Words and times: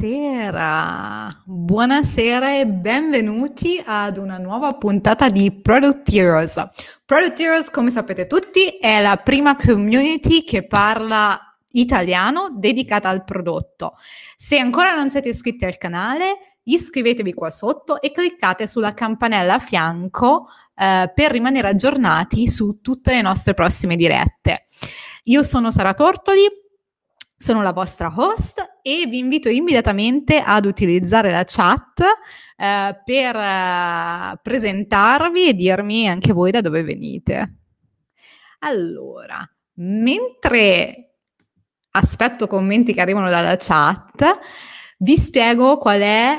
Buonasera, 0.00 1.42
buonasera 1.44 2.58
e 2.58 2.66
benvenuti 2.66 3.82
ad 3.84 4.16
una 4.16 4.38
nuova 4.38 4.72
puntata 4.72 5.28
di 5.28 5.52
Product 5.52 6.08
Heroes. 6.10 6.70
Product 7.04 7.38
Heroes, 7.38 7.68
come 7.68 7.90
sapete 7.90 8.26
tutti, 8.26 8.78
è 8.78 9.02
la 9.02 9.18
prima 9.18 9.56
community 9.56 10.42
che 10.44 10.66
parla 10.66 11.38
italiano 11.72 12.48
dedicata 12.56 13.10
al 13.10 13.24
prodotto. 13.24 13.96
Se 14.38 14.56
ancora 14.56 14.94
non 14.94 15.10
siete 15.10 15.28
iscritti 15.28 15.66
al 15.66 15.76
canale, 15.76 16.54
iscrivetevi 16.62 17.34
qua 17.34 17.50
sotto 17.50 18.00
e 18.00 18.10
cliccate 18.10 18.66
sulla 18.66 18.94
campanella 18.94 19.56
a 19.56 19.58
fianco 19.58 20.46
eh, 20.76 21.12
per 21.14 21.30
rimanere 21.30 21.68
aggiornati 21.68 22.48
su 22.48 22.80
tutte 22.80 23.12
le 23.12 23.20
nostre 23.20 23.52
prossime 23.52 23.96
dirette. 23.96 24.64
Io 25.24 25.42
sono 25.42 25.70
Sara 25.70 25.92
Tortoli, 25.92 26.48
sono 27.40 27.62
la 27.62 27.72
vostra 27.72 28.12
host 28.14 28.80
e 28.82 29.06
vi 29.06 29.16
invito 29.16 29.48
immediatamente 29.48 30.42
ad 30.44 30.66
utilizzare 30.66 31.30
la 31.30 31.44
chat 31.46 32.02
eh, 32.54 33.00
per 33.02 33.34
eh, 33.34 34.38
presentarvi 34.42 35.48
e 35.48 35.54
dirmi 35.54 36.06
anche 36.06 36.34
voi 36.34 36.50
da 36.50 36.60
dove 36.60 36.82
venite. 36.82 37.60
Allora, 38.58 39.42
mentre 39.76 41.14
aspetto 41.92 42.46
commenti 42.46 42.92
che 42.92 43.00
arrivano 43.00 43.30
dalla 43.30 43.56
chat, 43.56 44.38
vi 44.98 45.16
spiego 45.16 45.78
qual 45.78 46.00
è 46.02 46.38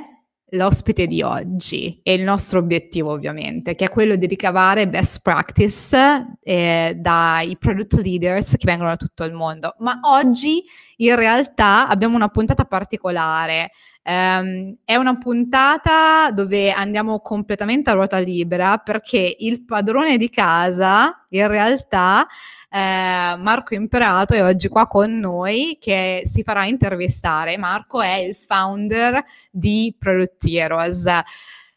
l'ospite 0.51 1.07
di 1.07 1.21
oggi 1.21 1.99
e 2.03 2.13
il 2.13 2.23
nostro 2.23 2.59
obiettivo 2.59 3.11
ovviamente, 3.11 3.75
che 3.75 3.85
è 3.85 3.89
quello 3.89 4.15
di 4.15 4.25
ricavare 4.25 4.87
best 4.87 5.21
practice 5.21 6.37
eh, 6.41 6.93
dai 6.97 7.57
product 7.57 7.93
leaders 8.01 8.51
che 8.51 8.65
vengono 8.65 8.89
da 8.89 8.97
tutto 8.97 9.23
il 9.23 9.33
mondo. 9.33 9.75
Ma 9.79 9.99
oggi 10.03 10.63
in 10.97 11.15
realtà 11.15 11.87
abbiamo 11.87 12.15
una 12.15 12.29
puntata 12.29 12.65
particolare. 12.65 13.71
Um, 14.03 14.75
è 14.83 14.95
una 14.95 15.15
puntata 15.19 16.31
dove 16.31 16.71
andiamo 16.71 17.19
completamente 17.19 17.91
a 17.91 17.93
ruota 17.93 18.17
libera 18.17 18.79
perché 18.79 19.35
il 19.37 19.63
padrone 19.63 20.17
di 20.17 20.27
casa 20.27 21.27
in 21.29 21.47
realtà 21.47 22.25
eh, 22.73 23.35
Marco 23.37 23.73
Imperato 23.73 24.33
è 24.33 24.41
oggi 24.41 24.69
qua 24.69 24.87
con 24.87 25.19
noi 25.19 25.77
che 25.79 26.23
si 26.25 26.41
farà 26.41 26.65
intervistare. 26.65 27.57
Marco 27.57 28.01
è 28.01 28.15
il 28.15 28.33
founder 28.33 29.21
di 29.51 29.93
Product 29.99 30.45
Heroes. 30.45 31.05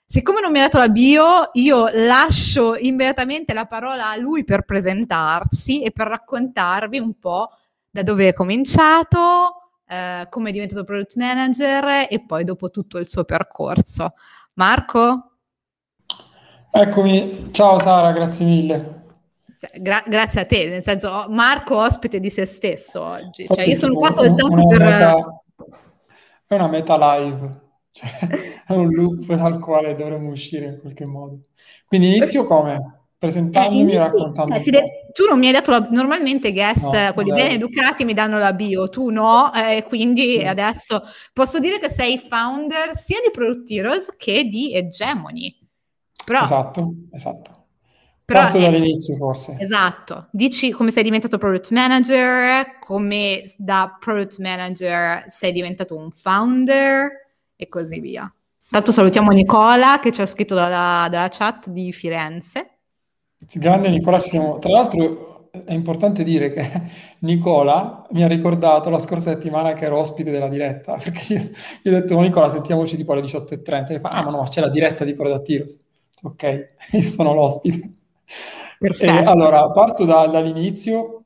Siccome 0.06 0.40
non 0.40 0.52
mi 0.52 0.60
ha 0.60 0.62
dato 0.62 0.78
la 0.78 0.88
bio, 0.88 1.50
io 1.54 1.88
lascio 1.92 2.76
immediatamente 2.76 3.52
la 3.52 3.64
parola 3.64 4.10
a 4.10 4.16
lui 4.16 4.44
per 4.44 4.62
presentarsi 4.62 5.82
e 5.82 5.90
per 5.90 6.06
raccontarvi 6.06 7.00
un 7.00 7.18
po' 7.18 7.50
da 7.90 8.04
dove 8.04 8.28
è 8.28 8.32
cominciato, 8.32 9.70
eh, 9.88 10.28
come 10.30 10.50
è 10.50 10.52
diventato 10.52 10.84
product 10.84 11.16
manager 11.16 12.06
e 12.08 12.22
poi 12.24 12.44
dopo 12.44 12.70
tutto 12.70 12.98
il 12.98 13.08
suo 13.08 13.24
percorso. 13.24 14.14
Marco? 14.54 15.30
Eccomi, 16.70 17.48
ciao 17.50 17.80
Sara, 17.80 18.12
grazie 18.12 18.46
mille. 18.46 18.93
Cioè, 19.64 19.80
gra- 19.80 20.04
grazie 20.06 20.42
a 20.42 20.44
te, 20.44 20.68
nel 20.68 20.82
senso 20.82 21.26
Marco 21.30 21.78
ospite 21.78 22.20
di 22.20 22.28
se 22.28 22.44
stesso 22.44 23.02
oggi, 23.02 23.46
cioè, 23.48 23.64
io 23.64 23.76
sono 23.76 23.94
qua 23.94 24.10
soltanto 24.10 24.66
per... 24.66 24.78
Meta, 24.78 25.42
è 26.46 26.54
una 26.54 26.68
meta 26.68 27.16
live, 27.16 27.60
cioè, 27.90 28.10
è 28.66 28.72
un 28.74 28.92
loop 28.92 29.24
dal 29.32 29.58
quale 29.58 29.94
dovremmo 29.94 30.30
uscire 30.30 30.66
in 30.66 30.80
qualche 30.80 31.06
modo. 31.06 31.38
Quindi 31.86 32.16
inizio 32.16 32.44
come? 32.44 33.06
Presentandomi 33.16 33.92
e 33.92 33.98
raccontando. 33.98 34.54
Eh, 34.54 34.70
de- 34.70 35.08
tu 35.14 35.24
non 35.26 35.38
mi 35.38 35.46
hai 35.46 35.52
dato 35.52 35.70
la... 35.70 35.88
Normalmente 35.90 36.52
guest, 36.52 36.82
no, 36.82 37.12
quelli 37.14 37.32
bene 37.32 37.54
educati, 37.54 38.04
mi 38.04 38.12
danno 38.12 38.38
la 38.38 38.52
bio, 38.52 38.90
tu 38.90 39.08
no, 39.08 39.50
e 39.54 39.76
eh, 39.76 39.82
quindi 39.84 40.40
sì. 40.40 40.46
adesso 40.46 41.04
posso 41.32 41.58
dire 41.58 41.78
che 41.78 41.88
sei 41.88 42.18
founder 42.18 42.94
sia 42.96 43.18
di 43.22 43.30
Product 43.30 43.70
Heroes 43.70 44.14
che 44.16 44.44
di 44.44 44.74
Hegemony. 44.74 45.56
Però... 46.22 46.42
Esatto, 46.42 46.94
esatto. 47.12 47.63
Però 48.24 48.40
Parto 48.40 48.58
dall'inizio 48.58 49.16
forse. 49.16 49.56
Esatto. 49.58 50.28
Dici 50.30 50.70
come 50.70 50.90
sei 50.90 51.02
diventato 51.02 51.36
product 51.36 51.70
manager, 51.72 52.78
come 52.78 53.44
da 53.58 53.96
product 54.00 54.38
manager 54.38 55.24
sei 55.28 55.52
diventato 55.52 55.94
un 55.94 56.10
founder 56.10 57.10
e 57.54 57.68
così 57.68 58.00
via. 58.00 58.32
Tanto 58.70 58.92
salutiamo 58.92 59.30
Nicola 59.30 60.00
che 60.02 60.10
ci 60.10 60.22
ha 60.22 60.26
scritto 60.26 60.54
dalla, 60.54 61.06
dalla 61.10 61.28
chat 61.28 61.68
di 61.68 61.92
Firenze. 61.92 62.70
Grande 63.52 63.90
Nicola, 63.90 64.18
ci 64.20 64.30
siamo. 64.30 64.58
Tra 64.58 64.70
l'altro 64.70 65.50
è 65.50 65.72
importante 65.72 66.24
dire 66.24 66.50
che 66.50 66.70
Nicola 67.20 68.06
mi 68.12 68.24
ha 68.24 68.26
ricordato 68.26 68.88
la 68.88 68.98
scorsa 68.98 69.32
settimana 69.32 69.74
che 69.74 69.84
ero 69.84 69.98
ospite 69.98 70.30
della 70.30 70.48
diretta, 70.48 70.94
perché 71.02 71.34
io, 71.34 71.50
gli 71.82 71.88
ho 71.88 71.92
detto, 71.92 72.18
Nicola, 72.18 72.48
sentiamoci 72.48 72.96
tipo 72.96 73.12
alle 73.12 73.20
18.30. 73.20 73.92
E 73.92 74.00
fa, 74.00 74.08
ah 74.08 74.22
ma 74.22 74.30
no, 74.30 74.44
c'è 74.44 74.62
la 74.62 74.70
diretta 74.70 75.04
di 75.04 75.14
Product 75.14 75.48
Heroes. 75.48 75.84
Ok, 76.22 76.68
io 76.92 77.02
sono 77.02 77.34
l'ospite. 77.34 77.92
Perfetto. 78.78 79.12
E, 79.12 79.24
allora, 79.24 79.70
parto 79.70 80.04
da, 80.04 80.26
dall'inizio. 80.26 81.24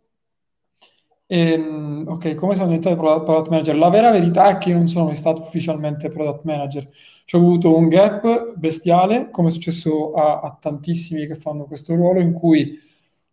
Ehm, 1.31 2.05
ok, 2.09 2.35
come 2.35 2.55
sono 2.55 2.69
diventato 2.69 2.97
product 2.97 3.49
manager? 3.49 3.77
La 3.77 3.91
vera 3.91 4.11
verità 4.11 4.49
è 4.49 4.59
che 4.59 4.71
io 4.71 4.77
non 4.77 4.89
sono 4.89 5.07
mai 5.07 5.15
stato 5.15 5.43
ufficialmente 5.43 6.09
product 6.09 6.45
manager. 6.45 6.89
Ci 7.25 7.37
ho 7.37 7.39
avuto 7.39 7.77
un 7.77 7.89
gap 7.89 8.55
bestiale, 8.57 9.31
come 9.31 9.49
è 9.49 9.51
successo 9.51 10.13
a, 10.13 10.41
a 10.41 10.57
tantissimi 10.59 11.27
che 11.27 11.35
fanno 11.35 11.67
questo 11.67 11.95
ruolo, 11.95 12.21
in 12.21 12.33
cui 12.33 12.79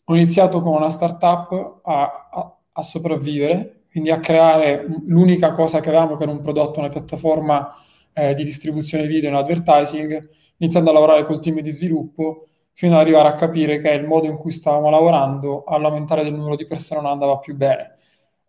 ho 0.04 0.16
iniziato 0.16 0.60
con 0.60 0.74
una 0.74 0.90
startup 0.90 1.80
a, 1.84 2.30
a, 2.32 2.58
a 2.74 2.82
sopravvivere, 2.82 3.86
quindi 3.90 4.12
a 4.12 4.20
creare 4.20 4.86
l'unica 5.06 5.52
cosa 5.54 5.80
che 5.80 5.90
avevamo, 5.90 6.16
che 6.16 6.24
era 6.24 6.32
un 6.32 6.42
prodotto, 6.42 6.80
una 6.80 6.90
piattaforma 6.90 7.70
eh, 8.14 8.34
di 8.34 8.44
distribuzione 8.44 9.08
video 9.08 9.30
in 9.30 9.36
advertising, 9.36 10.30
iniziando 10.58 10.90
a 10.90 10.94
lavorare 10.94 11.26
col 11.26 11.40
team 11.40 11.62
di 11.62 11.72
sviluppo 11.72 12.48
fino 12.76 12.96
ad 12.96 13.02
arrivare 13.02 13.30
a 13.30 13.36
capire 13.36 13.80
che 13.80 13.90
il 13.90 14.06
modo 14.06 14.28
in 14.28 14.36
cui 14.36 14.52
stavamo 14.52 14.90
lavorando 14.90 15.64
all'aumentare 15.64 16.24
del 16.24 16.34
numero 16.34 16.58
di 16.58 16.68
persone 16.68 17.02
non 17.02 17.12
andava 17.12 17.40
più 17.40 17.56
bene. 17.56 17.96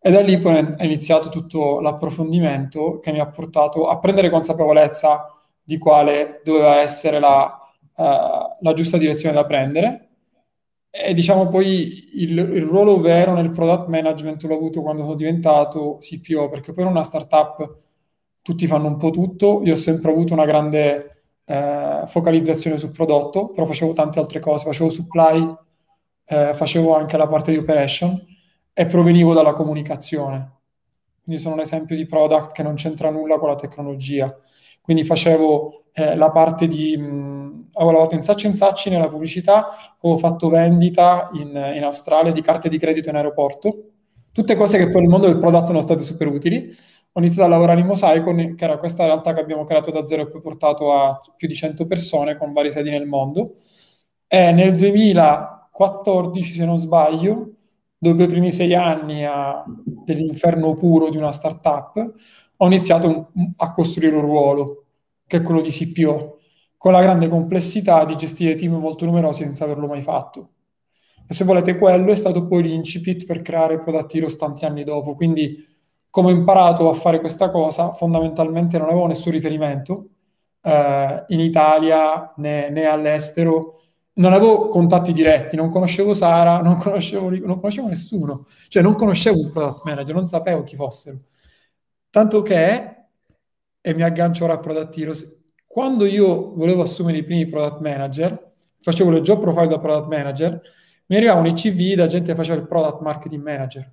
E 0.00 0.10
da 0.10 0.20
lì 0.20 0.38
poi 0.38 0.74
è 0.76 0.84
iniziato 0.84 1.28
tutto 1.28 1.80
l'approfondimento 1.80 2.98
che 2.98 3.12
mi 3.12 3.20
ha 3.20 3.28
portato 3.28 3.88
a 3.88 3.98
prendere 3.98 4.28
consapevolezza 4.28 5.30
di 5.62 5.78
quale 5.78 6.40
doveva 6.44 6.80
essere 6.80 7.20
la, 7.20 7.56
uh, 7.96 8.02
la 8.60 8.72
giusta 8.74 8.98
direzione 8.98 9.34
da 9.34 9.46
prendere. 9.46 10.08
E 10.90 11.14
diciamo 11.14 11.48
poi 11.48 12.22
il, 12.22 12.38
il, 12.38 12.62
ruolo 12.62 13.00
vero 13.00 13.32
nel 13.34 13.50
product 13.50 13.88
management 13.88 14.42
l'ho 14.44 14.54
avuto 14.54 14.82
quando 14.82 15.02
sono 15.02 15.14
diventato 15.14 15.98
CPO, 16.00 16.48
perché 16.48 16.72
in 16.76 16.86
una 16.86 17.02
startup 17.02 17.76
tutti 18.42 18.66
fanno 18.66 18.86
un 18.88 18.96
po' 18.96 19.10
tutto. 19.10 19.60
Io 19.64 19.72
ho 19.74 19.76
sempre 19.76 20.10
avuto 20.10 20.32
una 20.32 20.46
grande 20.46 21.15
eh, 21.46 22.02
focalizzazione 22.06 22.76
sul 22.76 22.90
prodotto, 22.90 23.50
però 23.50 23.66
facevo 23.66 23.92
tante 23.92 24.18
altre 24.18 24.40
cose, 24.40 24.66
facevo 24.66 24.90
supply, 24.90 25.54
eh, 26.26 26.52
facevo 26.54 26.94
anche 26.94 27.16
la 27.16 27.28
parte 27.28 27.52
di 27.52 27.56
operation 27.56 28.20
e 28.74 28.86
provenivo 28.86 29.32
dalla 29.32 29.52
comunicazione. 29.52 30.52
Quindi 31.22 31.40
sono 31.40 31.54
un 31.54 31.60
esempio 31.60 31.96
di 31.96 32.06
product 32.06 32.52
che 32.52 32.62
non 32.62 32.74
c'entra 32.74 33.10
nulla 33.10 33.38
con 33.38 33.48
la 33.48 33.54
tecnologia. 33.54 34.36
Quindi 34.80 35.04
facevo 35.04 35.86
eh, 35.92 36.14
la 36.14 36.30
parte 36.30 36.66
di... 36.66 36.96
Mh, 36.96 37.68
avevo 37.72 37.90
lavorato 37.90 38.14
in 38.14 38.22
Sacci 38.22 38.46
in 38.46 38.54
Sacci 38.54 38.90
nella 38.90 39.08
pubblicità, 39.08 39.68
ho 40.00 40.18
fatto 40.18 40.48
vendita 40.48 41.28
in, 41.34 41.48
in 41.74 41.82
Australia 41.84 42.32
di 42.32 42.40
carte 42.40 42.68
di 42.68 42.78
credito 42.78 43.08
in 43.08 43.16
aeroporto, 43.16 43.90
tutte 44.36 44.54
cose 44.54 44.76
che 44.76 44.90
poi 44.90 45.00
nel 45.00 45.10
mondo 45.10 45.26
del 45.26 45.38
product 45.38 45.66
sono 45.66 45.80
state 45.80 46.02
super 46.02 46.28
utili 46.28 46.70
ho 47.16 47.20
iniziato 47.20 47.48
a 47.48 47.50
lavorare 47.50 47.80
in 47.80 47.86
Mosaico, 47.86 48.34
che 48.34 48.64
era 48.64 48.76
questa 48.76 49.06
realtà 49.06 49.32
che 49.32 49.40
abbiamo 49.40 49.64
creato 49.64 49.90
da 49.90 50.04
zero 50.04 50.22
e 50.22 50.28
poi 50.28 50.42
portato 50.42 50.92
a 50.92 51.18
più 51.34 51.48
di 51.48 51.54
100 51.54 51.86
persone 51.86 52.36
con 52.36 52.52
varie 52.52 52.70
sedi 52.70 52.90
nel 52.90 53.06
mondo. 53.06 53.54
E 54.26 54.52
nel 54.52 54.76
2014, 54.76 56.52
se 56.52 56.66
non 56.66 56.76
sbaglio, 56.76 57.52
dopo 57.96 58.22
i 58.22 58.26
primi 58.26 58.50
sei 58.52 58.74
anni 58.74 59.24
a, 59.24 59.64
dell'inferno 59.84 60.74
puro 60.74 61.08
di 61.08 61.16
una 61.16 61.32
startup, 61.32 62.14
ho 62.58 62.66
iniziato 62.66 63.32
a 63.56 63.70
costruire 63.72 64.14
un 64.14 64.22
ruolo, 64.22 64.84
che 65.26 65.38
è 65.38 65.42
quello 65.42 65.62
di 65.62 65.70
CPO, 65.70 66.38
con 66.76 66.92
la 66.92 67.00
grande 67.00 67.28
complessità 67.28 68.04
di 68.04 68.14
gestire 68.16 68.56
team 68.56 68.74
molto 68.74 69.06
numerosi 69.06 69.42
senza 69.44 69.64
averlo 69.64 69.86
mai 69.86 70.02
fatto. 70.02 70.50
E 71.28 71.34
se 71.34 71.44
volete, 71.44 71.76
quello 71.76 72.12
è 72.12 72.16
stato 72.16 72.46
poi 72.46 72.62
l'incipit 72.62 73.26
per 73.26 73.42
creare 73.42 73.80
Product 73.80 74.14
Heroes 74.14 74.36
tanti 74.36 74.64
anni 74.64 74.84
dopo. 74.84 75.14
Quindi 75.14 75.64
come 76.10 76.32
ho 76.32 76.34
imparato 76.34 76.88
a 76.88 76.94
fare 76.94 77.20
questa 77.20 77.50
cosa, 77.50 77.92
fondamentalmente 77.92 78.78
non 78.78 78.88
avevo 78.88 79.06
nessun 79.06 79.32
riferimento 79.32 80.08
eh, 80.62 81.24
in 81.28 81.40
Italia 81.40 82.32
né, 82.36 82.70
né, 82.70 82.86
all'estero, 82.86 83.78
non 84.14 84.32
avevo 84.32 84.68
contatti 84.68 85.12
diretti, 85.12 85.56
non 85.56 85.68
conoscevo 85.68 86.14
Sara, 86.14 86.60
non 86.62 86.76
conoscevo, 86.78 87.28
non 87.28 87.56
conoscevo 87.56 87.88
nessuno, 87.88 88.46
cioè 88.68 88.82
non 88.82 88.94
conoscevo 88.94 89.38
un 89.38 89.50
product 89.50 89.84
manager, 89.84 90.14
non 90.14 90.26
sapevo 90.26 90.64
chi 90.64 90.76
fossero. 90.76 91.18
Tanto 92.08 92.40
che, 92.40 92.94
e 93.80 93.94
mi 93.94 94.02
aggancio 94.02 94.44
ora 94.44 94.54
a 94.54 94.58
Product 94.58 94.96
Heroes, 94.96 95.44
quando 95.66 96.06
io 96.06 96.54
volevo 96.54 96.80
assumere 96.80 97.18
i 97.18 97.24
primi 97.24 97.46
product 97.46 97.80
manager, 97.80 98.52
facevo 98.80 99.10
le 99.10 99.20
job 99.20 99.40
profile 99.40 99.68
da 99.68 99.78
product 99.78 100.08
manager, 100.08 100.62
mi 101.06 101.16
arrivavano 101.16 101.48
i 101.48 101.52
CV 101.52 101.94
da 101.94 102.06
gente 102.06 102.32
che 102.32 102.36
faceva 102.36 102.60
il 102.60 102.66
product 102.66 103.00
marketing 103.00 103.42
manager 103.42 103.92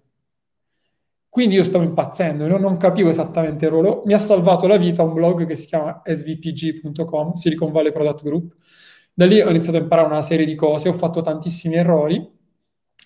Quindi 1.30 1.56
io 1.56 1.63
stavo 1.63 1.83
impazzendo, 1.83 2.48
non, 2.48 2.62
non 2.62 2.77
capivo 2.77 3.10
esattamente 3.10 3.65
il 3.65 3.71
ruolo. 3.71 4.04
Mi 4.06 4.13
ha 4.13 4.19
salvato 4.19 4.68
la 4.68 4.77
vita 4.77 5.04
un 5.04 5.13
blog 5.13 5.45
che 5.45 5.56
si 5.56 5.68
chiama 5.68 6.01
svtg.com, 6.04 7.33
Silicon 7.33 7.71
Valley 7.71 7.92
Product 7.92 8.24
Group. 8.24 8.56
Da 9.13 9.25
lì 9.25 9.42
ho 9.42 9.50
iniziato 9.50 9.77
a 9.77 9.81
imparare 9.81 10.07
una 10.07 10.21
serie 10.21 10.45
di 10.45 10.56
cose, 10.56 10.89
ho 10.89 10.94
fatto 10.94 11.21
tantissimi 11.21 11.75
errori 11.75 12.42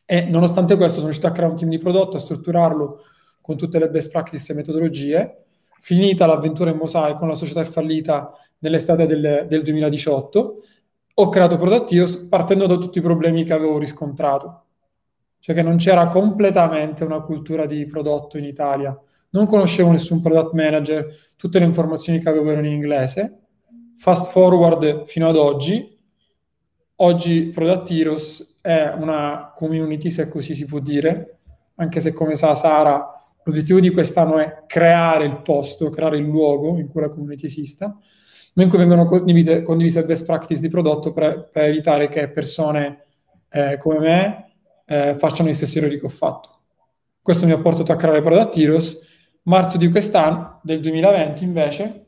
e 0.05 0.23
nonostante 0.23 0.77
questo 0.77 0.95
sono 0.95 1.05
riuscito 1.05 1.27
a 1.27 1.31
creare 1.31 1.51
un 1.51 1.57
team 1.57 1.69
di 1.69 1.77
prodotto, 1.77 2.15
a 2.15 2.19
strutturarlo 2.19 3.01
con 3.41 3.57
tutte 3.57 3.77
le 3.77 3.89
best 3.89 4.11
practice 4.11 4.53
e 4.53 4.55
metodologie. 4.55 5.43
Finita 5.79 6.25
l'avventura 6.25 6.69
in 6.69 6.77
mosaico, 6.77 7.25
la 7.25 7.35
società 7.35 7.61
è 7.61 7.65
fallita 7.65 8.31
nell'estate 8.59 9.05
del, 9.05 9.45
del 9.47 9.61
2018, 9.63 10.55
ho 11.19 11.29
creato 11.29 11.57
Product 11.57 12.27
partendo 12.27 12.67
da 12.67 12.77
tutti 12.77 12.99
i 12.99 13.01
problemi 13.01 13.43
che 13.43 13.53
avevo 13.53 13.77
riscontrato 13.77 14.67
cioè 15.47 15.55
che 15.55 15.61
non 15.61 15.77
c'era 15.77 16.07
completamente 16.07 17.05
una 17.05 17.21
cultura 17.21 17.65
di 17.65 17.85
prodotto 17.85 18.37
in 18.37 18.43
Italia. 18.43 18.97
Non 19.29 19.45
conoscevo 19.45 19.91
nessun 19.91 20.21
product 20.21 20.51
manager, 20.51 21.07
tutte 21.37 21.59
le 21.59 21.63
informazioni 21.65 22.19
che 22.19 22.27
avevo 22.27 22.51
erano 22.51 22.67
in 22.67 22.73
inglese. 22.73 23.43
Fast 23.95 24.31
forward 24.31 25.05
fino 25.05 25.27
ad 25.29 25.37
oggi, 25.37 25.97
oggi 26.95 27.49
Product 27.49 27.89
Heroes 27.91 28.59
è 28.61 28.93
una 28.97 29.53
community, 29.55 30.09
se 30.11 30.27
così 30.27 30.53
si 30.53 30.65
può 30.65 30.79
dire, 30.79 31.39
anche 31.75 32.01
se 32.01 32.11
come 32.11 32.35
sa 32.35 32.53
Sara, 32.53 33.09
l'obiettivo 33.43 33.79
di 33.79 33.91
quest'anno 33.91 34.39
è 34.39 34.63
creare 34.67 35.25
il 35.25 35.41
posto, 35.41 35.89
creare 35.89 36.17
il 36.17 36.25
luogo 36.25 36.77
in 36.77 36.89
cui 36.89 36.99
la 36.99 37.09
community 37.09 37.45
esista, 37.45 37.97
ma 38.57 38.63
in 38.63 38.69
cui 38.69 38.79
vengono 38.79 39.05
condivise, 39.05 39.61
condivise 39.61 40.03
best 40.03 40.25
practice 40.25 40.61
di 40.61 40.67
prodotto 40.67 41.13
per, 41.13 41.49
per 41.51 41.65
evitare 41.65 42.09
che 42.09 42.27
persone 42.29 43.05
eh, 43.49 43.77
come 43.77 43.99
me 43.99 44.51
eh, 44.85 45.15
facciano 45.15 45.47
gli 45.47 45.53
stessi 45.53 45.77
errori 45.77 45.99
che 45.99 46.07
ho 46.07 46.09
fatto. 46.09 46.61
Questo 47.21 47.45
mi 47.45 47.51
ha 47.51 47.59
portato 47.59 47.91
a 47.91 47.95
creare 47.95 48.23
Product 48.23 48.57
Heroes. 48.57 49.05
Marzo 49.43 49.77
di 49.77 49.89
quest'anno, 49.89 50.59
del 50.63 50.79
2020 50.81 51.43
invece, 51.43 52.05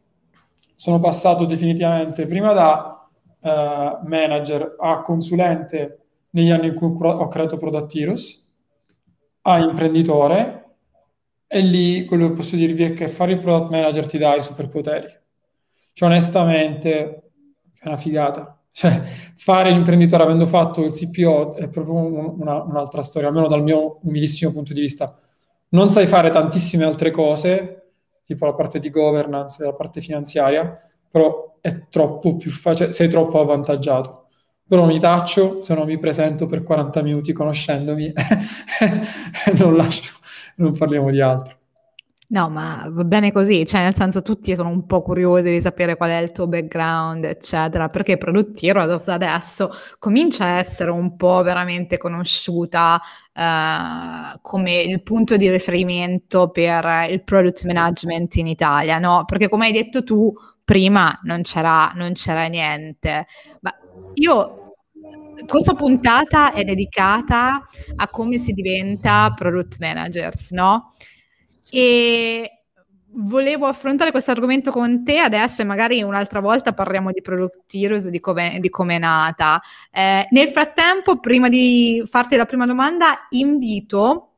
sono 0.76 1.00
passato 1.00 1.46
definitivamente 1.46 2.26
prima 2.26 2.52
da 2.52 3.08
eh, 3.42 3.98
manager 4.06 4.76
a 4.80 5.02
consulente 5.02 6.00
negli 6.32 6.50
anni 6.50 6.68
in 6.68 6.74
cui 6.74 6.88
ho 7.00 7.28
creato 7.28 7.58
Product 7.58 7.96
Heroes, 7.96 8.44
a 9.44 9.60
imprenditore, 9.60 10.66
e 11.46 11.60
lì 11.62 12.06
quello 12.06 12.30
che 12.30 12.34
posso 12.34 12.56
dirvi 12.56 12.84
è 12.84 12.94
che 12.94 13.08
fare 13.08 13.34
il 13.34 13.40
product 13.40 13.70
manager 13.70 14.08
ti 14.08 14.18
dà 14.18 14.36
i 14.36 14.42
superpoteri. 14.42 15.18
Cioè, 16.00 16.08
onestamente, 16.08 17.32
è 17.78 17.88
una 17.88 17.98
figata. 17.98 18.58
Cioè, 18.72 19.04
fare 19.36 19.70
l'imprenditore 19.70 20.24
avendo 20.24 20.48
fatto 20.48 20.86
il 20.86 20.94
CPO 20.94 21.56
è 21.56 21.68
proprio 21.68 21.96
un, 21.96 22.36
una, 22.40 22.64
un'altra 22.64 23.02
storia, 23.02 23.28
almeno 23.28 23.48
dal 23.48 23.62
mio 23.62 24.00
umilissimo 24.04 24.54
punto 24.54 24.72
di 24.72 24.80
vista. 24.80 25.20
Non 25.72 25.92
sai 25.92 26.08
fare 26.08 26.30
tantissime 26.30 26.86
altre 26.86 27.12
cose, 27.12 27.92
tipo 28.24 28.46
la 28.46 28.54
parte 28.54 28.80
di 28.80 28.90
governance, 28.90 29.62
la 29.62 29.74
parte 29.74 30.00
finanziaria, 30.00 30.80
però 31.12 31.58
è 31.60 31.90
troppo 31.90 32.38
più 32.38 32.52
facile, 32.52 32.94
sei 32.94 33.10
troppo 33.10 33.42
avvantaggiato. 33.42 34.28
Però 34.66 34.86
mi 34.86 35.00
taccio, 35.00 35.62
se 35.62 35.74
no 35.74 35.84
mi 35.84 36.00
presento 36.00 36.46
per 36.46 36.64
40 36.64 37.02
minuti 37.02 37.34
conoscendomi 37.34 38.14
e 38.16 39.54
non 39.58 39.76
lascio, 39.76 40.14
non 40.56 40.78
parliamo 40.78 41.12
di 41.12 41.20
altro. 41.20 41.59
No, 42.32 42.48
ma 42.48 42.86
va 42.92 43.04
bene 43.06 43.32
così, 43.32 43.66
cioè 43.66 43.82
nel 43.82 43.96
senso 43.96 44.22
tutti 44.22 44.54
sono 44.54 44.70
un 44.70 44.86
po' 44.86 45.02
curiosi 45.02 45.50
di 45.50 45.62
sapere 45.62 45.98
qual 45.98 46.12
è 46.12 46.18
il 46.18 46.32
tuo 46.32 46.46
background, 46.48 47.24
eccetera, 47.24 47.88
perché 47.88 48.18
Produttiero 48.18 48.82
adesso 48.82 49.72
comincia 49.98 50.46
a 50.46 50.60
essere 50.60 50.92
un 50.92 51.16
po' 51.16 51.42
veramente 51.42 51.98
conosciuta 51.98 53.02
eh, 53.34 54.38
come 54.44 54.76
il 54.82 55.02
punto 55.02 55.38
di 55.38 55.50
riferimento 55.50 56.50
per 56.52 57.08
il 57.10 57.24
product 57.24 57.64
management 57.66 58.36
in 58.36 58.46
Italia, 58.46 59.00
no? 59.00 59.26
Perché 59.26 59.50
come 59.50 59.66
hai 59.66 59.72
detto 59.72 60.04
tu, 60.04 60.32
prima 60.64 61.20
non 61.24 61.42
c'era, 61.42 61.92
non 61.96 62.14
c'era 62.14 62.46
niente. 62.46 63.26
Ma 63.62 63.74
io 64.14 64.76
questa 65.48 65.74
puntata 65.74 66.52
è 66.54 66.64
dedicata 66.64 67.68
a 67.96 68.08
come 68.10 68.38
si 68.38 68.52
diventa 68.52 69.32
product 69.36 69.78
managers, 69.80 70.52
no? 70.52 70.94
E 71.70 72.52
volevo 73.12 73.66
affrontare 73.66 74.12
questo 74.12 74.32
argomento 74.32 74.72
con 74.72 75.04
te 75.04 75.18
adesso 75.20 75.62
e 75.62 75.66
magari 75.66 76.02
un'altra 76.02 76.40
volta 76.40 76.74
parliamo 76.74 77.12
di 77.12 77.22
Product 77.22 77.74
Heroes, 77.74 78.08
di 78.08 78.20
come, 78.20 78.60
è 78.60 78.98
nata. 78.98 79.62
Eh, 79.92 80.28
nel 80.30 80.48
frattempo, 80.50 81.20
prima 81.20 81.50
di 81.50 82.04
farti 82.06 82.36
la 82.36 82.46
prima 82.46 82.66
domanda, 82.66 83.28
invito 83.30 84.29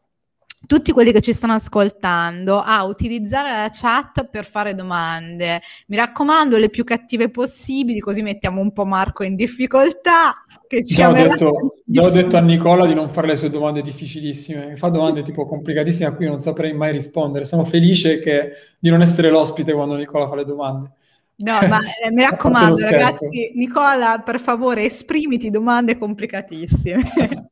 tutti 0.67 0.91
quelli 0.91 1.11
che 1.11 1.21
ci 1.21 1.33
stanno 1.33 1.53
ascoltando 1.53 2.59
a 2.59 2.83
utilizzare 2.85 3.51
la 3.51 3.69
chat 3.71 4.25
per 4.25 4.45
fare 4.45 4.75
domande. 4.75 5.61
Mi 5.87 5.95
raccomando, 5.95 6.57
le 6.57 6.69
più 6.69 6.83
cattive 6.83 7.29
possibili, 7.29 7.99
così 7.99 8.21
mettiamo 8.21 8.61
un 8.61 8.71
po' 8.71 8.85
Marco 8.85 9.23
in 9.23 9.35
difficoltà. 9.35 10.33
Che 10.67 10.83
ci 10.83 10.95
già, 10.95 11.09
ho 11.09 11.13
detto, 11.13 11.73
già 11.83 12.03
ho 12.03 12.09
detto 12.09 12.37
a 12.37 12.41
Nicola 12.41 12.85
di 12.85 12.93
non 12.93 13.09
fare 13.09 13.27
le 13.27 13.35
sue 13.35 13.49
domande 13.49 13.81
difficilissime. 13.81 14.67
Mi 14.67 14.75
fa 14.77 14.89
domande 14.89 15.23
tipo 15.23 15.45
complicatissime 15.45 16.07
a 16.07 16.13
cui 16.13 16.27
non 16.27 16.39
saprei 16.39 16.73
mai 16.73 16.91
rispondere. 16.91 17.45
Sono 17.45 17.65
felice 17.65 18.19
che, 18.19 18.51
di 18.79 18.89
non 18.89 19.01
essere 19.01 19.29
l'ospite 19.29 19.73
quando 19.73 19.95
Nicola 19.95 20.27
fa 20.27 20.35
le 20.35 20.45
domande. 20.45 20.91
No, 21.37 21.59
ma 21.67 21.79
eh, 22.03 22.11
mi 22.11 22.21
raccomando, 22.21 22.79
ragazzi, 22.79 23.51
Nicola, 23.55 24.21
per 24.23 24.39
favore, 24.39 24.85
esprimiti 24.85 25.49
domande 25.49 25.97
complicatissime. 25.97 27.01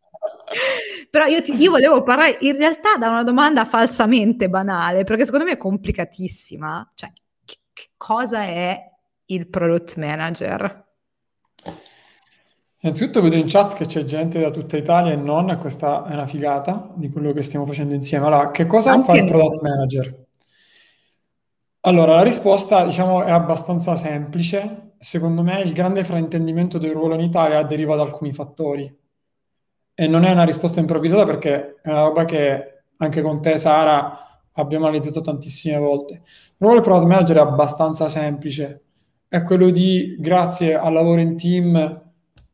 Però 1.09 1.25
io, 1.25 1.41
ti, 1.41 1.55
io 1.55 1.71
volevo 1.71 2.03
parlare 2.03 2.37
in 2.41 2.55
realtà 2.55 2.95
da 2.97 3.09
una 3.09 3.23
domanda 3.23 3.65
falsamente 3.65 4.47
banale, 4.47 5.03
perché 5.03 5.25
secondo 5.25 5.45
me 5.45 5.53
è 5.53 5.57
complicatissima. 5.57 6.91
Cioè, 6.93 7.11
che, 7.45 7.57
che 7.73 7.89
cosa 7.97 8.43
è 8.43 8.79
il 9.25 9.47
product 9.47 9.97
manager? 9.97 10.85
Innanzitutto 12.81 13.21
vedo 13.21 13.35
in 13.35 13.47
chat 13.47 13.73
che 13.73 13.85
c'è 13.85 14.05
gente 14.05 14.39
da 14.39 14.51
tutta 14.51 14.77
Italia 14.77 15.11
e 15.11 15.17
non, 15.17 15.57
questa 15.59 16.05
è 16.05 16.13
una 16.13 16.27
figata 16.27 16.91
di 16.95 17.09
quello 17.09 17.33
che 17.33 17.41
stiamo 17.41 17.65
facendo 17.65 17.93
insieme. 17.93 18.27
Allora, 18.27 18.51
che 18.51 18.67
cosa 18.67 18.91
Anche 18.91 19.05
fa 19.05 19.19
il 19.19 19.25
product 19.25 19.61
manager? 19.61 20.25
Allora, 21.81 22.15
la 22.15 22.23
risposta, 22.23 22.85
diciamo, 22.85 23.23
è 23.23 23.31
abbastanza 23.31 23.95
semplice. 23.95 24.93
Secondo 24.99 25.43
me 25.43 25.59
il 25.61 25.73
grande 25.73 26.03
fraintendimento 26.03 26.77
del 26.77 26.91
ruolo 26.91 27.15
in 27.15 27.21
Italia 27.21 27.63
deriva 27.63 27.95
da 27.95 28.03
alcuni 28.03 28.31
fattori 28.31 28.98
e 29.99 30.07
non 30.07 30.23
è 30.23 30.31
una 30.31 30.45
risposta 30.45 30.79
improvvisata 30.79 31.25
perché 31.25 31.75
è 31.81 31.89
una 31.89 32.03
roba 32.03 32.23
che 32.23 32.83
anche 32.95 33.21
con 33.21 33.41
te, 33.41 33.57
Sara, 33.57 34.17
abbiamo 34.53 34.85
analizzato 34.85 35.19
tantissime 35.19 35.77
volte. 35.77 36.13
Il 36.13 36.21
ruolo 36.57 36.75
del 36.75 36.83
product 36.83 37.07
manager 37.11 37.35
è 37.35 37.41
abbastanza 37.41 38.07
semplice, 38.07 38.81
è 39.27 39.43
quello 39.43 39.69
di, 39.69 40.15
grazie 40.17 40.77
al 40.77 40.93
lavoro 40.93 41.19
in 41.19 41.35
team 41.35 41.75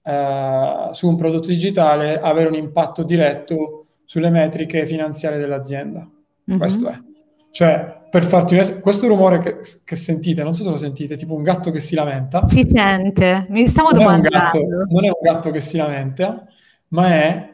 eh, 0.01 0.89
su 0.91 1.07
un 1.07 1.15
prodotto 1.17 1.49
digitale, 1.49 2.19
avere 2.19 2.47
un 2.47 2.55
impatto 2.55 3.03
diretto 3.03 3.85
sulle 4.05 4.31
metriche 4.31 4.87
finanziarie 4.87 5.37
dell'azienda. 5.37 5.99
Mm-hmm. 6.49 6.59
Questo 6.59 6.89
è. 6.89 6.99
Cioè, 7.51 8.07
per 8.09 8.23
farti 8.23 8.55
un 8.55 8.79
questo 8.81 9.05
rumore 9.05 9.37
che, 9.37 9.57
che, 9.83 9.95
sentite, 9.95 10.41
non 10.41 10.55
so 10.55 10.63
se 10.63 10.69
lo 10.69 10.77
sentite, 10.77 11.15
tipo 11.15 11.35
un 11.35 11.43
gatto 11.43 11.69
che 11.69 11.79
si 11.79 11.93
lamenta. 11.93 12.47
Si 12.47 12.65
sente, 12.65 13.45
mi 13.49 13.67
stavo 13.67 13.91
non 13.91 13.99
domandando. 13.99 14.35
È 14.35 14.41
gatto, 14.41 14.85
non 14.89 15.05
è 15.05 15.09
un 15.09 15.19
gatto 15.21 15.51
che 15.51 15.59
si 15.61 15.77
lamenta, 15.77 16.47
ma 16.95 17.09
è 17.09 17.49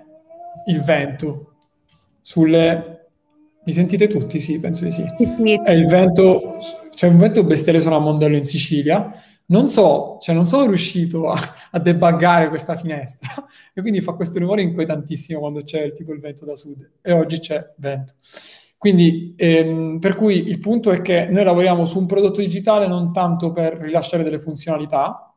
il 0.68 0.82
vento 0.82 1.56
sulle... 2.22 3.00
Mi 3.64 3.74
sentite 3.74 4.08
tutti? 4.08 4.40
Sì, 4.40 4.60
penso 4.60 4.86
di 4.86 4.92
sì. 4.92 5.04
È 5.04 5.72
il 5.72 5.86
vento, 5.86 6.58
c'è 6.94 7.08
un 7.08 7.18
vento 7.18 7.44
bestiale 7.44 7.80
su 7.80 7.88
una 7.88 8.00
Mondello 8.00 8.36
in 8.36 8.46
Sicilia. 8.46 9.12
Non 9.48 9.68
so, 9.70 10.18
cioè 10.22 10.34
non 10.34 10.46
sono 10.46 10.68
riuscito 10.68 11.30
a, 11.30 11.40
a 11.72 11.80
debuggare 11.80 12.50
questa 12.50 12.76
finestra 12.76 13.30
e 13.74 13.82
quindi 13.82 14.02
fa 14.02 14.14
questo 14.14 14.40
rumore 14.40 14.62
inquietantissimo 14.62 15.40
quando 15.40 15.64
c'è 15.64 15.92
tipo 15.94 16.14
il 16.14 16.20
vento 16.20 16.46
da 16.46 16.56
sud 16.56 16.90
e 17.02 17.12
oggi 17.12 17.40
c'è 17.40 17.74
vento. 17.78 18.14
Quindi, 18.78 19.36
ehm, 19.38 20.00
per 20.00 20.16
cui 20.16 20.48
il 20.48 20.58
punto 20.58 20.90
è 20.92 21.02
che 21.02 21.28
noi 21.30 21.44
lavoriamo 21.44 21.86
su 21.86 22.00
un 22.00 22.08
prodotto 22.08 22.42
digitale 22.42 22.88
non 22.88 23.14
tanto 23.14 23.52
per 23.52 23.78
rilasciare 23.78 24.24
delle 24.24 24.40
funzionalità, 24.40 25.31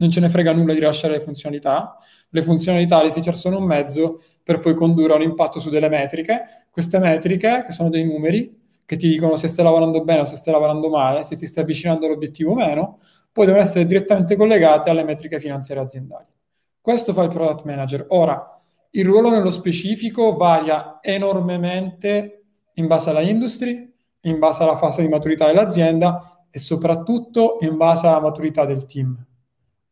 non 0.00 0.10
ce 0.10 0.20
ne 0.20 0.28
frega 0.28 0.52
nulla 0.52 0.72
di 0.72 0.80
rilasciare 0.80 1.14
le 1.14 1.20
funzionalità, 1.20 1.96
le 2.30 2.42
funzionalità, 2.42 3.02
le 3.02 3.12
feature 3.12 3.36
sono 3.36 3.58
un 3.58 3.64
mezzo 3.64 4.20
per 4.42 4.60
poi 4.60 4.74
condurre 4.74 5.14
un 5.14 5.22
impatto 5.22 5.60
su 5.60 5.70
delle 5.70 5.88
metriche. 5.88 6.66
Queste 6.70 6.98
metriche, 6.98 7.64
che 7.66 7.72
sono 7.72 7.88
dei 7.88 8.04
numeri, 8.04 8.58
che 8.86 8.96
ti 8.96 9.08
dicono 9.08 9.36
se 9.36 9.48
stai 9.48 9.64
lavorando 9.64 10.02
bene 10.02 10.22
o 10.22 10.24
se 10.24 10.36
stai 10.36 10.52
lavorando 10.52 10.88
male, 10.88 11.22
se 11.22 11.36
ti 11.36 11.46
stai 11.46 11.62
avvicinando 11.62 12.06
all'obiettivo 12.06 12.52
o 12.52 12.54
meno, 12.54 12.98
poi 13.30 13.46
devono 13.46 13.62
essere 13.62 13.86
direttamente 13.86 14.36
collegate 14.36 14.90
alle 14.90 15.04
metriche 15.04 15.38
finanziarie 15.38 15.84
aziendali. 15.84 16.26
Questo 16.80 17.12
fa 17.12 17.22
il 17.22 17.28
product 17.28 17.64
manager. 17.64 18.06
Ora, 18.08 18.60
il 18.92 19.04
ruolo 19.04 19.30
nello 19.30 19.50
specifico 19.50 20.34
varia 20.34 20.98
enormemente 21.02 22.44
in 22.74 22.86
base 22.86 23.10
alla 23.10 23.20
industry, 23.20 23.92
in 24.22 24.38
base 24.38 24.62
alla 24.62 24.76
fase 24.76 25.02
di 25.02 25.08
maturità 25.08 25.46
dell'azienda 25.46 26.46
e 26.50 26.58
soprattutto 26.58 27.58
in 27.60 27.76
base 27.76 28.06
alla 28.06 28.20
maturità 28.20 28.64
del 28.64 28.86
team. 28.86 29.24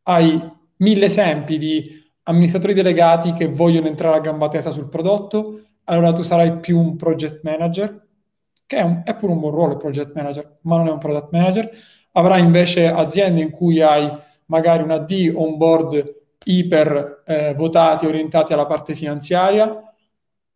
Hai 0.09 0.43
mille 0.77 1.05
esempi 1.05 1.59
di 1.59 2.03
amministratori 2.23 2.73
delegati 2.73 3.35
che 3.35 3.49
vogliono 3.49 3.89
entrare 3.89 4.17
a 4.17 4.21
gamba 4.21 4.49
tesa 4.49 4.71
sul 4.71 4.89
prodotto, 4.89 5.61
allora 5.85 6.15
tu 6.15 6.23
sarai 6.23 6.61
più 6.61 6.79
un 6.79 6.97
project 6.97 7.41
manager, 7.43 8.07
che 8.65 8.77
è, 8.79 8.83
un, 8.83 9.03
è 9.05 9.15
pure 9.17 9.33
un 9.33 9.41
buon 9.41 9.53
ruolo 9.53 9.73
il 9.73 9.79
project 9.79 10.15
manager, 10.15 10.61
ma 10.63 10.79
non 10.79 10.89
è 10.89 10.93
un 10.93 10.99
product 10.99 11.31
manager. 11.31 11.71
Avrà 12.13 12.39
invece 12.39 12.87
aziende 12.87 13.43
in 13.43 13.51
cui 13.51 13.83
hai 13.83 14.11
magari 14.47 14.83
una 14.83 14.97
D 14.97 15.31
un 15.35 15.59
board 15.59 16.17
iper 16.45 17.25
eh, 17.27 17.53
votati, 17.55 18.07
orientati 18.07 18.55
alla 18.55 18.65
parte 18.65 18.95
finanziaria, 18.95 19.93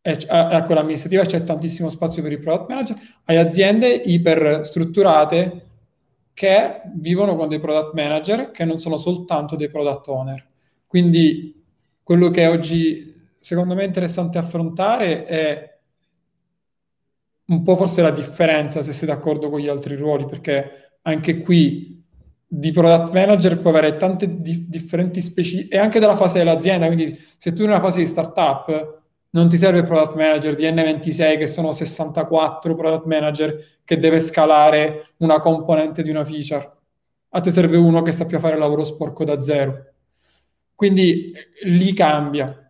e 0.00 0.18
a, 0.28 0.62
quella 0.62 0.80
amministrativa 0.80 1.26
c'è 1.26 1.44
tantissimo 1.44 1.90
spazio 1.90 2.22
per 2.22 2.32
i 2.32 2.38
product 2.38 2.70
manager, 2.70 2.96
hai 3.26 3.36
aziende 3.36 3.88
iper 3.88 4.62
strutturate 4.64 5.66
che 6.34 6.82
vivono 6.94 7.36
con 7.36 7.48
dei 7.48 7.60
product 7.60 7.94
manager 7.94 8.50
che 8.50 8.64
non 8.64 8.78
sono 8.78 8.96
soltanto 8.96 9.56
dei 9.56 9.70
product 9.70 10.08
owner. 10.08 10.46
Quindi 10.86 11.62
quello 12.02 12.30
che 12.30 12.46
oggi 12.46 13.14
secondo 13.38 13.74
me 13.74 13.82
è 13.82 13.86
interessante 13.86 14.38
affrontare 14.38 15.24
è 15.24 15.78
un 17.46 17.62
po' 17.62 17.76
forse 17.76 18.02
la 18.02 18.10
differenza, 18.10 18.82
se 18.82 18.92
sei 18.92 19.08
d'accordo 19.08 19.50
con 19.50 19.60
gli 19.60 19.68
altri 19.68 19.96
ruoli, 19.96 20.26
perché 20.26 20.98
anche 21.02 21.38
qui 21.38 22.02
di 22.46 22.70
product 22.70 23.12
manager 23.12 23.60
puoi 23.60 23.76
avere 23.76 23.96
tante 23.96 24.40
di- 24.40 24.68
differenti 24.68 25.20
specie 25.20 25.68
e 25.68 25.78
anche 25.78 25.98
dalla 25.98 26.16
fase 26.16 26.38
dell'azienda, 26.38 26.86
quindi 26.86 27.18
se 27.36 27.52
tu 27.52 27.62
in 27.62 27.70
una 27.70 27.80
fase 27.80 28.00
di 28.00 28.06
startup 28.06 29.01
non 29.34 29.48
ti 29.48 29.56
serve 29.56 29.78
il 29.78 29.84
product 29.84 30.14
manager 30.14 30.54
di 30.54 30.64
N26 30.64 31.38
che 31.38 31.46
sono 31.46 31.72
64 31.72 32.74
product 32.74 33.06
manager 33.06 33.78
che 33.84 33.98
deve 33.98 34.20
scalare 34.20 35.14
una 35.18 35.40
componente 35.40 36.02
di 36.02 36.10
una 36.10 36.24
feature. 36.24 36.70
A 37.30 37.40
te 37.40 37.50
serve 37.50 37.78
uno 37.78 38.02
che 38.02 38.12
sappia 38.12 38.38
fare 38.38 38.54
il 38.54 38.60
lavoro 38.60 38.84
sporco 38.84 39.24
da 39.24 39.40
zero. 39.40 39.86
Quindi 40.74 41.32
lì 41.64 41.94
cambia. 41.94 42.68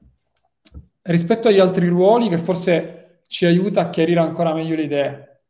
Rispetto 1.02 1.48
agli 1.48 1.58
altri 1.58 1.88
ruoli 1.88 2.28
che 2.28 2.38
forse 2.38 3.22
ci 3.26 3.44
aiuta 3.44 3.80
a 3.80 3.90
chiarire 3.90 4.20
ancora 4.20 4.54
meglio 4.54 4.76
le 4.76 4.82
idee. 4.82 5.40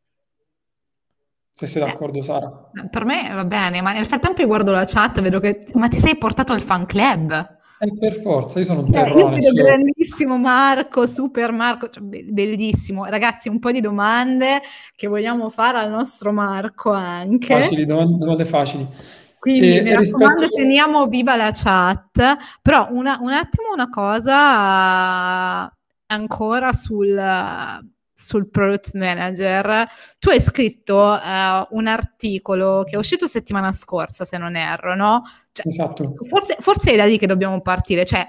Se 1.54 1.66
sei 1.66 1.82
d'accordo, 1.82 2.22
Sara. 2.22 2.70
Per 2.90 3.04
me 3.04 3.28
va 3.34 3.44
bene, 3.44 3.82
ma 3.82 3.92
nel 3.92 4.06
frattempo 4.06 4.46
guardo 4.46 4.70
la 4.70 4.86
chat, 4.86 5.20
vedo 5.20 5.40
che... 5.40 5.64
Ma 5.74 5.88
ti 5.88 5.98
sei 5.98 6.16
portato 6.16 6.54
al 6.54 6.62
fan 6.62 6.86
club? 6.86 7.60
Eh, 7.84 7.98
per 7.98 8.20
forza, 8.20 8.60
io 8.60 8.64
sono 8.64 8.78
un 8.80 8.86
cioè, 8.86 9.02
terrone. 9.02 9.40
Io 9.40 9.52
cioè. 9.52 9.64
grandissimo 9.64 10.38
Marco, 10.38 11.04
super 11.08 11.50
Marco, 11.50 11.88
cioè, 11.90 12.04
bellissimo. 12.04 13.06
Ragazzi, 13.06 13.48
un 13.48 13.58
po' 13.58 13.72
di 13.72 13.80
domande 13.80 14.60
che 14.94 15.08
vogliamo 15.08 15.48
fare 15.48 15.78
al 15.78 15.90
nostro 15.90 16.30
Marco 16.30 16.92
anche. 16.92 17.60
Facili, 17.60 17.84
domande, 17.84 18.18
domande 18.18 18.44
facili. 18.44 18.86
Quindi 19.36 19.78
e, 19.78 19.82
mi 19.82 19.94
raccomando, 19.94 20.42
rispetto... 20.42 20.62
teniamo 20.62 21.06
viva 21.08 21.34
la 21.34 21.50
chat, 21.52 22.36
però 22.62 22.86
una, 22.92 23.18
un 23.20 23.32
attimo 23.32 23.72
una 23.72 23.88
cosa 23.88 25.76
ancora 26.06 26.72
sul, 26.72 27.18
sul 28.24 28.48
product 28.48 28.94
manager. 28.94 29.88
Tu 30.18 30.30
hai 30.30 30.40
scritto 30.40 30.96
uh, 30.96 31.66
un 31.76 31.86
articolo 31.86 32.84
che 32.84 32.94
è 32.94 32.98
uscito 32.98 33.26
settimana 33.26 33.72
scorsa, 33.72 34.24
se 34.24 34.38
non 34.38 34.56
erro, 34.56 34.94
no? 34.94 35.22
Cioè, 35.52 35.66
esatto. 35.66 36.14
Forse, 36.24 36.56
forse 36.60 36.92
è 36.92 36.96
da 36.96 37.04
lì 37.04 37.18
che 37.18 37.26
dobbiamo 37.26 37.60
partire, 37.60 38.04
cioè 38.04 38.26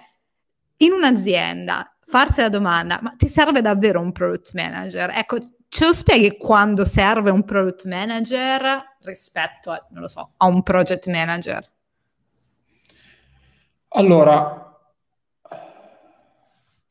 in 0.77 0.91
un'azienda 0.91 1.95
farsi 2.01 2.41
la 2.41 2.50
domanda, 2.50 3.00
ma 3.01 3.13
ti 3.15 3.27
serve 3.27 3.62
davvero 3.62 4.00
un 4.01 4.12
product 4.12 4.53
manager? 4.53 5.12
Ecco, 5.12 5.38
ce 5.69 5.85
lo 5.85 5.93
spieghi 5.93 6.38
quando 6.38 6.85
serve 6.85 7.31
un 7.31 7.43
product 7.43 7.85
manager 7.85 8.97
rispetto 9.01 9.71
a, 9.71 9.79
non 9.91 10.01
lo 10.01 10.07
so, 10.07 10.33
a 10.38 10.45
un 10.47 10.62
project 10.63 11.07
manager? 11.07 11.71
Allora, 13.95 14.73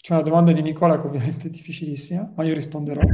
c'è 0.02 0.14
una 0.14 0.22
domanda 0.22 0.50
di 0.50 0.62
Nicola 0.62 1.00
che 1.00 1.06
ovviamente 1.06 1.46
è 1.46 1.50
difficilissima, 1.50 2.32
ma 2.34 2.42
io 2.42 2.54
risponderò. 2.54 3.00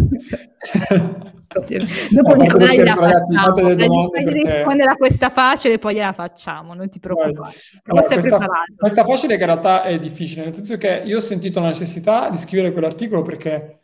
Dopo 2.11 2.35
no, 2.35 2.42
Nicola 2.42 2.64
la 2.64 2.95
ragazzi, 2.95 3.35
fate 3.35 3.61
delle 3.61 3.87
domande 3.87 4.23
perché... 4.23 4.54
rispondere 4.54 4.90
a 4.92 4.97
questa 4.97 5.28
facile 5.28 5.78
poi 5.78 5.97
gliela 5.97 6.14
facciamo, 6.14 6.73
non 6.73 6.88
ti 6.88 6.99
preoccupare. 6.99 7.54
Allora, 7.85 8.07
questa, 8.07 8.49
questa, 8.75 9.04
facile 9.04 9.37
che 9.37 9.40
in 9.42 9.49
realtà 9.49 9.83
è 9.83 9.99
difficile, 9.99 10.45
nel 10.45 10.54
senso 10.54 10.78
che 10.78 11.02
io 11.04 11.18
ho 11.18 11.21
sentito 11.21 11.61
la 11.61 11.66
necessità 11.66 12.30
di 12.30 12.38
scrivere 12.38 12.73
quell'articolo 12.73 13.21
perché 13.21 13.80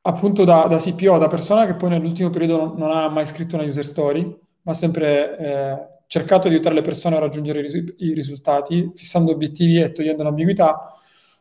appunto 0.00 0.42
da, 0.42 0.66
da 0.68 0.76
CPO, 0.76 1.18
da 1.18 1.28
persona 1.28 1.66
che 1.66 1.74
poi 1.74 1.90
nell'ultimo 1.90 2.30
periodo 2.30 2.56
non, 2.56 2.74
non 2.78 2.90
ha 2.90 3.08
mai 3.08 3.26
scritto 3.26 3.54
una 3.54 3.64
user 3.64 3.84
story, 3.84 4.24
ma 4.62 4.72
ha 4.72 4.74
sempre 4.74 5.38
eh, 5.38 5.78
cercato 6.08 6.48
di 6.48 6.54
aiutare 6.54 6.74
le 6.74 6.82
persone 6.82 7.14
a 7.14 7.20
raggiungere 7.20 7.60
i, 7.60 7.62
risu- 7.62 7.94
i 7.98 8.12
risultati, 8.12 8.90
fissando 8.92 9.30
obiettivi 9.30 9.80
e 9.80 9.92
togliendo 9.92 10.24
l'ambiguità 10.24 10.96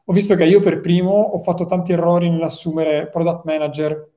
ho 0.09 0.13
visto 0.13 0.35
che 0.35 0.45
io 0.45 0.59
per 0.59 0.79
primo 0.79 1.11
ho 1.11 1.37
fatto 1.39 1.65
tanti 1.65 1.91
errori 1.91 2.29
nell'assumere 2.29 3.07
product 3.09 3.45
manager 3.45 4.09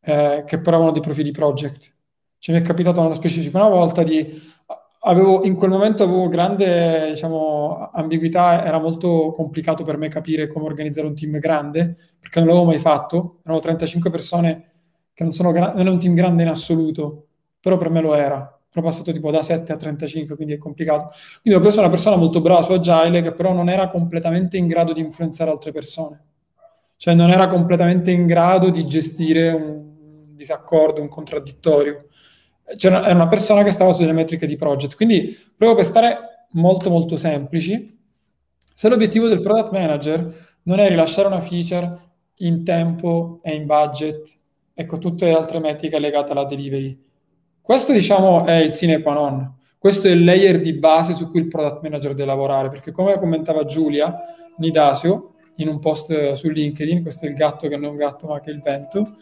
eh, 0.00 0.44
che 0.46 0.58
però 0.58 0.76
avevano 0.76 0.92
dei 0.92 1.02
profili 1.02 1.30
project. 1.30 1.94
Cioè, 2.38 2.54
mi 2.56 2.62
è 2.62 2.64
capitato 2.64 3.02
nello 3.02 3.14
specifico 3.14 3.58
una 3.58 3.68
volta 3.68 4.02
di... 4.02 4.40
Avevo, 5.04 5.44
in 5.44 5.56
quel 5.56 5.70
momento 5.70 6.04
avevo 6.04 6.28
grande 6.28 7.08
diciamo, 7.08 7.90
ambiguità, 7.92 8.64
era 8.64 8.78
molto 8.78 9.32
complicato 9.34 9.82
per 9.84 9.96
me 9.96 10.08
capire 10.08 10.46
come 10.46 10.64
organizzare 10.66 11.08
un 11.08 11.14
team 11.14 11.38
grande, 11.38 11.96
perché 12.20 12.38
non 12.38 12.48
l'avevo 12.48 12.66
mai 12.66 12.78
fatto. 12.78 13.40
Erano 13.44 13.60
35 13.60 14.10
persone 14.10 14.70
che 15.12 15.24
non, 15.24 15.32
sono 15.32 15.50
gra- 15.52 15.72
non 15.74 15.86
è 15.88 15.90
un 15.90 15.98
team 15.98 16.14
grande 16.14 16.42
in 16.42 16.48
assoluto, 16.48 17.26
però 17.60 17.76
per 17.76 17.90
me 17.90 18.00
lo 18.00 18.14
era 18.14 18.51
sono 18.72 18.86
passato 18.86 19.12
tipo 19.12 19.30
da 19.30 19.42
7 19.42 19.70
a 19.70 19.76
35, 19.76 20.34
quindi 20.34 20.54
è 20.54 20.58
complicato. 20.58 21.10
Quindi 21.42 21.60
ho 21.60 21.62
preso 21.62 21.80
una 21.80 21.90
persona 21.90 22.16
molto 22.16 22.40
brava 22.40 22.62
su 22.62 22.72
Agile 22.72 23.20
che 23.20 23.32
però 23.32 23.52
non 23.52 23.68
era 23.68 23.88
completamente 23.88 24.56
in 24.56 24.66
grado 24.66 24.94
di 24.94 25.00
influenzare 25.00 25.50
altre 25.50 25.72
persone. 25.72 26.24
Cioè 26.96 27.12
non 27.12 27.28
era 27.28 27.48
completamente 27.48 28.10
in 28.10 28.26
grado 28.26 28.70
di 28.70 28.86
gestire 28.86 29.50
un 29.50 30.34
disaccordo, 30.34 31.02
un 31.02 31.08
contraddittorio. 31.08 32.06
Cioè, 32.74 32.92
era 32.92 33.12
una 33.12 33.28
persona 33.28 33.62
che 33.62 33.72
stava 33.72 33.92
sulle 33.92 34.12
metriche 34.12 34.46
di 34.46 34.56
project. 34.56 34.96
Quindi 34.96 35.36
proprio 35.54 35.74
per 35.74 35.84
stare 35.84 36.46
molto 36.52 36.88
molto 36.88 37.16
semplici, 37.16 37.94
se 38.72 38.88
l'obiettivo 38.88 39.28
del 39.28 39.40
product 39.40 39.70
manager 39.70 40.34
non 40.62 40.78
è 40.78 40.88
rilasciare 40.88 41.26
una 41.26 41.42
feature 41.42 42.00
in 42.36 42.64
tempo 42.64 43.40
e 43.42 43.54
in 43.54 43.66
budget 43.66 44.38
e 44.72 44.86
con 44.86 44.98
tutte 44.98 45.26
le 45.26 45.34
altre 45.34 45.58
metriche 45.58 45.98
legate 45.98 46.32
alla 46.32 46.46
delivery, 46.46 46.98
questo 47.62 47.92
diciamo 47.92 48.44
è 48.44 48.56
il 48.56 48.72
sine 48.72 49.00
qua 49.00 49.14
non. 49.14 49.60
Questo 49.78 50.06
è 50.06 50.10
il 50.10 50.22
layer 50.22 50.60
di 50.60 50.74
base 50.74 51.14
su 51.14 51.28
cui 51.30 51.40
il 51.40 51.48
product 51.48 51.82
manager 51.82 52.14
deve 52.14 52.26
lavorare, 52.26 52.68
perché 52.68 52.92
come 52.92 53.18
commentava 53.18 53.64
Giulia 53.64 54.16
Nidasio 54.58 55.34
in 55.56 55.68
un 55.68 55.78
post 55.80 56.32
su 56.32 56.48
LinkedIn, 56.50 57.02
questo 57.02 57.26
è 57.26 57.28
il 57.28 57.34
gatto 57.34 57.66
che 57.66 57.76
non 57.76 57.86
è 57.86 57.88
un 57.88 57.96
gatto 57.96 58.26
ma 58.28 58.40
che 58.40 58.50
è 58.50 58.54
il 58.54 58.62
vento, 58.62 59.16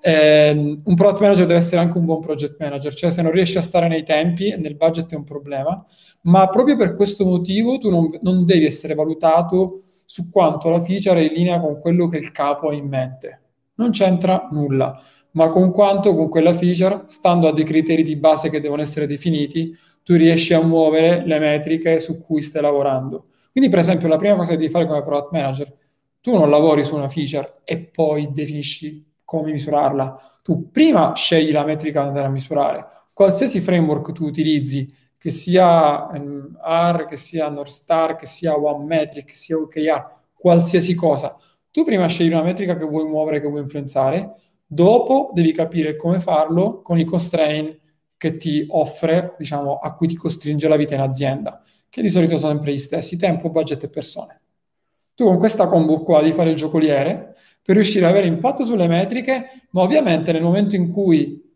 eh, 0.00 0.50
un 0.52 0.94
product 0.94 1.20
manager 1.20 1.44
deve 1.44 1.58
essere 1.58 1.80
anche 1.80 1.98
un 1.98 2.06
buon 2.06 2.20
project 2.20 2.56
manager, 2.58 2.94
cioè 2.94 3.10
se 3.10 3.20
non 3.22 3.32
riesci 3.32 3.58
a 3.58 3.62
stare 3.62 3.88
nei 3.88 4.02
tempi 4.02 4.48
e 4.48 4.56
nel 4.56 4.76
budget 4.76 5.12
è 5.12 5.16
un 5.16 5.24
problema, 5.24 5.84
ma 6.22 6.48
proprio 6.48 6.76
per 6.76 6.94
questo 6.94 7.26
motivo 7.26 7.78
tu 7.78 7.90
non, 7.90 8.08
non 8.22 8.46
devi 8.46 8.64
essere 8.64 8.94
valutato 8.94 9.82
su 10.06 10.30
quanto 10.30 10.70
la 10.70 10.82
feature 10.82 11.20
è 11.20 11.24
in 11.24 11.32
linea 11.34 11.60
con 11.60 11.78
quello 11.78 12.08
che 12.08 12.16
il 12.16 12.32
capo 12.32 12.68
ha 12.68 12.74
in 12.74 12.88
mente. 12.88 13.40
Non 13.74 13.90
c'entra 13.90 14.48
nulla 14.50 15.00
ma 15.32 15.48
con 15.48 15.70
quanto 15.70 16.14
con 16.14 16.28
quella 16.28 16.52
feature, 16.52 17.04
stando 17.06 17.48
a 17.48 17.52
dei 17.52 17.64
criteri 17.64 18.02
di 18.02 18.16
base 18.16 18.50
che 18.50 18.60
devono 18.60 18.82
essere 18.82 19.06
definiti, 19.06 19.76
tu 20.02 20.14
riesci 20.14 20.54
a 20.54 20.62
muovere 20.62 21.24
le 21.26 21.38
metriche 21.38 22.00
su 22.00 22.18
cui 22.18 22.42
stai 22.42 22.62
lavorando. 22.62 23.26
Quindi, 23.52 23.70
per 23.70 23.80
esempio, 23.80 24.08
la 24.08 24.16
prima 24.16 24.36
cosa 24.36 24.52
che 24.52 24.58
devi 24.58 24.70
fare 24.70 24.86
come 24.86 25.02
product 25.02 25.32
manager, 25.32 25.76
tu 26.20 26.36
non 26.36 26.50
lavori 26.50 26.84
su 26.84 26.96
una 26.96 27.08
feature 27.08 27.60
e 27.64 27.78
poi 27.78 28.30
definisci 28.32 29.04
come 29.24 29.52
misurarla. 29.52 30.40
Tu 30.42 30.70
prima 30.70 31.14
scegli 31.14 31.52
la 31.52 31.64
metrica 31.64 32.02
da 32.02 32.08
andare 32.08 32.26
a 32.26 32.30
misurare. 32.30 32.86
Qualsiasi 33.12 33.60
framework 33.60 34.12
tu 34.12 34.24
utilizzi, 34.24 34.92
che 35.18 35.30
sia 35.30 36.06
um, 36.12 36.56
R, 36.62 37.06
che 37.06 37.16
sia 37.16 37.48
North 37.48 37.70
Star, 37.70 38.16
che 38.16 38.26
sia 38.26 38.58
One 38.58 38.84
Metric, 38.84 39.26
che 39.26 39.34
sia 39.34 39.58
OKR, 39.58 40.18
qualsiasi 40.34 40.94
cosa, 40.94 41.36
tu 41.70 41.84
prima 41.84 42.06
scegli 42.06 42.32
una 42.32 42.42
metrica 42.42 42.76
che 42.76 42.84
vuoi 42.84 43.06
muovere, 43.06 43.40
che 43.40 43.46
vuoi 43.46 43.60
influenzare, 43.60 44.34
Dopo 44.72 45.30
devi 45.32 45.50
capire 45.50 45.96
come 45.96 46.20
farlo 46.20 46.80
con 46.80 46.96
i 46.96 47.02
constraint 47.02 47.76
che 48.16 48.36
ti 48.36 48.64
offre, 48.68 49.34
diciamo, 49.36 49.78
a 49.78 49.96
cui 49.96 50.06
ti 50.06 50.14
costringe 50.14 50.68
la 50.68 50.76
vita 50.76 50.94
in 50.94 51.00
azienda, 51.00 51.60
che 51.88 52.00
di 52.00 52.08
solito 52.08 52.38
sono 52.38 52.52
sempre 52.52 52.70
gli 52.70 52.78
stessi, 52.78 53.16
tempo, 53.16 53.50
budget 53.50 53.82
e 53.82 53.88
persone. 53.88 54.40
Tu 55.16 55.24
con 55.24 55.38
questa 55.38 55.66
combo 55.66 56.04
qua 56.04 56.20
devi 56.20 56.32
fare 56.32 56.50
il 56.50 56.56
giocoliere 56.56 57.34
per 57.60 57.74
riuscire 57.74 58.04
ad 58.04 58.12
avere 58.12 58.28
impatto 58.28 58.62
sulle 58.62 58.86
metriche, 58.86 59.66
ma 59.70 59.82
ovviamente 59.82 60.30
nel 60.30 60.42
momento 60.42 60.76
in 60.76 60.92
cui 60.92 61.52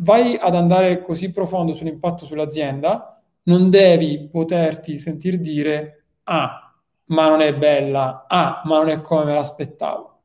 vai 0.00 0.36
ad 0.38 0.54
andare 0.54 1.00
così 1.00 1.32
profondo 1.32 1.72
sull'impatto 1.72 2.26
sull'azienda, 2.26 3.18
non 3.44 3.70
devi 3.70 4.28
poterti 4.30 4.98
sentir 4.98 5.38
dire 5.38 6.04
ah, 6.24 6.70
ma 7.06 7.28
non 7.30 7.40
è 7.40 7.54
bella, 7.54 8.26
ah, 8.28 8.60
ma 8.66 8.76
non 8.76 8.90
è 8.90 9.00
come 9.00 9.24
me 9.24 9.32
l'aspettavo 9.32 10.17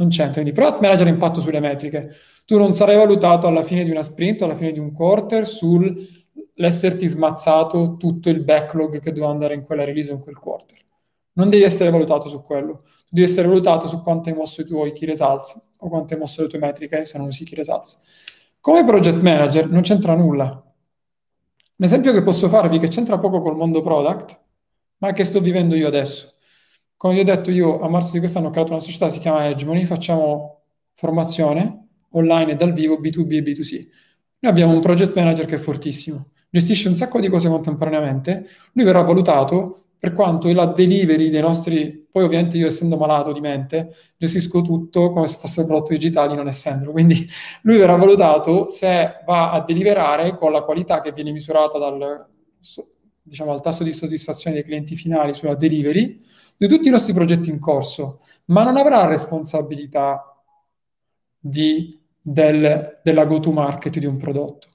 non 0.00 0.08
c'entra. 0.08 0.40
Quindi 0.42 0.52
product 0.52 0.80
manager 0.80 1.06
impatto 1.06 1.40
sulle 1.40 1.60
metriche. 1.60 2.14
Tu 2.46 2.58
non 2.58 2.72
sarai 2.72 2.96
valutato 2.96 3.46
alla 3.46 3.62
fine 3.62 3.84
di 3.84 3.90
una 3.90 4.02
sprint 4.02 4.42
alla 4.42 4.56
fine 4.56 4.72
di 4.72 4.78
un 4.78 4.92
quarter 4.92 5.46
sull'esserti 5.46 7.06
smazzato 7.06 7.96
tutto 7.96 8.28
il 8.30 8.42
backlog 8.42 8.98
che 8.98 9.12
doveva 9.12 9.30
andare 9.30 9.54
in 9.54 9.62
quella 9.62 9.84
release 9.84 10.10
o 10.10 10.14
in 10.14 10.20
quel 10.20 10.38
quarter. 10.38 10.78
Non 11.34 11.48
devi 11.48 11.62
essere 11.62 11.90
valutato 11.90 12.28
su 12.28 12.42
quello, 12.42 12.82
devi 13.08 13.26
essere 13.26 13.46
valutato 13.46 13.86
su 13.86 14.02
quanto 14.02 14.30
hai 14.30 14.34
mosso 14.34 14.62
i 14.62 14.64
tuoi 14.64 14.92
key 14.92 15.06
results 15.06 15.70
o 15.78 15.88
quanto 15.88 16.14
hai 16.14 16.20
mosso 16.20 16.42
le 16.42 16.48
tue 16.48 16.58
metriche 16.58 17.04
se 17.04 17.18
non 17.18 17.28
usi 17.28 17.44
key 17.44 17.56
results. 17.56 18.02
Come 18.60 18.84
project 18.84 19.20
manager 19.20 19.70
non 19.70 19.82
c'entra 19.82 20.14
nulla. 20.14 20.62
L'esempio 21.76 22.12
che 22.12 22.22
posso 22.22 22.48
farvi, 22.48 22.78
che 22.78 22.88
c'entra 22.88 23.18
poco 23.18 23.38
col 23.38 23.56
mondo 23.56 23.80
product, 23.80 24.38
ma 24.98 25.12
che 25.12 25.24
sto 25.24 25.40
vivendo 25.40 25.74
io 25.76 25.86
adesso. 25.86 26.34
Come 27.00 27.14
vi 27.14 27.20
ho 27.20 27.24
detto, 27.24 27.50
io 27.50 27.80
a 27.80 27.88
marzo 27.88 28.12
di 28.12 28.18
quest'anno 28.18 28.48
ho 28.48 28.50
creato 28.50 28.72
una 28.72 28.82
società, 28.82 29.08
si 29.08 29.20
chiama 29.20 29.48
Hegemony, 29.48 29.86
facciamo 29.86 30.64
formazione 30.92 31.86
online 32.10 32.52
e 32.52 32.56
dal 32.56 32.74
vivo 32.74 33.00
B2B 33.00 33.36
e 33.36 33.42
B2C. 33.42 33.88
Noi 34.40 34.52
abbiamo 34.52 34.74
un 34.74 34.80
project 34.82 35.16
manager 35.16 35.46
che 35.46 35.54
è 35.54 35.58
fortissimo, 35.58 36.32
gestisce 36.50 36.90
un 36.90 36.96
sacco 36.96 37.18
di 37.18 37.28
cose 37.30 37.48
contemporaneamente, 37.48 38.46
lui 38.74 38.84
verrà 38.84 39.00
valutato 39.00 39.84
per 39.98 40.12
quanto 40.12 40.52
la 40.52 40.66
delivery 40.66 41.30
dei 41.30 41.40
nostri, 41.40 42.06
poi 42.12 42.24
ovviamente 42.24 42.58
io 42.58 42.66
essendo 42.66 42.98
malato 42.98 43.32
di 43.32 43.40
mente, 43.40 43.94
gestisco 44.18 44.60
tutto 44.60 45.10
come 45.10 45.26
se 45.26 45.38
fossero 45.38 45.66
prodotti 45.66 45.94
digitali 45.94 46.34
non 46.34 46.48
essendolo, 46.48 46.92
quindi 46.92 47.26
lui 47.62 47.78
verrà 47.78 47.96
valutato 47.96 48.68
se 48.68 49.22
va 49.24 49.52
a 49.52 49.62
deliverare 49.62 50.36
con 50.36 50.52
la 50.52 50.60
qualità 50.60 51.00
che 51.00 51.12
viene 51.12 51.32
misurata 51.32 51.78
dal, 51.78 52.26
diciamo, 53.22 53.52
al 53.52 53.60
tasso 53.60 53.84
di 53.84 53.92
soddisfazione 53.92 54.56
dei 54.56 54.64
clienti 54.64 54.96
finali 54.96 55.34
sulla 55.34 55.54
delivery 55.54 56.20
di 56.56 56.68
tutti 56.68 56.88
i 56.88 56.90
nostri 56.90 57.12
progetti 57.12 57.50
in 57.50 57.58
corso, 57.58 58.20
ma 58.46 58.64
non 58.64 58.76
avrà 58.76 59.06
responsabilità 59.06 60.42
di, 61.38 61.98
del, 62.20 63.00
della 63.02 63.24
go-to-market 63.24 63.98
di 63.98 64.06
un 64.06 64.16
prodotto 64.16 64.68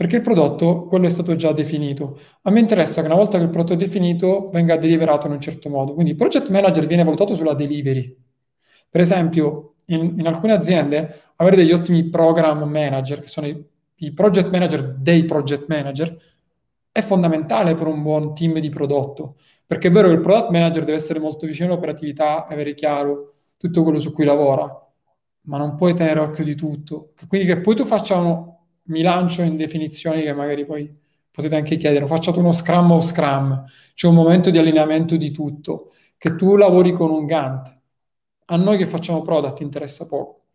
perché 0.00 0.16
il 0.16 0.22
prodotto, 0.22 0.86
quello 0.86 1.04
è 1.04 1.10
stato 1.10 1.36
già 1.36 1.52
definito. 1.52 2.18
A 2.44 2.50
me 2.50 2.60
interessa 2.60 3.02
che 3.02 3.06
una 3.06 3.16
volta 3.16 3.36
che 3.36 3.44
il 3.44 3.50
prodotto 3.50 3.74
è 3.74 3.76
definito 3.76 4.48
venga 4.48 4.78
deliverato 4.78 5.26
in 5.26 5.34
un 5.34 5.40
certo 5.42 5.68
modo. 5.68 5.92
Quindi 5.92 6.12
il 6.12 6.16
project 6.16 6.48
manager 6.48 6.86
viene 6.86 7.04
valutato 7.04 7.34
sulla 7.34 7.52
delivery. 7.52 8.16
Per 8.88 8.98
esempio, 8.98 9.74
in, 9.88 10.14
in 10.16 10.26
alcune 10.26 10.54
aziende 10.54 11.20
avere 11.36 11.56
degli 11.56 11.72
ottimi 11.72 12.08
program 12.08 12.62
manager, 12.62 13.20
che 13.20 13.28
sono 13.28 13.46
i, 13.46 13.62
i 13.96 14.12
project 14.14 14.48
manager 14.48 14.94
dei 14.94 15.26
project 15.26 15.66
manager, 15.68 16.16
è 16.92 17.02
fondamentale 17.02 17.74
per 17.74 17.86
un 17.86 18.02
buon 18.02 18.34
team 18.34 18.58
di 18.58 18.68
prodotto. 18.68 19.36
Perché 19.66 19.88
è 19.88 19.90
vero 19.90 20.08
che 20.08 20.14
il 20.14 20.20
product 20.20 20.50
manager 20.50 20.84
deve 20.84 20.96
essere 20.96 21.20
molto 21.20 21.46
vicino 21.46 21.70
all'operatività, 21.70 22.46
avere 22.46 22.74
chiaro 22.74 23.32
tutto 23.56 23.82
quello 23.82 24.00
su 24.00 24.12
cui 24.12 24.24
lavora, 24.24 24.66
ma 25.42 25.58
non 25.58 25.74
puoi 25.76 25.94
tenere 25.94 26.20
occhio 26.20 26.44
di 26.44 26.54
tutto. 26.54 27.12
Quindi 27.28 27.46
che 27.46 27.60
poi 27.60 27.76
tu 27.76 27.84
faccia 27.84 28.16
uno, 28.16 28.66
mi 28.84 29.02
lancio 29.02 29.42
in 29.42 29.56
definizioni 29.56 30.22
che 30.22 30.32
magari 30.32 30.64
poi 30.66 30.88
potete 31.30 31.54
anche 31.56 31.76
chiedere, 31.76 32.06
facciate 32.06 32.38
uno 32.38 32.52
scrum 32.52 32.90
o 32.90 33.00
scrum, 33.00 33.64
c'è 33.94 34.08
un 34.08 34.14
momento 34.14 34.50
di 34.50 34.58
allineamento 34.58 35.16
di 35.16 35.30
tutto, 35.30 35.92
che 36.18 36.34
tu 36.34 36.56
lavori 36.56 36.92
con 36.92 37.10
un 37.10 37.26
Gantt. 37.26 37.68
A 38.46 38.56
noi 38.56 38.76
che 38.76 38.86
facciamo 38.86 39.22
product 39.22 39.60
interessa 39.60 40.06
poco. 40.06 40.46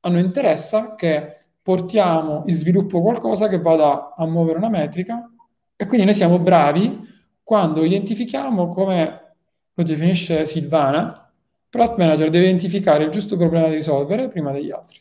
A 0.00 0.08
noi 0.08 0.20
interessa 0.22 0.94
che 0.96 1.36
portiamo 1.62 2.42
in 2.46 2.54
sviluppo 2.54 3.00
qualcosa 3.00 3.48
che 3.48 3.60
vada 3.60 4.14
a 4.16 4.26
muovere 4.26 4.58
una 4.58 4.68
metrica 4.68 5.30
e 5.76 5.86
quindi 5.86 6.06
noi 6.06 6.14
siamo 6.14 6.38
bravi 6.38 7.04
quando 7.42 7.84
identifichiamo 7.84 8.68
come 8.68 9.34
lo 9.72 9.82
definisce 9.82 10.46
Silvana, 10.46 11.30
product 11.68 11.98
manager 11.98 12.30
deve 12.30 12.46
identificare 12.46 13.04
il 13.04 13.10
giusto 13.10 13.36
problema 13.36 13.68
da 13.68 13.74
risolvere 13.74 14.28
prima 14.28 14.50
degli 14.52 14.70
altri. 14.70 14.98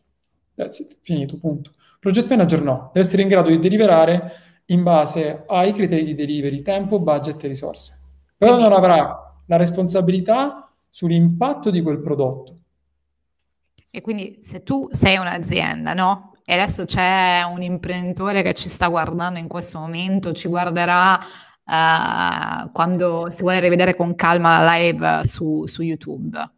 That's 0.53 0.79
it, 0.79 0.99
finito, 1.01 1.37
punto. 1.37 1.71
Project 1.99 2.29
manager 2.29 2.61
no, 2.61 2.91
deve 2.93 3.05
essere 3.05 3.21
in 3.21 3.29
grado 3.29 3.49
di 3.49 3.57
deliberare 3.57 4.31
in 4.65 4.83
base 4.83 5.43
ai 5.47 5.73
criteri 5.73 6.03
di 6.03 6.13
delivery, 6.13 6.61
tempo, 6.61 6.99
budget 6.99 7.43
e 7.43 7.47
risorse. 7.47 7.99
Però 8.37 8.59
non 8.59 8.73
avrà 8.73 9.41
la 9.45 9.57
responsabilità 9.57 10.71
sull'impatto 10.89 11.71
di 11.71 11.81
quel 11.81 11.99
prodotto. 11.99 12.57
E 13.89 14.01
quindi 14.01 14.37
se 14.41 14.63
tu 14.63 14.87
sei 14.91 15.17
un'azienda, 15.17 15.93
no? 15.93 16.34
E 16.45 16.53
adesso 16.53 16.85
c'è 16.85 17.41
un 17.41 17.61
imprenditore 17.61 18.43
che 18.43 18.53
ci 18.53 18.69
sta 18.69 18.87
guardando 18.87 19.39
in 19.39 19.47
questo 19.47 19.79
momento, 19.79 20.31
ci 20.31 20.47
guarderà 20.47 21.15
uh, 21.15 22.71
quando 22.71 23.27
si 23.31 23.41
vuole 23.41 23.59
rivedere 23.59 23.95
con 23.95 24.13
calma 24.13 24.63
la 24.63 24.75
live 24.75 25.25
su, 25.25 25.65
su 25.65 25.81
YouTube 25.81 26.53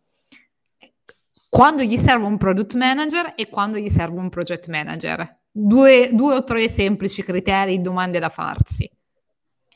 quando 1.49 1.81
gli 1.81 1.97
serve 1.97 2.25
un 2.25 2.37
product 2.37 2.75
manager 2.75 3.33
e 3.35 3.49
quando 3.49 3.77
gli 3.77 3.89
serve 3.89 4.19
un 4.19 4.29
project 4.29 4.67
manager. 4.67 5.39
Due, 5.51 6.11
due 6.13 6.35
o 6.35 6.43
tre 6.43 6.69
semplici 6.69 7.23
criteri, 7.23 7.81
domande 7.81 8.19
da 8.19 8.29
farsi. 8.29 8.87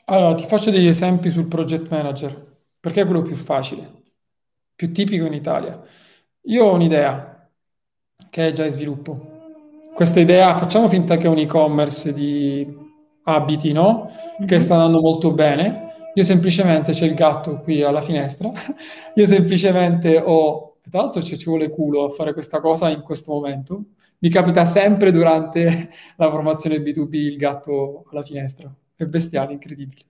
Allora, 0.04 0.34
ti 0.34 0.46
faccio 0.46 0.70
degli 0.70 0.86
esempi 0.86 1.30
sul 1.30 1.46
project 1.46 1.88
manager, 1.88 2.60
perché 2.78 3.00
è 3.00 3.04
quello 3.04 3.22
più 3.22 3.34
facile, 3.34 3.90
più 4.76 4.92
tipico 4.92 5.24
in 5.26 5.32
Italia. 5.32 5.82
Io 6.42 6.64
ho 6.64 6.74
un'idea 6.74 7.50
che 8.30 8.48
è 8.48 8.52
già 8.52 8.64
in 8.64 8.70
sviluppo. 8.70 9.31
Questa 9.94 10.20
idea, 10.20 10.56
facciamo 10.56 10.88
finta 10.88 11.16
che 11.16 11.26
è 11.26 11.28
un 11.28 11.38
e-commerce 11.38 12.12
di 12.12 12.66
abiti, 13.24 13.72
no? 13.72 14.10
Che 14.44 14.60
sta 14.60 14.74
andando 14.74 15.00
molto 15.00 15.32
bene. 15.32 16.10
Io 16.14 16.24
semplicemente, 16.24 16.92
c'è 16.92 17.06
il 17.06 17.14
gatto 17.14 17.58
qui 17.58 17.82
alla 17.82 18.00
finestra, 18.00 18.50
io 19.14 19.26
semplicemente 19.26 20.18
ho 20.18 20.72
tra 20.88 21.02
l'altro 21.02 21.22
ci, 21.22 21.38
ci 21.38 21.44
vuole 21.44 21.70
culo 21.70 22.04
a 22.04 22.10
fare 22.10 22.32
questa 22.32 22.60
cosa 22.60 22.88
in 22.90 23.02
questo 23.02 23.32
momento. 23.32 23.84
Mi 24.18 24.28
capita 24.28 24.64
sempre 24.64 25.12
durante 25.12 25.90
la 26.16 26.30
formazione 26.30 26.78
B2B 26.78 27.14
il 27.14 27.36
gatto 27.36 28.04
alla 28.10 28.22
finestra. 28.22 28.72
È 28.94 29.04
bestiale, 29.04 29.52
incredibile. 29.52 30.02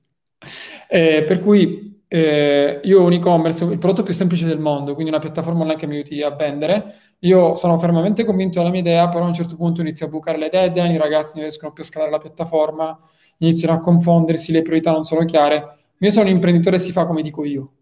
Eh, 0.89 1.25
per 1.27 1.41
cui 1.41 1.92
eh, 2.15 2.79
io 2.85 3.01
ho 3.01 3.07
un 3.07 3.13
e-commerce, 3.15 3.65
il 3.65 3.79
prodotto 3.79 4.03
più 4.03 4.13
semplice 4.13 4.45
del 4.45 4.59
mondo, 4.59 4.93
quindi 4.93 5.11
una 5.11 5.19
piattaforma 5.19 5.63
online 5.63 5.79
che 5.79 5.87
mi 5.87 5.95
aiuti 5.95 6.21
a 6.21 6.29
vendere. 6.29 6.97
Io 7.21 7.55
sono 7.55 7.79
fermamente 7.79 8.23
convinto 8.27 8.59
della 8.59 8.71
mia 8.71 8.81
idea, 8.81 9.09
però 9.09 9.25
a 9.25 9.29
un 9.29 9.33
certo 9.33 9.57
punto 9.57 9.81
inizio 9.81 10.05
a 10.05 10.09
bucare 10.11 10.37
le 10.37 10.51
deadline, 10.51 10.93
i 10.93 10.99
ragazzi 10.99 11.37
non 11.37 11.45
riescono 11.45 11.73
più 11.73 11.83
a 11.83 11.87
scalare 11.87 12.11
la 12.11 12.19
piattaforma, 12.19 12.99
iniziano 13.39 13.73
a 13.73 13.79
confondersi, 13.79 14.53
le 14.53 14.61
priorità 14.61 14.91
non 14.91 15.05
sono 15.05 15.25
chiare. 15.25 15.79
Io 16.01 16.11
sono 16.11 16.27
un 16.27 16.33
imprenditore 16.33 16.77
e 16.77 16.81
si 16.81 16.93
fa 16.93 17.07
come 17.07 17.23
dico 17.23 17.47
io. 17.47 17.73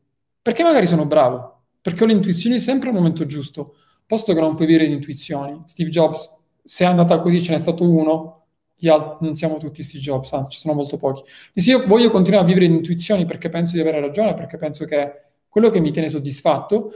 Perché 0.40 0.62
magari 0.62 0.86
sono 0.86 1.06
bravo, 1.06 1.62
perché 1.80 2.04
ho 2.04 2.06
le 2.06 2.12
intuizioni 2.12 2.60
sempre 2.60 2.90
al 2.90 2.94
momento 2.94 3.26
giusto, 3.26 3.74
posto 4.06 4.32
che 4.32 4.38
non 4.38 4.54
puoi 4.54 4.68
dire 4.68 4.86
di 4.86 4.92
intuizioni. 4.92 5.60
Steve 5.64 5.90
Jobs, 5.90 6.40
se 6.62 6.84
è 6.84 6.86
andata 6.86 7.18
così, 7.18 7.42
ce 7.42 7.50
n'è 7.50 7.58
stato 7.58 7.82
uno, 7.82 8.39
gli 8.80 8.88
altri, 8.88 9.26
non 9.26 9.34
siamo 9.36 9.58
tutti 9.58 9.82
Steve 9.82 10.02
Jobs, 10.02 10.32
anzi, 10.32 10.50
ci 10.50 10.58
sono 10.58 10.74
molto 10.74 10.96
pochi. 10.96 11.22
Quindi 11.52 11.70
io 11.70 11.86
voglio 11.86 12.10
continuare 12.10 12.44
a 12.44 12.46
vivere 12.48 12.66
di 12.66 12.74
intuizioni 12.74 13.26
perché 13.26 13.48
penso 13.48 13.74
di 13.74 13.80
avere 13.80 14.00
ragione, 14.00 14.34
perché 14.34 14.56
penso 14.56 14.84
che 14.86 15.12
quello 15.48 15.70
che 15.70 15.80
mi 15.80 15.92
tiene 15.92 16.08
soddisfatto, 16.08 16.92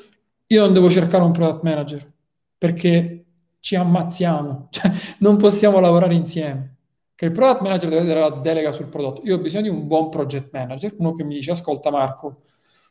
io 0.47 0.65
non 0.65 0.73
devo 0.73 0.91
cercare 0.91 1.23
un 1.23 1.33
product 1.33 1.63
manager, 1.63 2.13
perché 2.57 3.25
ci 3.61 3.77
ammazziamo, 3.77 4.69
cioè, 4.73 4.91
non 5.19 5.37
possiamo 5.37 5.79
lavorare 5.81 6.15
insieme. 6.15 6.73
Che 7.15 7.27
il 7.27 7.33
product 7.33 7.61
manager 7.61 7.89
deve 7.91 8.01
avere 8.01 8.21
la 8.21 8.31
delega 8.31 8.73
sul 8.73 8.89
prodotto. 8.89 9.23
Io 9.25 9.37
ho 9.37 9.41
bisogno 9.41 9.63
di 9.63 9.69
un 9.69 9.87
buon 9.87 10.09
project 10.09 10.49
manager, 10.53 10.95
uno 10.99 11.13
che 11.13 11.23
mi 11.23 11.35
dice, 11.35 11.53
ascolta 11.53 11.91
Marco, 11.91 12.43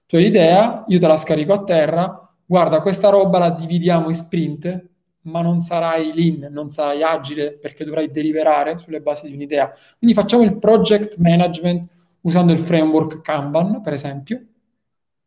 tu 0.05 0.15
hai 0.15 0.23
l'idea, 0.23 0.83
io 0.87 0.99
te 0.99 1.07
la 1.07 1.17
scarico 1.17 1.53
a 1.53 1.63
terra, 1.63 2.33
guarda, 2.45 2.81
questa 2.81 3.09
roba 3.09 3.39
la 3.39 3.49
dividiamo 3.49 4.07
in 4.07 4.13
sprint, 4.13 4.91
ma 5.23 5.41
non 5.41 5.59
sarai 5.59 6.11
lean, 6.13 6.51
non 6.51 6.69
sarai 6.69 7.03
agile 7.03 7.57
perché 7.57 7.85
dovrai 7.85 8.09
deliberare 8.11 8.77
sulle 8.77 9.01
basi 9.01 9.27
di 9.27 9.33
un'idea. 9.33 9.73
Quindi 9.97 10.15
facciamo 10.15 10.43
il 10.43 10.57
project 10.57 11.17
management 11.17 11.89
usando 12.21 12.53
il 12.53 12.59
framework 12.59 13.21
Kanban, 13.21 13.81
per 13.81 13.93
esempio, 13.93 14.41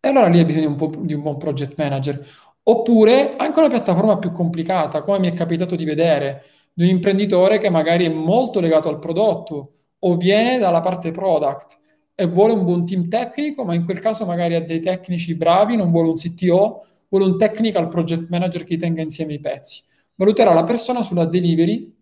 e 0.01 0.09
allora 0.09 0.29
lì 0.29 0.39
hai 0.39 0.45
bisogno 0.45 0.69
un 0.69 0.77
po' 0.77 0.93
di 0.99 1.15
un 1.15 1.23
buon 1.23 1.37
project 1.37 1.75
manager. 1.77 2.25
Oppure 2.63 3.37
anche 3.37 3.59
una 3.59 3.69
piattaforma 3.69 4.19
più 4.19 4.31
complicata, 4.33 5.03
come 5.03 5.19
mi 5.19 5.29
è 5.29 5.33
capitato 5.33 5.77
di 5.77 5.85
vedere, 5.85 6.45
di 6.73 6.85
un 6.85 6.91
imprenditore 6.91 7.59
che 7.59 7.71
magari 7.71 8.05
è 8.05 8.09
molto 8.09 8.61
legato 8.61 8.89
al 8.89 8.99
prodotto 8.99 9.73
o 9.99 10.17
viene 10.17 10.59
dalla 10.59 10.81
parte 10.81 11.11
product 11.11 11.79
e 12.15 12.27
vuole 12.27 12.53
un 12.53 12.65
buon 12.65 12.85
team 12.85 13.09
tecnico, 13.09 13.65
ma 13.65 13.75
in 13.75 13.85
quel 13.85 14.01
caso 14.01 14.25
magari 14.27 14.55
ha 14.55 14.61
dei 14.65 14.81
tecnici 14.81 15.35
bravi, 15.37 15.77
non 15.77 15.91
vuole 15.91 16.09
un 16.09 16.15
CTO, 16.15 16.85
vuole 17.09 17.25
un 17.25 17.39
technical 17.39 17.89
project 17.89 18.29
manager 18.29 18.65
che 18.65 18.77
tenga 18.77 19.03
insieme 19.03 19.35
i 19.35 19.41
pezzi. 19.41 19.83
Valuterà 20.17 20.53
la 20.53 20.65
persona 20.65 21.03
sulla 21.03 21.25
delivery 21.25 21.95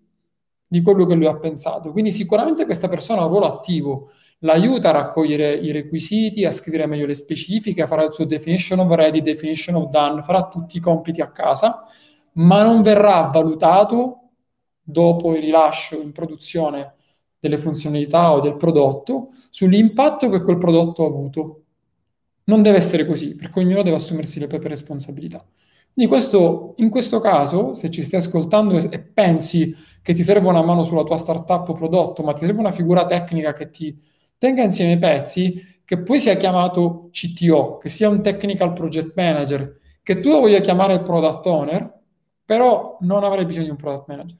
di 0.66 0.82
quello 0.82 1.06
che 1.06 1.14
lui 1.14 1.26
ha 1.26 1.38
pensato. 1.38 1.92
Quindi 1.92 2.10
sicuramente 2.10 2.64
questa 2.64 2.88
persona 2.88 3.20
ha 3.20 3.24
un 3.24 3.30
ruolo 3.30 3.46
attivo, 3.46 4.10
l'aiuta 4.40 4.88
a 4.88 4.92
raccogliere 4.92 5.54
i 5.54 5.70
requisiti, 5.70 6.44
a 6.44 6.50
scrivere 6.50 6.86
meglio 6.86 7.06
le 7.06 7.14
specifiche, 7.14 7.86
farà 7.86 8.04
il 8.04 8.12
suo 8.12 8.24
definition 8.24 8.80
of 8.80 8.92
ready, 8.94 9.20
definition 9.20 9.76
of 9.76 9.88
done, 9.90 10.22
farà 10.22 10.48
tutti 10.48 10.78
i 10.78 10.80
compiti 10.80 11.20
a 11.20 11.30
casa, 11.30 11.84
ma 12.34 12.62
non 12.62 12.82
verrà 12.82 13.30
valutato 13.32 14.30
dopo 14.82 15.34
il 15.34 15.42
rilascio 15.42 16.00
in 16.00 16.12
produzione 16.12 16.94
delle 17.38 17.58
funzionalità 17.58 18.32
o 18.32 18.40
del 18.40 18.56
prodotto 18.56 19.28
sull'impatto 19.50 20.28
che 20.28 20.42
quel 20.42 20.58
prodotto 20.58 21.04
ha 21.04 21.08
avuto. 21.08 21.62
Non 22.44 22.62
deve 22.62 22.78
essere 22.78 23.06
così, 23.06 23.36
perché 23.36 23.60
ognuno 23.60 23.82
deve 23.82 23.96
assumersi 23.96 24.40
le 24.40 24.46
proprie 24.46 24.70
responsabilità. 24.70 25.46
Questo, 25.94 26.74
in 26.78 26.90
questo 26.90 27.20
caso, 27.20 27.72
se 27.74 27.90
ci 27.90 28.02
stai 28.02 28.20
ascoltando 28.20 28.76
e 28.76 28.98
pensi 29.00 29.74
che 30.02 30.12
ti 30.12 30.22
serve 30.22 30.48
una 30.48 30.62
mano 30.62 30.82
sulla 30.82 31.04
tua 31.04 31.16
startup 31.16 31.68
o 31.68 31.72
prodotto, 31.72 32.22
ma 32.22 32.32
ti 32.32 32.44
serve 32.44 32.60
una 32.60 32.72
figura 32.72 33.06
tecnica 33.06 33.52
che 33.52 33.70
ti 33.70 33.96
tenga 34.36 34.62
insieme 34.62 34.92
i 34.92 34.98
pezzi, 34.98 35.80
che 35.84 36.02
poi 36.02 36.18
sia 36.18 36.34
chiamato 36.36 37.08
CTO, 37.12 37.78
che 37.78 37.88
sia 37.88 38.08
un 38.08 38.22
technical 38.22 38.72
project 38.72 39.12
manager, 39.14 39.78
che 40.02 40.20
tu 40.20 40.30
lo 40.30 40.40
voglia 40.40 40.60
chiamare 40.60 41.00
product 41.00 41.46
owner, 41.46 42.00
però 42.44 42.98
non 43.00 43.24
avrei 43.24 43.44
bisogno 43.46 43.64
di 43.64 43.70
un 43.70 43.76
product 43.76 44.08
manager. 44.08 44.36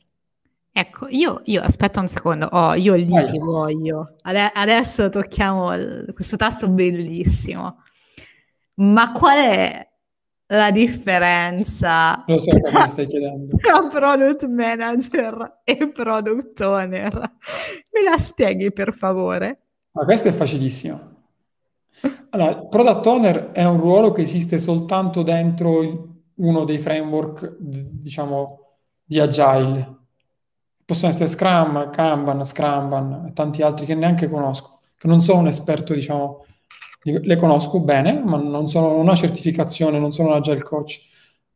Ecco, 0.76 1.06
io, 1.08 1.40
io 1.44 1.62
aspetta 1.62 2.00
un 2.00 2.08
secondo, 2.08 2.46
oh, 2.50 2.74
io 2.74 2.94
lì 2.94 3.06
Vai. 3.06 3.30
che 3.30 3.38
voglio. 3.38 4.16
Ade- 4.22 4.50
adesso 4.52 5.08
tocchiamo 5.08 5.72
il, 5.74 6.10
questo 6.12 6.36
tasto 6.36 6.68
bellissimo. 6.68 7.82
Ma 8.74 9.12
qual 9.12 9.38
è 9.38 9.88
la 10.46 10.70
differenza 10.70 12.22
Lo 12.26 12.38
so 12.38 12.50
cosa 12.61 12.83
mi 12.83 12.88
stai 12.88 13.07
chiedendo. 13.09 13.57
tra 13.57 13.87
product 13.87 14.46
manager 14.46 15.61
e 15.64 15.90
product 15.90 16.61
owner? 16.61 17.12
Me 17.92 18.02
la 18.09 18.18
spieghi 18.18 18.72
per 18.72 18.92
favore? 18.92 19.61
Ma 19.92 20.04
questo 20.04 20.28
è 20.28 20.33
facilissimo. 20.33 21.12
Allora, 22.30 22.57
product 22.66 23.07
owner 23.07 23.50
è 23.52 23.64
un 23.64 23.78
ruolo 23.78 24.12
che 24.12 24.22
esiste 24.22 24.59
soltanto 24.59 25.22
dentro 25.22 26.12
uno 26.35 26.64
dei 26.64 26.78
framework, 26.78 27.57
diciamo, 27.59 28.59
di 29.04 29.20
Agile. 29.20 29.96
Possono 30.85 31.12
essere 31.12 31.28
Scrum, 31.28 31.90
Kanban, 31.90 32.42
Scrumban 32.44 33.26
e 33.28 33.33
tanti 33.33 33.62
altri 33.62 33.87
che 33.87 33.94
neanche 33.94 34.28
conosco, 34.28 34.72
che 34.98 35.07
non 35.07 35.20
sono 35.22 35.38
un 35.40 35.46
esperto, 35.46 35.94
diciamo, 35.94 36.44
le 37.04 37.36
conosco 37.36 37.80
bene, 37.80 38.22
ma 38.24 38.38
non 38.38 38.66
sono 38.66 38.96
una 38.96 39.14
certificazione, 39.14 39.98
non 39.98 40.12
sono 40.12 40.30
un 40.30 40.34
agile 40.36 40.62
coach, 40.62 41.00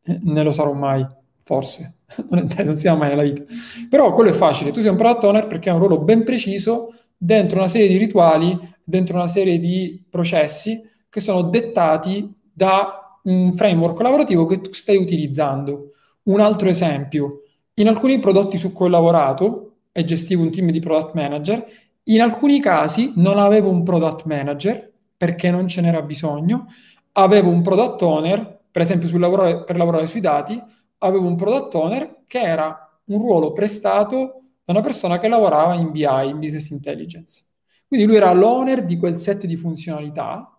eh, 0.02 0.18
ne 0.22 0.42
lo 0.42 0.52
sarò 0.52 0.72
mai, 0.72 1.06
forse, 1.38 2.00
non, 2.28 2.48
è, 2.54 2.62
non 2.62 2.74
sia 2.74 2.94
mai 2.94 3.08
nella 3.08 3.22
vita. 3.22 3.42
Però 3.88 4.12
quello 4.12 4.30
è 4.30 4.34
facile, 4.34 4.70
tu 4.70 4.80
sei 4.80 4.90
un 4.90 4.96
product 4.96 5.24
owner 5.24 5.46
perché 5.46 5.70
hai 5.70 5.76
un 5.76 5.87
ruolo 5.87 6.02
ben 6.02 6.24
preciso 6.24 6.92
dentro 7.16 7.58
una 7.58 7.68
serie 7.68 7.88
di 7.88 7.96
rituali, 7.96 8.58
dentro 8.84 9.16
una 9.16 9.28
serie 9.28 9.58
di 9.58 10.04
processi 10.08 10.80
che 11.08 11.20
sono 11.20 11.42
dettati 11.42 12.32
da 12.52 13.20
un 13.24 13.52
framework 13.52 14.00
lavorativo 14.00 14.44
che 14.44 14.61
tu 14.61 14.72
stai 14.72 14.96
utilizzando. 14.96 15.92
Un 16.24 16.40
altro 16.40 16.68
esempio, 16.68 17.42
in 17.74 17.88
alcuni 17.88 18.18
prodotti 18.18 18.58
su 18.58 18.72
cui 18.72 18.87
ho 18.87 18.90
lavorato 18.90 19.76
e 19.92 20.04
gestivo 20.04 20.42
un 20.42 20.50
team 20.50 20.70
di 20.70 20.80
product 20.80 21.14
manager, 21.14 21.64
in 22.04 22.20
alcuni 22.20 22.61
casi 22.61 23.12
non 23.16 23.38
avevo 23.38 23.70
un 23.70 23.82
product 23.82 24.24
manager 24.24 24.88
perché 25.18 25.50
non 25.50 25.68
ce 25.68 25.83
n'era 25.83 26.00
bisogno. 26.00 26.68
Avevo 27.12 27.50
un 27.50 27.61
product 27.61 28.00
owner, 28.02 28.61
per 28.70 28.83
esempio 28.83 29.18
lavorare, 29.18 29.64
per 29.64 29.76
lavorare 29.76 30.07
sui 30.07 30.20
dati, 30.20 30.59
avevo 30.98 31.26
un 31.26 31.37
product 31.37 31.74
owner 31.74 32.22
che 32.26 32.40
era 32.40 32.88
un 33.07 33.18
ruolo 33.18 33.52
prestato 33.52 34.42
da 34.64 34.72
una 34.72 34.81
persona 34.81 35.18
che 35.18 35.28
lavorava 35.28 35.74
in 35.74 35.90
BI, 35.90 36.04
in 36.04 36.38
Business 36.38 36.70
Intelligence. 36.70 37.44
Quindi 37.87 38.07
lui 38.07 38.16
era 38.16 38.33
l'owner 38.33 38.85
di 38.85 38.96
quel 38.96 39.18
set 39.18 39.46
di 39.46 39.57
funzionalità, 39.57 40.57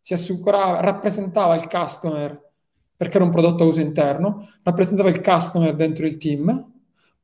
si 0.00 0.12
assicurava, 0.12 0.80
rappresentava 0.80 1.54
il 1.54 1.68
customer 1.68 2.50
perché 2.96 3.16
era 3.16 3.24
un 3.24 3.30
prodotto 3.30 3.64
a 3.64 3.66
uso 3.66 3.80
interno, 3.80 4.48
rappresentava 4.62 5.08
il 5.08 5.20
customer 5.20 5.74
dentro 5.74 6.06
il 6.06 6.18
team, 6.18 6.72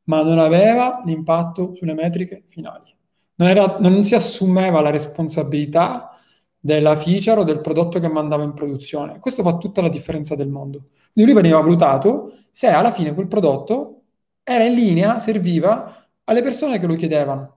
ma 0.05 0.23
non 0.23 0.39
aveva 0.39 1.03
l'impatto 1.05 1.75
sulle 1.75 1.95
metriche 1.95 2.45
finali. 2.49 2.93
Non, 3.35 3.49
era, 3.49 3.77
non 3.79 4.03
si 4.03 4.15
assumeva 4.15 4.81
la 4.81 4.91
responsabilità 4.91 6.18
della 6.61 6.97
feature 6.97 7.41
o 7.41 7.45
del 7.45 7.61
prodotto 7.61 8.01
che 8.01 8.09
mandava 8.09 8.43
in 8.43 8.55
produzione. 8.55 9.19
Questo 9.21 9.43
fa 9.43 9.57
tutta 9.59 9.81
la 9.81 9.89
differenza 9.89 10.35
del 10.35 10.49
mondo. 10.49 10.89
Quindi 11.13 11.33
lui 11.33 11.41
veniva 11.41 11.61
valutato 11.61 12.33
se 12.51 12.69
alla 12.69 12.93
fine 12.93 13.15
quel 13.15 13.29
prodotto 13.29 14.03
era 14.43 14.65
in 14.65 14.75
linea, 14.75 15.19
serviva 15.19 16.09
alle 16.25 16.43
persone 16.43 16.79
che 16.79 16.87
lo 16.87 16.95
chiedevano. 16.95 17.57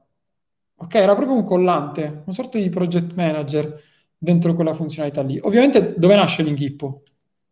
Ok, 0.76 0.96
era 0.96 1.16
proprio 1.16 1.36
un 1.36 1.44
collante, 1.44 2.22
una 2.26 2.34
sorta 2.34 2.58
di 2.58 2.70
project 2.70 3.14
manager 3.14 3.82
dentro 4.18 4.54
quella 4.54 4.74
funzionalità 4.74 5.22
lì. 5.22 5.40
Ovviamente 5.42 5.96
dove 5.98 6.16
nasce 6.16 6.44
l'inghippo, 6.44 7.04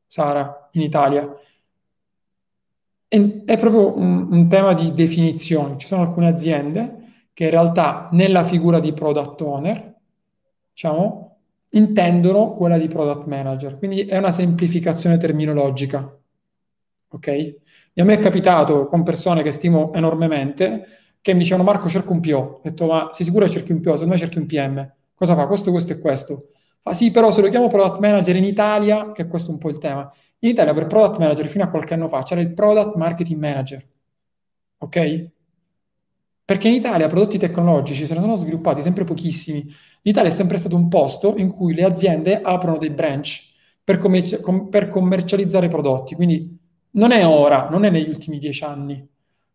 Sara, 0.05 0.69
in 0.73 0.81
Italia? 0.81 1.31
È, 3.07 3.43
è 3.45 3.57
proprio 3.57 3.97
un, 3.97 4.27
un 4.31 4.47
tema 4.47 4.73
di 4.73 4.93
definizione. 4.93 5.77
Ci 5.77 5.87
sono 5.87 6.03
alcune 6.03 6.27
aziende 6.27 7.27
che 7.33 7.45
in 7.45 7.49
realtà 7.51 8.09
nella 8.11 8.43
figura 8.43 8.79
di 8.79 8.93
product 8.93 9.41
owner, 9.41 9.95
diciamo, 10.71 11.28
intendono 11.71 12.53
quella 12.53 12.77
di 12.77 12.87
product 12.87 13.27
manager. 13.27 13.77
Quindi 13.77 14.01
è 14.01 14.17
una 14.17 14.31
semplificazione 14.31 15.17
terminologica. 15.17 16.17
Ok? 17.11 17.27
E 17.27 17.61
a 18.01 18.03
me 18.03 18.13
è 18.13 18.17
capitato 18.17 18.87
con 18.87 19.03
persone 19.03 19.41
che 19.43 19.51
stimo 19.51 19.93
enormemente 19.93 20.85
che 21.21 21.33
mi 21.33 21.39
dicevano 21.39 21.63
Marco 21.63 21.89
cerco 21.89 22.13
un 22.13 22.21
PO. 22.21 22.37
Ho 22.37 22.61
detto 22.63 22.85
ma 22.85 23.09
sei 23.11 23.25
sicuro 23.25 23.45
che 23.45 23.51
cerchi 23.51 23.71
un 23.71 23.81
PO? 23.81 23.91
Secondo 23.91 24.13
me 24.13 24.17
cerchi 24.17 24.37
un 24.37 24.45
PM. 24.45 24.93
Cosa 25.13 25.35
fa? 25.35 25.47
Questo, 25.47 25.71
questo 25.71 25.93
e 25.93 25.99
questo. 25.99 26.49
Fa 26.81 26.93
sì, 26.93 27.11
però 27.11 27.31
se 27.31 27.41
lo 27.41 27.49
chiamo 27.49 27.67
product 27.67 27.99
manager 27.99 28.35
in 28.37 28.45
Italia, 28.45 29.11
che 29.11 29.27
questo 29.27 29.49
è 29.49 29.53
un 29.53 29.59
po' 29.59 29.69
il 29.69 29.79
tema, 29.79 30.09
in 30.39 30.49
Italia 30.49 30.73
per 30.73 30.87
product 30.87 31.19
manager 31.19 31.47
fino 31.47 31.63
a 31.65 31.69
qualche 31.69 31.93
anno 31.93 32.07
fa 32.07 32.23
c'era 32.23 32.39
il 32.39 32.53
product 32.53 32.95
marketing 32.95 33.39
manager. 33.39 33.83
Ok? 34.77 35.29
Perché 36.45 36.67
in 36.67 36.75
Italia 36.75 37.07
prodotti 37.07 37.37
tecnologici 37.37 38.05
se 38.07 38.13
ne 38.15 38.21
sono 38.21 38.35
sviluppati 38.35 38.81
sempre 38.81 39.03
pochissimi. 39.03 39.71
L'Italia 40.01 40.29
è 40.29 40.33
sempre 40.33 40.57
stato 40.57 40.75
un 40.75 40.87
posto 40.87 41.35
in 41.37 41.49
cui 41.49 41.73
le 41.73 41.83
aziende 41.83 42.41
aprono 42.41 42.77
dei 42.77 42.89
branch 42.89 43.47
per, 43.83 43.97
commerci- 43.97 44.39
com- 44.41 44.69
per 44.69 44.87
commercializzare 44.87 45.67
prodotti. 45.67 46.15
Quindi 46.15 46.57
non 46.91 47.11
è 47.11 47.25
ora, 47.25 47.67
non 47.69 47.83
è 47.85 47.89
negli 47.89 48.09
ultimi 48.09 48.39
dieci 48.39 48.63
anni. 48.63 49.05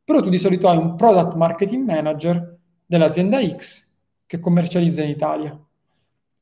Però 0.04 0.20
tu 0.20 0.28
di 0.28 0.38
solito 0.38 0.68
hai 0.68 0.76
un 0.76 0.96
product 0.96 1.34
marketing 1.34 1.84
manager 1.84 2.58
dell'azienda 2.84 3.40
X 3.46 3.92
che 4.26 4.38
commercializza 4.38 5.02
in 5.02 5.10
Italia. 5.10 5.58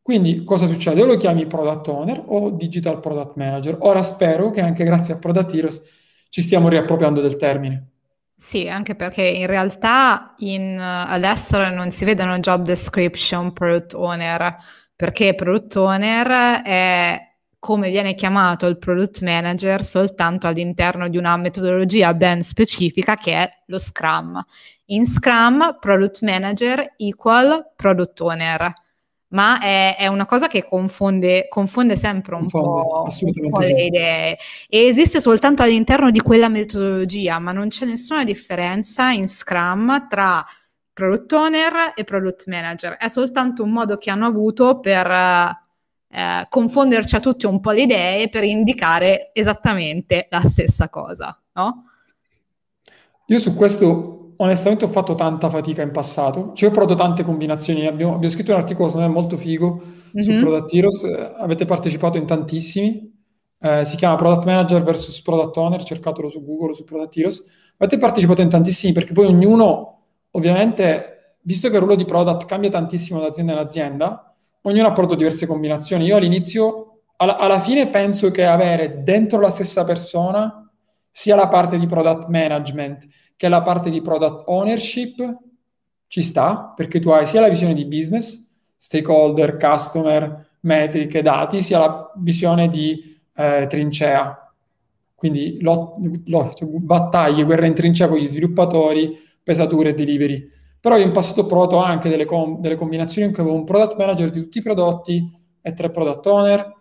Quindi 0.03 0.43
cosa 0.43 0.67
succede? 0.67 1.01
O 1.01 1.07
lo 1.07 1.17
chiami 1.17 1.47
product 1.47 1.87
owner 1.87 2.23
o 2.27 2.51
digital 2.51 2.99
product 2.99 3.37
manager. 3.37 3.77
Ora 3.81 4.03
spero 4.03 4.51
che 4.51 4.61
anche 4.61 4.83
grazie 4.83 5.15
a 5.15 5.19
Product 5.19 5.55
Heroes 5.55 5.83
ci 6.29 6.43
stiamo 6.43 6.69
riappropriando 6.69 7.21
del 7.21 7.37
termine. 7.37 7.92
Sì, 8.45 8.69
anche 8.69 8.97
perché 8.97 9.23
in 9.23 9.47
realtà 9.47 10.35
in, 10.39 10.77
all'estero 10.81 11.73
non 11.73 11.93
si 11.93 12.05
vedono 12.05 12.41
job 12.41 12.65
description 12.65 13.53
product 13.53 13.95
owner, 13.95 14.57
perché 14.97 15.37
product 15.37 15.77
owner 15.77 16.61
è 16.63 17.21
come 17.61 17.91
viene 17.91 18.17
chiamato 18.17 18.67
il 18.67 18.79
product 18.79 19.23
manager 19.23 19.85
soltanto 19.85 20.49
all'interno 20.49 21.09
di 21.09 21.17
una 21.19 21.37
metodologia 21.37 22.13
ben 22.15 22.43
specifica 22.43 23.15
che 23.15 23.33
è 23.33 23.49
lo 23.67 23.79
Scrum. 23.79 24.43
In 24.87 25.07
Scrum, 25.07 25.79
product 25.79 26.23
manager 26.23 26.95
equal 26.97 27.71
product 27.77 28.21
owner 28.23 28.73
ma 29.33 29.61
è, 29.61 29.97
è, 29.97 30.07
una 30.07 30.27
cosa 30.27 30.47
che 30.47 30.65
confonde, 30.65 31.47
confonde 31.49 31.97
sempre 31.97 32.35
un, 32.35 32.49
confonde, 32.49 32.83
po', 32.83 33.07
un 33.43 33.51
po', 33.51 33.61
le 33.61 33.85
idee. 33.85 34.39
E 34.69 34.87
esiste 34.87 35.21
soltanto 35.21 35.63
all'interno 35.63 36.11
di 36.11 36.21
quella 36.21 36.49
metodologia, 36.49 37.39
ma 37.39 37.53
non 37.53 37.69
c'è 37.69 37.85
nessuna 37.85 38.25
differenza 38.25 39.11
in 39.11 39.29
Scrum 39.29 40.07
tra 40.09 40.45
product 40.93 41.33
owner 41.33 41.93
e 41.95 42.05
product 42.05 42.47
manager, 42.47 42.97
è 42.97 43.09
soltanto 43.09 43.63
un 43.63 43.71
modo 43.71 43.97
che 43.97 44.11
hanno 44.11 44.27
avuto 44.27 44.79
per 44.81 45.11
eh, 45.11 46.47
confonderci 46.49 47.17
a 47.17 47.21
tutti 47.21 47.47
un 47.47 47.61
po' 47.61 47.71
le 47.71 47.83
idee 47.83 48.29
per 48.29 48.45
indicare 48.45 49.31
esattamente 49.33 50.27
la 50.31 50.43
stessa 50.43 50.91
cosa, 50.91 51.41
no? 51.55 51.87
Io 53.27 53.39
su 53.39 53.55
questo 53.55 54.22
onestamente 54.43 54.85
ho 54.85 54.89
fatto 54.89 55.15
tanta 55.15 55.49
fatica 55.49 55.83
in 55.83 55.93
passato, 55.93 56.53
ci 56.55 56.65
ho 56.65 56.71
provato 56.71 56.95
tante 56.95 57.23
combinazioni, 57.23 57.87
abbiamo, 57.87 58.15
abbiamo 58.15 58.35
scritto 58.35 58.53
un 58.53 58.59
articolo 58.59 58.89
secondo 58.89 59.09
me 59.09 59.15
molto 59.15 59.37
figo 59.37 59.81
mm-hmm. 59.81 60.25
su 60.25 60.33
mhm. 60.33 60.41
Product 60.41 60.75
Heroes, 60.75 61.05
avete 61.39 61.65
partecipato 61.65 62.19
in 62.19 62.27
tantissimi, 62.27 63.11
eh, 63.61 63.85
si 63.85 63.97
chiama 63.97 64.17
Product 64.17 64.45
Manager 64.45 64.83
vs 64.83 65.23
Product 65.23 65.57
Owner, 65.57 65.83
cercatelo 65.85 66.29
su 66.29 66.45
Google 66.45 66.75
su 66.75 66.85
Product 66.85 67.17
Heroes, 67.17 67.45
avete 67.77 67.99
partecipato 67.99 68.41
in 68.41 68.49
tantissimi 68.49 68.93
perché 68.93 69.13
poi 69.13 69.27
ognuno 69.27 70.01
ovviamente, 70.33 71.39
visto 71.43 71.69
che 71.69 71.75
il 71.75 71.81
ruolo 71.81 71.95
di 71.95 72.05
product 72.05 72.47
cambia 72.47 72.71
tantissimo 72.71 73.21
da 73.21 73.27
azienda 73.27 73.53
in 73.53 73.59
azienda, 73.59 74.35
ognuno 74.63 74.89
ha 74.89 74.93
prodotto 74.93 75.17
diverse 75.17 75.47
combinazioni, 75.47 76.05
io 76.05 76.17
all'inizio, 76.17 77.03
alla, 77.17 77.37
alla 77.37 77.61
fine 77.61 77.89
penso 77.89 78.31
che 78.31 78.45
avere 78.45 79.03
dentro 79.03 79.41
la 79.41 79.51
stessa 79.51 79.85
persona 79.85 80.69
sia 81.11 81.37
la 81.37 81.49
parte 81.49 81.79
di 81.79 81.87
product 81.87 82.29
management, 82.29 83.07
che 83.37 83.49
la 83.49 83.63
parte 83.63 83.91
di 83.91 84.01
product 84.01 84.45
ownership 84.47 85.39
ci 86.07 86.23
sta, 86.23 86.73
perché 86.77 87.01
tu 87.01 87.11
hai 87.11 87.27
sia 87.27 87.41
la 87.41 87.49
visione 87.49 87.75
di 87.75 87.87
business, 87.87 88.53
stakeholder, 88.77 89.57
customer, 89.57 90.49
metriche, 90.61 91.23
dati, 91.23 91.63
sia 91.63 91.79
la 91.79 92.13
visione 92.17 92.69
di 92.69 93.19
eh, 93.35 93.67
trincea, 93.69 94.53
quindi 95.15 95.59
lot, 95.61 95.95
lot, 96.27 96.55
cioè, 96.55 96.69
battaglie, 96.69 97.45
guerra 97.45 97.67
in 97.67 97.75
trincea 97.75 98.09
con 98.09 98.19
gli 98.19 98.27
sviluppatori, 98.27 99.17
pesature 99.43 99.91
e 99.91 99.95
delivery. 99.95 100.49
Però 100.81 100.97
io 100.97 101.05
in 101.05 101.13
passato 101.13 101.43
ho 101.43 101.47
provato 101.47 101.77
anche 101.77 102.09
delle, 102.09 102.25
com- 102.25 102.59
delle 102.61 102.75
combinazioni 102.75 103.29
in 103.29 103.33
cui 103.33 103.43
avevo 103.43 103.57
un 103.57 103.65
product 103.65 103.97
manager 103.97 104.31
di 104.31 104.41
tutti 104.41 104.59
i 104.59 104.63
prodotti 104.63 105.41
e 105.61 105.73
tre 105.75 105.91
product 105.91 106.27
owner, 106.27 106.81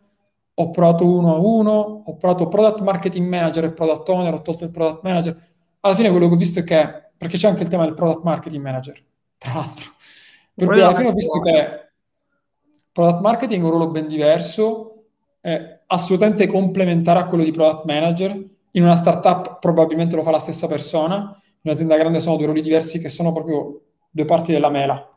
ho 0.54 0.70
provato 0.72 1.06
uno 1.06 1.36
a 1.36 1.38
uno, 1.38 2.04
ho 2.06 2.18
provato 2.18 2.48
product 2.48 2.82
marketing 2.82 3.28
manager 3.28 3.66
e 3.66 3.74
product 3.74 4.10
owner, 4.10 4.34
ho 4.34 4.42
tolto 4.42 4.64
il 4.64 4.72
product 4.72 5.04
manager, 5.04 5.51
alla 5.82 5.96
fine 5.96 6.10
quello 6.10 6.28
che 6.28 6.34
ho 6.34 6.38
visto 6.38 6.60
è 6.60 6.64
che, 6.64 7.12
perché 7.18 7.38
c'è 7.38 7.48
anche 7.48 7.64
il 7.64 7.70
tema 7.70 7.84
del 7.84 7.94
product 7.94 8.24
marketing 8.24 8.64
manager, 8.64 9.04
tra 9.38 9.54
l'altro, 9.54 9.92
per 10.54 10.68
cui 10.68 10.82
alla 10.82 10.96
fine 10.96 11.10
ho 11.10 11.14
visto 11.14 11.40
che 11.40 11.92
Product 12.92 13.22
marketing 13.22 13.62
è 13.62 13.64
un 13.64 13.70
ruolo 13.70 13.90
ben 13.90 14.08
diverso, 14.08 15.06
è 15.40 15.80
assolutamente 15.88 16.46
complementare 16.46 17.20
a 17.20 17.26
quello 17.26 17.44
di 17.44 17.52
product 17.52 17.86
manager. 17.86 18.50
In 18.72 18.84
una 18.84 18.98
startup 18.98 19.60
probabilmente 19.60 20.16
lo 20.16 20.24
fa 20.24 20.32
la 20.32 20.40
stessa 20.40 20.68
persona, 20.68 21.16
in 21.16 21.60
un'azienda 21.62 21.98
grande 21.98 22.20
sono 22.20 22.36
due 22.36 22.48
ruoli 22.48 22.62
diversi 22.62 23.00
che 23.00 23.08
sono 23.08 23.32
proprio 23.32 23.82
due 24.10 24.26
parti 24.26 24.52
della 24.52 24.70
mela. 24.70 25.10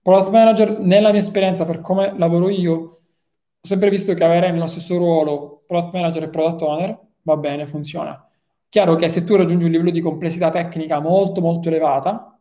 Product 0.00 0.30
manager, 0.30 0.78
nella 0.78 1.10
mia 1.10 1.20
esperienza, 1.20 1.64
per 1.64 1.80
come 1.80 2.14
lavoro 2.16 2.48
io, 2.48 2.74
ho 2.76 3.66
sempre 3.66 3.90
visto 3.90 4.14
che 4.14 4.24
avere 4.24 4.52
nello 4.52 4.68
stesso 4.68 4.96
ruolo 4.96 5.64
product 5.66 5.92
manager 5.92 6.22
e 6.22 6.28
product 6.28 6.62
owner 6.62 7.00
va 7.22 7.36
bene, 7.36 7.66
funziona. 7.66 8.24
Chiaro 8.70 8.94
che 8.94 9.08
se 9.08 9.24
tu 9.24 9.34
raggiungi 9.34 9.64
un 9.64 9.72
livello 9.72 9.90
di 9.90 10.00
complessità 10.00 10.48
tecnica 10.48 11.00
molto 11.00 11.40
molto 11.40 11.68
elevata, 11.68 12.40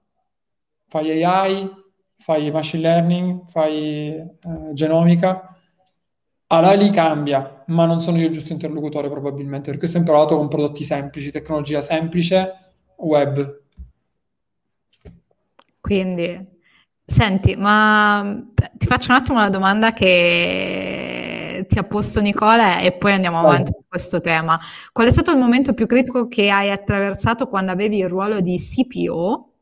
fai 0.88 1.24
AI, 1.24 1.70
fai 2.18 2.52
machine 2.52 2.84
learning, 2.84 3.50
fai 3.50 4.10
eh, 4.14 4.30
genomica, 4.74 5.58
allora 6.52 6.74
lì 6.74 6.90
cambia, 6.90 7.64
ma 7.68 7.86
non 7.86 8.00
sono 8.00 8.18
io 8.18 8.28
il 8.28 8.34
giusto 8.34 8.54
interlocutore 8.54 9.10
probabilmente, 9.10 9.70
perché 9.70 9.86
ho 9.86 9.90
sempre 9.90 10.12
lavorato 10.14 10.38
con 10.38 10.48
prodotti 10.48 10.84
semplici, 10.84 11.32
tecnologia 11.32 11.80
semplice, 11.82 12.74
web. 12.98 13.62
Quindi, 15.80 16.48
senti, 17.06 17.56
ma 17.56 18.44
ti 18.74 18.88
faccio 18.88 19.12
un 19.12 19.18
attimo 19.18 19.38
una 19.38 19.50
domanda 19.50 19.94
che 19.94 20.89
ti 21.68 21.78
ha 21.80 21.84
posto 21.84 22.22
Nicola 22.22 22.80
e 22.80 22.92
poi 22.94 23.14
andiamo 23.14 23.40
avanti 23.40 23.72
su 23.76 23.86
questo 23.88 24.20
tema. 24.22 24.60
Qual 24.92 25.08
è 25.08 25.12
stato 25.12 25.32
il 25.32 25.38
momento 25.38 25.74
più 25.74 25.86
critico 25.86 26.28
che 26.28 26.50
hai 26.50 26.70
attraversato 26.72 27.48
quando 27.48 27.72
avevi 27.72 27.98
il 27.98 28.10
ruolo 28.10 28.40
di 28.40 28.58
CPO 28.58 29.54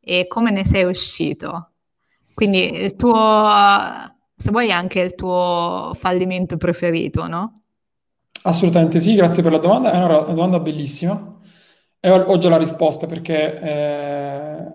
e 0.00 0.26
come 0.28 0.50
ne 0.50 0.64
sei 0.64 0.84
uscito? 0.84 1.72
Quindi 2.34 2.72
il 2.72 2.94
tuo, 2.94 3.46
se 4.36 4.50
vuoi 4.50 4.70
anche 4.70 5.00
il 5.00 5.14
tuo 5.14 5.92
fallimento 5.98 6.56
preferito, 6.56 7.26
no? 7.26 7.62
Assolutamente 8.42 9.00
sì, 9.00 9.14
grazie 9.14 9.42
per 9.42 9.52
la 9.52 9.58
domanda, 9.58 9.90
è 9.90 9.96
una, 9.96 10.18
una 10.18 10.32
domanda 10.32 10.60
bellissima 10.60 11.36
e 12.00 12.10
ho, 12.10 12.22
ho 12.22 12.38
già 12.38 12.48
la 12.48 12.56
risposta 12.56 13.06
perché 13.06 13.60
eh, 13.60 14.72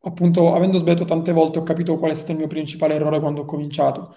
appunto 0.00 0.54
avendo 0.54 0.78
sbagliato 0.78 1.04
tante 1.04 1.32
volte 1.32 1.58
ho 1.58 1.62
capito 1.62 1.98
qual 1.98 2.10
è 2.10 2.14
stato 2.14 2.32
il 2.32 2.38
mio 2.38 2.46
principale 2.46 2.94
errore 2.94 3.20
quando 3.20 3.42
ho 3.42 3.44
cominciato. 3.44 4.16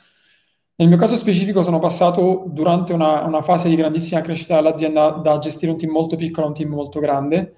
Nel 0.81 0.89
mio 0.89 0.97
caso 0.97 1.15
specifico 1.15 1.61
sono 1.61 1.77
passato 1.77 2.45
durante 2.47 2.91
una, 2.91 3.23
una 3.23 3.43
fase 3.43 3.69
di 3.69 3.75
grandissima 3.75 4.21
crescita 4.21 4.55
dell'azienda 4.55 5.11
da 5.11 5.37
gestire 5.37 5.71
un 5.71 5.77
team 5.77 5.91
molto 5.91 6.15
piccolo 6.15 6.47
a 6.47 6.49
un 6.49 6.55
team 6.55 6.71
molto 6.71 6.99
grande 6.99 7.53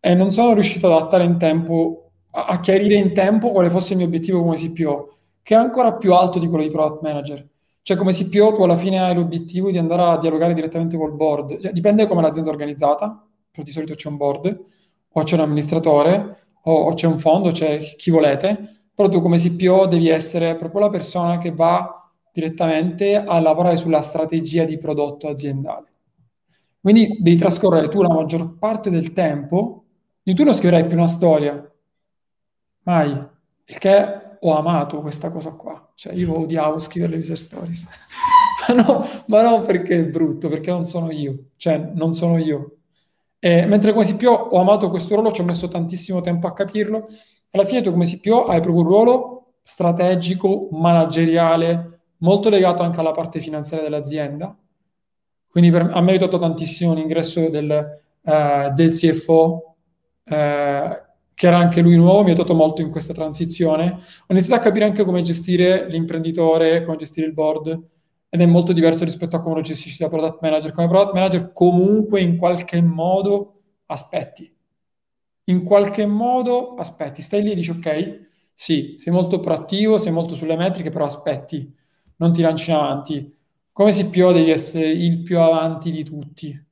e 0.00 0.14
non 0.14 0.30
sono 0.30 0.54
riuscito 0.54 0.86
ad 0.86 0.94
adattare 0.94 1.24
in 1.24 1.36
tempo 1.36 2.12
a 2.30 2.58
chiarire 2.60 2.94
in 2.94 3.12
tempo 3.12 3.50
quale 3.50 3.68
fosse 3.68 3.92
il 3.92 3.98
mio 3.98 4.06
obiettivo 4.06 4.42
come 4.42 4.56
CPO, 4.56 5.12
che 5.42 5.54
è 5.54 5.58
ancora 5.58 5.92
più 5.96 6.14
alto 6.14 6.38
di 6.38 6.48
quello 6.48 6.64
di 6.64 6.70
product 6.70 7.02
manager. 7.02 7.46
Cioè, 7.82 7.98
come 7.98 8.12
CPO 8.12 8.54
tu 8.54 8.62
alla 8.62 8.78
fine 8.78 8.98
hai 8.98 9.14
l'obiettivo 9.14 9.70
di 9.70 9.76
andare 9.76 10.02
a 10.02 10.16
dialogare 10.16 10.54
direttamente 10.54 10.96
col 10.96 11.14
board. 11.14 11.58
Cioè, 11.60 11.70
dipende 11.70 12.06
come 12.06 12.22
l'azienda 12.22 12.48
è 12.48 12.52
organizzata, 12.54 13.24
però 13.50 13.62
di 13.62 13.70
solito 13.70 13.94
c'è 13.94 14.08
un 14.08 14.16
board, 14.16 14.62
o 15.12 15.22
c'è 15.22 15.34
un 15.34 15.42
amministratore, 15.42 16.46
o, 16.62 16.72
o 16.72 16.94
c'è 16.94 17.06
un 17.06 17.18
fondo, 17.18 17.50
c'è 17.50 17.78
chi 17.78 18.10
volete, 18.10 18.86
però 18.94 19.10
tu 19.10 19.20
come 19.20 19.36
CPO 19.36 19.84
devi 19.84 20.08
essere 20.08 20.56
proprio 20.56 20.80
la 20.80 20.88
persona 20.88 21.36
che 21.36 21.52
va 21.52 22.03
direttamente 22.34 23.16
a 23.16 23.40
lavorare 23.40 23.78
sulla 23.78 24.02
strategia 24.02 24.64
di 24.64 24.76
prodotto 24.76 25.28
aziendale. 25.28 25.86
Quindi 26.82 27.16
devi 27.20 27.36
trascorrere 27.36 27.88
tu 27.88 28.02
la 28.02 28.12
maggior 28.12 28.58
parte 28.58 28.90
del 28.90 29.12
tempo, 29.14 29.84
tu 30.22 30.42
non 30.42 30.52
scriverai 30.52 30.86
più 30.86 30.96
una 30.96 31.06
storia, 31.06 31.74
Mai. 32.84 33.32
Che 33.64 34.20
ho 34.40 34.56
amato 34.56 35.00
questa 35.00 35.30
cosa 35.30 35.52
qua. 35.52 35.92
Cioè, 35.94 36.12
io 36.14 36.38
odiavo 36.38 36.78
scrivere 36.78 37.12
le 37.12 37.18
user 37.18 37.38
stories. 37.38 37.88
ma, 38.68 38.82
no, 38.82 39.06
ma 39.26 39.42
non 39.42 39.64
perché 39.64 40.00
è 40.00 40.04
brutto, 40.04 40.48
perché 40.48 40.70
non 40.70 40.84
sono 40.84 41.10
io. 41.10 41.50
Cioè, 41.56 41.92
non 41.94 42.12
sono 42.12 42.36
io. 42.36 42.76
E, 43.38 43.64
mentre 43.66 43.92
come 43.92 44.04
CPO 44.04 44.30
ho 44.30 44.60
amato 44.60 44.90
questo 44.90 45.14
ruolo, 45.14 45.32
ci 45.32 45.40
ho 45.40 45.44
messo 45.44 45.68
tantissimo 45.68 46.20
tempo 46.20 46.46
a 46.46 46.52
capirlo. 46.52 47.06
Alla 47.50 47.64
fine 47.64 47.80
tu 47.80 47.90
come 47.90 48.04
CPO 48.04 48.44
hai 48.44 48.60
proprio 48.60 48.82
un 48.82 48.88
ruolo 48.88 49.54
strategico, 49.62 50.68
manageriale, 50.72 51.93
molto 52.18 52.48
legato 52.48 52.82
anche 52.82 53.00
alla 53.00 53.12
parte 53.12 53.40
finanziaria 53.40 53.88
dell'azienda. 53.88 54.56
Quindi 55.48 55.70
per, 55.70 55.82
a 55.92 56.00
me 56.00 56.08
ha 56.08 56.14
aiutato 56.14 56.38
tantissimo 56.38 56.94
l'ingresso 56.94 57.48
del, 57.48 58.00
uh, 58.22 58.72
del 58.74 58.90
CFO, 58.90 59.76
uh, 60.24 60.32
che 61.34 61.46
era 61.46 61.58
anche 61.58 61.80
lui 61.80 61.96
nuovo, 61.96 62.22
mi 62.22 62.30
ha 62.30 62.32
aiutato 62.32 62.54
molto 62.54 62.80
in 62.80 62.90
questa 62.90 63.12
transizione. 63.12 63.92
Ho 63.92 64.32
iniziato 64.32 64.60
a 64.60 64.64
capire 64.64 64.84
anche 64.84 65.04
come 65.04 65.22
gestire 65.22 65.88
l'imprenditore, 65.88 66.84
come 66.84 66.96
gestire 66.96 67.26
il 67.26 67.32
board, 67.32 67.82
ed 68.28 68.40
è 68.40 68.46
molto 68.46 68.72
diverso 68.72 69.04
rispetto 69.04 69.36
a 69.36 69.40
come 69.40 69.56
lo 69.56 69.60
gestisci 69.60 70.02
da 70.02 70.08
product 70.08 70.38
manager. 70.40 70.72
Come 70.72 70.88
product 70.88 71.14
manager 71.14 71.52
comunque 71.52 72.20
in 72.20 72.36
qualche 72.36 72.82
modo 72.82 73.60
aspetti. 73.86 74.52
In 75.44 75.62
qualche 75.62 76.06
modo 76.06 76.74
aspetti. 76.74 77.22
Stai 77.22 77.42
lì 77.42 77.52
e 77.52 77.54
dici 77.54 77.70
ok, 77.70 78.28
sì, 78.54 78.94
sei 78.98 79.12
molto 79.12 79.40
proattivo, 79.40 79.98
sei 79.98 80.12
molto 80.12 80.34
sulle 80.34 80.56
metriche, 80.56 80.90
però 80.90 81.04
aspetti, 81.04 81.72
non 82.16 82.32
ti 82.32 82.42
lanci 82.42 82.70
avanti. 82.72 83.32
Come 83.72 83.92
CPO 83.92 84.32
devi 84.32 84.50
essere 84.50 84.88
il 84.90 85.22
più 85.22 85.38
avanti 85.40 85.90
di 85.90 86.04
tutti. 86.04 86.66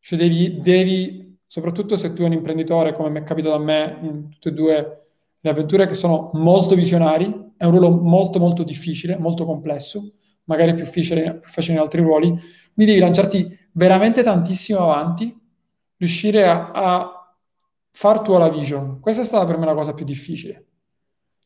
Cioè 0.00 0.18
devi, 0.18 0.60
devi 0.60 1.38
soprattutto 1.46 1.96
se 1.96 2.12
tu 2.12 2.22
hai 2.22 2.28
un 2.28 2.32
imprenditore, 2.34 2.92
come 2.92 3.10
mi 3.10 3.20
è 3.20 3.22
capitato 3.24 3.54
a 3.54 3.58
me 3.58 3.98
in 4.02 4.28
tutte 4.30 4.48
e 4.48 4.52
due 4.52 5.06
le 5.40 5.50
avventure, 5.50 5.86
che 5.86 5.94
sono 5.94 6.30
molto 6.34 6.74
visionari, 6.74 7.52
è 7.56 7.64
un 7.64 7.72
ruolo 7.72 8.00
molto 8.00 8.38
molto 8.38 8.62
difficile, 8.62 9.18
molto 9.18 9.44
complesso, 9.44 10.14
magari 10.44 10.74
più 10.74 10.86
facile, 10.86 11.38
più 11.38 11.50
facile 11.50 11.74
in 11.76 11.80
altri 11.82 12.00
ruoli, 12.00 12.28
quindi 12.28 12.92
devi 12.92 13.00
lanciarti 13.00 13.58
veramente 13.72 14.22
tantissimo 14.22 14.80
avanti, 14.80 15.36
riuscire 15.96 16.46
a, 16.46 16.70
a 16.72 17.36
far 17.90 18.20
tua 18.22 18.38
la 18.38 18.48
vision. 18.48 19.00
Questa 19.00 19.22
è 19.22 19.24
stata 19.24 19.46
per 19.46 19.58
me 19.58 19.66
la 19.66 19.74
cosa 19.74 19.94
più 19.94 20.04
difficile. 20.04 20.66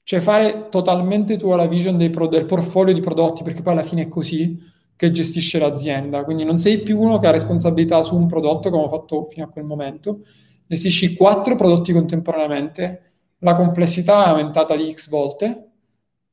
Cioè 0.09 0.21
fare 0.21 0.69
totalmente 0.69 1.37
tua 1.37 1.57
la 1.57 1.67
vision 1.67 1.99
pro- 2.13 2.29
del 2.29 2.45
portfolio 2.45 2.95
di 2.95 3.01
prodotti, 3.01 3.43
perché 3.43 3.61
poi 3.61 3.73
alla 3.73 3.83
fine 3.83 4.03
è 4.03 4.09
così, 4.09 4.57
che 4.95 5.11
gestisce 5.11 5.59
l'azienda. 5.59 6.23
Quindi 6.23 6.45
non 6.45 6.59
sei 6.59 6.79
più 6.79 7.01
uno 7.01 7.19
che 7.19 7.27
ha 7.27 7.33
responsabilità 7.33 8.01
su 8.05 8.15
un 8.15 8.29
prodotto, 8.29 8.71
come 8.71 8.85
ho 8.85 8.89
fatto 8.89 9.25
fino 9.25 9.47
a 9.47 9.49
quel 9.49 9.65
momento, 9.65 10.21
gestisci 10.69 11.17
quattro 11.17 11.57
prodotti 11.57 11.93
contemporaneamente, 11.93 13.15
la 13.39 13.57
complessità 13.57 14.27
è 14.27 14.29
aumentata 14.29 14.77
di 14.77 14.93
X 14.93 15.09
volte 15.09 15.71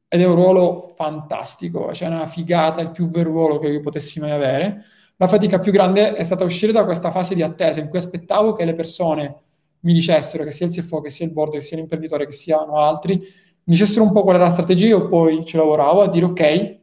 ed 0.07 0.21
è 0.21 0.25
un 0.25 0.35
ruolo 0.35 0.93
fantastico, 0.95 1.91
cioè 1.93 2.09
una 2.09 2.27
figata, 2.27 2.79
il 2.79 2.91
più 2.91 3.07
bel 3.09 3.23
ruolo 3.25 3.57
che 3.57 3.69
io 3.69 3.79
potessi 3.79 4.19
mai 4.19 4.29
avere. 4.29 4.83
La 5.15 5.27
fatica 5.27 5.57
più 5.57 5.71
grande 5.71 6.13
è 6.13 6.21
stata 6.21 6.43
uscire 6.43 6.71
da 6.71 6.85
questa 6.85 7.09
fase 7.09 7.33
di 7.33 7.41
attesa 7.41 7.79
in 7.79 7.87
cui 7.89 7.97
aspettavo 7.97 8.53
che 8.53 8.65
le 8.65 8.75
persone 8.75 9.35
mi 9.79 9.93
dicessero, 9.93 10.43
che 10.43 10.51
sia 10.51 10.67
il 10.67 10.73
CFO, 10.73 11.01
che 11.01 11.09
sia 11.09 11.25
il 11.25 11.33
board, 11.33 11.53
che 11.53 11.61
sia 11.61 11.75
l'imprenditore, 11.77 12.27
che 12.27 12.33
siano 12.33 12.77
altri, 12.77 13.19
dicessero 13.63 14.03
un 14.03 14.11
po' 14.11 14.23
qual 14.23 14.35
era 14.35 14.45
la 14.45 14.49
strategia, 14.49 14.87
io 14.87 15.07
poi 15.07 15.45
ci 15.45 15.57
lavoravo 15.57 16.01
a 16.01 16.09
dire 16.09 16.25
ok, 16.25 16.77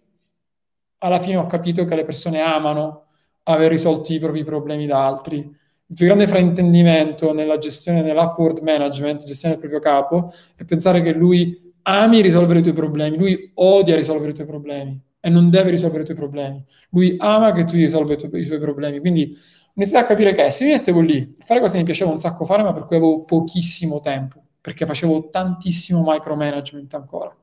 alla 0.98 1.18
fine 1.18 1.36
ho 1.36 1.46
capito 1.46 1.84
che 1.84 1.94
le 1.94 2.04
persone 2.04 2.40
amano 2.40 3.04
aver 3.44 3.70
risolto 3.70 4.12
i 4.12 4.18
propri 4.18 4.44
problemi 4.44 4.86
da 4.86 5.06
altri. 5.06 5.36
Il 5.38 5.96
più 5.96 6.06
grande 6.06 6.28
fraintendimento 6.28 7.32
nella 7.32 7.58
gestione 7.58 8.02
dell'upward 8.02 8.60
management, 8.60 9.24
gestione 9.24 9.54
del 9.54 9.68
proprio 9.68 9.80
capo, 9.80 10.30
è 10.54 10.64
pensare 10.64 11.02
che 11.02 11.12
lui 11.12 11.72
ami 11.82 12.20
risolvere 12.20 12.60
i 12.60 12.62
tuoi 12.62 12.74
problemi, 12.74 13.16
lui 13.16 13.50
odia 13.54 13.96
risolvere 13.96 14.30
i 14.30 14.34
tuoi 14.34 14.46
problemi 14.46 15.00
e 15.18 15.28
non 15.28 15.50
deve 15.50 15.70
risolvere 15.70 16.02
i 16.02 16.04
tuoi 16.04 16.16
problemi. 16.16 16.64
Lui 16.90 17.16
ama 17.18 17.52
che 17.52 17.64
tu 17.64 17.74
risolva 17.74 18.12
i, 18.12 18.16
tuoi, 18.16 18.40
i 18.40 18.44
suoi 18.44 18.58
problemi. 18.58 19.00
Quindi 19.00 19.34
ho 19.34 19.72
iniziato 19.74 20.04
a 20.04 20.08
capire 20.08 20.32
che 20.34 20.50
se 20.50 20.64
mi 20.64 20.72
mettevo 20.72 21.00
lì 21.00 21.34
fare 21.44 21.60
cose 21.60 21.72
che 21.72 21.78
mi 21.78 21.84
piaceva 21.84 22.10
un 22.10 22.18
sacco 22.18 22.44
fare, 22.44 22.62
ma 22.62 22.72
per 22.72 22.84
cui 22.84 22.96
avevo 22.96 23.24
pochissimo 23.24 24.00
tempo, 24.00 24.42
perché 24.60 24.86
facevo 24.86 25.30
tantissimo 25.30 26.02
micromanagement 26.04 26.94
ancora. 26.94 27.34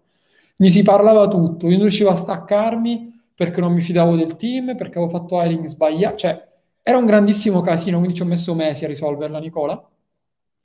Mi 0.57 0.69
si 0.69 0.83
parlava 0.83 1.27
tutto, 1.27 1.67
io 1.67 1.73
non 1.73 1.81
riuscivo 1.81 2.09
a 2.09 2.15
staccarmi 2.15 3.21
perché 3.35 3.61
non 3.61 3.73
mi 3.73 3.81
fidavo 3.81 4.15
del 4.15 4.35
team, 4.35 4.75
perché 4.75 4.97
avevo 4.97 5.09
fatto 5.09 5.41
hiring 5.41 5.65
sbagliato, 5.65 6.15
cioè 6.17 6.47
era 6.81 6.97
un 6.97 7.05
grandissimo 7.05 7.61
casino, 7.61 7.97
quindi 7.97 8.15
ci 8.15 8.23
ho 8.23 8.25
messo 8.25 8.55
mesi 8.55 8.85
a 8.85 8.87
risolverla, 8.87 9.39
Nicola. 9.39 9.89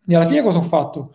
E 0.06 0.14
alla 0.14 0.26
fine 0.26 0.42
cosa 0.42 0.58
ho 0.58 0.62
fatto? 0.62 1.14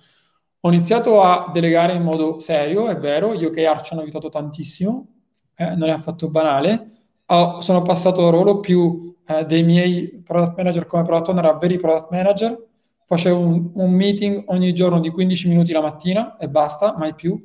Ho 0.60 0.70
iniziato 0.70 1.22
a 1.22 1.50
delegare 1.52 1.94
in 1.94 2.04
modo 2.04 2.40
serio, 2.40 2.88
è 2.88 2.98
vero, 2.98 3.34
gli 3.34 3.46
OKR 3.46 3.82
ci 3.82 3.94
hanno 3.94 4.02
aiutato 4.02 4.30
tantissimo, 4.30 5.08
eh, 5.56 5.76
non 5.76 5.90
è 5.90 5.94
affatto 5.94 6.30
banale. 6.30 6.92
Oh, 7.28 7.62
sono 7.62 7.82
passato 7.82 8.26
al 8.26 8.34
ruolo 8.34 8.60
più 8.60 9.16
eh, 9.26 9.46
dei 9.46 9.64
miei 9.64 10.22
product 10.24 10.58
manager 10.58 10.86
come 10.86 11.04
product 11.04 11.30
owner 11.30 11.46
a 11.46 11.54
veri 11.58 11.78
product 11.78 12.12
manager. 12.12 12.67
Facevo 13.10 13.40
un, 13.40 13.72
un, 13.74 13.94
meeting 13.94 14.44
ogni 14.48 14.74
giorno 14.74 15.00
di 15.00 15.10
15 15.10 15.48
minuti 15.48 15.72
la 15.72 15.80
mattina 15.80 16.36
e 16.36 16.50
basta, 16.50 16.94
mai 16.98 17.16
più. 17.16 17.42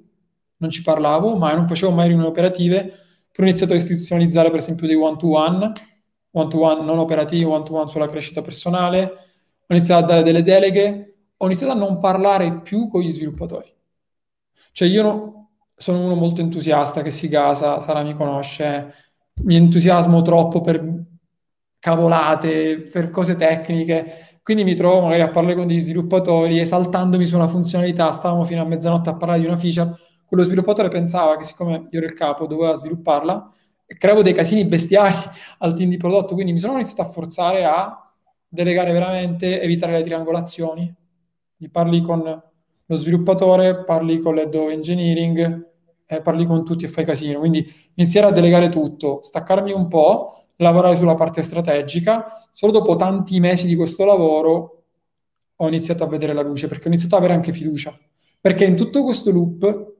Non 0.57 0.71
ci 0.71 0.83
parlavo, 0.83 1.37
mai, 1.37 1.55
non 1.55 1.69
facevo 1.69 1.93
mai 1.93 2.09
riunioni 2.09 2.29
operative. 2.29 2.83
Poi 3.31 3.45
ho 3.45 3.49
iniziato 3.49 3.73
a 3.73 3.77
istituzionalizzare 3.77 4.51
per 4.51 4.59
esempio 4.59 4.89
dei 4.89 4.97
one-to-one, 4.97 5.71
one-to-one 6.33 6.85
non 6.85 6.99
operativi, 6.99 7.45
one-to-one 7.45 7.89
sulla 7.89 8.09
crescita 8.09 8.43
personale, 8.43 9.03
ho 9.05 9.75
iniziato 9.75 10.03
a 10.03 10.07
dare 10.09 10.23
delle 10.25 10.43
deleghe, 10.43 11.15
ho 11.37 11.47
iniziato 11.47 11.75
a 11.75 11.77
non 11.77 12.01
parlare 12.01 12.61
più 12.61 12.89
con 12.89 13.01
gli 13.01 13.13
sviluppatori. 13.13 13.73
Cioè 14.73 14.89
io 14.89 15.03
no, 15.05 15.51
sono 15.77 16.05
uno 16.05 16.17
molto 16.17 16.41
entusiasta 16.41 17.03
che 17.03 17.11
si 17.11 17.29
gasa, 17.29 17.81
Sara 17.81 18.03
mi 18.03 18.15
conosce, 18.15 18.95
mi 19.45 19.55
entusiasmo 19.55 20.23
troppo 20.23 20.61
per 20.61 21.05
cavolate, 21.79 22.81
per 22.81 23.11
cose 23.11 23.37
tecniche, 23.37 24.32
quindi 24.43 24.65
mi 24.65 24.75
trovo 24.75 25.03
magari 25.03 25.23
a 25.23 25.31
parlare 25.31 25.55
con 25.55 25.67
degli 25.67 25.81
sviluppatori 25.81 26.59
esaltandomi 26.59 27.27
su 27.27 27.37
una 27.37 27.49
funzionalità, 27.49 28.11
stavamo 28.11 28.45
fino 28.45 28.63
a 28.63 28.65
mezzanotte 28.65 29.11
a 29.11 29.17
parlare 29.17 29.41
di 29.41 29.47
una 29.47 29.57
feature, 29.57 29.95
quello 30.27 30.43
sviluppatore 30.43 30.89
pensava 30.89 31.37
che 31.37 31.45
siccome 31.45 31.89
io 31.91 31.99
ero 31.99 32.07
il 32.07 32.15
capo 32.15 32.47
doveva 32.47 32.75
svilupparla, 32.75 33.53
e 33.87 33.97
creavo 33.97 34.23
dei 34.23 34.33
casini 34.33 34.65
bestiali 34.65 35.15
al 35.59 35.75
team 35.75 35.91
di 35.91 35.97
prodotto, 35.97 36.35
quindi 36.35 36.53
mi 36.53 36.59
sono 36.59 36.75
iniziato 36.75 37.03
a 37.03 37.13
forzare 37.13 37.65
a 37.65 38.13
delegare 38.49 38.93
veramente, 38.93 39.61
evitare 39.61 39.93
le 39.93 40.03
triangolazioni, 40.03 40.95
mi 41.57 41.71
parli 41.71 42.01
con 42.03 42.43
lo 42.85 42.97
sviluppatore, 42.97 43.85
parli 43.85 44.19
con 44.19 44.35
l'head 44.35 44.55
of 44.55 44.71
engineering, 44.71 45.71
eh, 46.07 46.21
parli 46.21 46.45
con 46.45 46.65
tutti 46.65 46.85
e 46.85 46.89
fai 46.89 47.05
casino. 47.05 47.39
Quindi 47.39 47.67
iniziare 47.95 48.27
a 48.27 48.31
delegare 48.31 48.69
tutto, 48.69 49.21
staccarmi 49.23 49.73
un 49.73 49.89
po', 49.89 50.42
lavorare 50.63 50.97
sulla 50.97 51.15
parte 51.15 51.43
strategica. 51.43 52.25
Solo 52.53 52.73
dopo 52.73 52.97
tanti 52.97 53.39
mesi 53.41 53.67
di 53.67 53.75
questo 53.75 54.05
lavoro 54.05 54.85
ho 55.57 55.69
iniziato 55.69 56.05
a 56.05 56.07
vedere 56.07 56.33
la 56.33 56.43
luce, 56.43 56.69
perché 56.69 56.89
ho 56.89 56.91
iniziato 56.91 57.17
ad 57.17 57.23
avere 57.23 57.37
anche 57.37 57.53
fiducia. 57.53 57.97
Perché 58.41 58.65
in 58.65 58.77
tutto 58.77 59.05
questo 59.05 59.31
loop, 59.31 59.93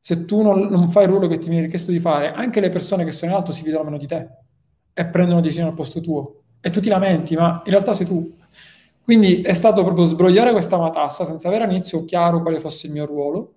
se 0.00 0.24
tu 0.24 0.42
non, 0.42 0.66
non 0.68 0.88
fai 0.88 1.04
il 1.04 1.10
ruolo 1.10 1.28
che 1.28 1.38
ti 1.38 1.48
viene 1.48 1.64
richiesto 1.64 1.92
di 1.92 2.00
fare, 2.00 2.32
anche 2.32 2.60
le 2.60 2.70
persone 2.70 3.04
che 3.04 3.10
sono 3.10 3.30
in 3.30 3.36
alto 3.36 3.52
si 3.52 3.62
vedono 3.62 3.84
meno 3.84 3.98
di 3.98 4.06
te 4.06 4.28
e 4.92 5.06
prendono 5.06 5.40
decisioni 5.40 5.68
al 5.68 5.74
posto 5.74 6.00
tuo. 6.00 6.42
E 6.60 6.70
tu 6.70 6.80
ti 6.80 6.88
lamenti, 6.88 7.36
ma 7.36 7.62
in 7.64 7.70
realtà 7.70 7.94
sei 7.94 8.06
tu. 8.06 8.34
Quindi 9.02 9.40
è 9.42 9.52
stato 9.52 9.84
proprio 9.84 10.06
sbrogliare 10.06 10.50
questa 10.50 10.78
matassa 10.78 11.24
senza 11.24 11.46
avere 11.46 11.64
all'inizio 11.64 12.04
chiaro 12.04 12.40
quale 12.40 12.58
fosse 12.58 12.88
il 12.88 12.92
mio 12.92 13.06
ruolo, 13.06 13.54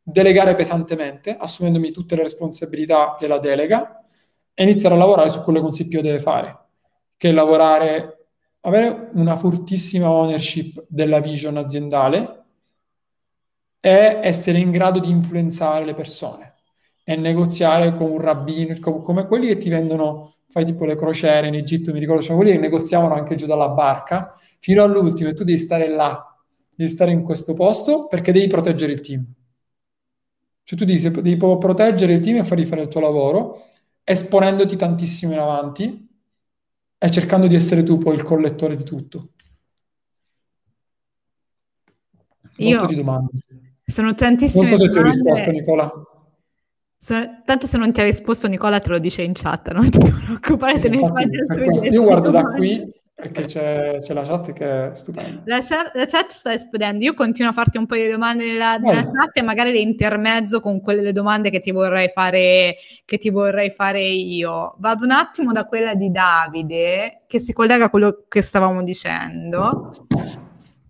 delegare 0.00 0.54
pesantemente, 0.54 1.36
assumendomi 1.36 1.90
tutte 1.90 2.14
le 2.14 2.22
responsabilità 2.22 3.16
della 3.18 3.38
delega 3.38 4.05
e 4.58 4.62
iniziare 4.62 4.94
a 4.94 4.98
lavorare 4.98 5.28
su 5.28 5.42
quello 5.42 5.60
che 5.60 5.66
un 5.66 5.70
CPO 5.70 6.00
deve 6.00 6.18
fare, 6.18 6.58
che 7.18 7.28
è 7.28 7.32
lavorare, 7.32 8.28
avere 8.60 9.10
una 9.12 9.36
fortissima 9.36 10.10
ownership 10.10 10.82
della 10.88 11.20
vision 11.20 11.58
aziendale 11.58 12.44
e 13.78 14.18
essere 14.22 14.58
in 14.58 14.70
grado 14.70 14.98
di 14.98 15.10
influenzare 15.10 15.84
le 15.84 15.92
persone 15.94 16.54
e 17.04 17.16
negoziare 17.16 17.94
con 17.94 18.10
un 18.10 18.18
rabbino, 18.18 18.74
come 18.80 19.26
quelli 19.26 19.46
che 19.46 19.58
ti 19.58 19.68
vendono, 19.68 20.36
fai 20.48 20.64
tipo 20.64 20.86
le 20.86 20.96
crociere 20.96 21.48
in 21.48 21.54
Egitto, 21.54 21.92
mi 21.92 21.98
ricordo, 21.98 22.22
cioè 22.22 22.34
quelli 22.34 22.52
che 22.52 22.58
negoziavano 22.58 23.12
anche 23.12 23.34
giù 23.34 23.44
dalla 23.44 23.68
barca, 23.68 24.34
fino 24.58 24.82
all'ultimo 24.82 25.28
e 25.28 25.34
tu 25.34 25.44
devi 25.44 25.58
stare 25.58 25.86
là, 25.86 26.34
devi 26.74 26.88
stare 26.88 27.10
in 27.10 27.22
questo 27.22 27.52
posto 27.52 28.06
perché 28.06 28.32
devi 28.32 28.46
proteggere 28.46 28.92
il 28.92 29.02
team. 29.02 29.26
Cioè 30.62 30.78
tu 30.78 30.84
devi, 30.86 31.10
devi 31.10 31.36
proteggere 31.36 32.14
il 32.14 32.20
team 32.20 32.38
e 32.38 32.44
fargli 32.44 32.64
fare 32.64 32.80
il 32.80 32.88
tuo 32.88 33.00
lavoro, 33.00 33.65
esponendoti 34.08 34.76
tantissimo 34.76 35.32
in 35.32 35.40
avanti 35.40 36.08
e 36.96 37.10
cercando 37.10 37.48
di 37.48 37.56
essere 37.56 37.82
tu 37.82 37.98
poi 37.98 38.14
il 38.14 38.22
collettore 38.22 38.76
di 38.76 38.84
tutto. 38.84 39.30
Io. 42.58 42.88
Sono 43.84 44.14
tantissime 44.14 44.68
Non 44.68 44.78
so 44.78 44.84
se 44.84 44.90
ti 44.90 44.98
ho 44.98 45.02
risposto, 45.02 45.50
Nicola. 45.50 45.92
Sono, 46.96 47.42
tanto 47.44 47.66
se 47.66 47.78
non 47.78 47.92
ti 47.92 48.00
ha 48.00 48.04
risposto 48.04 48.46
Nicola 48.46 48.78
te 48.78 48.88
lo 48.90 48.98
dice 49.00 49.22
in 49.22 49.32
chat, 49.34 49.72
non 49.72 49.90
ti 49.90 49.98
preoccupare, 49.98 50.78
te 50.78 50.88
ne 50.88 50.98
fai 50.98 51.90
Io 51.90 52.02
guardo 52.02 52.30
da 52.30 52.44
qui 52.44 52.88
perché 53.18 53.46
c'è, 53.46 53.96
c'è, 53.98 54.12
la 54.12 54.24
chat 54.24 54.52
che 54.52 54.90
è 54.90 54.94
stupenda. 54.94 55.40
La 55.46 55.60
chat, 55.62 55.94
la 55.94 56.04
chat, 56.04 56.32
sta 56.32 56.52
esplodendo. 56.52 57.02
Io 57.02 57.14
continuo 57.14 57.50
a 57.50 57.54
farti 57.54 57.78
un 57.78 57.86
po' 57.86 57.94
di 57.94 58.10
domande 58.10 58.44
nella, 58.44 58.76
nella 58.76 59.04
chat 59.04 59.38
e 59.38 59.42
magari 59.42 59.72
le 59.72 59.78
intermezzo 59.78 60.60
con 60.60 60.82
quelle 60.82 61.12
domande 61.12 61.48
che 61.48 61.60
ti 61.60 61.70
vorrei 61.70 62.10
fare, 62.10 62.76
che 63.06 63.16
ti 63.16 63.30
vorrei 63.30 63.70
fare 63.70 64.02
io. 64.02 64.74
Vado 64.80 65.04
un 65.04 65.12
attimo 65.12 65.52
da 65.52 65.64
quella 65.64 65.94
di 65.94 66.10
Davide, 66.10 67.22
che 67.26 67.38
si 67.38 67.54
collega 67.54 67.86
a 67.86 67.90
quello 67.90 68.26
che 68.28 68.42
stavamo 68.42 68.82
dicendo 68.82 69.92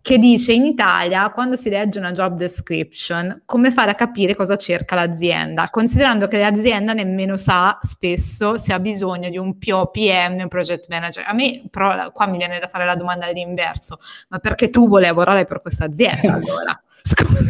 che 0.07 0.19
dice 0.19 0.53
in 0.53 0.65
Italia 0.65 1.31
quando 1.31 1.57
si 1.57 1.69
legge 1.69 1.99
una 1.99 2.13
job 2.13 2.37
description 2.37 3.43
come 3.45 3.73
fare 3.73 3.91
a 3.91 3.97
capire 3.97 4.37
cosa 4.37 4.57
cerca 4.57 4.95
l'azienda, 4.95 5.69
considerando 5.69 6.29
che 6.29 6.39
l'azienda 6.39 6.93
nemmeno 6.93 7.37
sa 7.37 7.77
spesso 7.83 8.57
se 8.57 8.73
ha 8.73 8.79
bisogno 8.79 9.29
di 9.31 9.37
un 9.37 9.59
PO, 9.59 9.91
PM, 9.91 10.39
un 10.43 10.47
project 10.47 10.87
manager. 10.89 11.25
A 11.27 11.33
me 11.33 11.65
però 11.69 12.13
qua 12.13 12.29
mi 12.29 12.39
viene 12.39 12.61
da 12.61 12.69
fare 12.69 12.85
la 12.85 12.95
domanda 12.95 13.27
all'inverso, 13.27 13.99
ma 14.29 14.39
perché 14.39 14.71
tu 14.71 14.87
vuoi 14.87 15.03
lavorare 15.03 15.45
per 15.45 15.61
questa 15.61 15.87
azienda 15.87 16.35
allora? 16.39 16.81
Scusa. 17.03 17.41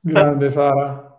Grande 0.00 0.50
Sara. 0.50 1.18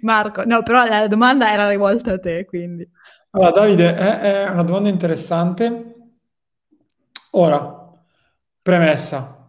Marco, 0.00 0.44
no, 0.46 0.62
però 0.62 0.86
la 0.86 1.06
domanda 1.08 1.52
era 1.52 1.68
rivolta 1.68 2.12
a 2.12 2.18
te, 2.18 2.46
quindi. 2.46 2.88
Allora, 3.32 3.50
Davide, 3.50 3.94
è, 3.94 4.18
è 4.44 4.48
una 4.48 4.62
domanda 4.62 4.88
interessante. 4.88 5.94
Ora, 7.32 7.84
Premessa. 8.66 9.48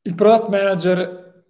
Il 0.00 0.14
product 0.14 0.48
manager 0.48 1.44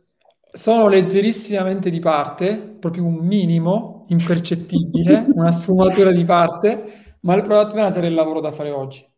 sono 0.51 0.89
leggerissimamente 0.89 1.89
di 1.89 2.01
parte, 2.01 2.57
proprio 2.57 3.05
un 3.05 3.15
minimo 3.25 4.07
impercettibile, 4.09 5.25
una 5.33 5.53
sfumatura 5.53 6.11
di 6.11 6.25
parte, 6.25 7.19
ma 7.21 7.35
il 7.35 7.43
product 7.43 7.75
manager 7.75 8.03
è 8.03 8.07
il 8.09 8.15
lavoro 8.15 8.41
da 8.41 8.51
fare 8.51 8.73
oggi. 8.73 9.09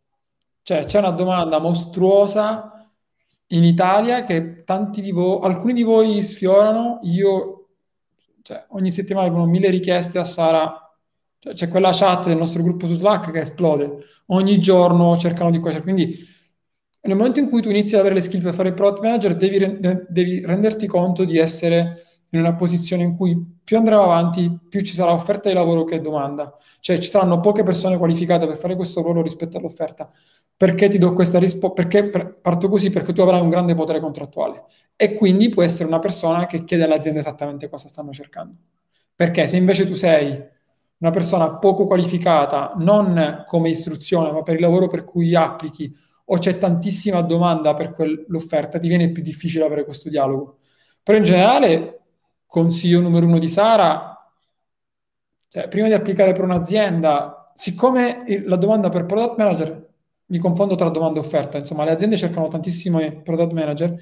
Cioè, 0.60 0.84
c'è 0.84 0.98
una 0.98 1.12
domanda 1.12 1.60
mostruosa 1.60 2.92
in 3.46 3.64
Italia 3.64 4.22
che 4.22 4.64
tanti 4.64 5.00
di 5.00 5.12
voi, 5.12 5.38
alcuni 5.42 5.72
di 5.72 5.82
voi 5.82 6.22
sfiorano, 6.22 6.98
io, 7.04 7.68
cioè, 8.42 8.66
ogni 8.72 8.90
settimana 8.90 9.28
vengono 9.28 9.46
mille 9.46 9.70
richieste 9.70 10.18
a 10.18 10.24
Sara, 10.24 10.87
cioè, 11.38 11.54
c'è 11.54 11.68
quella 11.68 11.92
chat 11.92 12.26
del 12.26 12.36
nostro 12.36 12.62
gruppo 12.62 12.86
su 12.86 12.94
Slack 12.94 13.30
che 13.30 13.40
esplode, 13.40 14.04
ogni 14.26 14.58
giorno 14.58 15.16
cercano 15.18 15.50
di 15.50 15.58
questo. 15.58 15.82
Quindi 15.82 16.18
nel 17.02 17.16
momento 17.16 17.40
in 17.40 17.48
cui 17.48 17.62
tu 17.62 17.70
inizi 17.70 17.94
ad 17.94 18.00
avere 18.00 18.16
le 18.16 18.20
skill 18.20 18.42
per 18.42 18.54
fare 18.54 18.68
il 18.68 18.74
product 18.74 19.02
manager, 19.02 19.36
devi, 19.36 19.78
devi 20.08 20.44
renderti 20.44 20.86
conto 20.86 21.24
di 21.24 21.38
essere 21.38 22.02
in 22.30 22.40
una 22.40 22.54
posizione 22.54 23.02
in 23.04 23.16
cui 23.16 23.56
più 23.64 23.76
andremo 23.78 24.02
avanti, 24.02 24.58
più 24.68 24.80
ci 24.82 24.92
sarà 24.94 25.12
offerta 25.12 25.48
di 25.48 25.54
lavoro 25.54 25.84
che 25.84 26.00
domanda. 26.00 26.54
Cioè 26.80 26.98
ci 26.98 27.08
saranno 27.08 27.40
poche 27.40 27.62
persone 27.62 27.96
qualificate 27.96 28.46
per 28.46 28.56
fare 28.56 28.76
questo 28.76 29.00
ruolo 29.00 29.22
rispetto 29.22 29.56
all'offerta. 29.58 30.10
Perché 30.56 30.88
ti 30.88 30.98
do 30.98 31.12
questa 31.12 31.38
risposta? 31.38 31.82
Perché 31.82 32.08
parto 32.40 32.68
così? 32.68 32.90
Perché 32.90 33.12
tu 33.12 33.20
avrai 33.20 33.40
un 33.40 33.48
grande 33.48 33.74
potere 33.74 34.00
contrattuale 34.00 34.64
e 34.96 35.12
quindi 35.14 35.48
puoi 35.48 35.66
essere 35.66 35.88
una 35.88 36.00
persona 36.00 36.46
che 36.46 36.64
chiede 36.64 36.82
all'azienda 36.82 37.20
esattamente 37.20 37.68
cosa 37.68 37.86
stanno 37.88 38.10
cercando. 38.12 38.56
Perché 39.14 39.46
se 39.46 39.56
invece 39.56 39.86
tu 39.86 39.94
sei 39.94 40.56
una 40.98 41.10
persona 41.10 41.56
poco 41.56 41.84
qualificata, 41.84 42.74
non 42.76 43.44
come 43.46 43.70
istruzione, 43.70 44.32
ma 44.32 44.42
per 44.42 44.56
il 44.56 44.60
lavoro 44.60 44.88
per 44.88 45.04
cui 45.04 45.34
applichi, 45.34 45.94
o 46.30 46.38
c'è 46.38 46.58
tantissima 46.58 47.20
domanda 47.22 47.74
per 47.74 47.92
quell'offerta, 47.92 48.78
diviene 48.78 49.10
più 49.10 49.22
difficile 49.22 49.64
avere 49.64 49.84
questo 49.84 50.08
dialogo. 50.08 50.58
Però 51.02 51.16
in 51.16 51.24
generale, 51.24 52.02
consiglio 52.46 53.00
numero 53.00 53.26
uno 53.26 53.38
di 53.38 53.48
Sara, 53.48 54.14
cioè, 55.48 55.68
prima 55.68 55.86
di 55.86 55.94
applicare 55.94 56.32
per 56.32 56.44
un'azienda, 56.44 57.52
siccome 57.54 58.24
la 58.44 58.56
domanda 58.56 58.88
per 58.90 59.06
product 59.06 59.38
manager, 59.38 59.86
mi 60.26 60.38
confondo 60.38 60.74
tra 60.74 60.90
domanda 60.90 61.20
e 61.20 61.22
offerta, 61.22 61.56
insomma 61.56 61.84
le 61.84 61.92
aziende 61.92 62.16
cercano 62.16 62.48
tantissimi 62.48 63.22
product 63.22 63.52
manager, 63.52 63.98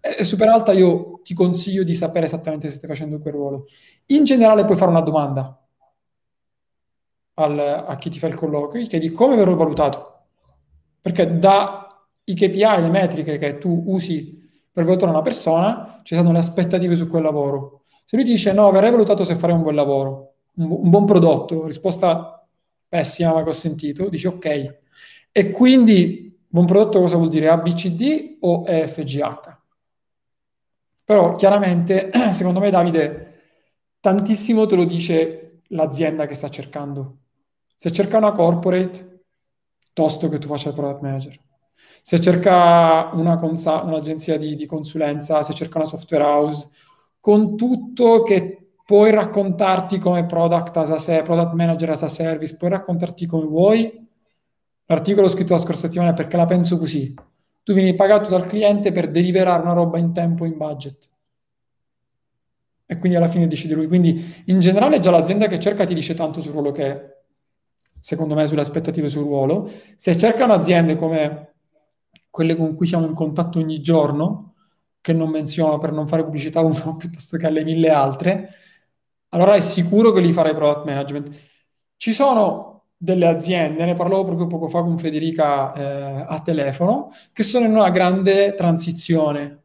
è 0.00 0.22
super 0.22 0.48
alta, 0.48 0.72
io 0.72 1.20
ti 1.22 1.34
consiglio 1.34 1.82
di 1.82 1.94
sapere 1.94 2.26
esattamente 2.26 2.68
se 2.68 2.76
stai 2.76 2.88
facendo 2.88 3.18
quel 3.18 3.34
ruolo. 3.34 3.64
In 4.06 4.24
generale 4.24 4.64
puoi 4.64 4.76
fare 4.76 4.90
una 4.90 5.00
domanda 5.00 5.58
al, 7.34 7.58
a 7.58 7.96
chi 7.96 8.10
ti 8.10 8.18
fa 8.18 8.26
il 8.26 8.34
colloquio, 8.34 8.82
gli 8.82 8.88
chiedi 8.88 9.10
come 9.10 9.36
verrò 9.36 9.54
valutato, 9.54 10.26
perché 11.00 11.38
da 11.38 11.84
i 12.24 12.34
KPI, 12.34 12.80
le 12.80 12.90
metriche 12.90 13.36
che 13.38 13.58
tu 13.58 13.84
usi 13.86 14.42
per 14.72 14.84
valutare 14.84 15.10
una 15.10 15.22
persona, 15.22 16.00
ci 16.02 16.14
sono 16.14 16.32
le 16.32 16.38
aspettative 16.38 16.96
su 16.96 17.08
quel 17.08 17.22
lavoro. 17.22 17.82
Se 18.04 18.16
lui 18.16 18.24
ti 18.24 18.32
dice 18.32 18.52
no, 18.52 18.70
verrai 18.70 18.90
valutato 18.90 19.24
se 19.24 19.36
farei 19.36 19.56
un 19.56 19.62
buon 19.62 19.74
lavoro, 19.74 20.34
un, 20.56 20.70
un 20.70 20.90
buon 20.90 21.04
prodotto, 21.04 21.66
risposta 21.66 22.46
pessima 22.88 23.32
ma 23.32 23.42
che 23.42 23.50
ho 23.50 23.52
sentito, 23.52 24.08
dici 24.08 24.26
ok. 24.26 24.78
E 25.30 25.48
quindi 25.50 26.38
buon 26.46 26.66
prodotto 26.66 27.00
cosa 27.00 27.16
vuol 27.16 27.28
dire? 27.28 27.48
ABCD 27.48 28.38
o 28.40 28.64
EFGH? 28.66 29.58
Però 31.04 31.36
chiaramente, 31.36 32.10
secondo 32.32 32.60
me 32.60 32.70
Davide, 32.70 33.32
tantissimo 34.00 34.66
te 34.66 34.76
lo 34.76 34.84
dice 34.84 35.62
l'azienda 35.68 36.26
che 36.26 36.34
sta 36.34 36.48
cercando. 36.48 37.18
Se 37.74 37.90
cerca 37.92 38.18
una 38.18 38.32
corporate, 38.32 39.22
piuttosto 39.78 40.28
che 40.28 40.38
tu 40.38 40.48
faccia 40.48 40.68
il 40.70 40.74
product 40.74 41.00
manager. 41.00 41.38
Se 42.02 42.20
cerca 42.20 43.10
una 43.14 43.36
consa- 43.36 43.82
un'agenzia 43.82 44.36
di, 44.38 44.54
di 44.56 44.66
consulenza, 44.66 45.42
se 45.42 45.54
cerca 45.54 45.78
una 45.78 45.86
software 45.86 46.24
house, 46.24 46.68
con 47.20 47.56
tutto 47.56 48.22
che 48.22 48.58
puoi 48.84 49.10
raccontarti 49.10 49.98
come 49.98 50.26
product 50.26 50.76
as 50.76 50.90
a 50.90 50.98
se- 50.98 51.22
product 51.22 51.52
manager 51.54 51.90
as 51.90 52.02
a 52.02 52.08
service, 52.08 52.56
puoi 52.56 52.70
raccontarti 52.70 53.26
come 53.26 53.46
vuoi. 53.46 54.06
L'articolo 54.86 55.28
scritto 55.28 55.54
la 55.54 55.58
scorsa 55.58 55.86
settimana 55.86 56.10
è 56.10 56.14
perché 56.14 56.36
la 56.36 56.44
penso 56.46 56.78
così. 56.78 57.14
Tu 57.62 57.72
vieni 57.72 57.94
pagato 57.94 58.28
dal 58.28 58.46
cliente 58.46 58.92
per 58.92 59.10
deliverare 59.10 59.62
una 59.62 59.72
roba 59.72 59.98
in 59.98 60.12
tempo, 60.12 60.44
in 60.44 60.56
budget. 60.56 61.08
e 62.86 62.98
quindi 62.98 63.16
alla 63.16 63.28
fine 63.28 63.46
decide 63.46 63.74
lui. 63.74 63.86
Quindi 63.86 64.42
in 64.46 64.60
generale 64.60 65.00
già 65.00 65.10
l'azienda 65.10 65.46
che 65.46 65.58
cerca 65.60 65.84
ti 65.84 65.94
dice 65.94 66.14
tanto 66.14 66.40
sul 66.40 66.52
ruolo 66.52 66.72
che 66.72 66.86
è, 66.86 67.13
secondo 68.04 68.34
me, 68.34 68.46
sulle 68.46 68.60
aspettative 68.60 69.08
sul 69.08 69.22
ruolo. 69.22 69.70
Se 69.96 70.14
cercano 70.18 70.52
aziende 70.52 70.94
come 70.94 71.54
quelle 72.28 72.54
con 72.54 72.74
cui 72.74 72.86
siamo 72.86 73.06
in 73.06 73.14
contatto 73.14 73.58
ogni 73.58 73.80
giorno, 73.80 74.56
che 75.00 75.14
non 75.14 75.30
menziono 75.30 75.78
per 75.78 75.92
non 75.92 76.06
fare 76.06 76.22
pubblicità 76.22 76.60
uno 76.60 76.96
piuttosto 76.96 77.38
che 77.38 77.46
alle 77.46 77.64
mille 77.64 77.88
altre, 77.88 78.50
allora 79.30 79.54
è 79.54 79.60
sicuro 79.60 80.12
che 80.12 80.20
li 80.20 80.34
farei 80.34 80.54
product 80.54 80.84
management. 80.84 81.30
Ci 81.96 82.12
sono 82.12 82.82
delle 82.94 83.26
aziende, 83.26 83.86
ne 83.86 83.94
parlavo 83.94 84.24
proprio 84.24 84.48
poco 84.48 84.68
fa 84.68 84.82
con 84.82 84.98
Federica 84.98 85.72
eh, 85.72 86.26
a 86.28 86.40
telefono, 86.40 87.10
che 87.32 87.42
sono 87.42 87.64
in 87.64 87.72
una 87.74 87.88
grande 87.88 88.54
transizione 88.54 89.64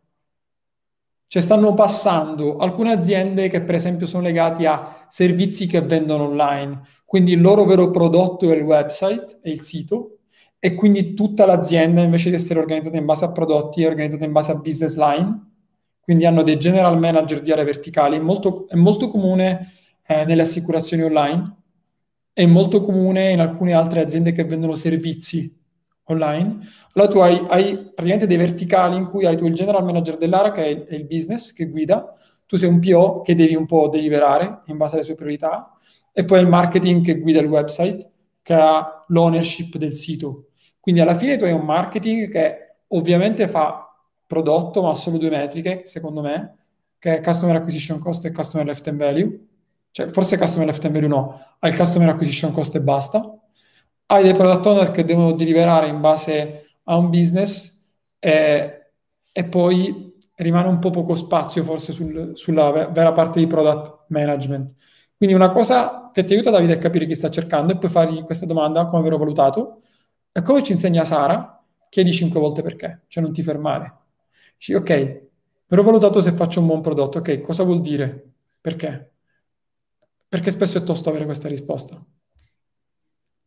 cioè 1.30 1.44
stanno 1.44 1.76
passando 1.76 2.58
alcune 2.58 2.92
aziende 2.92 3.50
che 3.50 3.62
per 3.62 3.76
esempio 3.76 4.08
sono 4.08 4.24
legate 4.24 4.66
a 4.66 5.06
servizi 5.08 5.68
che 5.68 5.80
vendono 5.82 6.24
online, 6.24 6.82
quindi 7.10 7.32
il 7.32 7.41
loro 7.41 7.66
vero 7.66 7.89
prodotto 7.89 8.51
è 8.51 8.55
il 8.55 8.62
website, 8.62 9.39
è 9.41 9.49
il 9.49 9.64
sito, 9.64 10.20
e 10.60 10.76
quindi 10.76 11.16
tutta 11.16 11.47
l'azienda 11.47 12.01
invece 12.01 12.30
di 12.30 12.36
essere 12.36 12.60
organizzata 12.60 12.97
in 12.97 13.05
base 13.05 13.26
a 13.26 13.32
prodotti 13.32 13.82
è 13.82 13.88
organizzata 13.88 14.26
in 14.26 14.32
base 14.32 14.51
a 14.51 14.60
business 14.60 14.95
line, 14.95 15.47
quindi 16.01 16.28
hanno 16.28 16.43
dei 16.43 16.60
general 16.60 16.99
manager 16.99 17.41
di 17.41 17.51
aree 17.51 17.66
verticali, 17.66 18.20
molto, 18.20 18.68
è 18.68 18.76
molto 18.76 19.10
comune 19.10 19.74
eh, 20.05 20.24
nelle 20.24 20.43
assicurazioni 20.43 21.01
online, 21.01 21.55
è 22.32 22.45
molto 22.45 22.80
comune 22.80 23.32
in 23.32 23.39
alcune 23.39 23.74
altre 23.74 24.01
aziende 24.01 24.32
che 24.32 24.43
vendono 24.43 24.76
servizi 24.76 25.51
online, 26.03 26.60
allora 26.93 27.12
tu 27.12 27.18
hai, 27.22 27.43
hai, 27.49 27.74
praticamente 27.76 28.28
dei 28.28 28.38
verticali 28.38 28.97
in 28.97 29.05
cui 29.05 29.26
hai 29.26 29.36
tu 29.36 29.47
il 29.47 29.55
general 29.55 29.84
manager 29.84 30.16
dell'area 30.16 30.51
che 30.51 30.64
è 30.64 30.68
il, 30.68 30.84
è 30.84 30.93
il, 30.93 31.07
business, 31.07 31.53
che 31.53 31.68
guida, 31.70 32.14
tu 32.45 32.55
sei 32.55 32.70
un 32.70 32.80
PO 32.80 33.22
che 33.22 33.34
devi 33.34 33.55
un 33.55 33.66
po' 33.66 33.89
deliberare 33.89 34.62
in 34.66 34.78
base 34.78 34.93
alle 34.93 35.03
sue 35.03 35.16
priorità, 35.16 35.74
e 36.14 36.26
poi 36.26 36.41
il 36.41 36.47
marketing 36.47 37.03
che 37.03 37.20
guida 37.20 37.39
il 37.39 37.47
website, 37.47 38.10
che 38.41 38.53
ha 38.53 39.05
l'ownership 39.07 39.78
del 39.78 39.95
sito. 39.95 40.49
Quindi 40.80 41.01
alla 41.01 41.16
fine 41.16 41.38
tu 41.38 41.43
hai 41.43 41.51
un 41.51 41.66
marketing 41.66 42.30
che 42.30 42.76
ovviamente 42.88 43.47
fa 43.47 43.86
prodotto, 44.26 44.82
ma 44.82 44.91
ha 44.91 44.95
solo 44.95 45.18
due 45.18 45.30
metriche, 45.30 45.82
secondo 45.86 46.22
me, 46.22 46.57
che 46.97 47.18
è 47.18 47.22
Customer 47.22 47.55
Acquisition 47.55 47.99
Cost 47.99 48.26
e 48.26 48.32
Customer 48.32 48.66
Lifetime 48.66 48.97
Value. 48.97 49.39
Cioè, 49.91 50.10
forse 50.10 50.38
Customer 50.38 50.68
Lifetime 50.68 50.93
Value 50.93 51.07
no, 51.07 51.41
hai 51.60 51.72
il 51.72 51.78
Customer 51.78 52.10
Acquisition 52.10 52.51
Cost 52.51 52.76
e 52.76 52.82
basta 52.82 53.39
hai 54.12 54.24
dei 54.24 54.34
product 54.34 54.66
owner 54.66 54.91
che 54.91 55.05
devono 55.05 55.34
deliberare 55.34 55.88
in 55.88 56.01
base 56.01 56.78
a 56.86 56.95
un 56.97 57.10
business 57.10 57.91
e, 58.18 58.91
e 59.32 59.43
poi 59.45 60.18
rimane 60.36 60.68
un 60.68 60.80
po' 60.80 60.89
poco 60.89 61.14
spazio 61.14 61.64
forse 61.64 61.93
sul, 61.93 62.32
sulla 62.34 62.88
vera 62.89 63.14
parte 63.14 63.39
di 63.39 63.45
product 63.47 64.05
management. 64.07 64.74
Quindi 65.20 65.36
una 65.36 65.49
cosa 65.49 66.11
che 66.13 66.24
ti 66.24 66.32
aiuta 66.32 66.49
Davide 66.49 66.76
a 66.76 66.78
capire 66.78 67.05
chi 67.05 67.13
sta 67.13 67.30
cercando 67.30 67.74
e 67.74 67.78
poi 67.78 67.89
fargli 67.89 68.24
questa 68.24 68.45
domanda, 68.45 68.86
come 68.86 69.01
avrò 69.01 69.17
valutato, 69.17 69.82
e 70.32 70.41
come 70.41 70.63
ci 70.63 70.72
insegna 70.72 71.03
Sara, 71.03 71.61
chiedi 71.89 72.13
cinque 72.13 72.39
volte 72.39 72.61
perché, 72.61 73.01
cioè 73.09 73.22
non 73.22 73.34
ti 73.34 73.43
fermare. 73.43 73.97
Dici, 74.55 74.74
ok, 74.74 75.22
avrò 75.67 75.84
valutato 75.84 76.22
se 76.22 76.32
faccio 76.32 76.61
un 76.61 76.67
buon 76.67 76.80
prodotto, 76.80 77.17
ok, 77.17 77.41
cosa 77.41 77.63
vuol 77.63 77.82
dire? 77.82 78.32
Perché? 78.61 79.11
Perché 80.30 80.51
spesso 80.51 80.78
è 80.78 80.84
tosto 80.84 81.09
avere 81.09 81.26
questa 81.26 81.49
risposta. 81.49 82.01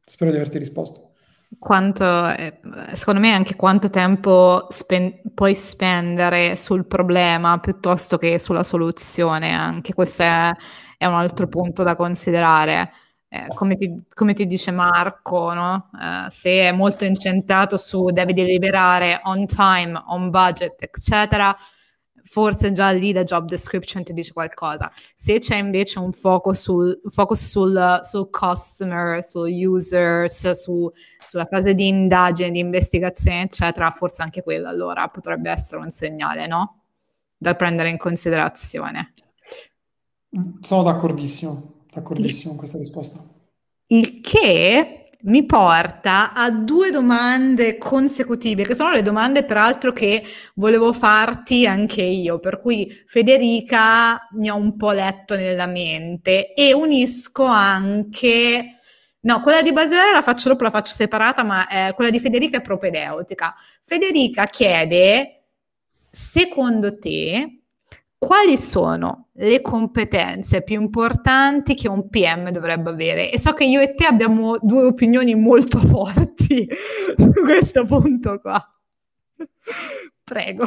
Spero 0.05 0.31
di 0.31 0.37
averti 0.37 0.59
risposto. 0.59 1.13
Quanto, 1.59 2.29
eh, 2.35 2.61
secondo 2.93 3.21
me 3.21 3.33
anche 3.33 3.57
quanto 3.57 3.89
tempo 3.89 4.67
spen- 4.69 5.23
puoi 5.35 5.55
spendere 5.55 6.55
sul 6.57 6.87
problema 6.87 7.61
piuttosto 7.61 8.19
che 8.19 8.39
sulla 8.39 8.63
soluzione, 8.63 9.53
anche 9.53 9.95
questo 9.95 10.23
è, 10.23 10.51
è 11.03 11.07
un 11.07 11.15
altro 11.15 11.49
punto 11.49 11.83
da 11.83 11.97
considerare. 11.97 12.93
Eh, 13.29 13.49
come, 13.55 13.77
ti, 13.77 14.05
come, 14.15 14.35
ti, 14.35 14.47
dice 14.47 14.71
Marco, 14.71 15.53
no? 15.53 15.91
eh, 16.01 16.31
se 16.31 16.69
è 16.69 16.71
molto 16.71 17.05
incentrato 17.05 17.77
su 17.77 18.05
devi 18.11 18.35
deliberare 18.35 19.21
on 19.25 19.47
time, 19.47 20.01
on 20.07 20.31
budget, 20.31 20.77
eccetera, 20.79 21.57
forse 22.23 22.71
già 22.71 22.91
lì 22.91 23.13
la 23.13 23.25
job 23.25 23.49
description 23.49 24.05
ti 24.05 24.13
dice 24.13 24.33
qualcosa. 24.33 24.93
Se 25.17 25.39
c'è 25.39 25.57
invece 25.57 25.99
un 25.99 26.13
focus 26.13 26.61
sul, 26.61 27.01
focus 27.07 27.49
sul, 27.49 28.01
sul 28.03 28.31
customer, 28.31 29.25
su 29.25 29.41
users, 29.41 30.51
su, 30.51 30.89
sulla 31.19 31.47
fase 31.47 31.75
di 31.75 31.89
indagine, 31.89 32.51
di 32.53 32.61
investigazione, 32.61 33.43
eccetera, 33.43 33.91
forse 33.91 34.23
anche 34.23 34.43
quello 34.43 34.69
allora 34.69 35.09
potrebbe 35.09 35.51
essere 35.51 35.81
un 35.81 35.91
segnale, 35.91 36.47
no? 36.47 36.83
Da 37.37 37.57
prendere 37.57 37.89
in 37.89 37.97
considerazione. 37.97 39.15
Sono 40.61 40.83
d'accordissimo, 40.83 41.87
d'accordissimo 41.93 42.51
con 42.51 42.59
questa 42.59 42.79
risposta. 42.79 43.23
Il 43.87 44.21
che 44.21 45.03
mi 45.25 45.45
porta 45.45 46.33
a 46.33 46.51
due 46.51 46.91
domande 46.91 47.77
consecutive, 47.77 48.65
che 48.65 48.75
sono 48.75 48.93
le 48.93 49.03
domande 49.03 49.45
peraltro 49.45 49.93
che 49.93 50.25
volevo 50.55 50.93
farti 50.93 51.67
anche 51.67 52.03
io, 52.03 52.39
per 52.39 52.61
cui 52.61 52.91
Federica 53.07 54.27
mi 54.33 54.49
ha 54.49 54.55
un 54.55 54.77
po' 54.77 54.93
letto 54.93 55.37
nella 55.37 55.67
mente 55.67 56.55
e 56.55 56.73
unisco 56.73 57.45
anche... 57.45 58.77
No, 59.25 59.41
quella 59.41 59.63
di 59.63 59.73
Basilare 59.73 60.11
la 60.11 60.23
faccio 60.23 60.49
dopo, 60.49 60.65
la 60.65 60.71
faccio 60.71 60.95
separata, 60.95 61.45
ma 61.45 61.69
eh, 61.69 61.93
quella 61.95 62.11
di 62.11 62.19
Federica 62.19 62.59
è 62.59 62.61
propedeutica. 62.61 63.55
Federica 63.83 64.47
chiede, 64.47 65.45
secondo 66.11 66.99
te, 66.99 67.62
quali 68.25 68.57
sono 68.57 69.31
le 69.33 69.61
competenze 69.61 70.63
più 70.63 70.81
importanti 70.81 71.75
che 71.75 71.89
un 71.89 72.09
PM 72.09 72.51
dovrebbe 72.51 72.91
avere? 72.91 73.33
E 73.33 73.37
so 73.37 73.53
che 73.53 73.65
io 73.65 73.81
e 73.81 73.97
te 73.97 74.07
abbiamo 74.07 74.59
due 74.61 74.85
opinioni 74.85 75.35
molto 75.35 75.81
forti 75.85 76.69
su 77.17 77.33
questo 77.43 77.85
punto 77.85 78.39
qua. 78.39 78.65
Prego. 80.23 80.65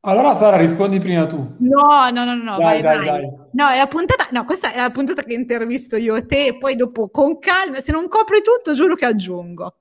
Allora 0.00 0.34
Sara, 0.34 0.58
rispondi 0.58 0.98
prima 0.98 1.24
tu. 1.24 1.38
No, 1.60 2.10
no, 2.10 2.24
no, 2.24 2.34
no, 2.34 2.58
dai, 2.58 2.82
vai, 2.82 2.82
dai, 2.82 2.96
vai. 2.96 3.06
dai. 3.06 3.30
No, 3.52 3.68
è 3.68 3.78
la 3.78 3.86
puntata, 3.86 4.26
no, 4.32 4.44
questa 4.44 4.74
è 4.74 4.76
la 4.76 4.90
puntata 4.90 5.22
che 5.22 5.32
intervisto 5.32 5.96
io 5.96 6.16
e 6.16 6.26
te 6.26 6.48
e 6.48 6.58
poi 6.58 6.76
dopo 6.76 7.08
con 7.08 7.38
calma, 7.38 7.80
se 7.80 7.92
non 7.92 8.08
copri 8.08 8.42
tutto, 8.42 8.74
giuro 8.74 8.94
che 8.94 9.06
aggiungo. 9.06 9.76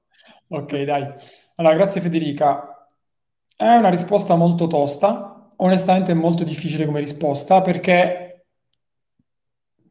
Ok, 0.47 0.83
dai. 0.83 1.05
Allora, 1.55 1.75
grazie 1.75 1.99
Federica. 1.99 2.85
È 3.57 3.75
una 3.75 3.89
risposta 3.89 4.35
molto 4.35 4.67
tosta, 4.67 5.30
onestamente 5.63 6.11
è 6.11 6.15
molto 6.15 6.43
difficile 6.43 6.85
come 6.85 6.99
risposta 6.99 7.61
perché 7.61 8.45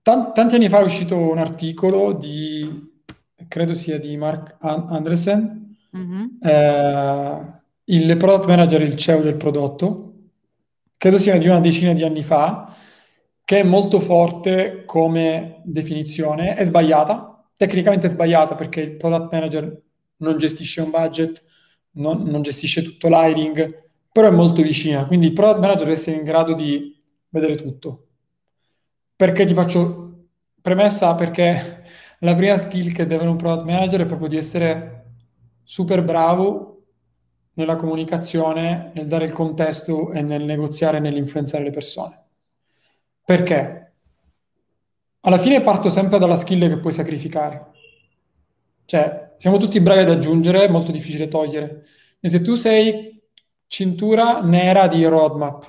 tan- 0.02 0.32
tanti 0.32 0.54
anni 0.54 0.68
fa 0.68 0.80
è 0.80 0.84
uscito 0.84 1.16
un 1.16 1.38
articolo 1.38 2.12
di, 2.12 3.02
credo 3.48 3.74
sia 3.74 3.98
di 3.98 4.16
Mark 4.16 4.56
Andresen, 4.60 5.76
mm-hmm. 5.96 6.26
eh, 6.40 7.62
il 7.84 8.16
product 8.16 8.46
manager, 8.46 8.82
il 8.82 8.96
CEO 8.96 9.20
del 9.20 9.36
prodotto, 9.36 10.14
credo 10.96 11.18
sia 11.18 11.38
di 11.38 11.48
una 11.48 11.60
decina 11.60 11.92
di 11.92 12.04
anni 12.04 12.22
fa, 12.22 12.74
che 13.44 13.60
è 13.60 13.62
molto 13.64 14.00
forte 14.00 14.84
come 14.84 15.60
definizione, 15.64 16.54
è 16.54 16.64
sbagliata, 16.64 17.48
tecnicamente 17.56 18.06
è 18.06 18.10
sbagliata 18.10 18.54
perché 18.54 18.80
il 18.80 18.96
product 18.96 19.32
manager 19.32 19.82
non 20.18 20.38
gestisce 20.38 20.80
un 20.80 20.90
budget, 20.90 21.42
non, 21.92 22.22
non 22.22 22.42
gestisce 22.42 22.82
tutto 22.82 23.08
l'hiring, 23.08 23.89
però 24.12 24.28
è 24.28 24.30
molto 24.30 24.62
vicina, 24.62 25.06
quindi 25.06 25.26
il 25.26 25.32
product 25.32 25.61
manager 25.61 25.84
deve 25.84 25.92
essere 25.92 26.16
in 26.16 26.24
grado 26.24 26.54
di 26.54 27.00
vedere 27.28 27.54
tutto. 27.54 28.06
Perché 29.14 29.44
ti 29.44 29.54
faccio 29.54 30.28
premessa? 30.61 31.14
Perché 31.14 31.84
la 32.20 32.34
prima 32.34 32.56
skill 32.56 32.92
che 32.92 33.04
deve 33.04 33.16
avere 33.16 33.30
un 33.30 33.36
product 33.36 33.66
manager 33.66 34.00
è 34.02 34.06
proprio 34.06 34.28
di 34.28 34.36
essere 34.36 34.96
super 35.62 36.02
bravo 36.02 36.70
nella 37.54 37.76
comunicazione, 37.76 38.90
nel 38.94 39.06
dare 39.06 39.26
il 39.26 39.32
contesto 39.32 40.12
e 40.12 40.22
nel 40.22 40.42
negoziare 40.44 40.96
e 40.96 41.00
nell'influenzare 41.00 41.64
le 41.64 41.70
persone. 41.70 42.24
Perché? 43.24 43.92
Alla 45.20 45.38
fine 45.38 45.61
parto 45.61 45.88
sempre 45.90 46.18
dalla 46.18 46.36
skill 46.36 46.68
che 46.68 46.78
puoi 46.78 46.92
sacrificare. 46.92 47.70
Cioè, 48.86 49.34
siamo 49.36 49.58
tutti 49.58 49.78
bravi 49.80 50.00
ad 50.00 50.11
aggiungere, 50.11 50.64
è 50.64 50.68
molto 50.68 50.90
difficile 50.90 51.28
togliere. 51.28 51.84
E 52.18 52.28
se 52.28 52.42
tu 52.42 52.54
sei 52.54 53.19
cintura 53.70 54.40
nera 54.40 54.88
di 54.88 55.04
roadmap, 55.04 55.64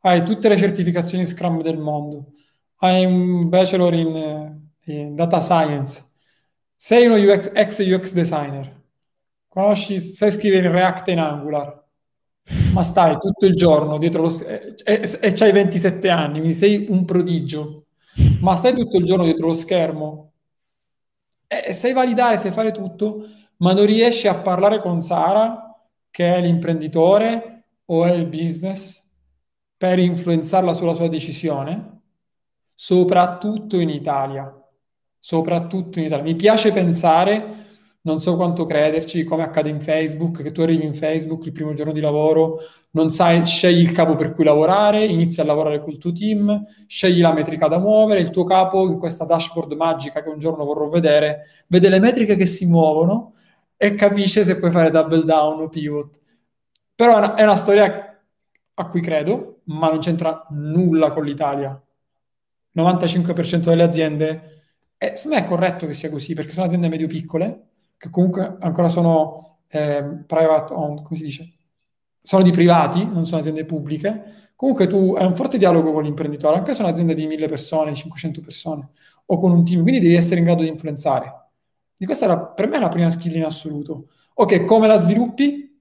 hai 0.00 0.24
tutte 0.24 0.48
le 0.48 0.56
certificazioni 0.56 1.26
Scrum 1.26 1.60
del 1.62 1.76
mondo, 1.76 2.32
hai 2.76 3.04
un 3.04 3.46
bachelor 3.50 3.92
in, 3.92 4.58
in 4.84 5.14
data 5.14 5.38
science, 5.38 6.02
sei 6.74 7.06
uno 7.06 7.16
UX, 7.16 7.50
ex 7.52 7.86
UX 7.86 8.12
designer, 8.12 8.84
conosci, 9.48 10.00
sai 10.00 10.30
scrivere 10.30 10.66
in 10.66 10.72
React 10.72 11.08
e 11.08 11.12
in 11.12 11.18
Angular, 11.18 11.84
ma 12.72 12.82
stai 12.82 13.18
tutto 13.18 13.44
il 13.44 13.54
giorno 13.54 13.98
dietro 13.98 14.22
lo 14.22 14.46
e, 14.46 14.74
e, 14.82 15.18
e 15.20 15.34
hai 15.40 15.52
27 15.52 16.08
anni, 16.08 16.38
quindi 16.38 16.54
sei 16.54 16.86
un 16.88 17.04
prodigio, 17.04 17.84
ma 18.40 18.56
stai 18.56 18.72
tutto 18.74 18.96
il 18.96 19.04
giorno 19.04 19.24
dietro 19.24 19.48
lo 19.48 19.52
schermo. 19.52 20.32
E, 21.46 21.64
e 21.66 21.72
sai 21.74 21.92
validare, 21.92 22.38
sai 22.38 22.50
fare 22.50 22.72
tutto, 22.72 23.26
ma 23.58 23.74
non 23.74 23.84
riesci 23.84 24.26
a 24.26 24.36
parlare 24.36 24.80
con 24.80 25.02
Sara 25.02 25.69
che 26.10 26.34
è 26.34 26.40
l'imprenditore 26.40 27.64
o 27.86 28.04
è 28.04 28.12
il 28.12 28.26
business 28.26 29.10
per 29.76 29.98
influenzarla 29.98 30.74
sulla 30.74 30.94
sua 30.94 31.08
decisione, 31.08 32.02
soprattutto 32.74 33.78
in 33.78 33.88
Italia. 33.88 34.54
Soprattutto 35.18 35.98
in 35.98 36.06
Italia. 36.06 36.24
Mi 36.24 36.36
piace 36.36 36.72
pensare 36.72 37.60
non 38.02 38.20
so 38.20 38.36
quanto 38.36 38.64
crederci, 38.64 39.24
come 39.24 39.42
accade 39.42 39.68
in 39.68 39.80
Facebook, 39.80 40.42
che 40.42 40.52
tu 40.52 40.62
arrivi 40.62 40.86
in 40.86 40.94
Facebook 40.94 41.44
il 41.44 41.52
primo 41.52 41.74
giorno 41.74 41.92
di 41.92 42.00
lavoro, 42.00 42.60
non 42.92 43.10
sai, 43.10 43.44
scegli 43.44 43.80
il 43.80 43.90
capo 43.90 44.16
per 44.16 44.32
cui 44.32 44.44
lavorare, 44.44 45.04
inizi 45.04 45.40
a 45.40 45.44
lavorare 45.44 45.82
col 45.82 45.98
tuo 45.98 46.10
team, 46.10 46.64
scegli 46.86 47.20
la 47.20 47.34
metrica 47.34 47.68
da 47.68 47.78
muovere, 47.78 48.20
il 48.20 48.30
tuo 48.30 48.44
capo 48.44 48.88
in 48.88 48.98
questa 48.98 49.26
dashboard 49.26 49.72
magica 49.74 50.22
che 50.22 50.30
un 50.30 50.38
giorno 50.38 50.64
vorrò 50.64 50.88
vedere, 50.88 51.42
vede 51.66 51.90
le 51.90 52.00
metriche 52.00 52.36
che 52.36 52.46
si 52.46 52.64
muovono 52.64 53.34
e 53.82 53.94
capisce 53.94 54.44
se 54.44 54.58
puoi 54.58 54.70
fare 54.70 54.90
double 54.90 55.24
down 55.24 55.62
o 55.62 55.68
pivot. 55.70 56.20
Però 56.94 57.14
è 57.14 57.16
una, 57.16 57.34
è 57.34 57.42
una 57.44 57.56
storia 57.56 58.22
a 58.74 58.86
cui 58.88 59.00
credo, 59.00 59.62
ma 59.64 59.88
non 59.88 60.00
c'entra 60.00 60.46
nulla 60.50 61.12
con 61.12 61.24
l'Italia. 61.24 61.82
95% 62.76 63.70
delle 63.70 63.82
aziende, 63.82 64.64
e 64.98 65.16
secondo 65.16 65.38
me 65.38 65.44
è 65.44 65.48
corretto 65.48 65.86
che 65.86 65.94
sia 65.94 66.10
così, 66.10 66.34
perché 66.34 66.52
sono 66.52 66.66
aziende 66.66 66.90
medio-piccole, 66.90 67.68
che 67.96 68.10
comunque 68.10 68.58
ancora 68.60 68.90
sono 68.90 69.60
eh, 69.68 70.24
private 70.26 70.74
owned, 70.74 71.02
come 71.02 71.16
si 71.18 71.24
dice? 71.24 71.50
Sono 72.20 72.42
di 72.42 72.50
privati, 72.50 73.02
non 73.06 73.24
sono 73.24 73.40
aziende 73.40 73.64
pubbliche. 73.64 74.50
Comunque 74.56 74.88
tu 74.88 75.14
hai 75.16 75.24
un 75.24 75.34
forte 75.36 75.56
dialogo 75.56 75.90
con 75.90 76.02
l'imprenditore, 76.02 76.56
anche 76.56 76.74
se 76.74 76.80
è 76.80 76.84
un'azienda 76.84 77.14
di 77.14 77.26
1000 77.26 77.48
persone, 77.48 77.94
500 77.94 78.42
persone, 78.42 78.90
o 79.24 79.38
con 79.38 79.52
un 79.52 79.64
team, 79.64 79.80
quindi 79.80 80.00
devi 80.00 80.16
essere 80.16 80.38
in 80.38 80.44
grado 80.44 80.60
di 80.64 80.68
influenzare. 80.68 81.39
Di 82.00 82.06
questa 82.06 82.24
era, 82.24 82.38
per 82.38 82.66
me 82.66 82.78
la 82.78 82.88
prima 82.88 83.10
skill 83.10 83.34
in 83.34 83.44
assoluto. 83.44 84.08
Ok, 84.36 84.64
come 84.64 84.86
la 84.86 84.96
sviluppi? 84.96 85.78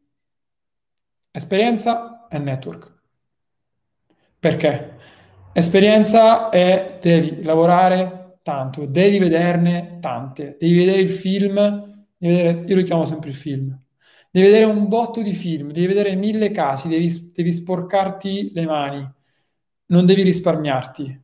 Esperienza 1.31 2.27
e 2.27 2.37
network. 2.39 2.93
Perché? 4.37 4.97
Esperienza 5.53 6.49
è 6.49 6.99
devi 7.01 7.41
lavorare 7.41 8.39
tanto, 8.43 8.85
devi 8.85 9.17
vederne 9.17 9.99
tante, 10.01 10.57
devi 10.59 10.79
vedere 10.79 10.99
il 10.99 11.09
film 11.09 12.05
vedere, 12.17 12.65
io 12.67 12.75
lo 12.75 12.83
chiamo 12.83 13.05
sempre 13.05 13.29
il 13.29 13.35
film, 13.37 13.81
devi 14.29 14.45
vedere 14.47 14.65
un 14.65 14.89
botto 14.89 15.21
di 15.21 15.31
film, 15.31 15.71
devi 15.71 15.87
vedere 15.87 16.15
mille 16.15 16.51
casi, 16.51 16.89
devi, 16.89 17.31
devi 17.33 17.51
sporcarti 17.53 18.51
le 18.53 18.65
mani, 18.65 19.09
non 19.85 20.05
devi 20.05 20.23
risparmiarti. 20.23 21.21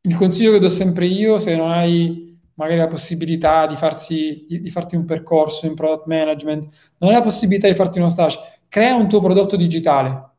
Il 0.00 0.14
consiglio 0.14 0.52
che 0.52 0.58
do 0.58 0.70
sempre 0.70 1.04
io, 1.04 1.38
se 1.38 1.54
non 1.54 1.70
hai 1.70 2.25
magari 2.56 2.78
la 2.78 2.88
possibilità 2.88 3.66
di, 3.66 3.76
farsi, 3.76 4.44
di, 4.48 4.60
di 4.60 4.70
farti 4.70 4.96
un 4.96 5.04
percorso 5.04 5.66
in 5.66 5.74
product 5.74 6.06
management, 6.06 6.74
non 6.98 7.10
hai 7.10 7.16
la 7.16 7.22
possibilità 7.22 7.68
di 7.68 7.74
farti 7.74 7.98
uno 7.98 8.08
stage, 8.08 8.38
crea 8.68 8.94
un 8.94 9.08
tuo 9.08 9.20
prodotto 9.20 9.56
digitale. 9.56 10.30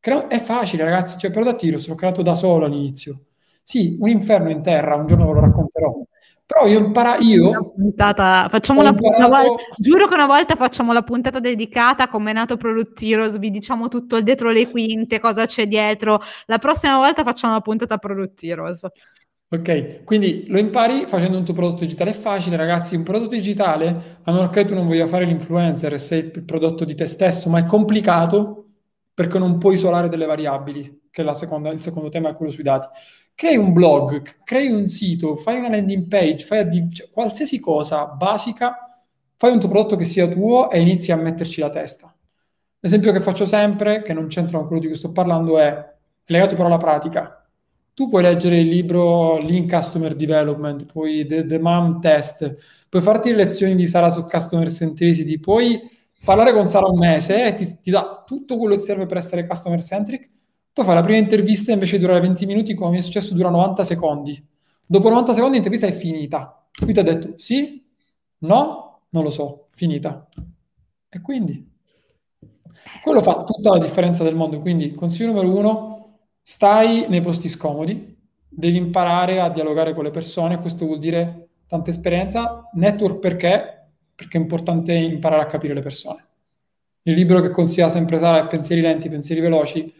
Crea, 0.00 0.26
è 0.28 0.40
facile, 0.40 0.84
ragazzi, 0.84 1.18
cioè 1.18 1.30
Prodotti 1.30 1.70
l'ho 1.70 1.94
creato 1.94 2.22
da 2.22 2.34
solo 2.34 2.66
all'inizio. 2.66 3.24
Sì, 3.62 3.96
un 4.00 4.08
inferno 4.08 4.50
in 4.50 4.62
terra, 4.62 4.94
un 4.94 5.06
giorno 5.06 5.26
ve 5.26 5.32
lo 5.32 5.40
racconterò. 5.40 5.94
Però 6.46 6.66
io 6.66 6.78
impara 6.78 7.18
io. 7.18 7.74
Puntata, 7.76 8.46
facciamo 8.48 8.80
una, 8.80 8.88
imparato... 8.88 9.26
una 9.26 9.42
volta, 9.42 9.62
giuro 9.76 10.08
che 10.08 10.14
una 10.14 10.26
volta 10.26 10.56
facciamo 10.56 10.94
la 10.94 11.02
puntata 11.02 11.40
dedicata 11.40 12.04
a 12.04 12.08
come 12.08 12.30
è 12.30 12.32
nato 12.32 12.56
Product 12.56 13.02
Heroes, 13.02 13.38
vi 13.38 13.50
diciamo 13.50 13.88
tutto 13.88 14.16
il 14.16 14.24
dietro 14.24 14.50
le 14.50 14.70
quinte, 14.70 15.20
cosa 15.20 15.44
c'è 15.44 15.66
dietro. 15.66 16.18
La 16.46 16.56
prossima 16.56 16.96
volta 16.96 17.22
facciamo 17.22 17.52
la 17.52 17.60
puntata 17.60 17.98
Product 17.98 18.42
Heroes. 18.42 18.86
Ok, 19.50 20.04
quindi 20.04 20.44
lo 20.48 20.58
impari 20.58 21.06
facendo 21.06 21.38
un 21.38 21.44
tuo 21.44 21.54
prodotto 21.54 21.80
digitale. 21.84 22.10
È 22.10 22.14
facile, 22.14 22.56
ragazzi. 22.56 22.96
Un 22.96 23.02
prodotto 23.02 23.30
digitale, 23.34 24.18
a 24.22 24.32
meno 24.32 24.50
che 24.50 24.64
tu 24.66 24.74
non 24.74 24.86
voglia 24.86 25.06
fare 25.06 25.24
l'influencer 25.24 25.94
e 25.94 25.98
sei 25.98 26.30
il 26.34 26.42
prodotto 26.44 26.84
di 26.84 26.94
te 26.94 27.06
stesso, 27.06 27.48
ma 27.48 27.58
è 27.58 27.64
complicato 27.64 28.66
perché 29.14 29.38
non 29.38 29.56
puoi 29.58 29.74
isolare 29.74 30.08
delle 30.10 30.26
variabili, 30.26 31.08
che 31.10 31.24
è 31.24 31.34
seconda, 31.34 31.70
il 31.70 31.80
secondo 31.80 32.08
tema 32.10 32.28
è 32.30 32.34
quello 32.34 32.52
sui 32.52 32.62
dati 32.62 32.86
crei 33.34 33.56
un 33.56 33.72
blog, 33.72 34.42
crei 34.42 34.68
un 34.68 34.88
sito, 34.88 35.36
fai 35.36 35.58
una 35.58 35.68
landing 35.70 36.08
page, 36.08 36.44
fai 36.44 36.58
addi- 36.58 36.92
cioè, 36.92 37.08
qualsiasi 37.08 37.60
cosa 37.60 38.04
basica, 38.06 39.00
fai 39.36 39.52
un 39.52 39.60
tuo 39.60 39.68
prodotto 39.68 39.94
che 39.94 40.02
sia 40.04 40.26
tuo 40.26 40.68
e 40.70 40.80
inizi 40.80 41.12
a 41.12 41.16
metterci 41.16 41.60
la 41.60 41.70
testa. 41.70 42.12
L'esempio 42.80 43.12
che 43.12 43.20
faccio 43.20 43.46
sempre, 43.46 44.02
che 44.02 44.12
non 44.12 44.26
c'entra 44.26 44.58
con 44.58 44.66
quello 44.66 44.82
di 44.82 44.88
cui 44.88 44.96
sto 44.96 45.12
parlando, 45.12 45.56
è 45.58 45.94
legato 46.26 46.56
però 46.56 46.66
alla 46.66 46.78
pratica. 46.78 47.37
Tu 47.98 48.08
puoi 48.08 48.22
leggere 48.22 48.60
il 48.60 48.68
libro 48.68 49.38
Lean 49.38 49.68
Customer 49.68 50.14
Development, 50.14 50.84
poi 50.92 51.26
The, 51.26 51.46
The 51.46 51.58
Mom 51.58 52.00
Test, 52.00 52.86
puoi 52.88 53.02
farti 53.02 53.30
le 53.30 53.36
lezioni 53.36 53.74
di 53.74 53.86
Sara 53.86 54.08
su 54.08 54.24
Customer 54.26 54.70
Centricity, 54.70 55.40
puoi 55.40 55.80
parlare 56.24 56.52
con 56.52 56.68
Sara 56.68 56.86
un 56.86 56.98
mese 56.98 57.46
e 57.46 57.54
ti, 57.54 57.80
ti 57.80 57.90
dà 57.90 58.22
tutto 58.24 58.56
quello 58.56 58.76
che 58.76 58.82
serve 58.82 59.06
per 59.06 59.16
essere 59.16 59.46
customer 59.46 59.82
centric 59.82 60.30
poi 60.78 60.86
fa 60.86 60.94
la 60.94 61.02
prima 61.02 61.18
intervista 61.18 61.72
invece 61.72 61.96
di 61.96 62.02
durare 62.02 62.20
20 62.20 62.46
minuti, 62.46 62.72
come 62.74 62.92
mi 62.92 62.98
è 62.98 63.00
successo, 63.00 63.34
dura 63.34 63.50
90 63.50 63.82
secondi. 63.82 64.40
Dopo 64.86 65.08
90 65.08 65.34
secondi 65.34 65.54
l'intervista 65.54 65.88
è 65.88 65.92
finita. 65.92 66.68
Lui 66.82 66.92
ti 66.92 67.00
ha 67.00 67.02
detto 67.02 67.32
sì, 67.34 67.84
no, 68.38 69.00
non 69.08 69.24
lo 69.24 69.30
so, 69.30 69.66
finita. 69.74 70.28
E 71.08 71.20
quindi? 71.20 71.68
Quello 73.02 73.22
fa 73.22 73.42
tutta 73.42 73.70
la 73.70 73.78
differenza 73.78 74.22
del 74.22 74.36
mondo. 74.36 74.60
Quindi, 74.60 74.94
consiglio 74.94 75.32
numero 75.32 75.52
uno, 75.52 75.87
stai 76.50 77.04
nei 77.10 77.20
posti 77.20 77.50
scomodi, 77.50 78.16
devi 78.48 78.78
imparare 78.78 79.38
a 79.38 79.50
dialogare 79.50 79.92
con 79.92 80.02
le 80.02 80.10
persone, 80.10 80.58
questo 80.58 80.86
vuol 80.86 80.98
dire 80.98 81.48
tanta 81.66 81.90
esperienza. 81.90 82.70
Network 82.72 83.18
perché? 83.18 83.90
Perché 84.14 84.38
è 84.38 84.40
importante 84.40 84.94
imparare 84.94 85.42
a 85.42 85.46
capire 85.46 85.74
le 85.74 85.82
persone. 85.82 86.26
Il 87.02 87.12
libro 87.12 87.42
che 87.42 87.50
consiglia 87.50 87.90
sempre 87.90 88.18
Sara 88.18 88.42
è 88.42 88.46
Pensieri 88.46 88.80
lenti, 88.80 89.10
pensieri 89.10 89.42
veloci 89.42 89.92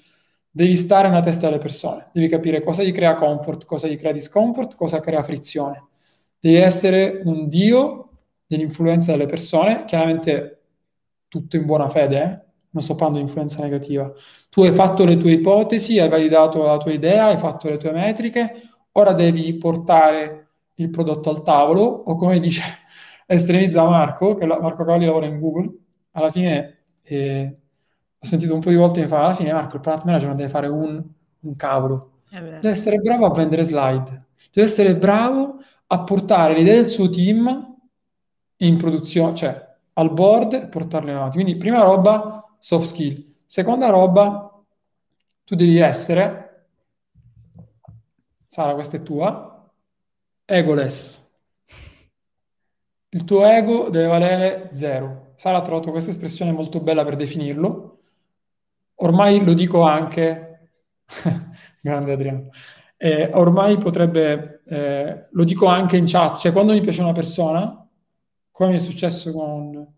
devi 0.51 0.75
stare 0.79 1.09
nella 1.09 1.21
testa 1.21 1.49
delle 1.49 1.61
persone, 1.61 2.09
devi 2.15 2.29
capire 2.29 2.63
cosa 2.63 2.83
gli 2.83 2.93
crea 2.93 3.15
comfort, 3.15 3.67
cosa 3.67 3.87
gli 3.87 3.99
crea 3.99 4.13
discomfort, 4.13 4.75
cosa 4.75 5.01
crea 5.01 5.23
frizione. 5.23 5.89
Devi 6.41 6.57
essere 6.57 7.21
un 7.25 7.47
dio 7.49 8.09
dell'influenza 8.47 9.13
delle 9.13 9.27
persone, 9.27 9.85
chiaramente 9.85 10.63
tutto 11.29 11.57
in 11.57 11.67
buona 11.67 11.91
fede, 11.91 12.23
eh? 12.23 12.48
Non 12.71 12.83
sto 12.83 12.95
parlando 12.95 13.19
di 13.19 13.25
influenza 13.25 13.63
negativa. 13.63 14.13
Tu 14.51 14.63
hai 14.63 14.73
fatto 14.73 15.05
le 15.05 15.17
tue 15.17 15.33
ipotesi, 15.33 15.99
hai 15.99 16.09
validato 16.09 16.65
la 16.65 16.77
tua 16.77 16.93
idea, 16.93 17.27
hai 17.27 17.39
fatto 17.39 17.69
le 17.69 17.77
tue 17.77 17.93
metriche, 17.93 18.63
ora 18.93 19.13
devi 19.13 19.55
portare 19.57 20.49
il 20.75 20.91
prodotto 20.91 21.31
al 21.31 21.43
tavolo, 21.43 21.83
o 21.83 22.15
come 22.17 22.41
dice 22.41 22.63
estremizza 23.27 23.85
Marco, 23.85 24.35
che 24.35 24.47
la, 24.47 24.61
Marco 24.61 24.85
Cavalli 24.85 25.07
lavora 25.07 25.27
in 25.27 25.41
Google, 25.41 25.73
alla 26.13 26.31
fine... 26.31 26.75
Eh, 27.03 27.59
ho 28.21 28.27
sentito 28.27 28.53
un 28.53 28.61
po' 28.61 28.71
di 28.71 28.77
volte 28.77 29.03
che 29.03 29.07
fa 29.07 29.25
alla 29.25 29.35
fine 29.35 29.53
Marco 29.53 29.77
il 29.77 29.81
product 29.81 30.05
manager 30.05 30.27
non 30.27 30.37
deve 30.37 30.49
fare 30.49 30.67
un, 30.67 31.01
un 31.41 31.57
cavolo. 31.57 32.23
Deve 32.31 32.69
essere 32.69 32.99
bravo 32.99 33.27
a 33.27 33.33
vendere 33.33 33.63
slide. 33.63 34.27
Deve 34.53 34.67
essere 34.67 34.97
bravo 34.97 35.59
a 35.87 36.03
portare 36.03 36.55
le 36.55 36.61
idee 36.61 36.83
del 36.83 36.91
suo 36.91 37.09
team 37.09 37.77
in 38.57 38.77
produzione 38.77 39.35
cioè 39.35 39.67
al 39.95 40.13
board 40.13 40.53
e 40.55 40.67
portarle 40.67 41.13
avanti. 41.13 41.37
Quindi 41.37 41.57
prima 41.57 41.83
roba 41.83 42.38
soft 42.59 42.87
skill. 42.87 43.25
Seconda 43.47 43.89
roba 43.89 44.63
tu 45.45 45.55
devi 45.55 45.79
essere 45.79 46.49
Sara 48.49 48.75
questa 48.75 48.97
è 48.97 49.03
tua 49.03 49.71
egoless. 50.45 51.27
Il 53.11 53.25
tuo 53.25 53.45
ego 53.45 53.91
deve 53.91 54.07
valere 54.07 54.69
zero. 54.73 55.33
Sara 55.37 55.59
ha 55.59 55.63
trovato 55.63 55.91
questa 55.91 56.11
espressione 56.11 56.53
molto 56.53 56.81
bella 56.81 57.05
per 57.05 57.17
definirlo. 57.17 58.01
Ormai 58.97 59.45
lo 59.45 59.53
dico 59.53 59.83
anche, 59.83 60.71
grande 61.81 62.13
Adriano, 62.13 62.51
eh, 62.97 63.31
ormai 63.33 63.77
potrebbe, 63.79 64.63
eh, 64.67 65.29
lo 65.31 65.45
dico 65.45 65.67
anche 65.67 65.97
in 65.97 66.07
chat, 66.07 66.39
cioè 66.39 66.51
quando 66.53 66.73
mi 66.73 66.81
piace 66.81 67.03
una 67.03 67.13
persona, 67.13 67.89
come 68.51 68.71
mi 68.71 68.77
è 68.77 68.81
successo 68.81 69.31
con 69.33 69.95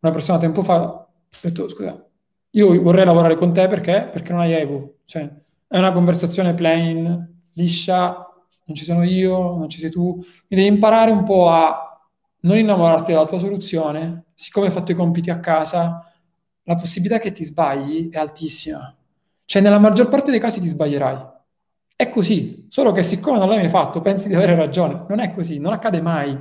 una 0.00 0.12
persona 0.12 0.38
tempo 0.38 0.62
fa, 0.62 1.01
ho 1.34 1.38
detto 1.40 1.68
scusa, 1.68 2.06
io 2.50 2.82
vorrei 2.82 3.04
lavorare 3.04 3.36
con 3.36 3.52
te 3.52 3.66
perché? 3.68 4.08
Perché 4.12 4.32
non 4.32 4.40
hai 4.42 4.52
ego, 4.52 4.98
cioè 5.04 5.28
è 5.66 5.78
una 5.78 5.92
conversazione 5.92 6.54
plain, 6.54 7.40
liscia, 7.54 8.28
non 8.64 8.76
ci 8.76 8.84
sono 8.84 9.02
io, 9.02 9.56
non 9.56 9.68
ci 9.68 9.78
sei 9.78 9.90
tu, 9.90 10.12
quindi 10.12 10.26
devi 10.48 10.66
imparare 10.66 11.10
un 11.10 11.24
po' 11.24 11.48
a 11.48 12.00
non 12.40 12.58
innamorarti 12.58 13.12
della 13.12 13.24
tua 13.24 13.38
soluzione, 13.38 14.24
siccome 14.34 14.66
hai 14.66 14.72
fatto 14.72 14.92
i 14.92 14.94
compiti 14.94 15.30
a 15.30 15.40
casa, 15.40 16.12
la 16.64 16.74
possibilità 16.76 17.18
che 17.18 17.32
ti 17.32 17.44
sbagli 17.44 18.10
è 18.10 18.18
altissima. 18.18 18.94
Cioè, 19.44 19.62
nella 19.62 19.78
maggior 19.78 20.08
parte 20.08 20.30
dei 20.30 20.40
casi 20.40 20.60
ti 20.60 20.68
sbaglierai. 20.68 21.16
È 21.94 22.08
così, 22.08 22.66
solo 22.68 22.92
che 22.92 23.02
siccome 23.02 23.38
non 23.38 23.48
l'hai 23.48 23.58
mai 23.58 23.68
fatto, 23.68 24.00
pensi 24.00 24.28
di 24.28 24.34
avere 24.34 24.54
ragione. 24.54 25.04
Non 25.08 25.20
è 25.20 25.32
così, 25.32 25.58
non 25.58 25.72
accade 25.72 26.00
mai. 26.00 26.36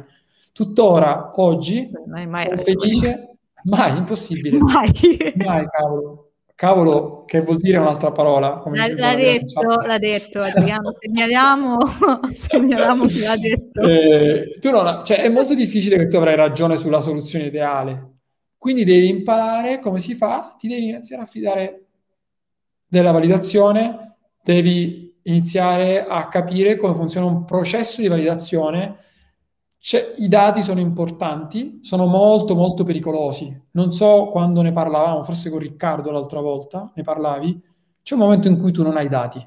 Tuttora, 0.53 1.33
oggi, 1.35 1.91
sono 1.91 2.57
felice, 2.57 3.30
mai, 3.63 3.97
impossibile. 3.97 4.57
Mai. 4.57 4.91
mai, 5.35 5.65
cavolo. 5.69 6.31
Cavolo, 6.55 7.25
che 7.25 7.41
vuol 7.41 7.57
dire 7.57 7.77
un'altra 7.77 8.11
parola? 8.11 8.61
L'ha, 8.71 8.93
l'ha 8.93 9.15
detto, 9.15 9.61
l'ha 9.61 9.97
detto, 9.97 10.41
Adriano, 10.41 10.95
segnaliamo, 10.99 11.77
segnaliamo 12.31 13.05
che 13.07 13.19
l'ha 13.19 13.37
detto. 13.37 13.81
Eh, 13.81 14.57
tu 14.59 14.69
non, 14.69 15.01
cioè, 15.03 15.21
è 15.21 15.29
molto 15.29 15.55
difficile 15.55 15.97
che 15.97 16.07
tu 16.07 16.17
avrai 16.17 16.35
ragione 16.35 16.77
sulla 16.77 17.01
soluzione 17.01 17.45
ideale, 17.45 18.17
quindi 18.59 18.83
devi 18.83 19.09
imparare 19.09 19.79
come 19.79 19.99
si 19.99 20.13
fa, 20.13 20.55
ti 20.59 20.67
devi 20.67 20.87
iniziare 20.89 21.23
a 21.23 21.25
fidare 21.25 21.85
della 22.87 23.11
validazione 23.11 24.11
devi 24.43 25.19
iniziare 25.23 26.05
a 26.05 26.27
capire 26.27 26.75
come 26.75 26.95
funziona 26.95 27.27
un 27.27 27.45
processo 27.45 28.01
di 28.01 28.07
validazione. 28.07 28.97
C'è, 29.81 30.13
I 30.17 30.27
dati 30.27 30.61
sono 30.61 30.79
importanti, 30.79 31.79
sono 31.81 32.05
molto 32.05 32.53
molto 32.55 32.83
pericolosi. 32.83 33.59
Non 33.71 33.91
so 33.91 34.27
quando 34.27 34.61
ne 34.61 34.71
parlavamo, 34.71 35.23
forse 35.23 35.49
con 35.49 35.57
Riccardo 35.59 36.11
l'altra 36.11 36.39
volta, 36.39 36.91
ne 36.95 37.01
parlavi, 37.03 37.59
c'è 38.03 38.13
un 38.13 38.19
momento 38.19 38.47
in 38.47 38.59
cui 38.59 38.71
tu 38.71 38.83
non 38.83 38.95
hai 38.95 39.09
dati. 39.09 39.45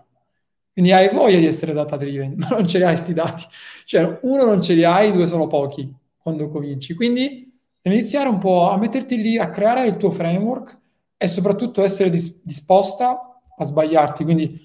Quindi 0.73 0.91
hai 0.91 1.15
voglia 1.15 1.39
di 1.39 1.47
essere 1.47 1.73
data 1.73 1.97
driven, 1.97 2.35
ma 2.39 2.49
non 2.49 2.67
ce 2.67 2.79
li 2.79 2.85
hai 2.85 2.95
questi 2.95 3.13
dati. 3.13 3.45
Cioè, 3.85 4.19
uno 4.23 4.45
non 4.45 4.61
ce 4.61 4.75
li 4.75 4.83
hai, 4.83 5.13
due 5.13 5.27
sono 5.27 5.47
pochi 5.47 5.93
quando 6.19 6.49
cominci. 6.49 6.95
Quindi 6.95 7.57
devi 7.81 7.97
iniziare 7.97 8.29
un 8.29 8.39
po' 8.39 8.69
a 8.71 8.77
metterti 8.77 9.17
lì, 9.21 9.39
a 9.39 9.51
creare 9.51 9.87
il 9.87 9.97
tuo 9.97 10.11
framework 10.11 10.79
e 11.17 11.29
soprattutto 11.29 11.83
essere 11.83 12.11
dis- 12.11 12.41
disposta 12.43 13.41
a 13.57 13.65
sbagliarti. 13.65 14.25
Quindi 14.25 14.61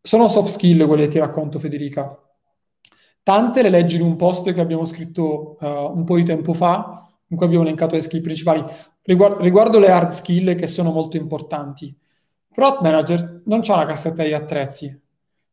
sono 0.00 0.28
soft 0.28 0.50
skill 0.50 0.86
quelle 0.86 1.04
che 1.04 1.08
ti 1.08 1.18
racconto, 1.18 1.58
Federica. 1.58 2.16
Tante 3.22 3.62
le 3.62 3.70
leggi 3.70 3.96
in 3.96 4.02
un 4.02 4.16
post 4.16 4.52
che 4.52 4.60
abbiamo 4.60 4.84
scritto 4.84 5.56
uh, 5.60 5.66
un 5.66 6.04
po' 6.04 6.16
di 6.16 6.24
tempo 6.24 6.52
fa, 6.52 7.06
in 7.28 7.36
cui 7.36 7.46
abbiamo 7.46 7.64
elencato 7.64 7.94
le 7.94 8.00
skill 8.00 8.22
principali. 8.22 8.64
Riguardo, 9.02 9.42
riguardo 9.42 9.78
le 9.78 9.90
hard 9.90 10.10
skill 10.10 10.54
che 10.54 10.66
sono 10.66 10.90
molto 10.90 11.16
importanti. 11.16 11.94
Product 12.52 12.82
Manager 12.82 13.42
non 13.44 13.60
c'ha 13.62 13.74
una 13.74 13.86
cassetta 13.86 14.24
di 14.24 14.32
attrezzi, 14.32 15.02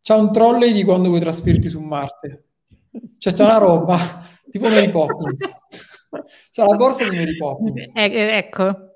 c'ha 0.01 0.15
un 0.15 0.31
trolley 0.31 0.71
di 0.71 0.83
quando 0.83 1.09
vuoi 1.09 1.19
trasferirti 1.19 1.69
su 1.69 1.79
Marte. 1.79 2.43
Cioè 3.17 3.33
c'è 3.33 3.43
una 3.43 3.57
roba 3.57 3.97
tipo 4.49 4.67
Mary 4.69 4.89
Poppins. 4.89 5.39
c'ha 6.51 6.65
la 6.65 6.75
borsa 6.75 7.07
di 7.07 7.15
Mary 7.15 7.37
Poppins. 7.37 7.91
Eh, 7.95 8.03
eh, 8.05 8.37
ecco. 8.37 8.94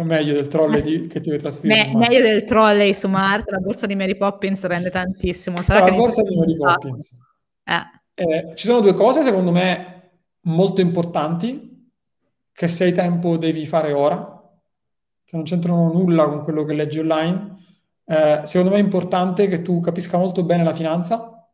O 0.00 0.02
meglio 0.02 0.32
del 0.32 0.48
trolley 0.48 0.82
di, 0.82 1.06
che 1.08 1.20
ti 1.20 1.28
vuoi 1.28 1.38
trasferire. 1.38 1.88
Me- 1.88 1.94
meglio 1.94 2.22
del 2.22 2.44
trolley 2.44 2.94
su 2.94 3.06
Marte, 3.06 3.50
la 3.50 3.58
borsa 3.58 3.84
di 3.84 3.94
Mary 3.94 4.16
Poppins 4.16 4.64
rende 4.64 4.88
tantissimo. 4.88 5.60
Sarà 5.60 5.84
la 5.84 5.94
borsa 5.94 6.22
di 6.22 6.34
Mary 6.34 6.56
Poppins. 6.56 7.18
Eh. 7.64 7.98
Eh, 8.14 8.52
ci 8.54 8.66
sono 8.66 8.80
due 8.80 8.94
cose, 8.94 9.22
secondo 9.22 9.50
me, 9.50 10.12
molto 10.44 10.80
importanti, 10.80 11.92
che 12.50 12.66
se 12.66 12.84
hai 12.84 12.94
tempo 12.94 13.36
devi 13.36 13.66
fare 13.66 13.92
ora, 13.92 14.42
che 15.22 15.36
non 15.36 15.44
c'entrano 15.44 15.92
nulla 15.92 16.26
con 16.28 16.44
quello 16.44 16.64
che 16.64 16.72
leggi 16.72 16.98
online. 16.98 17.56
Eh, 18.06 18.40
secondo 18.44 18.72
me 18.72 18.80
è 18.80 18.82
importante 18.82 19.48
che 19.48 19.60
tu 19.60 19.80
capisca 19.80 20.16
molto 20.16 20.42
bene 20.44 20.64
la 20.64 20.72
finanza 20.72 21.46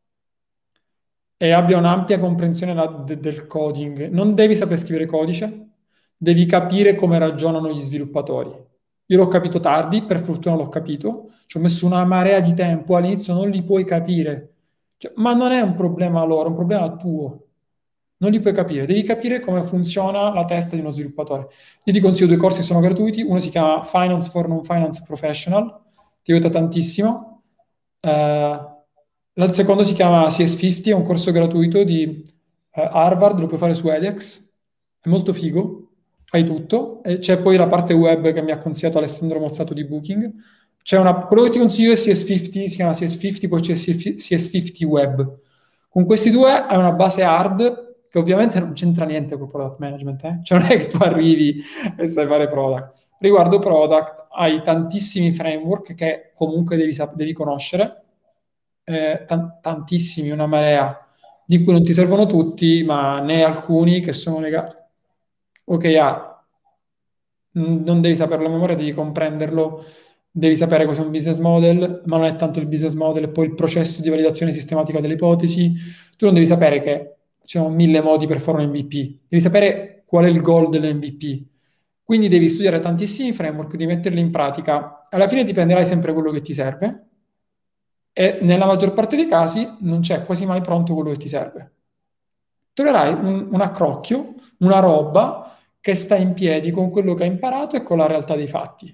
e 1.36 1.50
abbia 1.50 1.78
un'ampia 1.78 2.20
comprensione 2.20 2.74
de- 3.04 3.18
del 3.18 3.48
coding. 3.48 4.08
Non 4.10 4.36
devi 4.36 4.54
sapere 4.54 4.76
scrivere 4.76 5.06
codice, 5.06 5.70
devi 6.16 6.46
capire 6.46 6.94
come 6.94 7.18
ragionano 7.18 7.72
gli 7.72 7.80
sviluppatori. 7.80 8.50
Io 9.08 9.16
l'ho 9.18 9.28
capito 9.28 9.60
tardi, 9.60 10.02
per 10.02 10.20
fortuna 10.20 10.56
l'ho 10.56 10.68
capito, 10.68 11.30
ci 11.46 11.58
ho 11.58 11.60
messo 11.60 11.86
una 11.86 12.04
marea 12.04 12.40
di 12.40 12.54
tempo, 12.54 12.96
all'inizio 12.96 13.34
non 13.34 13.50
li 13.50 13.62
puoi 13.62 13.84
capire, 13.84 14.54
cioè, 14.96 15.12
ma 15.16 15.32
non 15.34 15.52
è 15.52 15.60
un 15.60 15.74
problema 15.74 16.24
loro, 16.24 16.46
è 16.46 16.48
un 16.48 16.54
problema 16.54 16.96
tuo. 16.96 17.42
Non 18.18 18.30
li 18.30 18.40
puoi 18.40 18.54
capire, 18.54 18.86
devi 18.86 19.02
capire 19.02 19.40
come 19.40 19.64
funziona 19.64 20.32
la 20.32 20.46
testa 20.46 20.74
di 20.74 20.80
uno 20.80 20.90
sviluppatore. 20.90 21.48
Io 21.84 21.92
ti 21.92 22.00
consiglio 22.00 22.28
due 22.28 22.36
corsi, 22.38 22.62
sono 22.62 22.80
gratuiti, 22.80 23.22
uno 23.22 23.40
si 23.40 23.50
chiama 23.50 23.84
Finance 23.84 24.30
for 24.30 24.48
Non-Finance 24.48 25.02
Professional, 25.06 25.82
ti 26.22 26.32
aiuta 26.32 26.48
tantissimo, 26.48 27.42
uh, 28.00 29.50
secondo 29.50 29.84
si 29.84 29.92
chiama 29.92 30.26
CS50, 30.28 30.84
è 30.86 30.92
un 30.92 31.02
corso 31.02 31.30
gratuito 31.30 31.84
di 31.84 32.24
uh, 32.74 32.80
Harvard, 32.80 33.38
lo 33.38 33.46
puoi 33.46 33.58
fare 33.58 33.74
su 33.74 33.86
edX, 33.88 34.50
è 35.00 35.08
molto 35.08 35.34
figo, 35.34 35.85
fai 36.36 36.44
tutto, 36.44 37.02
e 37.02 37.18
c'è 37.18 37.38
poi 37.38 37.56
la 37.56 37.66
parte 37.66 37.94
web 37.94 38.30
che 38.32 38.42
mi 38.42 38.50
ha 38.50 38.58
consigliato 38.58 38.98
Alessandro 38.98 39.40
Mozzato 39.40 39.72
di 39.72 39.84
Booking, 39.84 40.32
c'è 40.82 40.98
una, 40.98 41.14
quello 41.24 41.42
che 41.44 41.50
ti 41.50 41.58
consiglio 41.58 41.92
è 41.92 41.96
CS50, 41.96 42.66
si 42.66 42.76
chiama 42.76 42.92
CS50, 42.92 43.48
poi 43.48 43.60
c'è 43.60 43.72
CS50 43.72 44.84
Web. 44.84 45.38
Con 45.88 46.04
questi 46.04 46.30
due 46.30 46.52
hai 46.52 46.76
una 46.76 46.92
base 46.92 47.22
hard 47.22 47.94
che 48.08 48.18
ovviamente 48.18 48.60
non 48.60 48.72
c'entra 48.72 49.04
niente 49.04 49.36
con 49.36 49.48
product 49.48 49.78
management, 49.78 50.24
eh? 50.24 50.40
cioè 50.42 50.58
non 50.58 50.70
è 50.70 50.78
che 50.78 50.86
tu 50.86 50.98
arrivi 51.00 51.60
e 51.98 52.06
sai 52.06 52.26
fare 52.26 52.46
product. 52.46 52.92
Riguardo 53.18 53.58
product 53.58 54.26
hai 54.30 54.62
tantissimi 54.62 55.32
framework 55.32 55.94
che 55.94 56.32
comunque 56.34 56.76
devi, 56.76 56.96
devi 57.14 57.32
conoscere, 57.32 58.02
eh, 58.84 59.24
t- 59.26 59.60
tantissimi, 59.60 60.30
una 60.30 60.46
marea, 60.46 61.04
di 61.44 61.64
cui 61.64 61.72
non 61.72 61.82
ti 61.82 61.94
servono 61.94 62.26
tutti, 62.26 62.84
ma 62.84 63.18
ne 63.20 63.42
alcuni 63.42 64.00
che 64.00 64.12
sono 64.12 64.38
legati. 64.38 64.84
OKR, 65.66 66.34
non 67.52 68.00
devi 68.00 68.16
saperlo 68.16 68.46
a 68.46 68.50
memoria, 68.50 68.76
devi 68.76 68.92
comprenderlo, 68.92 69.84
devi 70.30 70.56
sapere 70.56 70.84
cos'è 70.84 71.00
un 71.00 71.10
business 71.10 71.38
model, 71.38 72.02
ma 72.06 72.18
non 72.18 72.26
è 72.26 72.36
tanto 72.36 72.58
il 72.58 72.66
business 72.66 72.92
model, 72.94 73.24
è 73.24 73.28
poi 73.28 73.46
il 73.46 73.54
processo 73.54 74.02
di 74.02 74.08
validazione 74.10 74.52
sistematica 74.52 75.00
delle 75.00 75.14
ipotesi. 75.14 75.72
Tu 76.16 76.24
non 76.26 76.34
devi 76.34 76.46
sapere 76.46 76.80
che 76.80 77.16
ci 77.44 77.58
sono 77.58 77.70
mille 77.70 78.02
modi 78.02 78.26
per 78.26 78.40
fare 78.40 78.62
un 78.62 78.68
MVP. 78.68 78.92
Devi 79.28 79.40
sapere 79.40 80.02
qual 80.06 80.24
è 80.24 80.28
il 80.28 80.42
goal 80.42 80.68
dell'MVP. 80.68 81.44
Quindi 82.02 82.28
devi 82.28 82.48
studiare 82.48 82.78
tantissimi 82.78 83.32
framework, 83.32 83.72
devi 83.72 83.86
metterli 83.86 84.20
in 84.20 84.30
pratica. 84.30 85.08
Alla 85.10 85.28
fine 85.28 85.44
dipenderai 85.44 85.84
sempre 85.84 86.12
quello 86.12 86.30
che 86.30 86.40
ti 86.40 86.52
serve 86.52 87.06
e 88.18 88.38
nella 88.40 88.64
maggior 88.64 88.94
parte 88.94 89.14
dei 89.14 89.26
casi 89.26 89.68
non 89.80 90.00
c'è 90.00 90.24
quasi 90.24 90.46
mai 90.46 90.62
pronto 90.62 90.94
quello 90.94 91.10
che 91.10 91.18
ti 91.18 91.28
serve. 91.28 91.72
Troverai 92.72 93.12
un, 93.12 93.48
un 93.50 93.60
accrocchio, 93.60 94.34
una 94.58 94.78
roba 94.78 95.45
che 95.86 95.94
sta 95.94 96.16
in 96.16 96.32
piedi 96.32 96.72
con 96.72 96.90
quello 96.90 97.14
che 97.14 97.22
hai 97.22 97.28
imparato 97.28 97.76
e 97.76 97.82
con 97.82 97.98
la 97.98 98.08
realtà 98.08 98.34
dei 98.34 98.48
fatti. 98.48 98.92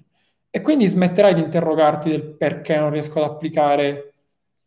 E 0.51 0.61
quindi 0.61 0.87
smetterai 0.87 1.33
di 1.33 1.41
interrogarti 1.41 2.11
del 2.11 2.23
perché 2.23 2.79
non 2.79 2.91
riesco 2.91 3.19
ad 3.19 3.31
applicare 3.31 4.13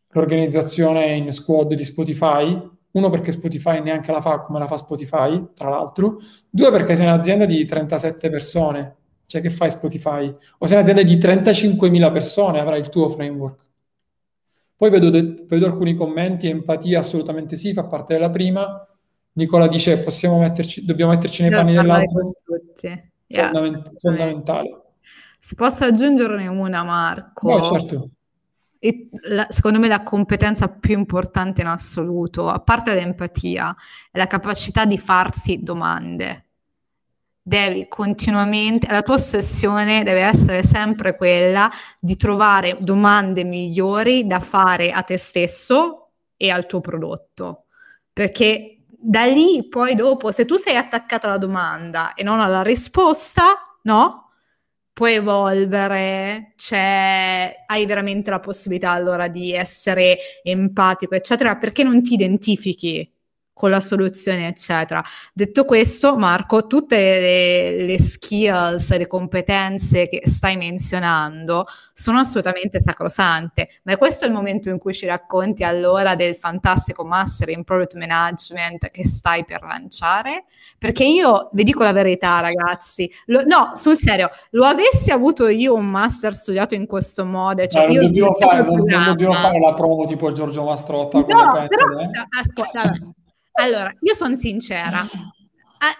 l'organizzazione 0.08 1.14
in 1.14 1.30
squad 1.30 1.72
di 1.74 1.84
Spotify 1.84 2.68
uno 2.90 3.10
perché 3.10 3.30
Spotify 3.30 3.80
neanche 3.80 4.10
la 4.10 4.20
fa 4.20 4.40
come 4.40 4.58
la 4.58 4.66
fa 4.66 4.76
Spotify, 4.76 5.50
tra 5.54 5.68
l'altro. 5.68 6.18
Due 6.50 6.68
perché 6.72 6.96
sei 6.96 7.06
un'azienda 7.06 7.44
di 7.44 7.64
37 7.64 8.28
persone. 8.28 8.96
Cioè 9.26 9.40
che 9.40 9.50
fai 9.50 9.70
Spotify? 9.70 10.28
O 10.58 10.66
sei 10.66 10.78
un'azienda 10.78 11.02
di 11.02 11.16
35.000 11.18 12.10
persone, 12.10 12.58
avrai 12.58 12.80
il 12.80 12.88
tuo 12.88 13.08
framework. 13.08 13.70
Poi 14.74 14.90
vedo, 14.90 15.10
de- 15.10 15.44
vedo 15.46 15.66
alcuni 15.66 15.94
commenti, 15.94 16.48
empatia 16.48 16.98
assolutamente 16.98 17.54
sì, 17.54 17.72
fa 17.72 17.84
parte 17.84 18.14
della 18.14 18.30
prima. 18.30 18.84
Nicola 19.36 19.68
dice 19.68 19.98
possiamo 19.98 20.38
metterci, 20.38 20.84
dobbiamo 20.84 21.12
metterci 21.12 21.42
nei 21.42 21.50
panni 21.50 21.74
dell'altro. 21.74 22.32
Yeah. 23.28 23.50
Fondament- 23.50 23.98
fondamentale. 23.98 24.80
Se 25.38 25.54
posso 25.54 25.84
aggiungerne 25.84 26.46
una, 26.46 26.82
Marco. 26.84 27.50
No, 27.50 27.62
certo 27.62 28.10
e 28.78 29.08
la, 29.28 29.46
secondo 29.50 29.78
me 29.78 29.88
la 29.88 30.02
competenza 30.02 30.68
più 30.68 30.96
importante 30.96 31.60
in 31.60 31.66
assoluto, 31.66 32.48
a 32.48 32.60
parte 32.60 32.94
l'empatia, 32.94 33.74
è 34.10 34.18
la 34.18 34.26
capacità 34.26 34.84
di 34.84 34.98
farsi 34.98 35.62
domande. 35.62 36.44
Devi 37.42 37.86
continuamente, 37.88 38.88
la 38.88 39.02
tua 39.02 39.14
ossessione 39.14 40.02
deve 40.02 40.20
essere 40.20 40.64
sempre 40.64 41.16
quella 41.16 41.70
di 42.00 42.16
trovare 42.16 42.76
domande 42.80 43.44
migliori 43.44 44.26
da 44.26 44.40
fare 44.40 44.90
a 44.90 45.02
te 45.02 45.16
stesso 45.16 46.10
e 46.36 46.50
al 46.50 46.66
tuo 46.66 46.80
prodotto. 46.80 47.64
Perché 48.12 48.75
da 48.98 49.24
lì 49.24 49.66
poi 49.68 49.94
dopo, 49.94 50.32
se 50.32 50.44
tu 50.44 50.56
sei 50.56 50.76
attaccata 50.76 51.26
alla 51.26 51.38
domanda 51.38 52.14
e 52.14 52.22
non 52.22 52.40
alla 52.40 52.62
risposta, 52.62 53.78
no? 53.82 54.26
puoi 54.96 55.12
evolvere, 55.12 56.54
cioè, 56.56 57.64
hai 57.66 57.84
veramente 57.84 58.30
la 58.30 58.40
possibilità 58.40 58.92
allora 58.92 59.28
di 59.28 59.52
essere 59.52 60.16
empatico, 60.42 61.14
eccetera, 61.14 61.56
perché 61.56 61.82
non 61.82 62.02
ti 62.02 62.14
identifichi 62.14 63.15
con 63.56 63.70
la 63.70 63.80
soluzione, 63.80 64.48
eccetera. 64.48 65.02
Detto 65.32 65.64
questo, 65.64 66.18
Marco, 66.18 66.66
tutte 66.66 66.98
le, 66.98 67.86
le, 67.86 67.98
skills 67.98 68.90
e 68.90 68.98
le 68.98 69.06
competenze 69.06 70.08
che 70.08 70.20
stai 70.26 70.58
menzionando 70.58 71.64
sono 71.94 72.18
assolutamente 72.18 72.82
sacrosante, 72.82 73.80
ma 73.84 73.96
questo 73.96 74.26
è 74.26 74.28
il 74.28 74.34
momento 74.34 74.68
in 74.68 74.76
cui 74.76 74.92
ci 74.92 75.06
racconti 75.06 75.64
allora 75.64 76.14
del 76.14 76.34
fantastico 76.34 77.02
master 77.02 77.48
in 77.48 77.64
product 77.64 77.94
management 77.94 78.90
che 78.90 79.06
stai 79.06 79.46
per 79.46 79.62
lanciare? 79.62 80.44
Perché 80.76 81.04
io, 81.04 81.48
vi 81.52 81.64
dico 81.64 81.82
la 81.82 81.92
verità, 81.92 82.40
ragazzi, 82.40 83.10
lo, 83.24 83.42
no, 83.46 83.72
sul 83.76 83.96
serio, 83.96 84.28
lo 84.50 84.66
avessi 84.66 85.10
avuto 85.10 85.48
io 85.48 85.72
un 85.72 85.86
master 85.86 86.34
studiato 86.34 86.74
in 86.74 86.86
questo 86.86 87.24
modo, 87.24 87.66
cioè 87.66 87.86
no, 87.86 87.92
io 87.94 88.02
non, 88.02 88.10
dobbiamo 88.10 88.34
fare, 88.34 88.62
non, 88.62 88.84
non 88.86 89.04
dobbiamo 89.06 89.32
fare 89.32 89.60
la 89.60 89.72
promo 89.72 90.04
tipo 90.04 90.30
Giorgio 90.32 90.62
Mastrotta. 90.62 91.16
No, 91.20 91.24
però, 91.24 92.00
eh? 92.00 92.10
ascolta, 92.38 92.92
allora, 93.56 93.92
io 94.00 94.14
sono 94.14 94.34
sincera. 94.34 95.06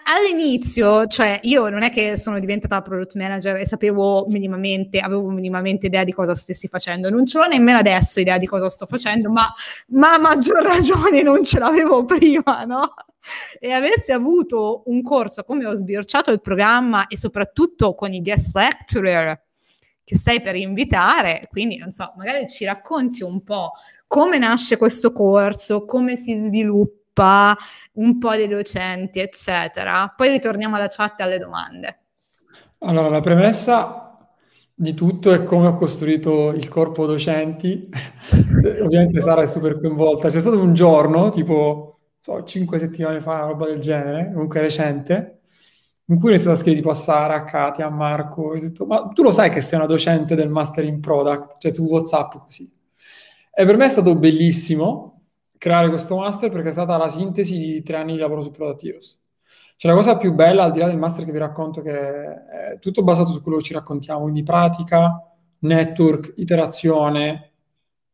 All'inizio, 0.05 1.05
cioè 1.05 1.39
io 1.43 1.69
non 1.69 1.83
è 1.83 1.91
che 1.91 2.17
sono 2.17 2.39
diventata 2.39 2.81
product 2.81 3.15
manager 3.15 3.57
e 3.57 3.67
sapevo 3.67 4.25
minimamente, 4.27 4.99
avevo 4.99 5.29
minimamente 5.29 5.85
idea 5.85 6.03
di 6.03 6.11
cosa 6.11 6.33
stessi 6.33 6.67
facendo, 6.67 7.09
non 7.09 7.27
ce 7.27 7.37
l'ho 7.37 7.47
nemmeno 7.47 7.77
adesso 7.77 8.19
idea 8.19 8.39
di 8.39 8.47
cosa 8.47 8.69
sto 8.69 8.87
facendo, 8.87 9.29
ma, 9.29 9.47
ma 9.89 10.13
a 10.13 10.19
maggior 10.19 10.63
ragione 10.63 11.21
non 11.21 11.43
ce 11.43 11.59
l'avevo 11.59 12.03
prima, 12.05 12.63
no? 12.65 12.93
E 13.59 13.71
avessi 13.71 14.11
avuto 14.11 14.81
un 14.87 15.01
corso 15.03 15.43
come 15.43 15.65
ho 15.65 15.75
sbirciato 15.75 16.31
il 16.31 16.41
programma 16.41 17.07
e 17.07 17.15
soprattutto 17.15 17.93
con 17.93 18.11
i 18.13 18.21
guest 18.21 18.55
lecturer 18.55 19.43
che 20.03 20.17
stai 20.17 20.41
per 20.41 20.55
invitare, 20.55 21.47
quindi 21.49 21.77
non 21.77 21.91
so, 21.91 22.13
magari 22.17 22.47
ci 22.47 22.65
racconti 22.65 23.23
un 23.23 23.43
po' 23.43 23.73
come 24.07 24.37
nasce 24.37 24.77
questo 24.77 25.11
corso, 25.11 25.85
come 25.85 26.15
si 26.15 26.33
sviluppa, 26.39 26.95
un 27.93 28.17
po' 28.17 28.35
dei 28.35 28.47
docenti, 28.47 29.19
eccetera. 29.19 30.13
Poi 30.15 30.29
ritorniamo 30.29 30.75
alla 30.75 30.87
chat 30.87 31.19
e 31.19 31.23
alle 31.23 31.37
domande. 31.37 31.99
Allora, 32.79 33.09
la 33.09 33.21
premessa 33.21 34.15
di 34.79 34.93
tutto 34.93 35.33
è 35.33 35.43
come 35.43 35.67
ho 35.67 35.73
costruito 35.75 36.49
il 36.51 36.67
corpo 36.67 37.07
docenti. 37.07 37.89
Ovviamente 38.83 39.21
Sara 39.21 39.41
è 39.41 39.47
super 39.47 39.79
coinvolta. 39.79 40.29
C'è 40.29 40.39
stato 40.39 40.59
un 40.59 40.73
giorno, 40.75 41.31
tipo 41.31 41.97
so, 42.19 42.43
5 42.43 42.77
settimane 42.77 43.19
fa, 43.19 43.39
roba 43.39 43.65
del 43.65 43.79
genere, 43.79 44.31
comunque 44.31 44.61
recente, 44.61 45.39
in 46.05 46.19
cui 46.19 46.29
ho 46.29 46.31
iniziato 46.31 46.55
a 46.55 46.59
scrivere 46.59 46.81
tipo 46.81 46.91
a 46.91 46.95
Sara, 46.95 47.35
a 47.35 47.43
Katia, 47.43 47.87
a 47.87 47.89
Marco, 47.89 48.49
ho 48.49 48.57
detto, 48.57 48.85
ma 48.85 49.07
tu 49.07 49.23
lo 49.23 49.31
sai 49.31 49.49
che 49.49 49.61
sei 49.61 49.79
una 49.79 49.87
docente 49.87 50.35
del 50.35 50.49
Master 50.49 50.83
in 50.83 50.99
Product? 50.99 51.59
Cioè 51.59 51.73
su 51.73 51.83
WhatsApp 51.83 52.33
così. 52.43 52.71
E 53.53 53.65
per 53.65 53.77
me 53.77 53.85
è 53.85 53.89
stato 53.89 54.15
bellissimo 54.15 55.16
creare 55.57 55.89
questo 55.89 56.17
master 56.17 56.51
perché 56.51 56.69
è 56.69 56.71
stata 56.71 56.97
la 56.97 57.09
sintesi 57.09 57.57
di 57.57 57.83
tre 57.83 57.97
anni 57.97 58.13
di 58.13 58.19
lavoro 58.19 58.41
su 58.41 58.51
Product 58.51 58.83
Heroes. 58.83 59.21
Cioè 59.75 59.91
la 59.91 59.97
cosa 59.97 60.17
più 60.17 60.33
bella, 60.33 60.63
al 60.63 60.71
di 60.71 60.79
là 60.79 60.87
del 60.87 60.97
master 60.97 61.23
che 61.23 61.31
vi 61.31 61.37
racconto, 61.37 61.81
che 61.81 61.91
è 61.91 62.79
tutto 62.79 63.03
basato 63.03 63.31
su 63.31 63.41
quello 63.43 63.59
che 63.59 63.63
ci 63.63 63.73
raccontiamo, 63.73 64.21
quindi 64.21 64.41
pratica, 64.41 65.21
network, 65.59 66.33
iterazione, 66.37 67.51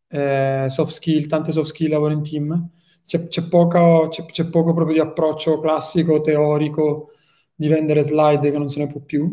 eh, 0.10 0.66
soft 0.68 0.91
skill, 0.91 1.26
tante 1.26 1.52
soft 1.54 1.70
skill, 1.70 1.89
lavoro 1.91 2.12
in 2.14 2.22
team. 2.22 2.70
C'è, 3.06 3.28
c'è, 3.28 3.48
poco, 3.48 4.08
c'è, 4.10 4.26
c'è 4.26 4.46
poco 4.50 4.74
proprio 4.74 4.96
di 4.96 5.02
approccio 5.02 5.60
classico, 5.60 6.20
teorico, 6.22 7.12
di 7.56 7.68
vendere 7.68 8.02
slide 8.02 8.52
che 8.52 8.58
non 8.58 8.68
se 8.68 8.80
ne 8.80 8.88
può 8.88 9.00
più. 9.00 9.30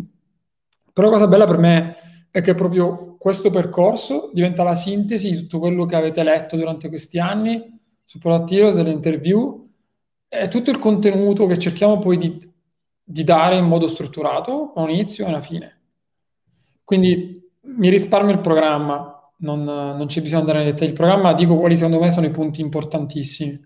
Però 0.92 1.08
la 1.08 1.12
cosa 1.12 1.26
bella 1.26 1.46
per 1.46 1.58
me 1.58 1.96
è 2.30 2.40
che 2.40 2.54
proprio 2.54 3.16
questo 3.18 3.50
percorso 3.50 4.30
diventa 4.32 4.62
la 4.62 4.74
sintesi 4.74 5.30
di 5.30 5.36
tutto 5.36 5.58
quello 5.58 5.84
che 5.84 5.96
avete 5.96 6.22
letto 6.22 6.56
durante 6.56 6.88
questi 6.88 7.18
anni 7.18 7.79
su 8.10 8.18
Product 8.18 8.50
Heroes, 8.50 8.74
delle 8.74 8.90
interview, 8.90 9.68
è 10.26 10.48
tutto 10.48 10.72
il 10.72 10.80
contenuto 10.80 11.46
che 11.46 11.56
cerchiamo 11.60 12.00
poi 12.00 12.16
di, 12.16 12.52
di 13.04 13.22
dare 13.22 13.56
in 13.56 13.66
modo 13.66 13.86
strutturato, 13.86 14.72
con 14.74 14.82
un 14.82 14.90
inizio 14.90 15.24
e 15.24 15.28
una 15.28 15.40
fine. 15.40 15.80
Quindi 16.82 17.40
mi 17.60 17.88
risparmio 17.88 18.34
il 18.34 18.40
programma, 18.40 19.32
non, 19.38 19.62
non 19.62 20.06
c'è 20.06 20.22
bisogno 20.22 20.42
di 20.42 20.50
andare 20.50 20.64
nei 20.64 20.72
dettagli. 20.72 20.88
Il 20.88 20.94
programma, 20.94 21.34
dico 21.34 21.56
quali 21.56 21.76
secondo 21.76 22.00
me 22.00 22.10
sono 22.10 22.26
i 22.26 22.32
punti 22.32 22.60
importantissimi, 22.60 23.64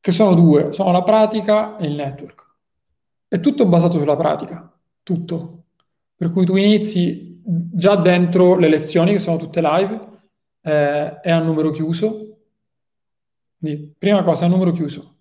che 0.00 0.10
sono 0.10 0.34
due, 0.34 0.72
sono 0.72 0.90
la 0.90 1.04
pratica 1.04 1.76
e 1.76 1.86
il 1.86 1.94
network. 1.94 2.56
È 3.28 3.38
tutto 3.38 3.66
basato 3.66 4.00
sulla 4.00 4.16
pratica, 4.16 4.68
tutto. 5.04 5.66
Per 6.16 6.32
cui 6.32 6.44
tu 6.44 6.56
inizi 6.56 7.40
già 7.44 7.94
dentro 7.94 8.56
le 8.56 8.68
lezioni, 8.68 9.12
che 9.12 9.20
sono 9.20 9.36
tutte 9.36 9.60
live, 9.60 10.08
eh, 10.62 11.20
è 11.20 11.30
a 11.30 11.38
numero 11.40 11.70
chiuso. 11.70 12.31
Quindi, 13.62 13.94
prima 13.96 14.22
cosa, 14.22 14.48
numero 14.48 14.72
chiuso. 14.72 15.18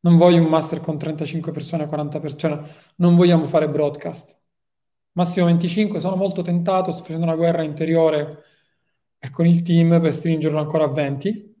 Non 0.00 0.16
voglio 0.16 0.42
un 0.42 0.48
master 0.48 0.80
con 0.80 0.98
35 0.98 1.52
persone, 1.52 1.86
40 1.86 2.18
persone, 2.18 2.60
non 2.96 3.14
vogliamo 3.14 3.46
fare 3.46 3.68
broadcast. 3.68 4.36
Massimo 5.12 5.46
25, 5.46 6.00
sono 6.00 6.16
molto 6.16 6.42
tentato, 6.42 6.90
sto 6.90 7.02
facendo 7.04 7.24
una 7.24 7.36
guerra 7.36 7.62
interiore 7.62 8.42
e 9.18 9.30
con 9.30 9.46
il 9.46 9.62
team 9.62 10.00
per 10.00 10.12
stringerlo 10.12 10.58
ancora 10.58 10.84
a 10.84 10.88
20. 10.88 11.54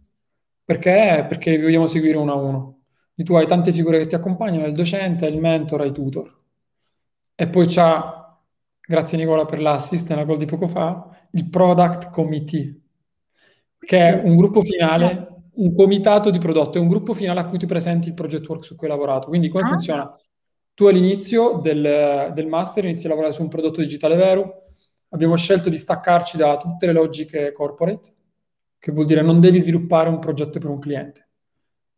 Perché? 0.64 1.24
Perché 1.28 1.58
vogliamo 1.60 1.86
seguire 1.86 2.16
uno 2.18 2.32
a 2.32 2.34
uno 2.36 2.78
tu 3.22 3.34
hai 3.36 3.46
tante 3.46 3.72
figure 3.72 3.98
che 3.98 4.06
ti 4.06 4.16
accompagnano, 4.16 4.66
il 4.66 4.72
docente, 4.74 5.26
il 5.26 5.38
mentor, 5.38 5.86
i 5.86 5.92
tutor. 5.92 6.36
E 7.36 7.48
poi 7.48 7.66
c'ha, 7.68 8.40
grazie 8.80 9.18
Nicola 9.18 9.44
per 9.44 9.60
l'assist 9.60 10.08
nella 10.08 10.24
call 10.26 10.36
di 10.36 10.46
poco 10.46 10.66
fa, 10.66 11.08
il 11.32 11.48
Product 11.48 12.10
Committee, 12.10 12.80
che 13.78 13.98
è 14.08 14.22
un 14.24 14.36
gruppo 14.36 14.62
finale, 14.62 15.33
un 15.56 15.74
comitato 15.74 16.30
di 16.30 16.38
prodotto, 16.38 16.78
è 16.78 16.80
un 16.80 16.88
gruppo 16.88 17.14
finale 17.14 17.40
a 17.40 17.46
cui 17.46 17.58
ti 17.58 17.66
presenti 17.66 18.08
il 18.08 18.14
project 18.14 18.48
work 18.48 18.64
su 18.64 18.76
cui 18.76 18.88
hai 18.88 18.92
lavorato. 18.92 19.28
Quindi 19.28 19.48
come 19.48 19.64
ah. 19.64 19.68
funziona? 19.68 20.18
Tu 20.74 20.86
all'inizio 20.86 21.60
del, 21.62 22.32
del 22.34 22.46
master 22.46 22.84
inizi 22.84 23.06
a 23.06 23.10
lavorare 23.10 23.32
su 23.32 23.42
un 23.42 23.48
prodotto 23.48 23.80
digitale 23.80 24.16
vero, 24.16 24.64
abbiamo 25.10 25.36
scelto 25.36 25.68
di 25.68 25.78
staccarci 25.78 26.36
da 26.36 26.56
tutte 26.56 26.86
le 26.86 26.92
logiche 26.92 27.52
corporate, 27.52 28.12
che 28.78 28.92
vuol 28.92 29.06
dire 29.06 29.22
non 29.22 29.40
devi 29.40 29.60
sviluppare 29.60 30.08
un 30.08 30.18
progetto 30.18 30.58
per 30.58 30.70
un 30.70 30.80
cliente 30.80 31.28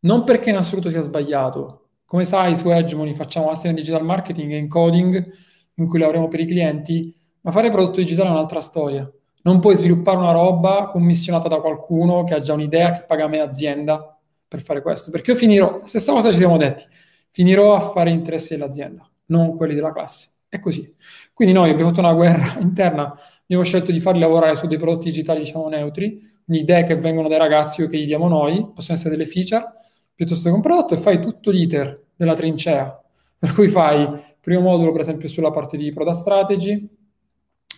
non 0.07 0.25
perché 0.25 0.51
in 0.51 0.57
assoluto 0.57 0.89
sia 0.89 1.01
sbagliato. 1.01 1.91
Come 2.05 2.25
sai, 2.25 2.55
su 2.55 2.71
Hegemony 2.71 3.15
facciamo 3.15 3.47
master 3.47 3.71
in 3.71 3.77
digital 3.77 4.05
marketing 4.05 4.53
e 4.53 4.57
in 4.57 4.69
coding, 4.69 5.33
in 5.75 5.87
cui 5.87 5.99
lavoriamo 5.99 6.29
per 6.29 6.41
i 6.41 6.47
clienti, 6.47 7.15
ma 7.41 7.51
fare 7.51 7.71
prodotto 7.71 8.01
digitale 8.01 8.29
è 8.29 8.33
un'altra 8.33 8.61
storia. 8.61 9.11
Non 9.47 9.61
puoi 9.61 9.77
sviluppare 9.77 10.17
una 10.17 10.33
roba 10.33 10.89
commissionata 10.89 11.47
da 11.47 11.61
qualcuno 11.61 12.25
che 12.25 12.35
ha 12.35 12.41
già 12.41 12.53
un'idea 12.53 12.91
che 12.91 13.05
paga 13.05 13.29
me 13.29 13.39
azienda 13.39 14.19
per 14.49 14.61
fare 14.61 14.83
questo. 14.83 15.13
Perché 15.13 15.31
io 15.31 15.37
finirò, 15.37 15.83
stessa 15.85 16.13
cosa 16.13 16.33
ci 16.33 16.39
siamo 16.39 16.57
detti, 16.57 16.85
finirò 17.31 17.77
a 17.77 17.79
fare 17.79 18.11
interessi 18.11 18.57
dell'azienda, 18.57 19.09
non 19.27 19.57
quelli 19.57 19.77
della 19.77 19.93
classe. 19.93 20.31
È 20.49 20.59
così. 20.59 20.93
Quindi 21.33 21.55
noi 21.55 21.71
abbiamo 21.71 21.91
fatto 21.91 22.01
una 22.01 22.13
guerra 22.13 22.59
interna, 22.61 23.17
abbiamo 23.43 23.63
scelto 23.63 23.93
di 23.93 24.01
farli 24.01 24.19
lavorare 24.19 24.57
su 24.57 24.67
dei 24.67 24.79
prodotti 24.79 25.11
digitali, 25.11 25.39
diciamo, 25.39 25.69
neutri, 25.69 26.21
idee 26.47 26.83
che 26.83 26.97
vengono 26.97 27.29
dai 27.29 27.39
ragazzi 27.39 27.83
o 27.83 27.89
che 27.89 27.99
gli 27.99 28.07
diamo 28.07 28.27
noi, 28.27 28.73
possono 28.75 28.99
essere 28.99 29.17
delle 29.17 29.29
feature, 29.29 29.65
piuttosto 30.13 30.49
che 30.49 30.55
un 30.57 30.61
prodotto 30.61 30.95
e 30.95 30.97
fai 30.97 31.21
tutto 31.21 31.53
l'iter 31.53 32.07
della 32.17 32.35
trincea. 32.35 33.01
Per 33.39 33.53
cui 33.53 33.69
fai 33.69 34.09
primo 34.41 34.63
modulo, 34.63 34.91
per 34.91 35.03
esempio, 35.03 35.29
sulla 35.29 35.53
parte 35.53 35.77
di 35.77 35.93
product 35.93 36.17
strategy, 36.17 36.89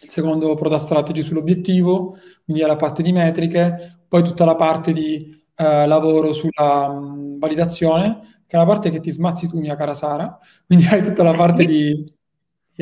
il 0.02 0.08
secondo 0.10 0.54
product 0.54 0.80
strategy 0.82 1.22
sull'obiettivo, 1.22 2.16
quindi 2.44 2.62
la 2.62 2.76
parte 2.76 3.02
di 3.02 3.12
metriche, 3.12 4.02
poi 4.08 4.22
tutta 4.22 4.44
la 4.44 4.54
parte 4.56 4.92
di 4.92 5.30
eh, 5.56 5.86
lavoro 5.86 6.32
sulla 6.32 6.88
mh, 6.88 7.38
validazione, 7.38 8.42
che 8.46 8.56
è 8.56 8.58
la 8.58 8.66
parte 8.66 8.90
che 8.90 9.00
ti 9.00 9.10
smazzi 9.10 9.48
tu, 9.48 9.58
mia 9.58 9.76
cara 9.76 9.94
Sara, 9.94 10.38
quindi 10.66 10.86
hai 10.86 11.02
tutta 11.02 11.22
la 11.22 11.34
parte 11.34 11.64
di... 11.64 12.04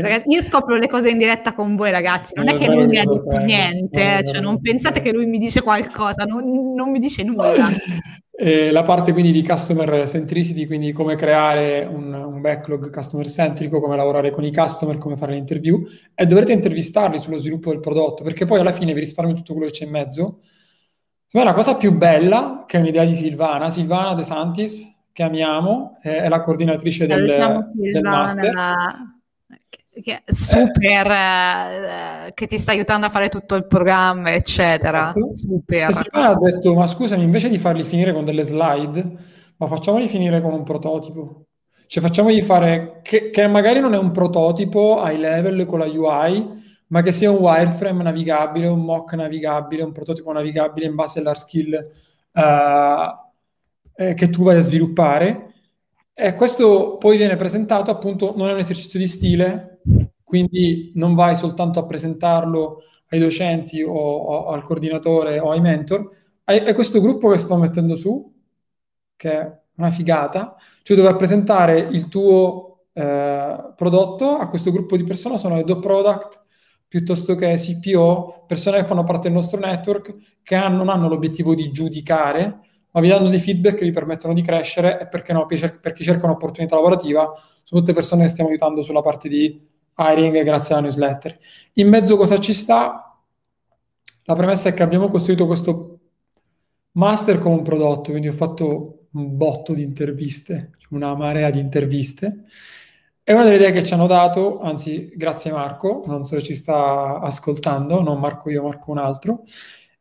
Ragazzi, 0.03 0.29
io 0.29 0.43
scopro 0.43 0.77
le 0.77 0.89
cose 0.89 1.09
in 1.09 1.17
diretta 1.17 1.55
con 1.55 1.75
voi, 1.75 1.91
ragazzi. 1.91 2.35
Non 2.35 2.49
è 2.49 2.59
che 2.59 2.71
lui 2.71 2.87
mi 2.87 2.99
ha 2.99 3.05
detto 3.05 3.39
niente, 3.39 4.23
cioè 4.27 4.41
non 4.41 4.61
pensate 4.61 5.01
che 5.01 5.11
lui 5.11 5.25
mi 5.25 5.39
dice 5.39 5.63
qualcosa, 5.63 6.25
non, 6.25 6.75
non 6.75 6.91
mi 6.91 6.99
dice 6.99 7.23
nulla. 7.23 7.69
E 8.39 8.71
la 8.71 8.83
parte 8.83 9.15
quindi 9.15 9.33
di 9.33 9.43
customer 9.43 10.07
centricity, 10.07 10.67
quindi 10.67 10.93
come 10.93 11.15
creare 11.15 11.89
un, 11.91 12.13
un, 12.13 12.43
backlog 12.43 12.91
customer 12.91 13.27
centrico, 13.31 13.81
come 13.81 13.97
lavorare 13.97 14.31
con 14.31 14.45
i 14.45 14.53
customer, 14.53 14.99
come 14.99 15.17
fare 15.17 15.33
le 15.33 15.39
interview, 15.39 15.83
e 16.15 16.27
dovrete 16.27 16.53
intervistarli 16.53 17.19
sullo 17.19 17.39
sviluppo 17.39 17.71
del 17.71 17.81
prodotto, 17.81 18.23
perché 18.23 18.45
poi 18.45 18.61
alla 18.61 18.73
fine 18.73 18.93
vi 18.93 19.01
risparmio 19.01 19.35
tutto 19.35 19.55
quello 19.55 19.71
che 19.71 19.79
c'è 19.79 19.85
in 19.87 19.91
mezzo. 19.91 20.41
Secondo 21.27 21.49
la 21.49 21.57
cosa 21.57 21.77
più 21.77 21.93
bella, 21.97 22.65
che 22.67 22.77
è 22.77 22.81
un'idea 22.81 23.07
di 23.07 23.15
Silvana, 23.15 23.71
Silvana 23.71 24.13
De 24.13 24.23
Santis, 24.23 24.95
che 25.15 25.23
amiamo, 25.23 25.97
è, 26.03 26.29
la 26.29 26.43
coordinatrice 26.43 27.07
del, 27.07 27.71
del 27.73 28.03
master 28.03 28.53
che 30.03 30.23
super, 30.27 31.11
eh. 31.11 32.33
che 32.35 32.47
ti 32.47 32.59
sta 32.59 32.73
aiutando 32.73 33.07
a 33.07 33.09
fare 33.09 33.29
tutto 33.29 33.55
il 33.55 33.67
programma, 33.67 34.33
eccetera. 34.33 35.11
Esatto. 35.11 35.37
Super. 35.37 35.91
E 35.91 36.09
ha 36.13 36.35
detto, 36.35 36.75
ma 36.75 36.87
scusami, 36.87 37.23
invece 37.23 37.49
di 37.49 37.59
farli 37.59 37.83
finire 37.83 38.13
con 38.13 38.25
delle 38.25 38.43
slide, 38.43 39.17
ma 39.57 39.67
facciamoli 39.67 40.07
finire 40.09 40.41
con 40.41 40.53
un 40.53 40.63
prototipo. 40.63 41.47
Cioè 41.87 42.03
facciamogli 42.03 42.43
fare, 42.43 43.01
che, 43.03 43.31
che 43.31 43.47
magari 43.47 43.81
non 43.81 43.95
è 43.95 43.99
un 43.99 44.11
prototipo 44.11 45.01
high 45.05 45.19
level 45.19 45.65
con 45.67 45.79
la 45.79 45.87
UI, 45.87 46.65
ma 46.89 47.01
che 47.01 47.13
sia 47.13 47.31
un 47.31 47.39
wireframe 47.39 48.03
navigabile, 48.03 48.67
un 48.67 48.85
mock 48.85 49.15
navigabile, 49.15 49.83
un 49.83 49.93
prototipo 49.93 50.33
navigabile 50.33 50.87
in 50.87 50.95
base 50.95 51.21
all'hard 51.21 51.39
skill 51.39 51.91
uh, 52.33 54.03
eh, 54.03 54.15
che 54.15 54.31
tu 54.31 54.43
vai 54.43 54.57
a 54.57 54.61
sviluppare. 54.61 55.53
E 56.13 56.35
questo 56.35 56.97
poi 56.97 57.17
viene 57.17 57.37
presentato 57.37 57.91
appunto, 57.91 58.35
non 58.37 58.49
è 58.49 58.53
un 58.53 58.59
esercizio 58.59 58.99
di 58.99 59.07
stile, 59.07 59.76
quindi 60.25 60.93
non 60.95 61.15
vai 61.15 61.37
soltanto 61.37 61.79
a 61.79 61.87
presentarlo 61.87 62.83
ai 63.11 63.21
docenti 63.21 63.83
o, 63.83 63.93
o 63.93 64.49
al 64.49 64.63
coordinatore 64.63 65.39
o 65.39 65.51
ai 65.51 65.61
mentor, 65.61 66.11
hai, 66.45 66.75
questo 66.75 67.01
gruppo 67.01 67.31
che 67.31 67.39
sto 67.39 67.57
mettendo 67.57 67.95
su, 67.95 68.35
che 69.17 69.33
è 69.33 69.61
una 69.77 69.91
figata, 69.91 70.57
cioè 70.83 70.97
dove 70.97 71.15
presentare 71.17 71.79
il 71.79 72.09
tuo 72.09 72.87
eh, 72.93 73.73
prodotto 73.77 74.37
a 74.37 74.49
questo 74.49 74.71
gruppo 74.73 74.97
di 74.97 75.05
persone, 75.05 75.39
sono 75.39 75.57
head 75.57 75.69
of 75.71 75.81
product, 75.81 76.45
piuttosto 76.89 77.35
che 77.35 77.55
CPO, 77.57 78.45
persone 78.47 78.79
che 78.79 78.87
fanno 78.87 79.05
parte 79.05 79.29
del 79.29 79.37
nostro 79.37 79.59
network, 79.61 80.41
che 80.43 80.55
hanno, 80.55 80.79
non 80.79 80.89
hanno 80.89 81.09
l'obiettivo 81.09 81.55
di 81.55 81.71
giudicare, 81.71 82.61
ma 82.93 83.01
vi 83.01 83.09
danno 83.09 83.29
dei 83.29 83.41
feedback 83.41 83.77
che 83.77 83.85
vi 83.85 83.93
permettono 83.93 84.33
di 84.33 84.43
crescere 84.43 85.01
e 85.01 85.09
perché 85.09 85.33
no, 85.33 85.47
per 85.47 85.93
chi 85.93 86.05
cerca 86.05 86.27
un'opportunità 86.27 86.75
lavorativa, 86.75 87.33
sono 87.63 87.81
tutte 87.81 87.93
persone 87.93 88.23
che 88.23 88.29
stiamo 88.29 88.49
aiutando 88.49 88.83
sulla 88.83 89.03
parte 89.03 89.29
di 89.29 89.75
hiring 89.97 90.43
grazie 90.43 90.75
alla 90.75 90.83
newsletter. 90.85 91.39
In 91.75 91.89
mezzo 91.89 92.17
cosa 92.17 92.39
ci 92.39 92.53
sta? 92.53 93.19
La 94.25 94.35
premessa 94.35 94.69
è 94.69 94.75
che 94.75 94.83
abbiamo 94.83 95.09
costruito 95.09 95.47
questo 95.47 96.01
master 96.93 97.39
come 97.39 97.57
un 97.57 97.63
prodotto, 97.63 98.11
quindi 98.11 98.29
ho 98.29 98.33
fatto 98.33 99.07
un 99.13 99.37
botto 99.37 99.73
di 99.73 99.83
interviste, 99.83 100.73
una 100.91 101.15
marea 101.15 101.51
di 101.51 101.61
interviste, 101.61 102.45
È 103.27 103.33
una 103.33 103.43
delle 103.43 103.57
idee 103.57 103.73
che 103.73 103.83
ci 103.83 103.93
hanno 103.93 104.07
dato, 104.07 104.61
anzi, 104.61 105.11
grazie 105.17 105.51
Marco, 105.51 106.05
non 106.07 106.25
so 106.25 106.37
se 106.39 106.45
ci 106.45 106.55
sta 106.55 107.19
ascoltando, 107.19 108.01
non 108.01 108.21
Marco 108.21 108.51
io, 108.51 108.63
Marco 108.63 108.93
un 108.93 108.99
altro, 108.99 109.43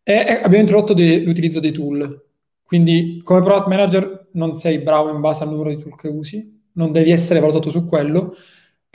e, 0.03 0.13
e 0.13 0.33
abbiamo 0.43 0.57
introdotto 0.59 0.93
de- 0.93 1.21
l'utilizzo 1.21 1.59
dei 1.59 1.71
tool. 1.71 2.23
Quindi, 2.63 3.19
come 3.23 3.41
product 3.41 3.67
manager, 3.67 4.27
non 4.33 4.55
sei 4.55 4.77
bravo 4.77 5.09
in 5.09 5.21
base 5.21 5.41
al 5.43 5.49
numero 5.49 5.69
di 5.69 5.81
tool 5.81 5.95
che 5.95 6.07
usi, 6.07 6.61
non 6.73 6.91
devi 6.91 7.09
essere 7.09 7.39
valutato 7.39 7.71
su 7.71 7.83
quello, 7.85 8.35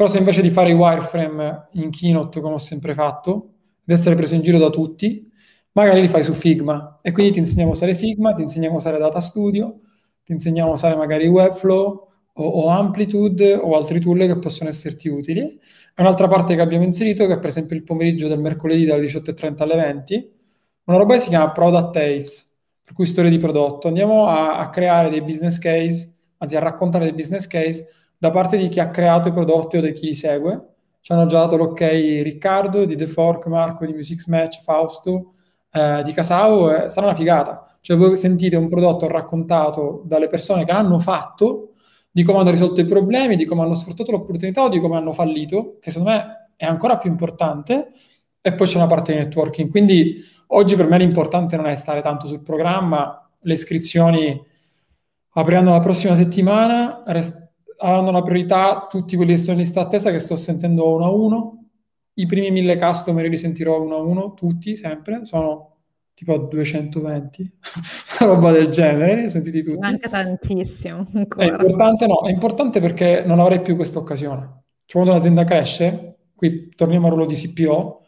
però 0.01 0.11
se 0.11 0.16
invece 0.16 0.40
di 0.40 0.51
fare 0.51 0.70
i 0.70 0.72
wireframe 0.72 1.68
in 1.72 1.90
Keynote, 1.90 2.40
come 2.40 2.55
ho 2.55 2.59
sempre 2.59 2.94
fatto, 2.94 3.51
ed 3.84 3.94
essere 3.94 4.14
preso 4.14 4.34
in 4.34 4.40
giro 4.40 4.57
da 4.57 4.70
tutti, 4.70 5.30
magari 5.72 6.01
li 6.01 6.09
fai 6.09 6.22
su 6.22 6.32
Figma. 6.32 7.01
E 7.03 7.12
quindi 7.12 7.32
ti 7.32 7.38
insegniamo 7.40 7.72
a 7.72 7.74
usare 7.74 7.94
Figma, 7.94 8.32
ti 8.32 8.40
insegniamo 8.40 8.76
a 8.76 8.78
usare 8.78 8.96
Data 8.96 9.20
Studio, 9.20 9.80
ti 10.24 10.32
insegniamo 10.32 10.70
a 10.70 10.72
usare 10.72 10.96
magari 10.96 11.26
Webflow, 11.26 12.09
o, 12.32 12.42
o 12.42 12.68
Amplitude 12.68 13.53
o 13.53 13.76
altri 13.76 14.01
tool 14.01 14.20
che 14.20 14.38
possono 14.38 14.70
esserti 14.70 15.11
utili. 15.11 15.40
E 15.40 15.61
un'altra 15.96 16.28
parte 16.28 16.55
che 16.55 16.62
abbiamo 16.62 16.84
inserito, 16.84 17.26
che 17.26 17.34
è 17.34 17.38
per 17.38 17.51
esempio 17.51 17.76
il 17.76 17.82
pomeriggio 17.82 18.26
del 18.26 18.40
mercoledì 18.40 18.86
dalle 18.86 19.05
18.30 19.05 19.62
alle 19.64 19.76
20, 19.76 20.32
una 20.84 20.96
roba 20.96 21.12
che 21.12 21.20
si 21.20 21.28
chiama 21.28 21.53
Product 21.53 21.92
Tales, 21.92 22.59
per 22.82 22.94
cui 22.94 23.05
storie 23.05 23.28
di 23.28 23.36
prodotto. 23.36 23.88
Andiamo 23.88 24.28
a, 24.28 24.57
a 24.61 24.70
creare 24.70 25.11
dei 25.11 25.20
business 25.20 25.59
case, 25.59 26.11
anzi 26.38 26.57
a 26.57 26.61
raccontare 26.61 27.05
dei 27.05 27.12
business 27.12 27.46
case 27.46 27.86
da 28.20 28.30
parte 28.30 28.58
di 28.58 28.68
chi 28.68 28.80
ha 28.80 28.90
creato 28.90 29.28
i 29.28 29.32
prodotti 29.32 29.78
o 29.78 29.80
di 29.80 29.94
chi 29.94 30.08
li 30.08 30.14
segue. 30.14 30.66
Ci 31.00 31.10
hanno 31.12 31.24
già 31.24 31.38
dato 31.38 31.56
l'ok 31.56 31.80
Riccardo, 31.80 32.84
di 32.84 32.94
The 32.94 33.06
Fork, 33.06 33.46
Marco, 33.46 33.86
di 33.86 33.94
Music 33.94 34.28
Match, 34.28 34.60
Fausto, 34.62 35.32
eh, 35.72 36.02
di 36.04 36.12
Casao, 36.12 36.70
eh, 36.70 36.88
sarà 36.90 37.06
una 37.06 37.14
figata. 37.14 37.78
Cioè 37.80 37.96
voi 37.96 38.18
sentite 38.18 38.56
un 38.56 38.68
prodotto 38.68 39.08
raccontato 39.08 40.02
dalle 40.04 40.28
persone 40.28 40.66
che 40.66 40.72
l'hanno 40.72 40.98
fatto 40.98 41.76
di 42.10 42.22
come 42.22 42.40
hanno 42.40 42.50
risolto 42.50 42.82
i 42.82 42.84
problemi, 42.84 43.36
di 43.36 43.46
come 43.46 43.62
hanno 43.62 43.72
sfruttato 43.72 44.10
l'opportunità 44.10 44.64
o 44.64 44.68
di 44.68 44.80
come 44.80 44.96
hanno 44.96 45.14
fallito, 45.14 45.78
che 45.80 45.90
secondo 45.90 46.10
me 46.10 46.50
è 46.56 46.66
ancora 46.66 46.98
più 46.98 47.08
importante, 47.08 47.92
e 48.42 48.52
poi 48.52 48.66
c'è 48.66 48.76
una 48.76 48.86
parte 48.86 49.12
di 49.12 49.18
networking. 49.18 49.70
Quindi 49.70 50.22
oggi 50.48 50.76
per 50.76 50.88
me 50.88 50.98
l'importante 50.98 51.56
non 51.56 51.64
è 51.68 51.74
stare 51.74 52.02
tanto 52.02 52.26
sul 52.26 52.42
programma, 52.42 53.30
le 53.40 53.52
iscrizioni 53.54 54.38
apriranno 55.30 55.70
la 55.70 55.80
prossima 55.80 56.14
settimana, 56.14 57.02
rest- 57.06 57.49
avranno 57.80 58.10
la 58.10 58.22
priorità 58.22 58.86
tutti 58.88 59.16
quelli 59.16 59.32
che 59.32 59.38
sono 59.38 59.52
in 59.52 59.62
lista 59.62 59.80
attesa 59.80 60.10
che 60.10 60.18
sto 60.18 60.36
sentendo 60.36 60.88
uno 60.88 61.04
a 61.04 61.10
uno, 61.10 61.64
i 62.14 62.26
primi 62.26 62.50
mille 62.50 62.78
customer 62.78 63.26
li 63.26 63.36
sentirò 63.36 63.80
uno 63.82 63.96
a 63.96 64.02
uno, 64.02 64.34
tutti, 64.34 64.76
sempre, 64.76 65.24
sono 65.24 65.78
tipo 66.14 66.34
a 66.34 66.38
220, 66.38 67.58
roba 68.20 68.52
del 68.52 68.68
genere, 68.68 69.28
sentiti 69.28 69.62
tutti. 69.62 69.78
Manca 69.78 70.08
tantissimo. 70.08 71.06
Ancora. 71.14 71.46
È 71.46 71.48
importante, 71.48 72.06
no, 72.06 72.22
è 72.26 72.30
importante 72.30 72.80
perché 72.80 73.22
non 73.24 73.40
avrei 73.40 73.62
più 73.62 73.74
questa 73.74 73.98
occasione. 73.98 74.64
Cioè, 74.84 75.02
quando 75.02 75.12
un'azienda 75.12 75.44
cresce, 75.44 76.16
qui 76.34 76.68
torniamo 76.74 77.06
al 77.06 77.12
ruolo 77.12 77.26
di 77.26 77.36
CPO, 77.36 78.04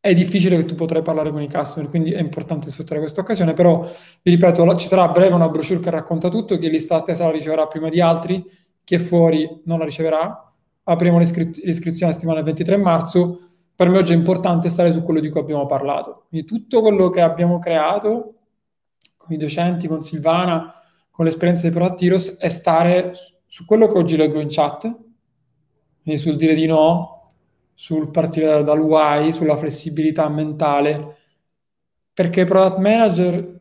è 0.00 0.12
difficile 0.14 0.56
che 0.56 0.64
tu 0.64 0.74
potrai 0.74 1.02
parlare 1.02 1.30
con 1.30 1.42
i 1.42 1.50
customer, 1.50 1.88
quindi 1.88 2.12
è 2.12 2.20
importante 2.20 2.68
sfruttare 2.68 3.00
questa 3.00 3.20
occasione, 3.20 3.54
però 3.54 3.80
vi 4.22 4.30
ripeto, 4.30 4.76
ci 4.76 4.86
sarà 4.86 5.04
a 5.04 5.08
breve 5.08 5.34
una 5.34 5.48
brochure 5.48 5.80
che 5.80 5.90
racconta 5.90 6.28
tutto, 6.28 6.58
chi 6.58 6.66
è 6.66 6.70
lista 6.70 6.96
attesa 6.96 7.24
la 7.24 7.30
riceverà 7.30 7.66
prima 7.66 7.88
di 7.88 8.00
altri, 8.00 8.44
chi 8.88 8.94
è 8.94 8.98
fuori 8.98 9.60
non 9.64 9.78
la 9.78 9.84
riceverà, 9.84 10.50
apriamo 10.84 11.18
l'iscri- 11.18 11.60
l'iscrizione 11.62 12.10
a 12.10 12.14
settimana 12.14 12.38
del 12.38 12.54
23 12.54 12.78
marzo, 12.78 13.40
per 13.74 13.90
me 13.90 13.98
oggi 13.98 14.14
è 14.14 14.16
importante 14.16 14.70
stare 14.70 14.94
su 14.94 15.02
quello 15.02 15.20
di 15.20 15.28
cui 15.28 15.40
abbiamo 15.40 15.66
parlato. 15.66 16.24
Quindi 16.30 16.46
tutto 16.46 16.80
quello 16.80 17.10
che 17.10 17.20
abbiamo 17.20 17.58
creato 17.58 18.36
con 19.14 19.34
i 19.34 19.36
docenti, 19.36 19.88
con 19.88 20.00
Silvana, 20.00 20.72
con 21.10 21.26
l'esperienza 21.26 21.68
di 21.68 21.74
Product 21.74 22.00
Heroes, 22.00 22.38
è 22.38 22.48
stare 22.48 23.12
su 23.44 23.66
quello 23.66 23.88
che 23.88 23.98
oggi 23.98 24.16
leggo 24.16 24.40
in 24.40 24.48
chat, 24.48 24.80
quindi 26.02 26.18
sul 26.18 26.36
dire 26.36 26.54
di 26.54 26.64
no, 26.64 27.34
sul 27.74 28.10
partire 28.10 28.62
dall'UI, 28.62 29.34
sulla 29.34 29.58
flessibilità 29.58 30.30
mentale, 30.30 31.16
perché 32.14 32.46
product 32.46 32.78
manager, 32.78 33.60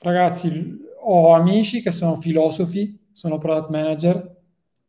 ragazzi, 0.00 0.78
ho 1.04 1.32
amici 1.32 1.80
che 1.80 1.90
sono 1.90 2.16
filosofi, 2.16 3.08
sono 3.12 3.38
product 3.38 3.70
manager, 3.70 4.36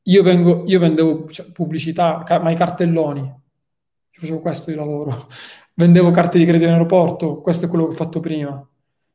io, 0.04 0.24
vengo, 0.24 0.64
io 0.66 0.80
vendevo 0.80 1.28
cioè, 1.30 1.52
pubblicità, 1.52 2.24
ma 2.42 2.52
i 2.52 2.56
cartelloni, 2.56 3.40
facevo 4.12 4.40
questo 4.40 4.70
di 4.72 4.76
lavoro. 4.76 5.28
Vendevo 5.80 6.12
carte 6.12 6.38
di 6.38 6.44
credito 6.44 6.66
in 6.66 6.74
aeroporto, 6.74 7.40
questo 7.40 7.66
è 7.66 7.70
quello 7.70 7.88
che 7.88 7.94
ho 7.94 7.96
fatto 7.96 8.20
prima. 8.20 8.68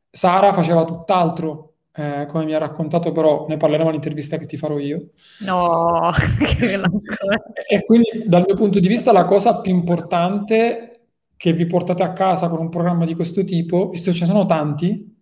Sara 0.09 0.51
faceva 0.51 0.83
tutt'altro, 0.83 1.73
eh, 1.93 2.25
come 2.27 2.43
mi 2.43 2.55
ha 2.55 2.57
raccontato, 2.57 3.11
però 3.11 3.45
ne 3.47 3.57
parleremo 3.57 3.89
all'intervista 3.89 4.37
che 4.37 4.47
ti 4.47 4.57
farò 4.57 4.79
io. 4.79 5.09
No, 5.41 6.11
e 7.69 7.85
quindi 7.85 8.23
dal 8.25 8.45
mio 8.47 8.55
punto 8.55 8.79
di 8.79 8.87
vista 8.87 9.11
la 9.11 9.25
cosa 9.25 9.61
più 9.61 9.71
importante 9.75 10.95
che 11.37 11.53
vi 11.53 11.65
portate 11.65 12.01
a 12.01 12.13
casa 12.13 12.47
con 12.47 12.59
un 12.59 12.69
programma 12.69 13.05
di 13.05 13.13
questo 13.13 13.43
tipo, 13.43 13.89
visto 13.89 14.09
che 14.09 14.17
ce 14.17 14.25
ne 14.25 14.31
sono 14.31 14.45
tanti, 14.45 15.15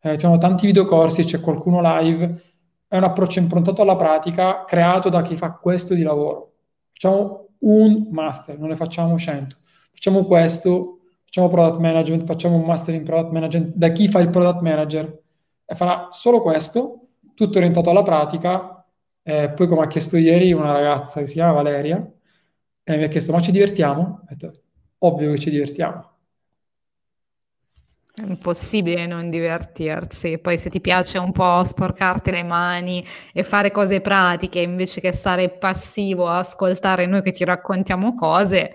eh, 0.00 0.14
ci 0.14 0.20
sono 0.20 0.38
tanti 0.38 0.66
videocorsi, 0.66 1.24
c'è 1.24 1.40
qualcuno 1.40 1.80
live, 1.82 2.42
è 2.88 2.96
un 2.96 3.04
approccio 3.04 3.38
improntato 3.38 3.82
alla 3.82 3.96
pratica, 3.96 4.64
creato 4.64 5.08
da 5.10 5.22
chi 5.22 5.36
fa 5.36 5.52
questo 5.52 5.94
di 5.94 6.02
lavoro. 6.02 6.54
Facciamo 6.92 7.48
un 7.60 8.08
master, 8.10 8.58
non 8.58 8.70
ne 8.70 8.76
facciamo 8.76 9.16
100. 9.18 9.56
Facciamo 9.92 10.24
questo, 10.24 11.00
facciamo 11.24 11.48
product 11.48 11.80
management, 11.80 12.24
facciamo 12.24 12.56
un 12.56 12.64
master 12.64 12.94
in 12.94 13.04
product 13.04 13.32
management 13.32 13.74
da 13.74 13.88
chi 13.90 14.08
fa 14.08 14.20
il 14.20 14.30
product 14.30 14.60
manager 14.62 15.22
e 15.64 15.74
farà 15.74 16.08
solo 16.10 16.40
questo, 16.40 17.08
tutto 17.34 17.58
orientato 17.58 17.90
alla 17.90 18.02
pratica. 18.02 18.84
Eh, 19.22 19.50
poi, 19.50 19.68
come 19.68 19.82
ha 19.82 19.86
chiesto 19.86 20.16
ieri 20.16 20.52
una 20.52 20.72
ragazza 20.72 21.20
che 21.20 21.26
si 21.26 21.34
chiama 21.34 21.52
Valeria, 21.52 21.96
e 22.84 22.96
mi 22.96 23.04
ha 23.04 23.08
chiesto: 23.08 23.32
Ma 23.32 23.40
ci 23.40 23.52
divertiamo? 23.52 24.20
Ho 24.22 24.24
detto, 24.28 24.52
Ovvio 25.00 25.30
che 25.32 25.38
ci 25.38 25.50
divertiamo. 25.50 26.17
È 28.20 28.24
impossibile 28.26 29.06
non 29.06 29.30
divertirsi. 29.30 30.38
Poi 30.38 30.58
se 30.58 30.70
ti 30.70 30.80
piace 30.80 31.18
un 31.18 31.30
po' 31.30 31.62
sporcarti 31.62 32.32
le 32.32 32.42
mani 32.42 33.04
e 33.32 33.44
fare 33.44 33.70
cose 33.70 34.00
pratiche 34.00 34.58
invece 34.60 35.00
che 35.00 35.12
stare 35.12 35.50
passivo 35.50 36.26
a 36.26 36.38
ascoltare 36.38 37.06
noi 37.06 37.22
che 37.22 37.30
ti 37.32 37.44
raccontiamo 37.44 38.14
cose, 38.16 38.74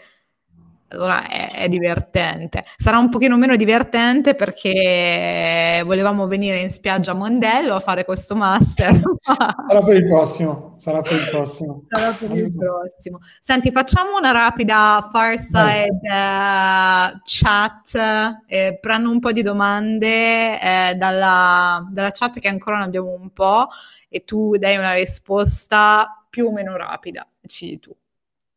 allora 0.93 1.27
è, 1.27 1.49
è, 1.51 1.69
divertente. 1.69 2.63
Sarà 2.77 2.97
un 2.97 3.09
pochino 3.09 3.37
meno 3.37 3.55
divertente 3.55 4.35
perché 4.35 5.81
volevamo 5.85 6.27
venire 6.27 6.59
in 6.59 6.69
spiaggia 6.69 7.11
a 7.11 7.15
Mondello 7.15 7.75
a 7.75 7.79
fare 7.79 8.05
questo 8.05 8.35
master. 8.35 9.01
sarà 9.21 9.81
per 9.81 9.95
il 9.95 10.05
prossimo, 10.05 10.75
sarà 10.77 11.01
per 11.01 11.13
il 11.13 11.27
prossimo. 11.29 11.83
Sarà 11.89 12.11
per 12.13 12.31
il 12.31 12.55
prossimo. 12.55 13.19
Senti, 13.39 13.71
facciamo 13.71 14.17
una 14.17 14.31
rapida 14.31 15.09
fireside 15.11 15.89
uh, 16.03 17.19
chat, 17.23 18.41
eh, 18.47 18.77
prendo 18.79 19.09
un 19.09 19.19
po' 19.19 19.31
di 19.31 19.41
domande 19.41 20.59
eh, 20.59 20.95
dalla, 20.95 21.87
dalla 21.89 22.11
chat 22.11 22.39
che 22.39 22.47
ancora 22.47 22.77
ne 22.77 22.85
abbiamo 22.85 23.11
un 23.11 23.31
po' 23.31 23.67
e 24.09 24.23
tu 24.23 24.55
dai 24.57 24.77
una 24.77 24.93
risposta 24.93 26.25
più 26.29 26.47
o 26.47 26.51
meno 26.51 26.75
rapida, 26.77 27.27
decidi 27.39 27.79
tu. 27.79 27.91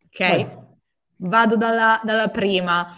Ok? 0.06 0.18
Beh. 0.18 0.74
Vado 1.18 1.56
dalla, 1.56 2.00
dalla 2.02 2.28
prima. 2.28 2.94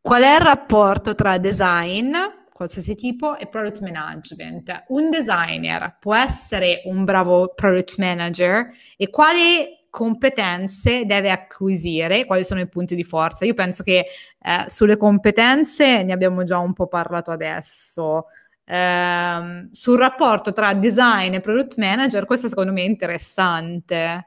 Qual 0.00 0.22
è 0.22 0.34
il 0.34 0.40
rapporto 0.40 1.14
tra 1.14 1.36
design, 1.38 2.14
qualsiasi 2.52 2.94
tipo, 2.94 3.36
e 3.36 3.46
product 3.46 3.80
management? 3.80 4.84
Un 4.88 5.10
designer 5.10 5.96
può 6.00 6.14
essere 6.14 6.82
un 6.84 7.04
bravo 7.04 7.52
product 7.54 7.98
manager 7.98 8.68
e 8.96 9.10
quali 9.10 9.76
competenze 9.90 11.04
deve 11.04 11.30
acquisire, 11.30 12.24
quali 12.24 12.44
sono 12.44 12.60
i 12.60 12.68
punti 12.68 12.94
di 12.94 13.04
forza. 13.04 13.44
Io 13.44 13.54
penso 13.54 13.82
che 13.82 14.06
eh, 14.40 14.64
sulle 14.68 14.96
competenze 14.96 16.02
ne 16.02 16.12
abbiamo 16.12 16.44
già 16.44 16.58
un 16.58 16.72
po' 16.72 16.86
parlato 16.86 17.30
adesso. 17.30 18.26
Eh, 18.64 19.68
sul 19.72 19.98
rapporto 19.98 20.52
tra 20.52 20.72
design 20.74 21.34
e 21.34 21.40
product 21.40 21.76
manager, 21.78 22.24
questo 22.26 22.48
secondo 22.48 22.72
me 22.72 22.82
è 22.82 22.86
interessante. 22.86 24.24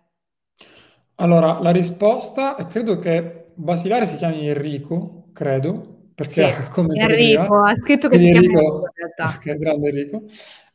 Allora, 1.21 1.59
la 1.59 1.69
risposta, 1.69 2.55
credo 2.67 2.97
che 2.97 3.51
Basilare 3.53 4.07
si 4.07 4.17
chiami 4.17 4.47
Enrico, 4.47 5.27
credo, 5.33 6.09
perché 6.15 6.51
sì, 6.51 6.61
commentato 6.71 7.11
Enrico, 7.13 7.41
prima. 7.41 7.69
ha 7.69 7.75
scritto 7.75 8.09
che 8.09 8.17
si 8.17 8.31
chiama 8.31 8.45
Enrico, 8.45 8.61
in 8.61 8.91
realtà. 8.95 9.37
Okay, 9.37 9.57
grande 9.57 9.89
Enrico. 9.89 10.23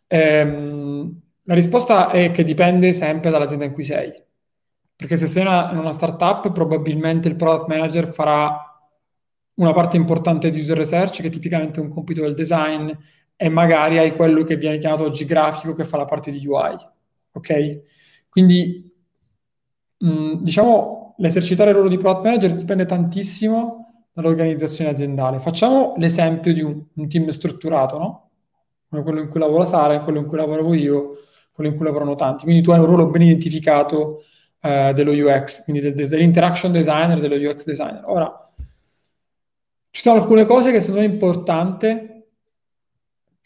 Ehm, 0.06 1.20
la 1.42 1.54
risposta 1.54 2.10
è 2.10 2.30
che 2.30 2.44
dipende 2.44 2.92
sempre 2.92 3.30
dall'azienda 3.30 3.64
in 3.64 3.72
cui 3.72 3.82
sei. 3.82 4.12
Perché 4.94 5.16
se 5.16 5.26
sei 5.26 5.42
una, 5.42 5.70
in 5.72 5.78
una 5.78 5.92
startup, 5.92 6.52
probabilmente 6.52 7.26
il 7.26 7.34
product 7.34 7.68
manager 7.68 8.06
farà 8.12 8.56
una 9.54 9.72
parte 9.72 9.96
importante 9.96 10.50
di 10.50 10.60
user 10.60 10.76
research, 10.76 11.22
che 11.22 11.30
tipicamente 11.30 11.80
è 11.80 11.82
un 11.82 11.90
compito 11.90 12.22
del 12.22 12.34
design, 12.34 12.88
e 13.34 13.48
magari 13.48 13.98
hai 13.98 14.14
quello 14.14 14.44
che 14.44 14.56
viene 14.56 14.78
chiamato 14.78 15.02
oggi 15.02 15.24
grafico, 15.24 15.74
che 15.74 15.84
fa 15.84 15.96
la 15.96 16.04
parte 16.04 16.30
di 16.30 16.46
UI. 16.46 16.76
Ok? 17.32 17.82
Quindi 18.28 18.85
mh, 19.98 20.08
mm, 20.08 20.32
diciamo, 20.42 21.14
l'esercitare 21.18 21.70
il 21.70 21.76
ruolo 21.76 21.90
di 21.90 21.98
product 21.98 22.24
manager 22.24 22.52
dipende 22.54 22.86
tantissimo 22.86 24.04
dall'organizzazione 24.12 24.90
aziendale. 24.90 25.40
Facciamo 25.40 25.94
l'esempio 25.98 26.52
di 26.52 26.62
un, 26.62 26.82
un 26.94 27.08
team 27.08 27.28
strutturato, 27.28 27.98
no? 27.98 28.30
Come 28.88 29.02
quello 29.02 29.20
in 29.20 29.28
cui 29.28 29.40
lavora 29.40 29.64
Sara, 29.64 30.00
quello 30.00 30.20
in 30.20 30.26
cui 30.26 30.38
lavoro 30.38 30.72
io, 30.74 31.18
quello 31.52 31.70
in 31.70 31.76
cui 31.76 31.84
lavorano 31.84 32.14
tanti. 32.14 32.44
Quindi 32.44 32.62
tu 32.62 32.70
hai 32.70 32.78
un 32.78 32.86
ruolo 32.86 33.08
ben 33.08 33.22
identificato 33.22 34.22
eh, 34.60 34.92
dello 34.94 35.12
UX, 35.12 35.64
quindi 35.64 35.82
del, 35.82 36.08
dell'interaction 36.08 36.72
designer, 36.72 37.20
dello 37.20 37.36
UX 37.36 37.64
designer. 37.64 38.02
Ora, 38.06 38.50
ci 39.90 40.02
sono 40.02 40.20
alcune 40.20 40.44
cose 40.44 40.72
che 40.72 40.80
secondo 40.80 41.00
me 41.00 41.06
è 41.06 41.12
importante 41.12 42.15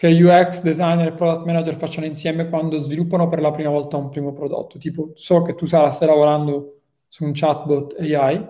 che 0.01 0.09
UX 0.09 0.63
designer 0.63 1.09
e 1.09 1.13
product 1.13 1.45
manager 1.45 1.77
facciano 1.77 2.07
insieme 2.07 2.49
quando 2.49 2.79
sviluppano 2.79 3.29
per 3.29 3.43
la 3.43 3.51
prima 3.51 3.69
volta 3.69 3.99
un 3.99 4.09
primo 4.09 4.33
prodotto. 4.33 4.79
Tipo, 4.79 5.13
so 5.15 5.43
che 5.43 5.55
tu 5.55 5.67
Sara 5.67 5.91
stai 5.91 6.09
lavorando 6.09 6.81
su 7.07 7.23
un 7.23 7.33
chatbot 7.35 7.97
AI 8.01 8.49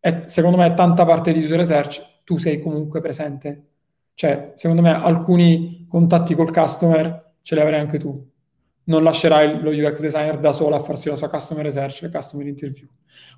e 0.00 0.22
secondo 0.24 0.56
me 0.56 0.74
tanta 0.74 1.04
parte 1.04 1.32
di 1.32 1.44
user 1.44 1.58
research 1.58 2.22
tu 2.24 2.38
sei 2.38 2.60
comunque 2.60 3.00
presente. 3.00 3.66
Cioè, 4.14 4.50
secondo 4.56 4.82
me 4.82 4.92
alcuni 4.92 5.86
contatti 5.88 6.34
col 6.34 6.52
customer 6.52 7.34
ce 7.42 7.54
li 7.54 7.60
avrai 7.60 7.78
anche 7.78 7.98
tu. 7.98 8.28
Non 8.86 9.04
lascerai 9.04 9.60
lo 9.60 9.70
UX 9.70 10.00
designer 10.00 10.40
da 10.40 10.50
solo 10.50 10.74
a 10.74 10.80
farsi 10.80 11.08
la 11.08 11.14
sua 11.14 11.28
customer 11.28 11.62
research 11.62 12.02
e 12.02 12.10
customer 12.10 12.48
interview. 12.48 12.88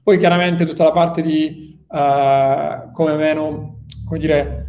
Poi 0.03 0.17
chiaramente 0.17 0.65
tutta 0.65 0.85
la 0.85 0.93
parte 0.93 1.21
di 1.21 1.85
uh, 1.87 2.91
come 2.93 3.15
meno, 3.17 3.85
come 4.07 4.19
dire, 4.19 4.66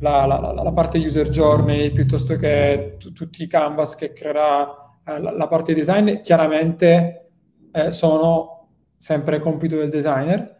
la, 0.00 0.26
la, 0.26 0.52
la, 0.52 0.72
parte 0.72 0.98
user 0.98 1.28
journey 1.28 1.90
piuttosto 1.92 2.36
che 2.36 2.96
t- 2.98 3.12
tutti 3.12 3.42
i 3.42 3.46
canvas 3.46 3.94
che 3.94 4.12
creerà 4.12 5.00
eh, 5.04 5.20
la, 5.20 5.48
parte 5.48 5.74
design, 5.74 6.20
chiaramente 6.20 7.30
eh, 7.72 7.90
sono 7.90 8.68
sempre 8.96 9.38
compito 9.40 9.76
del 9.76 9.90
designer. 9.90 10.56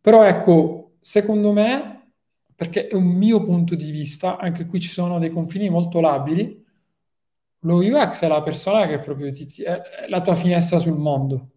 Però 0.00 0.22
ecco, 0.22 0.96
secondo 1.00 1.52
me, 1.52 2.12
perché 2.54 2.88
è 2.88 2.94
un 2.94 3.04
mio 3.04 3.42
punto 3.42 3.74
di 3.74 3.90
vista, 3.90 4.36
anche 4.38 4.66
qui 4.66 4.80
ci 4.80 4.90
sono 4.90 5.18
dei 5.18 5.30
confini 5.30 5.70
molto 5.70 6.00
labili, 6.00 6.62
lo 7.60 7.76
UX 7.76 8.24
è 8.24 8.28
la 8.28 8.42
persona 8.42 8.86
che 8.86 8.98
proprio 8.98 9.32
ti, 9.32 9.46
ti, 9.46 9.62
è 9.62 9.80
la 10.08 10.20
tua 10.20 10.34
finestra 10.34 10.78
sul 10.78 10.98
mondo. 10.98 11.48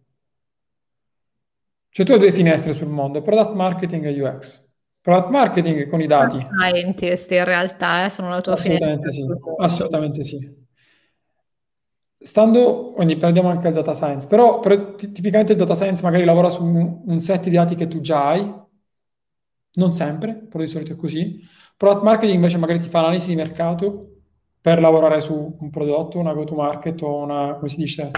Cioè 1.89 2.05
tu 2.05 2.13
hai 2.13 2.19
due 2.19 2.32
finestre 2.32 2.73
sul 2.73 2.88
mondo, 2.88 3.21
product 3.21 3.53
marketing 3.53 4.05
e 4.05 4.21
UX. 4.21 4.66
Product 5.08 5.30
marketing 5.30 5.88
con 5.88 6.01
i 6.01 6.05
dati. 6.05 6.45
Scientist 6.60 7.32
in 7.32 7.45
realtà 7.45 8.03
eh, 8.03 8.10
sono 8.10 8.28
la 8.28 8.41
tua 8.41 8.55
assolutamente 8.55 9.10
sì, 9.10 9.26
assolutamente 9.58 10.22
sì. 10.22 10.66
Stando, 12.18 12.91
quindi 12.91 13.16
prendiamo 13.16 13.47
anche 13.47 13.70
il 13.70 13.74
data 13.74 13.93
science, 13.93 14.28
però, 14.28 14.60
però 14.60 14.95
tipicamente 14.95 15.53
il 15.53 15.58
data 15.58 15.76
science 15.76 16.03
magari 16.03 16.26
lavora 16.26 16.49
su 16.49 16.66
un, 16.66 17.03
un, 17.05 17.20
set 17.22 17.43
di 17.43 17.51
dati 17.51 17.76
che 17.76 17.88
tu 17.88 18.01
già 18.01 18.28
hai, 18.28 18.53
non 19.76 19.93
sempre, 19.93 20.34
però 20.34 20.62
di 20.62 20.70
solito 20.70 20.91
è 20.91 20.97
così. 20.97 21.39
Product 21.78 22.03
marketing 22.03 22.36
invece 22.36 22.58
magari 22.58 22.80
ti 22.80 22.89
fa 22.89 22.99
analisi 22.99 23.30
di 23.30 23.36
mercato 23.36 24.24
per 24.60 24.82
lavorare 24.82 25.22
su 25.22 25.55
un 25.58 25.70
prodotto, 25.70 26.20
una 26.20 26.34
go-to-market 26.34 27.01
o 27.03 27.16
una, 27.16 27.53
come 27.55 27.70
si 27.70 27.78
dice, 27.78 28.10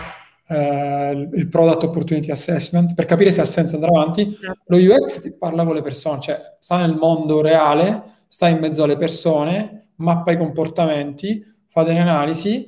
eh, 0.50 1.30
il 1.34 1.48
product 1.48 1.84
opportunity 1.84 2.32
assessment 2.32 2.96
per 2.96 3.06
capire 3.06 3.32
se 3.32 3.42
ha 3.42 3.46
senso 3.46 3.76
andare 3.76 3.94
avanti. 3.94 4.36
Lo 4.66 4.78
UX 4.78 5.38
parla 5.38 5.64
con 5.64 5.76
le 5.76 5.82
persone, 5.82 6.20
cioè 6.20 6.58
sta 6.60 6.78
nel 6.78 6.96
mondo 6.96 7.42
reale, 7.42 8.04
sta 8.28 8.48
in 8.48 8.58
mezzo 8.58 8.84
alle 8.84 8.98
persone, 8.98 9.92
mappa 9.98 10.32
i 10.32 10.38
comportamenti, 10.38 11.44
fa 11.68 11.84
delle 11.84 12.00
analisi. 12.00 12.68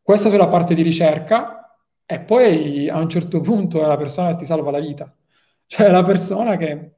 Questa 0.00 0.30
sulla 0.30 0.48
parte 0.48 0.74
di 0.74 0.82
ricerca 0.82 1.78
e 2.06 2.20
poi 2.20 2.88
a 2.88 2.98
un 2.98 3.08
certo 3.08 3.40
punto 3.40 3.82
è 3.82 3.86
la 3.86 3.96
persona 3.96 4.30
che 4.30 4.36
ti 4.36 4.44
salva 4.46 4.70
la 4.70 4.80
vita. 4.80 5.14
Cioè 5.66 5.86
è 5.86 5.90
la 5.90 6.02
persona 6.02 6.56
che 6.56 6.92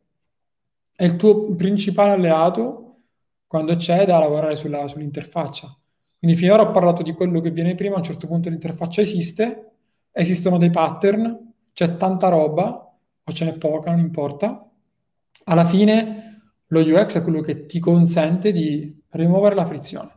è 0.95 1.05
il 1.05 1.17
tuo 1.17 1.55
principale 1.55 2.13
alleato 2.13 2.81
quando 3.47 3.75
c'è 3.77 4.07
da 4.07 4.19
lavorare 4.21 4.55
sulla, 4.55 4.87
sull'interfaccia. 4.87 5.77
Quindi 6.19 6.37
finora 6.37 6.63
ho 6.63 6.71
parlato 6.71 7.03
di 7.03 7.13
quello 7.13 7.41
che 7.41 7.51
viene 7.51 7.75
prima, 7.75 7.97
a 7.97 7.99
un 7.99 8.05
certo 8.05 8.27
punto 8.27 8.49
l'interfaccia 8.49 9.01
esiste, 9.01 9.74
esistono 10.17 10.59
dei 10.59 10.71
pattern, 10.71 11.53
c'è 11.73 11.97
tanta 11.97 12.29
roba, 12.29 12.95
o 13.25 13.33
ce 13.33 13.45
n'è 13.45 13.59
poca, 13.59 13.91
non 13.91 14.01
importa. 14.01 14.71
Alla 15.45 15.65
fine 15.65 16.53
lo 16.69 16.81
UX 16.81 17.19
è 17.19 17.23
quello 17.23 17.41
che 17.41 17.67
ti 17.67 17.81
consente 17.81 18.53
di 18.53 19.03
rimuovere 19.11 19.57
la 19.57 19.67
frizione. 19.67 20.11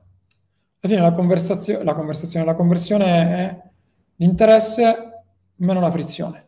Alla 0.80 0.94
fine 0.94 1.02
la 1.02 1.12
conversazione, 1.12 1.84
la, 1.84 1.96
conversazione, 1.96 2.46
la 2.46 2.56
conversione 2.56 3.06
è 3.06 3.70
l'interesse 4.18 5.24
meno 5.56 5.80
la 5.80 5.92
frizione. 5.92 6.48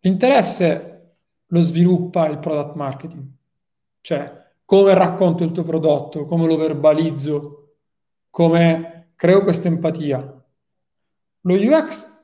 L'interesse 0.00 1.16
lo 1.46 1.60
sviluppa 1.60 2.26
il 2.28 2.38
product 2.38 2.74
marketing, 2.74 3.26
cioè 4.00 4.46
come 4.64 4.94
racconto 4.94 5.44
il 5.44 5.52
tuo 5.52 5.64
prodotto, 5.64 6.24
come 6.24 6.46
lo 6.46 6.56
verbalizzo, 6.56 7.74
come 8.30 9.10
creo 9.14 9.42
questa 9.42 9.68
empatia. 9.68 10.44
Lo 11.42 11.54
UX 11.54 12.17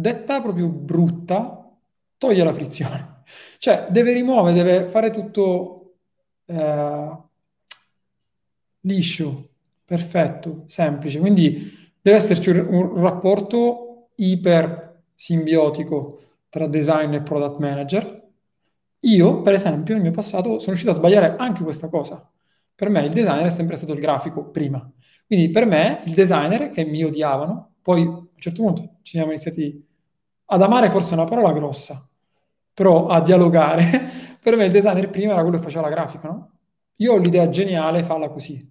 detta 0.00 0.40
proprio 0.40 0.68
brutta, 0.68 1.70
toglie 2.18 2.44
la 2.44 2.52
frizione. 2.52 3.22
Cioè, 3.58 3.86
deve 3.90 4.12
rimuovere, 4.12 4.54
deve 4.54 4.88
fare 4.88 5.10
tutto 5.10 5.96
eh, 6.46 7.18
liscio, 8.80 9.48
perfetto, 9.84 10.64
semplice. 10.66 11.18
Quindi 11.18 11.72
deve 12.00 12.16
esserci 12.16 12.50
un, 12.50 13.00
rapporto 13.00 14.10
iper 14.16 15.02
simbiotico 15.14 16.20
tra 16.48 16.66
design 16.66 17.14
e 17.14 17.22
product 17.22 17.58
manager. 17.58 18.28
Io, 19.00 19.42
per 19.42 19.54
esempio, 19.54 19.94
nel 19.94 20.02
mio 20.02 20.12
passato 20.12 20.58
sono 20.58 20.66
riuscito 20.66 20.90
a 20.90 20.94
sbagliare 20.94 21.36
anche 21.36 21.62
questa 21.62 21.88
cosa. 21.88 22.30
Per 22.74 22.88
me 22.88 23.04
il 23.04 23.12
designer 23.12 23.44
è 23.46 23.50
sempre 23.50 23.76
stato 23.76 23.92
il 23.92 24.00
grafico 24.00 24.50
prima. 24.50 24.90
Quindi 25.26 25.50
per 25.50 25.66
me 25.66 26.02
il 26.06 26.14
designer 26.14 26.70
che 26.70 26.84
mi 26.84 27.04
odiavano, 27.04 27.74
poi 27.82 28.02
a 28.02 28.08
un 28.08 28.28
certo 28.36 28.62
punto 28.62 28.98
ci 29.02 29.16
siamo 29.16 29.30
iniziati 29.30 29.86
ad 30.52 30.62
amare 30.62 30.90
forse 30.90 31.12
è 31.12 31.14
una 31.14 31.26
parola 31.26 31.52
grossa, 31.52 32.06
però 32.74 33.06
a 33.06 33.20
dialogare, 33.20 34.10
per 34.42 34.56
me 34.56 34.64
il 34.64 34.72
designer 34.72 35.08
prima 35.10 35.32
era 35.32 35.42
quello 35.42 35.58
che 35.58 35.62
faceva 35.62 35.88
la 35.88 35.94
grafica, 35.94 36.28
no? 36.28 36.50
Io 36.96 37.12
ho 37.12 37.16
l'idea 37.16 37.48
geniale, 37.48 38.02
falla 38.02 38.28
così. 38.28 38.68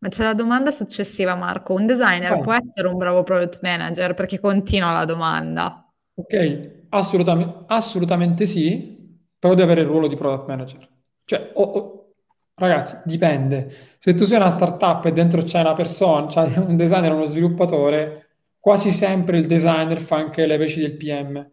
Ma 0.00 0.08
c'è 0.08 0.24
la 0.24 0.34
domanda 0.34 0.70
successiva, 0.70 1.34
Marco. 1.34 1.74
Un 1.74 1.86
designer 1.86 2.30
Vai. 2.30 2.40
può 2.40 2.52
essere 2.52 2.88
un 2.88 2.96
bravo 2.96 3.22
product 3.22 3.60
manager? 3.62 4.14
Perché 4.14 4.40
continua 4.40 4.92
la 4.92 5.04
domanda. 5.04 5.92
Ok, 6.14 6.86
assolutamente, 6.88 7.64
assolutamente 7.66 8.46
sì, 8.46 9.20
però 9.38 9.54
deve 9.54 9.72
avere 9.72 9.82
il 9.82 9.88
ruolo 9.88 10.08
di 10.08 10.16
product 10.16 10.48
manager. 10.48 10.88
Cioè, 11.24 11.50
oh, 11.54 11.62
oh, 11.62 12.12
ragazzi, 12.54 13.02
dipende. 13.04 13.72
Se 13.98 14.14
tu 14.14 14.24
sei 14.24 14.38
una 14.38 14.50
startup 14.50 15.04
e 15.04 15.12
dentro 15.12 15.42
c'è 15.42 15.60
una 15.60 15.74
persona, 15.74 16.26
c'è 16.26 16.58
un 16.58 16.76
designer 16.76 17.12
o 17.12 17.16
uno 17.16 17.26
sviluppatore, 17.26 18.27
quasi 18.68 18.92
sempre 18.92 19.38
il 19.38 19.46
designer 19.46 19.98
fa 19.98 20.16
anche 20.16 20.44
le 20.44 20.58
veci 20.58 20.80
del 20.80 20.94
PM. 20.94 21.50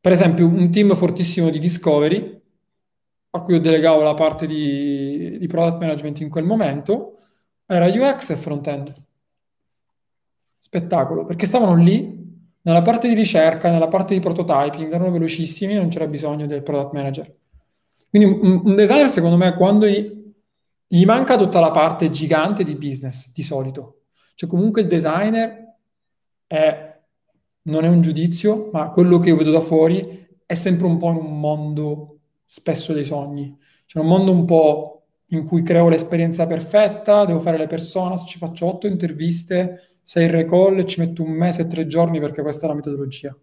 Per 0.00 0.12
esempio, 0.12 0.46
un 0.46 0.70
team 0.70 0.96
fortissimo 0.96 1.50
di 1.50 1.58
discovery, 1.58 2.40
a 3.32 3.40
cui 3.42 3.56
ho 3.56 3.60
delegato 3.60 4.00
la 4.00 4.14
parte 4.14 4.46
di, 4.46 5.36
di 5.38 5.46
product 5.46 5.78
management 5.78 6.20
in 6.20 6.30
quel 6.30 6.44
momento, 6.44 7.18
era 7.66 7.84
UX 7.84 8.30
e 8.30 8.36
front-end. 8.36 8.94
Spettacolo, 10.58 11.26
perché 11.26 11.44
stavano 11.44 11.74
lì, 11.74 12.16
nella 12.62 12.80
parte 12.80 13.06
di 13.06 13.12
ricerca, 13.12 13.70
nella 13.70 13.88
parte 13.88 14.14
di 14.14 14.20
prototyping, 14.20 14.90
erano 14.90 15.10
velocissimi, 15.10 15.74
non 15.74 15.88
c'era 15.88 16.06
bisogno 16.06 16.46
del 16.46 16.62
product 16.62 16.94
manager. 16.94 17.36
Quindi 18.08 18.40
un, 18.40 18.62
un 18.64 18.74
designer, 18.74 19.10
secondo 19.10 19.36
me, 19.36 19.54
quando 19.54 19.86
gli, 19.86 20.32
gli 20.86 21.04
manca 21.04 21.36
tutta 21.36 21.60
la 21.60 21.72
parte 21.72 22.08
gigante 22.08 22.64
di 22.64 22.74
business, 22.74 23.34
di 23.34 23.42
solito, 23.42 23.97
cioè 24.38 24.48
comunque 24.48 24.82
il 24.82 24.86
designer 24.86 25.74
è, 26.46 26.96
non 27.62 27.84
è 27.84 27.88
un 27.88 28.00
giudizio, 28.02 28.70
ma 28.72 28.88
quello 28.90 29.18
che 29.18 29.30
io 29.30 29.36
vedo 29.36 29.50
da 29.50 29.60
fuori 29.60 30.28
è 30.46 30.54
sempre 30.54 30.86
un 30.86 30.96
po' 30.96 31.10
in 31.10 31.16
un 31.16 31.40
mondo 31.40 32.18
spesso 32.44 32.92
dei 32.92 33.04
sogni. 33.04 33.58
Cioè 33.84 34.00
un 34.00 34.08
mondo 34.08 34.30
un 34.30 34.44
po' 34.44 35.06
in 35.30 35.44
cui 35.44 35.64
creo 35.64 35.88
l'esperienza 35.88 36.46
perfetta, 36.46 37.24
devo 37.24 37.40
fare 37.40 37.58
le 37.58 37.66
persone, 37.66 38.16
ci 38.16 38.38
faccio 38.38 38.66
otto 38.66 38.86
interviste, 38.86 39.96
sei 40.02 40.28
recall 40.28 40.78
e 40.78 40.86
ci 40.86 41.00
metto 41.00 41.24
un 41.24 41.32
mese 41.32 41.62
e 41.62 41.66
tre 41.66 41.88
giorni 41.88 42.20
perché 42.20 42.40
questa 42.40 42.66
è 42.66 42.68
la 42.68 42.76
metodologia. 42.76 43.36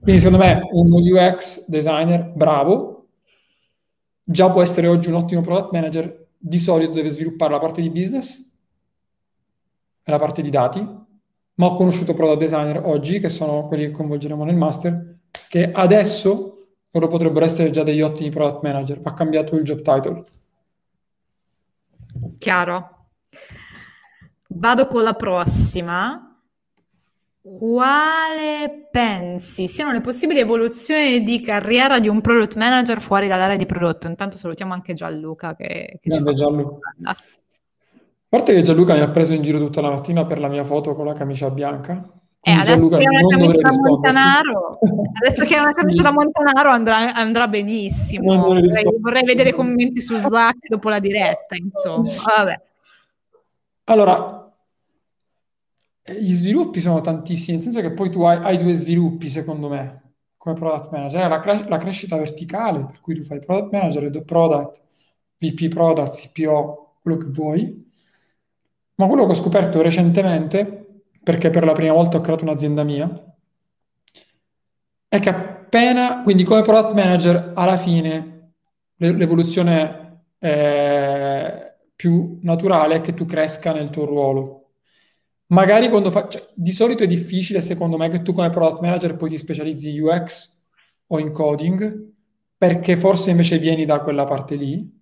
Quindi 0.00 0.20
secondo 0.20 0.44
me 0.44 0.60
un 0.70 0.92
UX 0.92 1.66
designer 1.66 2.30
bravo 2.32 3.08
già 4.22 4.48
può 4.52 4.62
essere 4.62 4.86
oggi 4.86 5.08
un 5.08 5.16
ottimo 5.16 5.40
product 5.40 5.72
manager, 5.72 6.26
di 6.38 6.58
solito 6.60 6.92
deve 6.92 7.08
sviluppare 7.08 7.50
la 7.50 7.58
parte 7.58 7.82
di 7.82 7.90
business 7.90 8.47
nella 10.08 10.18
parte 10.18 10.42
di 10.42 10.50
dati, 10.50 10.80
ma 10.80 11.66
ho 11.66 11.74
conosciuto 11.76 12.14
product 12.14 12.38
designer 12.40 12.82
oggi, 12.84 13.20
che 13.20 13.28
sono 13.28 13.66
quelli 13.66 13.84
che 13.84 13.90
coinvolgeremo 13.90 14.44
nel 14.44 14.56
master, 14.56 15.18
che 15.48 15.70
adesso 15.70 16.54
loro 16.90 17.08
potrebbero 17.08 17.44
essere 17.44 17.70
già 17.70 17.82
degli 17.82 18.00
ottimi 18.00 18.30
product 18.30 18.62
manager, 18.62 19.00
va 19.00 19.12
cambiato 19.12 19.54
il 19.54 19.64
job 19.64 19.82
title. 19.82 20.22
Chiaro. 22.38 23.06
Vado 24.48 24.86
con 24.86 25.02
la 25.02 25.12
prossima. 25.12 26.22
Quale 27.40 28.88
pensi 28.90 29.68
siano 29.68 29.92
le 29.92 30.00
possibili 30.00 30.38
evoluzioni 30.38 31.22
di 31.22 31.40
carriera 31.40 31.98
di 31.98 32.08
un 32.08 32.20
product 32.20 32.56
manager 32.56 33.00
fuori 33.00 33.26
dall'area 33.26 33.56
di 33.56 33.64
prodotto? 33.64 34.06
Intanto 34.06 34.36
salutiamo 34.36 34.72
anche 34.74 34.92
Gianluca 34.94 35.54
che, 35.54 35.98
che 36.00 36.08
Grande 36.10 36.32
Gianluca. 36.34 36.92
A 38.30 38.36
parte 38.36 38.52
che 38.52 38.60
Gianluca 38.60 38.92
mi 38.92 39.00
ha 39.00 39.08
preso 39.08 39.32
in 39.32 39.40
giro 39.40 39.58
tutta 39.58 39.80
la 39.80 39.88
mattina 39.88 40.26
per 40.26 40.38
la 40.38 40.48
mia 40.48 40.62
foto 40.62 40.92
con 40.92 41.06
la 41.06 41.14
camicia 41.14 41.48
bianca, 41.48 42.06
Eh, 42.42 42.52
adesso 42.52 42.88
che 42.88 42.98
è 42.98 43.08
una 43.08 43.26
camicia 43.26 43.60
da 43.62 43.70
Montanaro, 43.72 44.78
adesso 45.22 45.44
che 45.46 45.56
è 45.56 45.58
una 45.58 45.72
camicia 45.72 46.02
da 46.02 46.10
Montanaro 46.10 46.68
andrà, 46.68 47.14
andrà 47.14 47.48
benissimo. 47.48 48.36
Vorrei, 48.36 48.84
vorrei, 49.00 49.24
vedere 49.24 49.54
commenti 49.54 50.02
su 50.02 50.14
Slack 50.18 50.68
dopo 50.68 50.90
la 50.90 50.98
diretta, 50.98 51.56
insomma. 51.56 52.10
Vabbè. 52.36 52.62
Allora, 53.84 54.52
gli 56.02 56.34
sviluppi 56.34 56.80
sono 56.80 57.00
tantissimi, 57.00 57.56
nel 57.56 57.64
senso 57.64 57.80
che 57.80 57.92
poi 57.94 58.10
tu 58.10 58.22
hai, 58.24 58.36
hai 58.42 58.58
due 58.58 58.74
sviluppi, 58.74 59.30
secondo 59.30 59.70
me, 59.70 60.12
come 60.36 60.54
product 60.54 60.90
manager. 60.90 61.30
La, 61.30 61.40
cres- 61.40 61.66
la, 61.66 61.78
crescita 61.78 62.18
verticale, 62.18 62.84
per 62.84 63.00
cui 63.00 63.14
tu 63.14 63.24
fai 63.24 63.38
product 63.40 63.72
manager, 63.72 64.22
product, 64.22 64.82
VP 65.38 65.68
product, 65.68 66.12
CPO, 66.12 66.96
quello 67.00 67.16
che 67.16 67.26
vuoi. 67.30 67.86
Ma 68.98 69.06
quello 69.06 69.26
che 69.26 69.32
ho 69.32 69.34
scoperto 69.34 69.80
recentemente 69.80 70.78
perché 71.28 71.50
per 71.50 71.62
la 71.62 71.72
prima 71.72 71.92
volta 71.92 72.16
ho 72.16 72.20
creato 72.22 72.44
un'azienda 72.44 72.82
mia, 72.84 73.36
è 75.06 75.18
che 75.20 75.28
appena, 75.28 76.22
quindi 76.22 76.42
come 76.42 76.62
product 76.62 76.94
manager, 76.94 77.52
alla 77.54 77.76
fine 77.76 78.52
l'evoluzione 78.96 80.22
eh, 80.38 81.76
più 81.94 82.38
naturale 82.42 82.96
è 82.96 83.00
che 83.02 83.12
tu 83.12 83.26
cresca 83.26 83.72
nel 83.72 83.90
tuo 83.90 84.06
ruolo. 84.06 84.70
Magari 85.48 85.90
quando 85.90 86.10
fa, 86.10 86.28
cioè, 86.28 86.46
di 86.54 86.72
solito 86.72 87.02
è 87.02 87.06
difficile 87.06 87.60
secondo 87.60 87.98
me 87.98 88.08
che 88.08 88.22
tu 88.22 88.32
come 88.32 88.50
product 88.50 88.80
manager 88.80 89.16
poi 89.16 89.28
ti 89.28 89.38
specializzi 89.38 89.94
in 89.94 90.02
UX 90.02 90.60
o 91.08 91.18
in 91.18 91.30
coding, 91.30 92.10
perché 92.56 92.96
forse 92.96 93.30
invece 93.30 93.58
vieni 93.58 93.84
da 93.84 94.00
quella 94.00 94.24
parte 94.24 94.56
lì. 94.56 94.97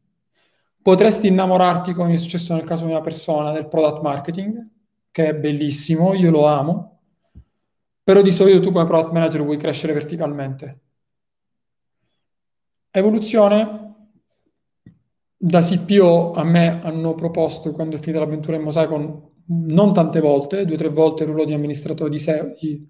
Potresti 0.86 1.26
innamorarti, 1.26 1.92
come 1.94 2.14
è 2.14 2.16
successo 2.16 2.54
nel 2.54 2.62
caso 2.62 2.84
di 2.84 2.92
una 2.92 3.00
persona, 3.00 3.50
del 3.50 3.66
product 3.66 4.02
marketing, 4.02 4.68
che 5.10 5.26
è 5.26 5.34
bellissimo, 5.34 6.14
io 6.14 6.30
lo 6.30 6.46
amo, 6.46 7.00
però 8.04 8.22
di 8.22 8.30
solito 8.30 8.60
tu 8.60 8.70
come 8.70 8.84
product 8.84 9.10
manager 9.10 9.42
vuoi 9.42 9.56
crescere 9.56 9.92
verticalmente. 9.92 10.80
Evoluzione, 12.92 13.94
da 15.36 15.60
CPO 15.60 16.34
a 16.34 16.44
me 16.44 16.80
hanno 16.80 17.16
proposto, 17.16 17.72
quando 17.72 17.96
è 17.96 17.98
finita 17.98 18.20
l'avventura 18.20 18.56
in 18.56 18.62
Mosaico, 18.62 19.32
non 19.46 19.92
tante 19.92 20.20
volte, 20.20 20.64
due 20.66 20.76
o 20.76 20.78
tre 20.78 20.90
volte 20.90 21.24
il 21.24 21.30
ruolo 21.30 21.46
di 21.46 21.52
amministratore 21.52 22.10
di, 22.10 22.18
SEO, 22.18 22.54
di, 22.60 22.88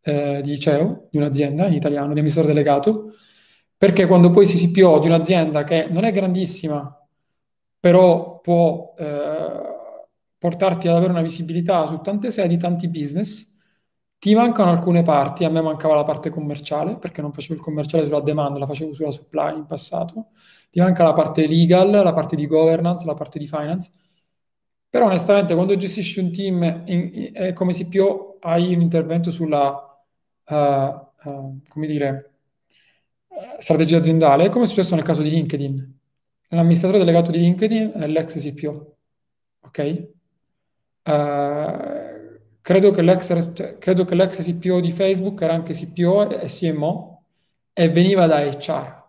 eh, 0.00 0.40
di 0.42 0.58
CEO 0.58 1.08
di 1.10 1.18
un'azienda 1.18 1.66
in 1.66 1.74
italiano, 1.74 2.06
di 2.06 2.12
amministratore 2.12 2.54
delegato, 2.54 3.12
perché 3.76 4.06
quando 4.06 4.30
poi 4.30 4.46
si 4.46 4.56
CPO 4.56 5.00
di 5.00 5.06
un'azienda 5.06 5.64
che 5.64 5.86
non 5.90 6.04
è 6.04 6.12
grandissima, 6.12 6.95
però 7.80 8.40
può... 8.40 8.94
Eh, 8.98 9.74
portarti 10.38 10.88
ad 10.88 10.96
avere 10.96 11.12
una 11.12 11.22
visibilità 11.22 11.86
su 11.86 12.00
tante 12.00 12.30
sedi, 12.30 12.56
tanti 12.56 12.88
business. 12.88 13.54
Ti 14.18 14.34
mancano 14.34 14.70
alcune 14.70 15.02
parti, 15.02 15.44
a 15.44 15.50
me 15.50 15.60
mancava 15.60 15.94
la 15.94 16.04
parte 16.04 16.30
commerciale, 16.30 16.96
perché 16.98 17.20
non 17.20 17.32
facevo 17.32 17.54
il 17.54 17.60
commerciale 17.60 18.06
sulla 18.06 18.20
demand, 18.20 18.56
la 18.56 18.66
facevo 18.66 18.94
sulla 18.94 19.10
supply 19.10 19.56
in 19.56 19.66
passato. 19.66 20.28
Ti 20.70 20.80
manca 20.80 21.04
la 21.04 21.12
parte 21.12 21.46
legal, 21.46 21.90
la 21.90 22.12
parte 22.12 22.36
di 22.36 22.46
governance, 22.46 23.04
la 23.06 23.14
parte 23.14 23.38
di 23.38 23.46
finance. 23.46 23.90
Però 24.88 25.06
onestamente 25.06 25.54
quando 25.54 25.76
gestisci 25.76 26.20
un 26.20 26.32
team 26.32 26.82
in, 26.86 27.52
come 27.54 27.72
CPO 27.72 28.38
hai 28.40 28.74
un 28.74 28.80
intervento 28.80 29.30
sulla, 29.30 29.74
uh, 30.48 30.54
uh, 30.54 31.60
come 31.68 31.86
dire, 31.86 32.38
strategia 33.58 33.98
aziendale, 33.98 34.48
come 34.48 34.64
è 34.64 34.68
successo 34.68 34.94
nel 34.94 35.04
caso 35.04 35.22
di 35.22 35.30
LinkedIn. 35.30 35.95
L'amministratore 36.48 37.02
delegato 37.04 37.30
di 37.30 37.38
LinkedIn 37.38 37.92
è 37.96 38.06
l'ex 38.06 38.38
CPO, 38.38 38.96
ok? 39.62 40.08
Uh, 41.04 42.38
credo, 42.60 42.90
che 42.90 43.02
l'ex, 43.02 43.52
cioè, 43.54 43.78
credo 43.78 44.04
che 44.04 44.14
l'ex 44.14 44.42
CPO 44.42 44.80
di 44.80 44.92
Facebook 44.92 45.40
era 45.42 45.54
anche 45.54 45.72
CPO 45.72 46.40
e 46.40 46.46
CMO 46.46 47.24
e 47.72 47.88
veniva 47.90 48.26
da 48.26 48.40
HR 48.40 49.04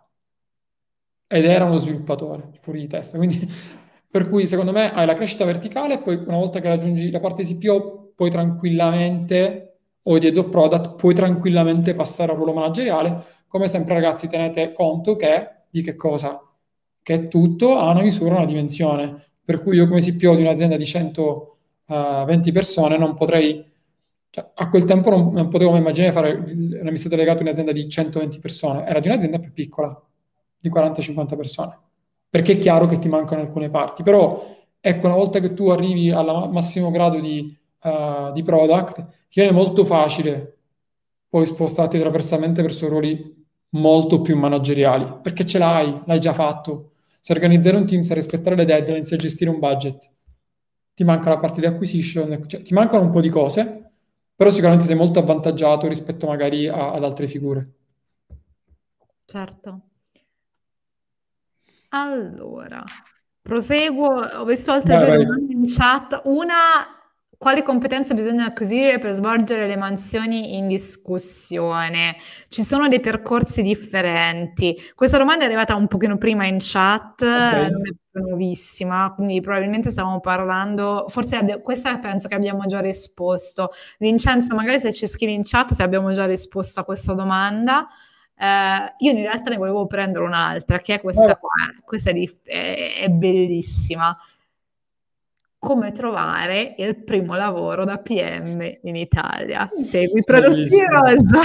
ed 1.28 1.44
era 1.44 1.64
uno 1.64 1.76
sviluppatore 1.76 2.50
fuori 2.60 2.80
di 2.80 2.86
testa. 2.88 3.18
Quindi, 3.18 3.46
per 4.10 4.28
cui 4.28 4.46
secondo 4.46 4.72
me 4.72 4.92
hai 4.92 5.06
la 5.06 5.14
crescita 5.14 5.44
verticale 5.44 5.94
e 5.94 5.98
poi 6.00 6.16
una 6.16 6.38
volta 6.38 6.60
che 6.60 6.68
raggiungi 6.68 7.10
la 7.10 7.20
parte 7.20 7.44
CPO 7.44 8.12
puoi 8.16 8.30
tranquillamente, 8.30 9.76
o 10.02 10.18
di 10.18 10.26
head 10.26 10.36
of 10.38 10.48
product, 10.48 10.96
puoi 10.96 11.14
tranquillamente 11.14 11.94
passare 11.94 12.32
al 12.32 12.38
ruolo 12.38 12.54
manageriale. 12.54 13.22
Come 13.46 13.68
sempre 13.68 13.94
ragazzi 13.94 14.28
tenete 14.28 14.72
conto 14.72 15.16
che 15.16 15.66
di 15.70 15.82
che 15.82 15.94
cosa? 15.94 16.40
Che 17.08 17.28
tutto 17.28 17.78
ha 17.78 17.90
una 17.90 18.02
misura, 18.02 18.34
una 18.34 18.44
dimensione. 18.44 19.30
Per 19.42 19.62
cui 19.62 19.76
io 19.76 19.88
come 19.88 20.02
CPO 20.02 20.34
di 20.34 20.42
un'azienda 20.42 20.76
di 20.76 20.84
100 20.84 21.56
uh, 21.86 22.24
20 22.26 22.52
persone, 22.52 22.98
non 22.98 23.14
potrei, 23.14 23.64
cioè, 24.28 24.50
a 24.52 24.68
quel 24.68 24.84
tempo 24.84 25.08
non, 25.08 25.32
non 25.32 25.48
potevo 25.48 25.70
mai 25.70 25.80
immaginare 25.80 26.12
fare 26.12 26.32
l'amministratore 26.34 27.22
delegato 27.22 27.38
di 27.38 27.48
un'azienda 27.48 27.72
di 27.72 27.88
120 27.88 28.38
persone, 28.40 28.84
era 28.86 29.00
di 29.00 29.08
un'azienda 29.08 29.38
più 29.38 29.54
piccola, 29.54 29.98
di 30.58 30.68
40-50 30.68 31.34
persone, 31.34 31.78
perché 32.28 32.52
è 32.52 32.58
chiaro 32.58 32.84
che 32.84 32.98
ti 32.98 33.08
mancano 33.08 33.40
alcune 33.40 33.70
parti, 33.70 34.02
però 34.02 34.46
ecco, 34.78 35.06
una 35.06 35.16
volta 35.16 35.40
che 35.40 35.54
tu 35.54 35.70
arrivi 35.70 36.10
al 36.10 36.50
massimo 36.52 36.90
grado 36.90 37.20
di, 37.20 37.56
uh, 37.84 38.32
di 38.32 38.42
product, 38.42 38.96
ti 39.30 39.40
viene 39.40 39.52
molto 39.52 39.86
facile 39.86 40.58
poi 41.26 41.46
spostarti 41.46 41.98
traversamente 41.98 42.60
verso 42.60 42.86
ruoli 42.86 43.46
molto 43.70 44.20
più 44.20 44.36
manageriali, 44.36 45.20
perché 45.22 45.46
ce 45.46 45.56
l'hai, 45.56 46.02
l'hai 46.04 46.20
già 46.20 46.34
fatto. 46.34 46.90
Se 47.28 47.34
organizzare 47.34 47.76
un 47.76 47.84
team, 47.84 48.00
se 48.00 48.14
rispettare 48.14 48.56
le 48.56 48.64
deadline, 48.64 49.04
se 49.04 49.16
gestire 49.16 49.50
un 49.50 49.58
budget, 49.58 50.08
ti 50.94 51.04
manca 51.04 51.28
la 51.28 51.38
parte 51.38 51.60
di 51.60 51.66
acquisition, 51.66 52.46
cioè 52.46 52.62
ti 52.62 52.72
mancano 52.72 53.04
un 53.04 53.10
po' 53.10 53.20
di 53.20 53.28
cose, 53.28 53.90
però 54.34 54.48
sicuramente 54.48 54.86
sei 54.86 54.94
molto 54.94 55.18
avvantaggiato 55.18 55.86
rispetto 55.88 56.26
magari 56.26 56.68
a, 56.68 56.92
ad 56.92 57.04
altre 57.04 57.28
figure. 57.28 57.72
Certo. 59.26 59.80
Allora, 61.90 62.82
proseguo, 63.42 64.20
ho 64.22 64.44
visto 64.46 64.70
altre 64.70 64.96
vai, 64.96 65.22
domande 65.22 65.52
in 65.52 65.64
chat. 65.66 66.22
Una 66.24 66.97
quali 67.38 67.62
competenze 67.62 68.14
bisogna 68.14 68.46
acquisire 68.46 68.98
per 68.98 69.12
svolgere 69.12 69.68
le 69.68 69.76
mansioni 69.76 70.56
in 70.56 70.66
discussione? 70.66 72.16
Ci 72.48 72.64
sono 72.64 72.88
dei 72.88 72.98
percorsi 72.98 73.62
differenti? 73.62 74.76
Questa 74.96 75.18
domanda 75.18 75.44
è 75.44 75.46
arrivata 75.46 75.76
un 75.76 75.86
pochino 75.86 76.18
prima 76.18 76.46
in 76.46 76.58
chat, 76.60 77.22
okay. 77.22 77.70
non 77.70 77.86
è 77.86 78.18
nuovissima, 78.18 79.12
quindi 79.14 79.40
probabilmente 79.40 79.92
stiamo 79.92 80.18
parlando, 80.18 81.04
forse 81.08 81.36
abbia, 81.36 81.60
questa 81.60 81.96
penso 81.98 82.26
che 82.26 82.34
abbiamo 82.34 82.66
già 82.66 82.80
risposto. 82.80 83.70
Vincenzo, 84.00 84.56
magari 84.56 84.80
se 84.80 84.92
ci 84.92 85.06
scrivi 85.06 85.34
in 85.34 85.42
chat 85.44 85.74
se 85.74 85.82
abbiamo 85.84 86.12
già 86.12 86.26
risposto 86.26 86.80
a 86.80 86.84
questa 86.84 87.14
domanda. 87.14 87.86
Uh, 88.40 89.04
io 89.04 89.12
in 89.12 89.22
realtà 89.22 89.50
ne 89.50 89.56
volevo 89.56 89.86
prendere 89.86 90.24
un'altra, 90.24 90.78
che 90.78 90.94
è 90.94 91.00
questa 91.00 91.36
qua. 91.36 91.50
Questa 91.84 92.10
è, 92.10 92.14
è, 92.44 92.94
è 93.02 93.08
bellissima 93.08 94.16
come 95.58 95.92
trovare 95.92 96.74
il 96.78 97.02
primo 97.02 97.34
lavoro 97.34 97.84
da 97.84 97.98
PM 97.98 98.60
in 98.82 98.96
Italia. 98.96 99.68
Segui 99.76 100.22
Prodotti 100.22 100.78
Rosa. 100.88 101.40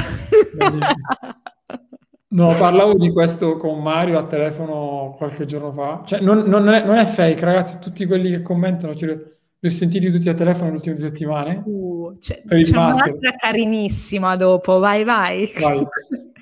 No, 2.34 2.56
parlavo 2.57 2.95
di 2.95 3.11
questo 3.11 3.57
con 3.57 3.81
Mario 3.81 4.18
a 4.18 4.26
telefono 4.26 5.14
qualche 5.18 5.45
giorno 5.45 5.72
fa. 5.72 6.02
Cioè, 6.03 6.19
non, 6.19 6.40
non, 6.48 6.68
è, 6.68 6.84
non 6.84 6.95
è, 6.95 7.06
fake, 7.06 7.45
ragazzi, 7.45 7.77
tutti 7.80 8.07
quelli 8.07 8.31
che 8.31 8.41
commentano, 8.41 8.95
cioè, 8.95 9.10
li 9.10 9.68
ho 9.68 9.72
sentiti 9.72 10.10
tutti 10.10 10.30
a 10.30 10.34
telefono 10.34 10.65
nelle 10.65 10.77
ultime 10.77 10.98
settimane. 10.98 11.61
Uh, 11.64 12.18
c'è, 12.19 12.41
c'è 12.48 12.69
un'altra 12.72 13.35
carinissima 13.38 14.35
dopo, 14.35 14.80
vai, 14.80 15.03
vai. 15.03 15.52
vai. 15.60 15.85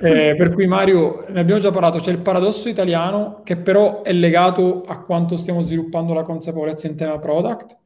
Eh, 0.00 0.34
per 0.36 0.50
cui 0.50 0.66
Mario, 0.66 1.26
ne 1.28 1.40
abbiamo 1.40 1.60
già 1.60 1.70
parlato, 1.70 1.98
c'è 1.98 2.10
il 2.10 2.20
paradosso 2.20 2.68
italiano 2.68 3.42
che 3.44 3.56
però 3.56 4.02
è 4.02 4.12
legato 4.12 4.82
a 4.84 5.02
quanto 5.02 5.36
stiamo 5.36 5.62
sviluppando 5.62 6.12
la 6.14 6.22
consapevolezza 6.22 6.86
in 6.86 6.96
tema 6.96 7.18
product 7.18 7.76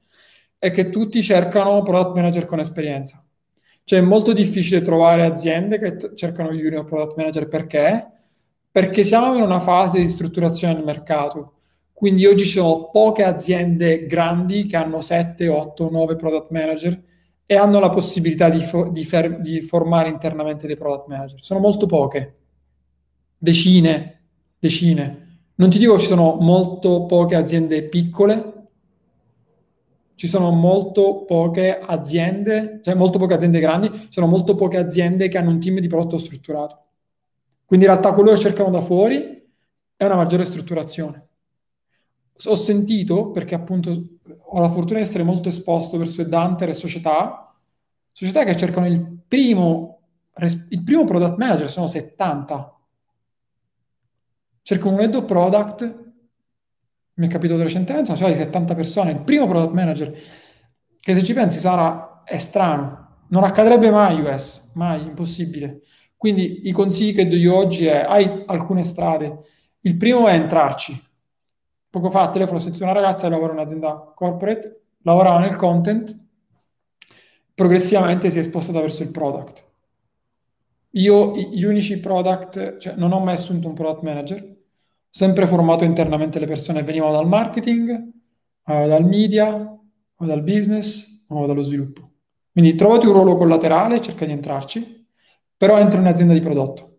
e 0.58 0.70
che 0.70 0.90
tutti 0.90 1.22
cercano 1.22 1.82
product 1.82 2.14
manager 2.14 2.44
con 2.46 2.60
esperienza. 2.60 3.22
Cioè 3.84 3.98
è 4.00 4.02
molto 4.02 4.32
difficile 4.32 4.82
trovare 4.82 5.24
aziende 5.24 5.78
che 5.78 5.96
t- 5.96 6.14
cercano 6.14 6.52
junior 6.52 6.84
product 6.84 7.16
manager 7.16 7.48
perché? 7.48 8.06
Perché 8.70 9.04
siamo 9.04 9.34
in 9.36 9.42
una 9.42 9.60
fase 9.60 9.98
di 9.98 10.08
strutturazione 10.08 10.74
del 10.74 10.84
mercato. 10.84 11.52
Quindi 11.92 12.26
oggi 12.26 12.44
ci 12.44 12.58
sono 12.58 12.90
poche 12.90 13.24
aziende 13.24 14.06
grandi 14.06 14.66
che 14.66 14.76
hanno 14.76 15.00
7, 15.00 15.48
8, 15.48 15.90
9 15.90 16.16
product 16.16 16.50
manager 16.50 17.00
e 17.46 17.56
hanno 17.56 17.78
la 17.78 17.90
possibilità 17.90 18.48
di, 18.48 18.60
fo- 18.60 18.88
di, 18.88 19.04
fer- 19.04 19.38
di 19.40 19.60
formare 19.62 20.08
internamente 20.08 20.66
dei 20.66 20.76
product 20.76 21.06
manager. 21.06 21.42
Sono 21.42 21.60
molto 21.60 21.86
poche, 21.86 22.36
decine, 23.38 24.22
decine. 24.58 25.24
Non 25.54 25.70
ti 25.70 25.78
dico 25.78 25.98
ci 25.98 26.06
sono 26.06 26.36
molto 26.40 27.06
poche 27.06 27.36
aziende 27.36 27.84
piccole, 27.84 28.52
ci 30.16 30.26
sono 30.26 30.50
molto 30.50 31.24
poche 31.24 31.78
aziende, 31.78 32.80
cioè 32.82 32.94
molto 32.94 33.18
poche 33.18 33.34
aziende 33.34 33.60
grandi, 33.60 33.90
ci 33.92 34.08
sono 34.12 34.26
molto 34.26 34.54
poche 34.54 34.78
aziende 34.78 35.28
che 35.28 35.38
hanno 35.38 35.50
un 35.50 35.60
team 35.60 35.78
di 35.78 35.88
prodotto 35.88 36.18
strutturato. 36.18 36.84
Quindi 37.64 37.84
in 37.86 37.92
realtà 37.92 38.12
quello 38.12 38.30
che 38.32 38.38
cercano 38.38 38.70
da 38.70 38.80
fuori 38.80 39.44
è 39.96 40.04
una 40.04 40.16
maggiore 40.16 40.44
strutturazione. 40.44 41.25
Ho 42.44 42.54
sentito, 42.54 43.30
perché 43.30 43.54
appunto 43.54 43.90
ho 44.48 44.60
la 44.60 44.68
fortuna 44.68 44.98
di 44.98 45.04
essere 45.04 45.22
molto 45.22 45.48
esposto 45.48 45.98
verso 45.98 46.22
Dante 46.22 46.66
e 46.66 46.72
società, 46.72 47.46
Società 48.18 48.44
che 48.44 48.56
cercano 48.56 48.86
il 48.86 49.24
primo, 49.28 50.00
il 50.70 50.82
primo 50.82 51.04
product 51.04 51.36
manager 51.36 51.68
sono 51.68 51.86
70. 51.86 52.74
Cercano 54.62 54.94
un 54.94 55.00
head 55.00 55.24
product, 55.26 56.04
mi 57.12 57.26
è 57.26 57.28
capitato 57.28 57.62
recentemente, 57.62 58.06
sono 58.06 58.16
stati 58.16 58.42
70 58.42 58.74
persone, 58.74 59.10
il 59.10 59.20
primo 59.20 59.46
product 59.46 59.74
manager, 59.74 60.18
che 60.98 61.12
se 61.12 61.22
ci 61.22 61.34
pensi 61.34 61.58
sarà, 61.58 62.22
è 62.24 62.38
strano, 62.38 63.26
non 63.28 63.44
accadrebbe 63.44 63.90
mai 63.90 64.18
US, 64.22 64.70
mai, 64.72 65.02
impossibile. 65.02 65.82
Quindi 66.16 66.66
i 66.68 66.72
consigli 66.72 67.14
che 67.14 67.28
do 67.28 67.36
io 67.36 67.54
oggi 67.54 67.84
è, 67.84 67.98
hai 67.98 68.44
alcune 68.46 68.82
strade, 68.82 69.40
il 69.80 69.98
primo 69.98 70.26
è 70.26 70.32
entrarci. 70.32 70.98
Poco 71.96 72.10
fa 72.10 72.24
a 72.24 72.30
telefono 72.30 72.58
ho 72.58 72.60
sentito 72.60 72.84
una 72.84 72.92
ragazza 72.92 73.22
che 73.22 73.30
lavora 73.30 73.52
in 73.52 73.58
un'azienda 73.58 74.12
corporate, 74.14 74.82
lavorava 74.98 75.38
nel 75.38 75.56
content, 75.56 76.14
progressivamente 77.54 78.28
si 78.28 78.38
è 78.38 78.42
spostata 78.42 78.82
verso 78.82 79.02
il 79.02 79.10
product. 79.10 79.64
Io 80.90 81.34
gli 81.34 81.64
unici 81.64 81.98
product, 81.98 82.76
cioè 82.76 82.96
non 82.96 83.12
ho 83.12 83.20
mai 83.20 83.32
assunto 83.32 83.68
un 83.68 83.72
product 83.72 84.02
manager, 84.02 84.56
sempre 85.08 85.46
formato 85.46 85.84
internamente 85.84 86.38
le 86.38 86.44
persone, 86.44 86.82
venivano 86.82 87.12
dal 87.12 87.26
marketing, 87.26 88.12
eh, 88.66 88.86
dal 88.88 89.06
media, 89.06 89.80
o 90.16 90.26
dal 90.26 90.42
business 90.42 91.24
o 91.28 91.46
dallo 91.46 91.62
sviluppo. 91.62 92.10
Quindi 92.52 92.74
trovati 92.74 93.06
un 93.06 93.14
ruolo 93.14 93.38
collaterale, 93.38 94.02
cerca 94.02 94.26
di 94.26 94.32
entrarci, 94.32 95.08
però 95.56 95.78
entra 95.78 95.98
in 95.98 96.04
un'azienda 96.04 96.34
di 96.34 96.40
prodotto. 96.40 96.95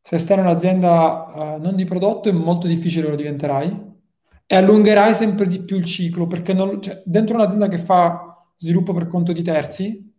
Se 0.00 0.18
stai 0.18 0.38
in 0.38 0.44
un'azienda 0.44 1.56
uh, 1.56 1.60
non 1.60 1.76
di 1.76 1.84
prodotto 1.84 2.28
è 2.28 2.32
molto 2.32 2.66
difficile 2.66 3.08
lo 3.08 3.14
diventerai 3.14 3.88
e 4.46 4.56
allungherai 4.56 5.14
sempre 5.14 5.46
di 5.46 5.60
più 5.60 5.76
il 5.76 5.84
ciclo 5.84 6.26
perché 6.26 6.52
non, 6.52 6.80
cioè, 6.80 7.02
dentro 7.04 7.36
un'azienda 7.36 7.68
che 7.68 7.78
fa 7.78 8.44
sviluppo 8.56 8.92
per 8.92 9.06
conto 9.06 9.32
di 9.32 9.42
terzi 9.42 10.12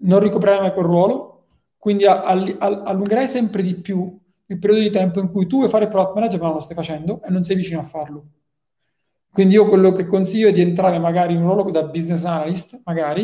non 0.00 0.20
ricoprirai 0.20 0.60
mai 0.60 0.72
quel 0.72 0.84
ruolo, 0.84 1.46
quindi 1.76 2.06
a, 2.06 2.22
a, 2.22 2.32
a, 2.32 2.82
allungherai 2.84 3.28
sempre 3.28 3.62
di 3.62 3.74
più 3.74 4.18
il 4.46 4.58
periodo 4.58 4.82
di 4.82 4.90
tempo 4.90 5.20
in 5.20 5.28
cui 5.28 5.46
tu 5.46 5.58
vuoi 5.58 5.68
fare 5.68 5.84
il 5.84 5.90
product 5.90 6.14
manager 6.14 6.40
ma 6.40 6.46
non 6.46 6.54
lo 6.54 6.60
stai 6.60 6.76
facendo 6.76 7.20
e 7.22 7.30
non 7.30 7.42
sei 7.42 7.56
vicino 7.56 7.80
a 7.80 7.84
farlo. 7.84 8.24
Quindi 9.30 9.54
io 9.54 9.68
quello 9.68 9.92
che 9.92 10.06
consiglio 10.06 10.48
è 10.48 10.52
di 10.52 10.62
entrare 10.62 10.98
magari 10.98 11.34
in 11.34 11.42
un 11.42 11.52
ruolo 11.52 11.70
da 11.70 11.82
business 11.84 12.24
analyst, 12.24 12.80
magari, 12.84 13.22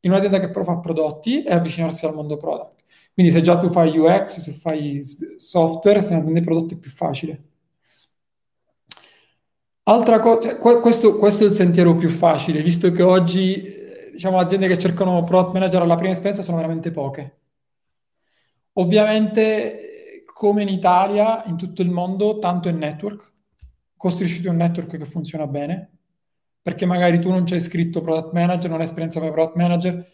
in 0.00 0.10
un'azienda 0.10 0.38
che 0.38 0.50
però 0.50 0.64
fa 0.64 0.78
prodotti 0.78 1.42
e 1.42 1.52
avvicinarsi 1.52 2.06
al 2.06 2.14
mondo 2.14 2.36
product. 2.36 2.81
Quindi 3.14 3.30
se 3.32 3.42
già 3.42 3.58
tu 3.58 3.70
fai 3.70 3.96
UX, 3.98 4.40
se 4.40 4.52
fai 4.52 5.00
software, 5.36 6.00
se 6.00 6.14
un'azienda 6.14 6.40
di 6.40 6.44
prodotti 6.46 6.74
è 6.74 6.78
più 6.78 6.90
facile. 6.90 7.42
Altra 9.84 10.20
cosa, 10.20 10.48
cioè, 10.48 10.58
questo, 10.80 11.18
questo, 11.18 11.44
è 11.44 11.48
il 11.48 11.54
sentiero 11.54 11.96
più 11.96 12.08
facile, 12.08 12.62
visto 12.62 12.90
che 12.92 13.02
oggi, 13.02 13.60
eh, 13.62 14.10
diciamo, 14.12 14.38
aziende 14.38 14.68
che 14.68 14.78
cercano 14.78 15.24
product 15.24 15.52
manager 15.52 15.82
alla 15.82 15.96
prima 15.96 16.12
esperienza 16.12 16.42
sono 16.42 16.56
veramente 16.56 16.90
poche. 16.90 17.38
Ovviamente, 18.74 20.24
come 20.32 20.62
in 20.62 20.68
Italia, 20.68 21.44
in 21.46 21.56
tutto 21.56 21.82
il 21.82 21.90
mondo, 21.90 22.38
tanto 22.38 22.68
è 22.68 22.72
network. 22.72 23.32
Costruisci 23.96 24.46
un 24.46 24.56
network 24.56 24.96
che 24.96 25.04
funziona 25.04 25.46
bene, 25.46 25.90
perché 26.62 26.86
magari 26.86 27.18
tu 27.20 27.30
non 27.30 27.44
c'hai 27.44 27.60
scritto 27.60 28.00
product 28.02 28.32
manager, 28.32 28.70
non 28.70 28.78
hai 28.78 28.86
esperienza 28.86 29.18
come 29.18 29.32
product 29.32 29.56
manager, 29.56 30.06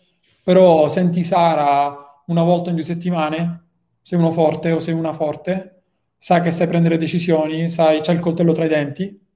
però 0.43 0.89
senti 0.89 1.23
Sara 1.23 2.08
una 2.29 2.43
volta 2.43 2.71
in 2.71 2.77
due 2.77 2.85
settimane, 2.85 3.65
sei 4.03 4.19
uno 4.19 4.31
forte 4.31 4.73
o 4.73 4.79
sei 4.79 4.95
una 4.95 5.13
forte, 5.13 5.83
sa 6.17 6.41
che 6.41 6.51
sai 6.51 6.67
prendere 6.67 6.97
decisioni, 6.97 7.69
sai, 7.69 8.01
c'è 8.01 8.13
il 8.13 8.21
coltello 8.21 8.53
tra 8.53 8.65
i 8.65 8.69
denti, 8.69 9.27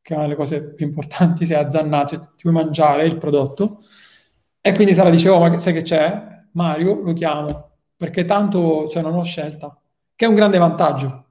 che 0.00 0.12
è 0.12 0.16
una 0.16 0.26
delle 0.26 0.36
cose 0.36 0.72
più 0.72 0.86
importanti, 0.86 1.46
sei 1.46 1.62
azzannato, 1.62 2.18
ti 2.18 2.48
vuoi 2.48 2.54
mangiare 2.54 3.06
il 3.06 3.18
prodotto, 3.18 3.80
e 4.60 4.72
quindi 4.74 4.94
Sara 4.94 5.10
dice, 5.10 5.28
oh, 5.28 5.40
ma 5.40 5.58
sai 5.58 5.72
che 5.72 5.82
c'è? 5.82 6.42
Mario, 6.52 7.00
lo 7.02 7.12
chiamo, 7.12 7.70
perché 7.96 8.24
tanto 8.24 8.88
cioè, 8.88 9.02
non 9.02 9.14
ho 9.14 9.22
scelta, 9.22 9.76
che 10.14 10.24
è 10.24 10.28
un 10.28 10.34
grande 10.34 10.58
vantaggio. 10.58 11.22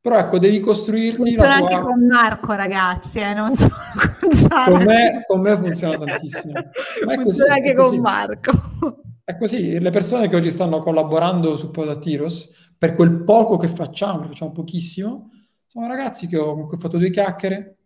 Però 0.00 0.16
ecco, 0.16 0.38
devi 0.38 0.60
costruirti 0.60 1.16
funziona 1.16 1.48
la 1.48 1.58
tua... 1.58 1.76
anche 1.76 1.90
con 1.90 2.06
Marco, 2.06 2.52
ragazzi, 2.52 3.18
eh, 3.18 3.34
non 3.34 3.56
solo 3.56 3.74
con 4.20 4.32
Sara. 4.32 4.70
Con 4.70 4.82
me, 4.84 5.24
con 5.26 5.40
me 5.40 5.56
funziona 5.56 5.98
tantissimo. 5.98 6.52
Ma 6.52 7.14
funziona 7.14 7.24
così, 7.24 7.50
anche 7.50 7.74
con 7.74 7.98
Marco. 7.98 9.02
È 9.28 9.36
così, 9.36 9.78
le 9.78 9.90
persone 9.90 10.26
che 10.26 10.36
oggi 10.36 10.50
stanno 10.50 10.78
collaborando 10.78 11.54
su 11.54 11.70
Podatiros, 11.70 12.50
per 12.78 12.94
quel 12.94 13.24
poco 13.24 13.58
che 13.58 13.68
facciamo, 13.68 14.22
facciamo 14.22 14.52
pochissimo, 14.52 15.28
sono 15.66 15.86
ragazzi 15.86 16.26
che 16.26 16.38
ho, 16.38 16.54
cui 16.66 16.78
ho 16.78 16.80
fatto 16.80 16.96
due 16.96 17.10
chiacchiere, 17.10 17.76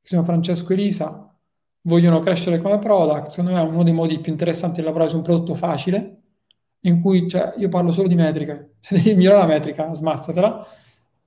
che 0.00 0.08
sono 0.08 0.24
Francesco 0.24 0.70
e 0.70 0.74
Elisa, 0.74 1.30
vogliono 1.82 2.20
crescere 2.20 2.58
come 2.58 2.78
product, 2.78 3.28
secondo 3.28 3.50
me 3.50 3.60
è 3.60 3.68
uno 3.68 3.82
dei 3.82 3.92
modi 3.92 4.18
più 4.20 4.32
interessanti 4.32 4.80
di 4.80 4.86
lavorare 4.86 5.10
su 5.10 5.16
un 5.16 5.22
prodotto 5.22 5.54
facile, 5.54 6.22
in 6.80 7.02
cui 7.02 7.28
cioè, 7.28 7.52
io 7.58 7.68
parlo 7.68 7.92
solo 7.92 8.08
di 8.08 8.14
metriche, 8.14 8.76
se 8.80 8.94
devi 8.96 9.14
migliorare 9.14 9.42
la 9.42 9.52
metrica, 9.52 9.92
smazzatela, 9.92 10.66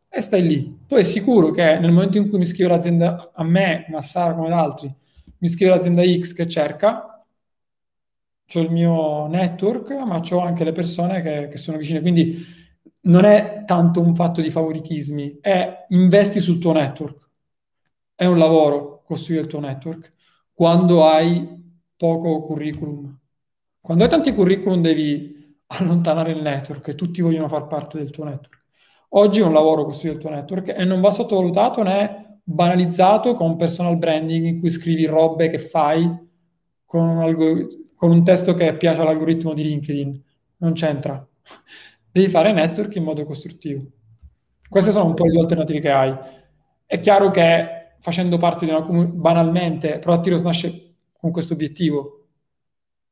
e 0.09 0.21
stai 0.21 0.41
lì. 0.41 0.75
Poi 0.87 1.01
è 1.01 1.03
sicuro 1.03 1.51
che 1.51 1.77
nel 1.77 1.91
momento 1.91 2.17
in 2.17 2.29
cui 2.29 2.39
mi 2.39 2.45
scrive 2.45 2.69
l'azienda, 2.69 3.29
a 3.31 3.43
me, 3.43 3.83
come 3.85 3.97
a 3.97 4.01
Sara, 4.01 4.33
come 4.33 4.47
ad 4.47 4.53
altri, 4.53 4.91
mi 5.37 5.47
scrive 5.47 5.69
l'azienda 5.69 6.01
X 6.01 6.33
che 6.33 6.47
cerca, 6.47 7.14
ho 8.53 8.59
il 8.59 8.71
mio 8.71 9.27
network, 9.27 9.91
ma 9.91 10.21
ho 10.27 10.39
anche 10.39 10.63
le 10.63 10.71
persone 10.71 11.21
che, 11.21 11.47
che, 11.47 11.57
sono 11.57 11.77
vicine. 11.77 12.01
Quindi 12.01 12.43
non 13.01 13.25
è 13.25 13.63
tanto 13.65 14.01
un 14.01 14.15
fatto 14.15 14.41
di 14.41 14.49
favoritismi, 14.49 15.39
è 15.41 15.85
investi 15.89 16.39
sul 16.39 16.59
tuo 16.59 16.73
network. 16.73 17.29
È 18.13 18.25
un 18.25 18.37
lavoro 18.37 19.03
costruire 19.03 19.43
il 19.43 19.49
tuo 19.49 19.59
network 19.59 20.11
quando 20.53 21.05
hai 21.07 21.47
poco 21.97 22.43
curriculum. 22.43 23.19
Quando 23.81 24.03
hai 24.03 24.09
tanti 24.09 24.33
curriculum 24.33 24.81
devi 24.81 25.33
allontanare 25.67 26.31
il 26.31 26.41
network 26.41 26.87
e 26.87 26.95
tutti 26.95 27.21
vogliono 27.21 27.47
far 27.47 27.67
parte 27.67 27.97
del 27.97 28.09
tuo 28.11 28.25
network. 28.25 28.63
Oggi 29.09 29.39
è 29.39 29.43
un 29.43 29.53
lavoro 29.53 29.85
costruire 29.85 30.15
il 30.15 30.21
tuo 30.21 30.29
network 30.29 30.77
e 30.77 30.83
non 30.85 31.01
va 31.01 31.11
sottovalutato 31.11 31.83
né 31.83 32.39
banalizzato 32.43 33.33
con 33.33 33.55
personal 33.55 33.97
branding 33.97 34.45
in 34.45 34.59
cui 34.59 34.69
scrivi 34.69 35.05
robe 35.05 35.49
che 35.49 35.57
fai 35.57 36.07
con 36.85 37.07
un 37.07 37.21
algoritmo 37.21 37.84
con 37.95 38.11
un 38.11 38.23
testo 38.23 38.53
che 38.53 38.75
piace 38.75 39.01
all'algoritmo 39.01 39.53
di 39.53 39.63
LinkedIn. 39.63 40.23
Non 40.57 40.73
c'entra. 40.73 41.25
Devi 42.11 42.27
fare 42.29 42.51
network 42.51 42.95
in 42.95 43.03
modo 43.03 43.25
costruttivo. 43.25 43.83
Queste 44.69 44.91
sono 44.91 45.05
un 45.05 45.13
po' 45.13 45.25
le 45.25 45.31
due 45.31 45.41
alternative 45.41 45.79
che 45.79 45.91
hai. 45.91 46.15
È 46.85 46.99
chiaro 46.99 47.31
che 47.31 47.95
facendo 47.99 48.37
parte 48.37 48.65
di 48.65 48.71
una 48.71 48.83
comunità, 48.83 49.13
banalmente, 49.13 49.99
Product 49.99 50.27
Heroes 50.27 50.43
nasce 50.43 50.95
con 51.17 51.31
questo 51.31 51.53
obiettivo, 51.53 52.27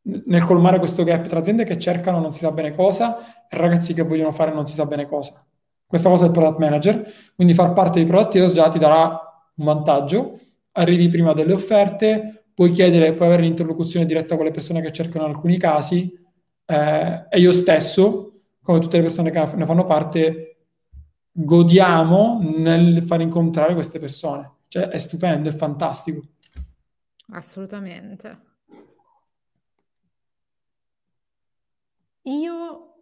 nel 0.04 0.44
colmare 0.44 0.80
questo 0.80 1.04
gap 1.04 1.28
tra 1.28 1.40
aziende 1.40 1.64
che 1.64 1.80
cercano 1.80 2.20
non 2.20 2.32
si 2.32 2.40
sa 2.40 2.52
bene 2.52 2.74
cosa 2.74 3.48
e 3.48 3.58
ragazzi 3.58 3.94
che 3.94 4.02
vogliono 4.02 4.32
fare 4.32 4.54
non 4.54 4.66
si 4.66 4.74
sa 4.74 4.86
bene 4.86 5.06
cosa. 5.06 5.46
Questa 5.86 6.10
cosa 6.10 6.26
è 6.26 6.28
il 6.28 6.34
product 6.34 6.60
manager, 6.60 7.14
quindi 7.36 7.54
far 7.54 7.74
parte 7.74 8.00
di 8.00 8.06
Product 8.06 8.36
Heroes 8.36 8.54
già 8.54 8.68
ti 8.70 8.80
darà 8.80 9.10
un 9.56 9.66
vantaggio, 9.66 10.40
arrivi 10.74 11.08
prima 11.08 11.34
delle 11.34 11.54
offerte, 11.54 12.33
puoi 12.54 12.72
chiedere, 12.72 13.14
puoi 13.14 13.28
avere 13.28 13.44
l'interlocuzione 13.44 14.06
diretta 14.06 14.36
con 14.36 14.46
le 14.46 14.52
persone 14.52 14.82
che 14.82 14.92
cercano 14.92 15.26
in 15.26 15.34
alcuni 15.34 15.58
casi 15.58 16.22
eh, 16.66 17.26
e 17.30 17.40
io 17.40 17.52
stesso, 17.52 18.42
come 18.62 18.80
tutte 18.80 18.98
le 18.98 19.04
persone 19.04 19.32
che 19.32 19.56
ne 19.56 19.66
fanno 19.66 19.86
parte, 19.86 20.66
godiamo 21.32 22.40
nel 22.58 23.04
far 23.04 23.22
incontrare 23.22 23.74
queste 23.74 24.00
persone. 24.00 24.52
Cioè 24.68 24.88
è 24.88 24.98
stupendo, 24.98 25.50
è 25.50 25.54
fantastico. 25.54 26.22
Assolutamente. 27.32 28.52
Io 32.24 32.94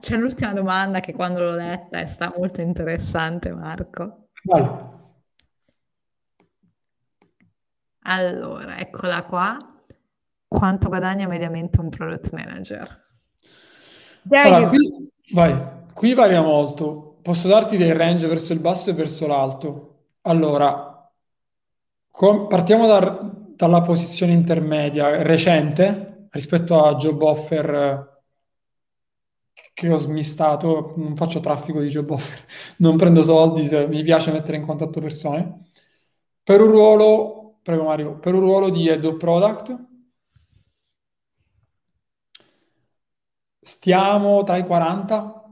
c'è 0.00 0.16
l'ultima 0.16 0.52
domanda 0.52 1.00
che 1.00 1.12
quando 1.12 1.40
l'ho 1.40 1.52
letta 1.52 2.00
è 2.00 2.06
stata 2.06 2.36
molto 2.36 2.60
interessante, 2.60 3.52
Marco. 3.52 4.28
Vai. 4.44 4.97
Allora, 8.10 8.78
eccola 8.78 9.22
qua. 9.24 9.58
Quanto 10.46 10.88
guadagna 10.88 11.26
mediamente 11.26 11.78
un 11.78 11.90
product 11.90 12.32
manager? 12.32 13.06
Allora, 14.30 14.68
qui, 14.68 15.12
vai, 15.32 15.62
qui 15.92 16.14
varia 16.14 16.40
molto. 16.40 17.18
Posso 17.20 17.48
darti 17.48 17.76
dei 17.76 17.92
range 17.92 18.26
verso 18.26 18.54
il 18.54 18.60
basso 18.60 18.88
e 18.88 18.94
verso 18.94 19.26
l'alto. 19.26 20.04
Allora, 20.22 21.12
com- 22.10 22.46
partiamo 22.46 22.86
da, 22.86 23.30
dalla 23.54 23.82
posizione 23.82 24.32
intermedia 24.32 25.22
recente 25.22 26.28
rispetto 26.30 26.82
a 26.82 26.94
job 26.94 27.20
offer 27.20 27.74
eh, 27.74 28.06
che 29.74 29.92
ho 29.92 29.98
smistato. 29.98 30.94
Non 30.96 31.14
faccio 31.14 31.40
traffico 31.40 31.80
di 31.80 31.88
job 31.88 32.08
offer, 32.08 32.42
non 32.78 32.96
prendo 32.96 33.22
soldi, 33.22 33.68
mi 33.86 34.02
piace 34.02 34.32
mettere 34.32 34.56
in 34.56 34.64
contatto 34.64 34.98
persone. 34.98 35.66
Per 36.42 36.62
un 36.62 36.70
ruolo 36.70 37.37
Prego 37.68 37.84
Mario, 37.84 38.18
per 38.18 38.32
un 38.32 38.40
ruolo 38.40 38.70
di 38.70 38.88
Head 38.88 39.04
of 39.04 39.18
Product 39.18 39.76
stiamo 43.60 44.42
tra 44.42 44.56
i 44.56 44.64
40 44.64 45.42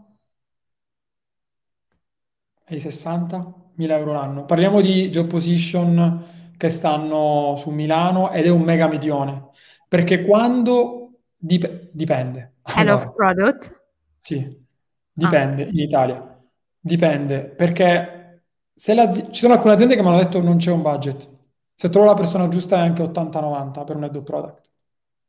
e 2.64 2.74
i 2.76 2.80
60 2.80 3.52
mila 3.74 3.97
euro 3.98 4.12
l'anno. 4.12 4.44
Parliamo 4.47 4.80
di 4.80 5.10
job 5.10 5.26
position 5.28 6.52
che 6.56 6.70
stanno 6.70 7.56
su 7.59 7.68
Milano 7.70 8.30
ed 8.30 8.47
è 8.47 8.48
un 8.48 8.62
mega 8.62 8.88
medione. 8.88 9.48
Perché 9.86 10.22
quando 10.24 11.18
dip- 11.36 11.90
dipende. 11.93 12.55
Head 12.64 12.88
of 12.88 13.02
Allora, 13.02 13.12
product? 13.14 13.82
sì, 14.18 14.38
Ah, 14.38 14.64
dipende 15.12 15.62
in 15.64 15.78
Italia. 15.80 16.43
Dipende 16.80 17.44
perché 17.44 18.44
se 18.74 18.94
l'azi- 18.94 19.30
ci 19.32 19.40
sono 19.40 19.52
alcune 19.52 19.74
aziende 19.74 19.94
che 19.97 20.02
mi 20.02 20.09
hanno 20.09 20.18
detto 20.18 20.40
non 20.40 20.56
c'è 20.56 20.70
un 20.70 20.80
budget. 20.82 21.34
Se 21.78 21.90
trovo 21.90 22.06
la 22.06 22.14
persona 22.14 22.48
giusta 22.48 22.76
è 22.76 22.80
anche 22.80 23.02
80-90 23.02 23.84
per 23.84 23.96
un 23.96 24.04
head 24.04 24.16
of 24.16 24.24
product. 24.24 24.70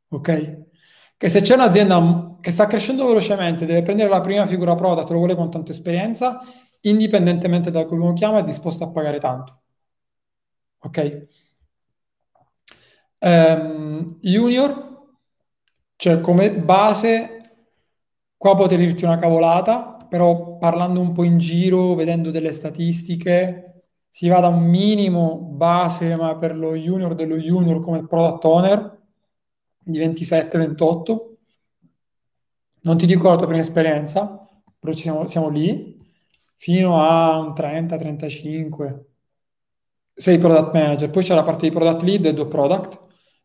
Ok? 0.08 0.66
Che 1.16 1.28
se 1.28 1.40
c'è 1.42 1.54
un'azienda 1.54 2.38
che 2.40 2.50
sta 2.50 2.66
crescendo 2.66 3.06
velocemente, 3.06 3.66
deve 3.66 3.82
prendere 3.82 4.08
la 4.08 4.20
prima 4.22 4.46
figura 4.46 4.74
product, 4.74 5.10
lo 5.10 5.18
vuole 5.18 5.34
con 5.34 5.50
tanta 5.50 5.72
esperienza, 5.72 6.40
indipendentemente 6.82 7.70
da 7.70 7.84
come 7.84 8.06
lo 8.06 8.12
chiama, 8.14 8.38
è 8.38 8.44
disposto 8.44 8.84
a 8.84 8.90
pagare 8.90 9.18
tanto. 9.18 9.60
Ok? 10.80 11.28
Ehm, 13.20 14.18
junior, 14.20 15.06
cioè 15.96 16.20
come 16.20 16.52
base, 16.54 17.40
qua 18.36 18.54
potrei 18.54 18.78
dirti 18.78 19.04
una 19.04 19.18
cavolata, 19.18 20.06
però 20.08 20.56
parlando 20.58 21.00
un 21.00 21.12
po' 21.12 21.24
in 21.24 21.38
giro, 21.38 21.94
vedendo 21.94 22.30
delle 22.30 22.52
statistiche, 22.52 23.77
si 24.08 24.28
va 24.28 24.40
da 24.40 24.48
un 24.48 24.64
minimo 24.68 25.36
base, 25.36 26.16
ma 26.16 26.36
per 26.36 26.56
lo 26.56 26.74
junior 26.74 27.14
dello 27.14 27.36
junior 27.36 27.80
come 27.80 28.06
product 28.06 28.44
owner 28.44 28.98
di 29.78 29.98
27-28. 29.98 31.36
Non 32.82 32.96
ti 32.96 33.06
dico 33.06 33.28
la 33.28 33.36
tua 33.36 33.46
prima 33.46 33.60
esperienza, 33.62 34.46
però 34.78 34.92
siamo, 34.94 35.26
siamo 35.26 35.48
lì, 35.48 35.96
fino 36.56 37.02
a 37.02 37.36
un 37.38 37.52
30-35 37.54 39.06
sei 40.14 40.38
product 40.38 40.72
manager, 40.74 41.10
poi 41.10 41.22
c'è 41.22 41.34
la 41.34 41.42
parte 41.44 41.68
di 41.68 41.74
product 41.74 42.02
lead 42.02 42.26
e 42.26 42.34
do 42.34 42.48
product, 42.48 42.98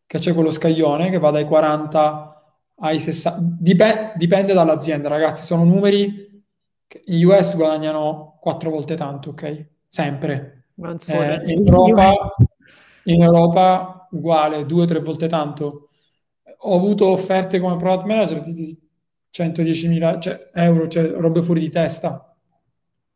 che 0.06 0.18
c'è 0.18 0.34
quello 0.34 0.50
scaglione 0.50 1.10
che 1.10 1.18
va 1.18 1.30
dai 1.30 1.44
40 1.44 2.30
ai 2.76 2.98
60, 3.00 3.40
Dipe- 3.60 4.12
dipende 4.16 4.52
dall'azienda, 4.52 5.08
ragazzi, 5.08 5.44
sono 5.44 5.64
numeri 5.64 6.42
che 6.86 7.02
in 7.06 7.24
US 7.26 7.56
guadagnano 7.56 8.38
4 8.40 8.70
volte 8.70 8.96
tanto, 8.96 9.30
ok? 9.30 9.72
Sempre. 9.94 10.64
non 10.74 10.98
solo 10.98 11.22
Eh, 11.22 11.52
in 11.52 11.64
Europa, 11.64 12.34
in 13.04 13.22
Europa 13.22 14.08
uguale, 14.10 14.66
2-3 14.66 14.98
volte 14.98 15.28
tanto. 15.28 15.90
Ho 16.62 16.76
avuto 16.76 17.06
offerte 17.10 17.60
come 17.60 17.76
product 17.76 18.04
manager 18.04 18.42
di 18.42 18.76
110.000 19.30 20.18
cioè, 20.18 20.50
euro, 20.54 20.88
cioè 20.88 21.06
robe 21.12 21.42
fuori 21.42 21.60
di 21.60 21.70
testa, 21.70 22.36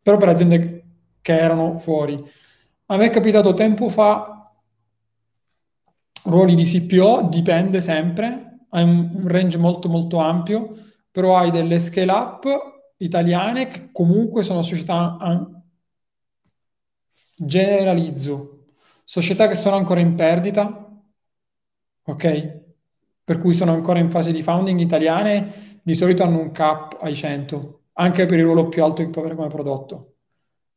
però 0.00 0.18
per 0.18 0.28
aziende 0.28 0.84
che 1.20 1.36
erano 1.36 1.80
fuori. 1.80 2.16
A 2.86 2.96
me 2.96 3.06
è 3.06 3.10
capitato 3.10 3.54
tempo 3.54 3.88
fa 3.88 4.52
ruoli 6.26 6.54
di 6.54 6.62
CPO, 6.64 7.22
dipende 7.28 7.80
sempre, 7.80 8.66
hai 8.70 8.84
un, 8.84 9.10
un 9.14 9.26
range 9.26 9.58
molto 9.58 9.88
molto 9.88 10.18
ampio, 10.18 10.76
però 11.10 11.38
hai 11.38 11.50
delle 11.50 11.80
scale 11.80 12.12
up 12.12 12.46
italiane 12.98 13.66
che 13.66 13.88
comunque 13.90 14.44
sono 14.44 14.62
società, 14.62 15.16
an- 15.18 15.57
generalizzo, 17.38 18.66
società 19.04 19.48
che 19.48 19.54
sono 19.54 19.76
ancora 19.76 20.00
in 20.00 20.14
perdita, 20.14 21.02
ok? 22.04 22.60
Per 23.24 23.38
cui 23.38 23.54
sono 23.54 23.72
ancora 23.72 23.98
in 23.98 24.10
fase 24.10 24.32
di 24.32 24.42
founding 24.42 24.80
italiane, 24.80 25.80
di 25.82 25.94
solito 25.94 26.22
hanno 26.22 26.40
un 26.40 26.50
cap 26.50 26.98
ai 27.00 27.14
100, 27.14 27.82
anche 27.94 28.26
per 28.26 28.38
il 28.38 28.44
ruolo 28.44 28.68
più 28.68 28.82
alto 28.82 29.02
che 29.02 29.10
può 29.10 29.20
avere 29.20 29.36
come 29.36 29.48
prodotto. 29.48 30.14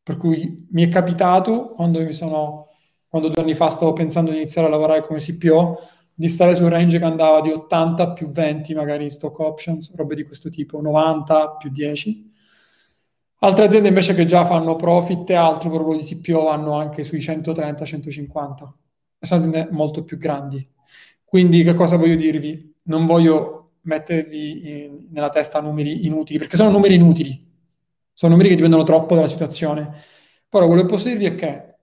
Per 0.04 0.18
cui 0.18 0.68
mi 0.72 0.84
è 0.84 0.90
capitato, 0.90 1.70
quando 1.70 2.02
mi 2.04 2.14
sono, 2.14 2.68
quando 3.08 3.30
due 3.30 3.42
anni 3.42 3.54
fa 3.54 3.70
stavo 3.70 3.94
pensando 3.94 4.32
di 4.32 4.38
iniziare 4.38 4.68
a 4.68 4.72
lavorare 4.72 5.02
come 5.02 5.20
CPO, 5.20 5.80
di 6.14 6.28
stare 6.28 6.56
su 6.56 6.68
range 6.68 7.00
che 7.00 7.06
andava 7.06 7.42
di 7.42 7.52
80 7.52 8.14
più 8.14 8.32
20, 8.32 8.74
magari 8.74 9.06
in 9.06 9.12
stock 9.12 9.40
options, 9.40 9.94
robe 9.96 10.16
di 10.16 10.24
questo 10.24 10.50
tipo, 10.50 10.82
90 10.82 11.56
più 11.58 11.70
10. 11.70 12.31
Altre 13.44 13.66
aziende 13.66 13.88
invece 13.88 14.14
che 14.14 14.26
già 14.26 14.46
fanno 14.46 14.76
profit 14.76 15.28
e 15.32 15.34
altro 15.34 15.72
per 15.72 15.80
ruolo 15.80 15.98
di 15.98 16.04
CPO 16.04 16.44
vanno 16.44 16.74
anche 16.74 17.04
sui 17.04 17.20
130-150. 17.20 18.72
Sono 19.20 19.40
aziende 19.40 19.68
molto 19.72 20.04
più 20.04 20.18
grandi. 20.18 20.68
Quindi 21.24 21.64
che 21.64 21.74
cosa 21.74 21.98
voglio 21.98 22.16
dirvi? 22.16 22.76
Non 22.84 23.08
voglio 23.08 23.78
mettervi 23.82 24.70
in- 24.84 25.08
nella 25.10 25.30
testa 25.30 25.60
numeri 25.60 26.06
inutili, 26.06 26.38
perché 26.38 26.56
sono 26.56 26.70
numeri 26.70 26.94
inutili. 26.94 27.50
Sono 28.14 28.34
numeri 28.34 28.50
che 28.50 28.56
dipendono 28.56 28.84
troppo 28.84 29.16
dalla 29.16 29.28
situazione. 29.28 29.92
Però 30.48 30.68
quello 30.68 30.82
che 30.82 30.88
posso 30.88 31.08
dirvi 31.08 31.26
è 31.26 31.34
che 31.36 31.76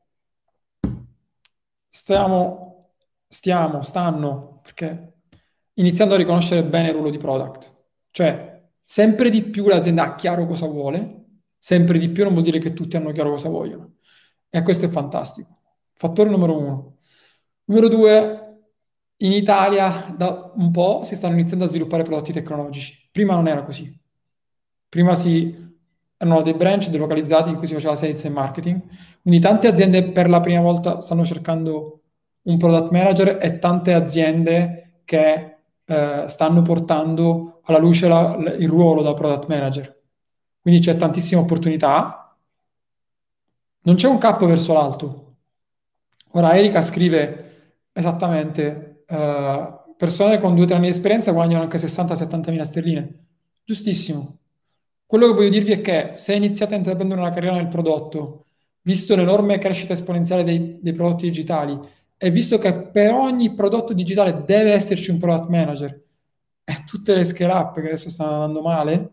stiamo, 1.89 2.93
stiamo, 3.27 3.83
stanno, 3.83 4.61
perché 4.63 5.13
iniziando 5.75 6.15
a 6.15 6.19
riconoscere 6.19 6.63
bene 6.65 6.89
il 6.89 6.95
ruolo 6.95 7.11
di 7.11 7.19
product. 7.19 7.75
Cioè, 8.13 8.63
sempre 8.83 9.31
di 9.31 9.43
più 9.43 9.67
l'azienda 9.67 10.05
ha 10.05 10.15
chiaro 10.15 10.47
cosa 10.47 10.67
vuole, 10.67 11.18
sempre 11.59 11.99
di 11.99 12.09
più 12.11 12.25
non 12.25 12.33
vuol 12.33 12.45
dire 12.45 12.59
che 12.59 12.73
tutti 12.73 12.97
hanno 12.97 13.13
chiaro 13.13 13.31
cosa 13.31 13.49
vogliono. 13.49 13.97
E 14.51 14.63
questo 14.63 14.87
è 14.87 14.89
fantastico. 14.89 15.57
Fattore 15.95 16.31
numero 16.31 16.59
uno. 16.59 16.97
Numero 17.65 17.89
due, 17.89 18.49
in 19.19 19.33
Italia 19.33 20.15
da 20.17 20.53
un 20.55 20.71
po' 20.71 21.03
si 21.03 21.17
stanno 21.17 21.35
iniziando 21.35 21.65
a 21.65 21.69
sviluppare 21.69 22.03
prodotti 22.03 22.33
tecnologici. 22.33 23.09
Prima 23.11 23.35
non 23.35 23.49
era 23.49 23.65
così. 23.65 23.95
Prima 24.89 25.15
si 25.15 25.67
erano 26.17 26.43
dei 26.43 26.55
branch 26.55 26.89
delocalizzati 26.89 27.51
in 27.51 27.57
cui 27.57 27.67
si 27.67 27.75
faceva 27.75 27.95
sales 27.95 28.25
e 28.25 28.29
marketing. 28.29 28.81
Quindi 29.23 29.41
tante 29.41 29.69
aziende 29.69 30.11
per 30.11 30.29
la 30.29 30.41
prima 30.41 30.61
volta 30.61 31.01
stanno 31.01 31.25
cercando 31.25 32.03
un 32.43 32.57
product 32.57 32.91
manager 32.91 33.39
e 33.41 33.59
tante 33.59 33.93
aziende 33.93 35.01
che 35.05 35.57
eh, 35.85 36.25
stanno 36.29 36.63
portando 36.63 37.61
alla 37.65 37.79
luce 37.79 38.09
la- 38.09 38.37
il 38.59 38.69
ruolo 38.69 39.03
da 39.03 39.15
product 39.15 39.47
manager. 39.49 39.98
Quindi 40.69 40.85
c'è 40.85 40.99
tantissima 40.99 41.41
opportunità. 41.41 42.37
Non 43.85 43.95
c'è 43.95 44.07
un 44.07 44.19
cap 44.19 44.45
verso 44.45 44.75
l'alto. 44.75 45.37
Ora 46.33 46.55
Erika 46.55 46.83
scrive 46.83 47.79
esattamente, 47.91 49.05
eh, 49.07 49.69
persone 49.97 50.39
con 50.39 50.55
due 50.55 50.65
o 50.65 50.67
tre 50.67 50.77
anni 50.77 50.89
di 50.89 50.93
esperienza 50.93 51.33
guadagnano 51.33 51.63
anche 51.63 51.79
60-70 51.79 52.51
mila 52.51 52.67
sterline. 52.67 53.29
Giustissimo. 53.65 54.41
Quello 55.07 55.29
che 55.29 55.33
voglio 55.33 55.49
dirvi 55.49 55.73
è 55.73 55.81
che 55.81 56.11
se 56.17 56.35
iniziate 56.35 56.75
a 56.75 56.77
intraprendere 56.77 57.19
una 57.19 57.31
carriera 57.31 57.57
nel 57.57 57.69
prodotto, 57.69 58.45
visto 58.83 59.17
l'enorme 59.17 59.57
crescita 59.57 59.95
esponenziale 59.95 60.45
dei, 60.45 60.81
dei 60.83 60.93
prodotti 60.93 61.25
digitali, 61.25 61.79
e 62.19 62.31
visto 62.31 62.59
che 62.59 62.75
per 62.75 63.15
ogni 63.15 63.55
prodotto 63.55 63.95
digitale 63.95 64.45
deve 64.45 64.73
esserci 64.73 65.11
un 65.11 65.19
product 65.19 65.49
manager, 65.49 66.03
e 66.63 66.85
tutte 66.87 67.15
le 67.15 67.25
scale 67.25 67.55
up 67.55 67.81
che 67.81 67.87
adesso 67.87 68.11
stanno 68.11 68.33
andando 68.33 68.61
male, 68.61 69.13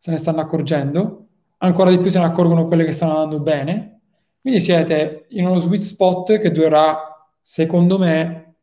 se 0.00 0.10
ne 0.10 0.16
stanno 0.16 0.40
accorgendo, 0.40 1.26
ancora 1.58 1.90
di 1.90 1.98
più 1.98 2.08
se 2.08 2.18
ne 2.18 2.24
accorgono 2.24 2.64
quelle 2.64 2.86
che 2.86 2.92
stanno 2.92 3.18
andando 3.18 3.40
bene, 3.40 4.00
quindi 4.40 4.58
siete 4.58 5.26
in 5.30 5.44
uno 5.44 5.58
sweet 5.58 5.82
spot 5.82 6.38
che 6.38 6.50
durerà, 6.50 7.28
secondo 7.42 7.98
me, 7.98 8.54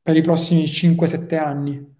per 0.00 0.16
i 0.16 0.22
prossimi 0.22 0.62
5-7 0.66 1.36
anni. 1.36 1.96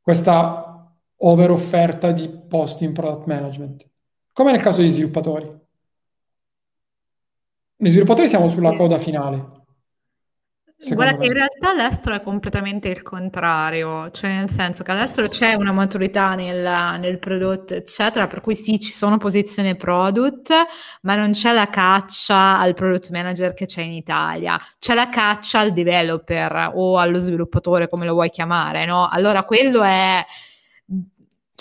Questa 0.00 0.96
over 1.14 1.50
offerta 1.50 2.10
di 2.10 2.26
posti 2.26 2.84
in 2.84 2.94
product 2.94 3.26
management, 3.26 3.86
come 4.32 4.52
nel 4.52 4.62
caso 4.62 4.80
degli 4.80 4.90
sviluppatori. 4.90 5.60
Gli 7.76 7.90
sviluppatori 7.90 8.28
siamo 8.28 8.48
sulla 8.48 8.72
coda 8.72 8.96
finale, 8.96 9.61
Guarda 10.90 11.16
che 11.16 11.26
in 11.26 11.32
realtà 11.32 11.70
all'estero 11.70 12.16
è 12.16 12.20
completamente 12.20 12.88
il 12.88 13.02
contrario, 13.02 14.10
cioè 14.10 14.34
nel 14.34 14.50
senso 14.50 14.82
che 14.82 14.90
all'estero 14.90 15.28
c'è 15.28 15.54
una 15.54 15.70
maturità 15.70 16.34
nel, 16.34 16.98
nel 16.98 17.18
prodotto, 17.18 17.74
eccetera, 17.74 18.26
per 18.26 18.40
cui 18.40 18.56
sì, 18.56 18.80
ci 18.80 18.90
sono 18.90 19.16
posizioni 19.16 19.76
product, 19.76 20.52
ma 21.02 21.14
non 21.14 21.30
c'è 21.30 21.52
la 21.52 21.68
caccia 21.68 22.58
al 22.58 22.74
product 22.74 23.10
manager 23.10 23.54
che 23.54 23.66
c'è 23.66 23.82
in 23.82 23.92
Italia, 23.92 24.60
c'è 24.80 24.94
la 24.94 25.08
caccia 25.08 25.60
al 25.60 25.72
developer 25.72 26.72
o 26.74 26.98
allo 26.98 27.18
sviluppatore, 27.18 27.88
come 27.88 28.04
lo 28.04 28.14
vuoi 28.14 28.30
chiamare, 28.30 28.84
no? 28.84 29.08
Allora 29.08 29.44
quello 29.44 29.82
è 29.82 30.24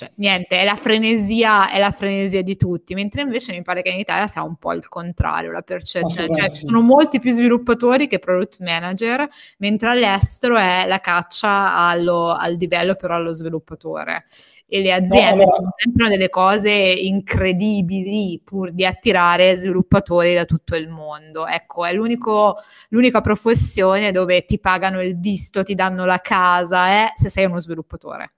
cioè, 0.02 0.12
niente, 0.16 0.58
è 0.60 0.64
la 0.66 0.76
frenesia, 0.76 1.70
è 1.70 1.78
la 1.78 1.92
frenesia 1.92 2.42
di 2.42 2.56
tutti, 2.58 2.96
mentre 2.96 3.22
invece 3.22 3.52
mi 3.52 3.62
pare 3.62 3.84
che 3.84 3.90
in 3.90 4.00
Italia 4.00 4.26
sia 4.26 4.42
un 4.42 4.56
po' 4.56 4.74
il 4.74 4.88
contrario, 4.88 5.52
la 5.52 5.62
percezione, 5.62 6.32
cioè 6.32 6.50
Assolutamente 6.50 6.56
ci 6.56 6.66
sono 6.66 6.82
molti 6.82 7.20
più 7.20 7.32
sviluppatori 7.32 8.08
che 8.08 8.18
product 8.18 8.62
manager, 8.62 9.28
mentre 9.60 9.90
all'estero 9.90 10.58
è 10.58 10.86
la 10.88 11.00
caccia 11.00 11.76
allo, 11.76 12.32
al 12.32 12.58
developer 12.58 13.12
allo 13.12 13.32
sviluppatore. 13.34 14.26
E 14.66 14.82
le 14.82 14.90
No, 14.90 14.96
aziende 14.96 15.44
allora, 15.44 15.46
stanno 15.46 15.70
dentro 15.84 16.08
delle 16.08 16.30
cose 16.30 16.72
incredibili 16.72 18.42
pur 18.44 18.72
di 18.72 18.86
attirare 18.86 19.56
sviluppatori 19.58 20.34
da 20.34 20.46
tutto 20.46 20.76
il 20.76 20.88
mondo. 20.88 21.46
Ecco, 21.46 21.86
è 21.86 21.94
l'unico, 21.94 22.56
l'unica 22.90 23.20
professione 23.22 24.12
dove 24.12 24.44
ti 24.44 24.60
pagano 24.60 25.02
il 25.02 25.20
visto, 25.20 25.64
ti 25.64 25.76
danno 25.76 26.06
la 26.06 26.20
casa, 26.20 27.04
eh, 27.06 27.12
se 27.16 27.30
sei 27.30 27.46
uno 27.46 27.60
sviluppatore. 27.60 28.32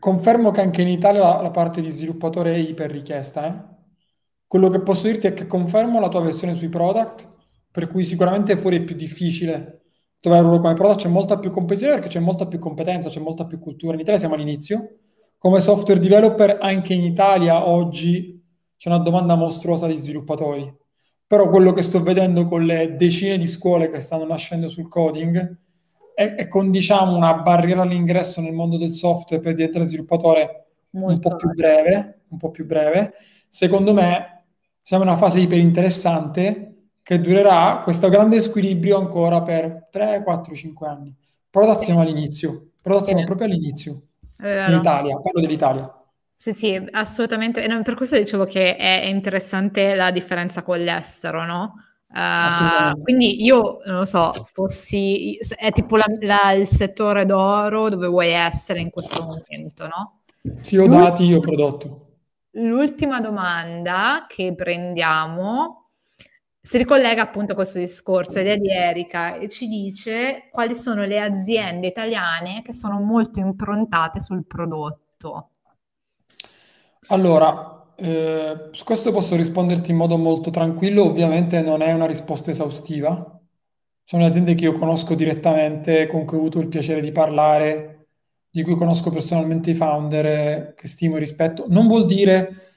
Confermo 0.00 0.50
che 0.50 0.60
anche 0.60 0.82
in 0.82 0.88
Italia 0.88 1.20
la, 1.20 1.42
la 1.42 1.50
parte 1.52 1.80
di 1.80 1.90
sviluppatore 1.90 2.54
è 2.54 2.58
iper 2.58 2.90
richiesta, 2.90 3.46
eh. 3.46 3.68
Quello 4.50 4.68
che 4.68 4.82
posso 4.82 5.06
dirti 5.06 5.28
è 5.28 5.32
che 5.32 5.46
confermo 5.46 6.00
la 6.00 6.08
tua 6.08 6.22
versione 6.22 6.54
sui 6.54 6.68
product, 6.68 7.28
per 7.70 7.86
cui 7.86 8.04
sicuramente 8.04 8.56
fuori 8.56 8.78
è 8.78 8.82
più 8.82 8.96
difficile 8.96 9.80
trovare 10.18 10.42
un 10.42 10.48
ruolo 10.48 10.62
come 10.62 10.74
product 10.74 11.02
c'è 11.02 11.08
molta 11.08 11.38
più 11.38 11.50
competizione 11.50 11.94
perché 11.94 12.08
c'è 12.08 12.20
molta 12.20 12.46
più 12.46 12.58
competenza, 12.58 13.08
c'è 13.08 13.20
molta 13.20 13.46
più 13.46 13.58
cultura. 13.58 13.94
In 13.94 14.00
Italia 14.00 14.18
siamo 14.18 14.34
all'inizio. 14.34 14.96
Come 15.38 15.60
software 15.60 16.00
developer 16.00 16.58
anche 16.60 16.92
in 16.92 17.04
Italia 17.04 17.66
oggi 17.66 18.44
c'è 18.76 18.88
una 18.88 18.98
domanda 18.98 19.34
mostruosa 19.36 19.86
di 19.86 19.96
sviluppatori. 19.96 20.70
Però 21.26 21.48
quello 21.48 21.72
che 21.72 21.82
sto 21.82 22.02
vedendo 22.02 22.44
con 22.44 22.64
le 22.64 22.96
decine 22.96 23.38
di 23.38 23.46
scuole 23.46 23.88
che 23.88 24.00
stanno 24.00 24.26
nascendo 24.26 24.68
sul 24.68 24.88
coding 24.88 25.58
è, 26.20 26.34
è 26.34 26.48
con 26.48 26.70
diciamo 26.70 27.16
una 27.16 27.32
barriera 27.32 27.80
all'ingresso 27.80 28.42
nel 28.42 28.52
mondo 28.52 28.76
del 28.76 28.92
software 28.92 29.42
per 29.42 29.54
diventare 29.54 29.86
sviluppatore 29.86 30.66
Molto 30.90 31.28
un 31.28 31.36
po' 31.36 31.36
più 31.36 31.54
breve, 31.54 32.22
un 32.28 32.36
po' 32.36 32.50
più 32.50 32.66
breve. 32.66 33.12
Secondo 33.48 33.94
me 33.94 34.44
siamo 34.82 35.04
in 35.04 35.10
una 35.10 35.18
fase 35.18 35.38
iper 35.38 35.58
interessante 35.58 36.88
che 37.00 37.20
durerà 37.20 37.80
questo 37.84 38.08
grande 38.08 38.40
squilibrio 38.40 38.98
ancora 38.98 39.40
per 39.40 39.86
3, 39.88 40.22
4, 40.24 40.54
5 40.54 40.86
anni. 40.88 41.16
Però 41.48 41.72
sì. 41.78 41.84
siamo 41.84 42.00
all'inizio, 42.00 42.72
però 42.82 43.00
siamo 43.00 43.20
sì. 43.20 43.24
proprio 43.24 43.46
all'inizio. 43.46 44.02
In 44.40 44.78
Italia, 44.80 45.16
parlo 45.16 45.40
dell'Italia. 45.40 45.94
Sì, 46.34 46.52
sì, 46.52 46.88
assolutamente. 46.90 47.62
Per 47.82 47.94
questo 47.94 48.18
dicevo 48.18 48.44
che 48.44 48.76
è 48.76 49.04
interessante 49.06 49.94
la 49.94 50.10
differenza 50.10 50.62
con 50.62 50.82
l'estero, 50.82 51.46
no? 51.46 51.74
Uh, 52.12 52.98
quindi 53.02 53.44
io 53.44 53.82
non 53.86 53.98
lo 53.98 54.04
so, 54.04 54.32
fossi 54.52 55.38
è 55.56 55.70
tipo 55.70 55.96
la, 55.96 56.06
la, 56.20 56.50
il 56.52 56.66
settore 56.66 57.24
d'oro 57.24 57.88
dove 57.88 58.08
vuoi 58.08 58.30
essere 58.30 58.80
in 58.80 58.90
questo 58.90 59.22
momento, 59.22 59.86
no? 59.86 60.22
Sì, 60.60 60.76
ho 60.76 60.88
dati, 60.88 61.24
io 61.24 61.38
prodotto. 61.38 62.06
L'ultima 62.54 63.20
domanda 63.20 64.26
che 64.26 64.52
prendiamo 64.56 65.90
si 66.60 66.78
ricollega 66.78 67.22
appunto 67.22 67.52
a 67.52 67.54
questo 67.54 67.78
discorso 67.78 68.40
ed 68.40 68.48
è 68.48 68.56
di 68.58 68.70
Erika 68.70 69.36
e 69.36 69.48
ci 69.48 69.68
dice 69.68 70.48
quali 70.50 70.74
sono 70.74 71.04
le 71.04 71.20
aziende 71.20 71.86
italiane 71.86 72.62
che 72.62 72.74
sono 72.74 72.98
molto 72.98 73.38
improntate 73.38 74.20
sul 74.20 74.44
prodotto. 74.44 75.50
Allora, 77.06 77.79
eh, 78.00 78.68
su 78.70 78.84
questo 78.84 79.12
posso 79.12 79.36
risponderti 79.36 79.90
in 79.90 79.96
modo 79.98 80.16
molto 80.16 80.50
tranquillo, 80.50 81.04
ovviamente 81.04 81.60
non 81.62 81.82
è 81.82 81.92
una 81.92 82.06
risposta 82.06 82.50
esaustiva. 82.50 83.38
Sono 84.02 84.24
aziende 84.24 84.54
che 84.54 84.64
io 84.64 84.72
conosco 84.72 85.14
direttamente, 85.14 86.06
con 86.06 86.24
cui 86.24 86.36
ho 86.36 86.40
avuto 86.40 86.58
il 86.60 86.68
piacere 86.68 87.00
di 87.00 87.12
parlare, 87.12 88.08
di 88.50 88.62
cui 88.62 88.74
conosco 88.74 89.10
personalmente 89.10 89.70
i 89.70 89.74
founder, 89.74 90.74
che 90.74 90.88
stimo 90.88 91.16
e 91.16 91.20
rispetto. 91.20 91.66
Non 91.68 91.86
vuol 91.86 92.06
dire 92.06 92.70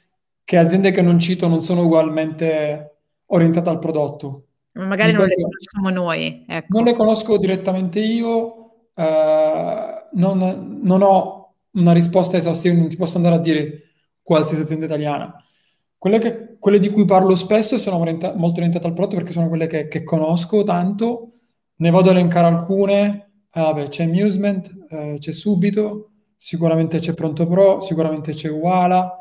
che 0.44 0.58
aziende 0.58 0.92
che 0.92 1.02
non 1.02 1.20
cito 1.20 1.48
non 1.48 1.64
sono 1.64 1.84
ugualmente 1.84 2.98
orientata 3.28 3.70
al 3.70 3.80
prodotto. 3.80 4.48
Magari 4.74 5.12
non 5.12 5.26
le 5.26 5.36
conosciamo 5.36 5.90
noi. 5.90 6.46
Ecco. 6.48 6.68
Non 6.70 6.84
le 6.84 6.94
conosco 6.94 7.38
direttamente 7.38 8.00
io, 8.00 8.88
eh, 8.96 10.08
non, 10.14 10.80
non, 10.84 11.02
ho 11.02 11.56
una 11.72 11.94
risposta 11.94 12.38
esaustiva, 12.38 12.76
non 12.76 12.90
ti 12.90 12.98
posso 12.98 13.18
andare 13.18 13.36
a 13.36 13.40
dire 13.40 13.93
qualsiasi 14.24 14.64
azienda 14.64 14.86
italiana. 14.86 15.36
Quelle, 15.98 16.20
che, 16.20 16.58
quelle 16.60 16.80
di 16.80 16.90
cui 16.90 17.06
parlo 17.06 17.36
spesso 17.36 17.78
sono 17.78 17.98
orienta- 17.98 18.34
molto 18.36 18.58
orientate 18.58 18.88
al 18.88 18.94
prodotto 18.94 19.18
perché 19.18 19.34
sono 19.34 19.48
quelle 19.48 19.68
che, 19.68 19.88
che 19.88 20.04
conosco 20.04 20.64
tanto, 20.64 21.30
ne 21.76 21.90
vado 21.92 22.10
a 22.10 22.12
elencare 22.14 22.48
alcune. 22.48 23.32
Ah, 23.52 23.64
vabbè, 23.64 23.88
c'è 23.90 24.04
Amusement, 24.06 24.86
eh, 24.90 25.16
c'è 25.20 25.32
Subito, 25.32 26.12
sicuramente 26.38 27.00
c'è 27.00 27.14
Pronto 27.14 27.46
Pro, 27.48 27.82
sicuramente 27.82 28.34
c'è 28.34 28.50
Uala, 28.50 29.18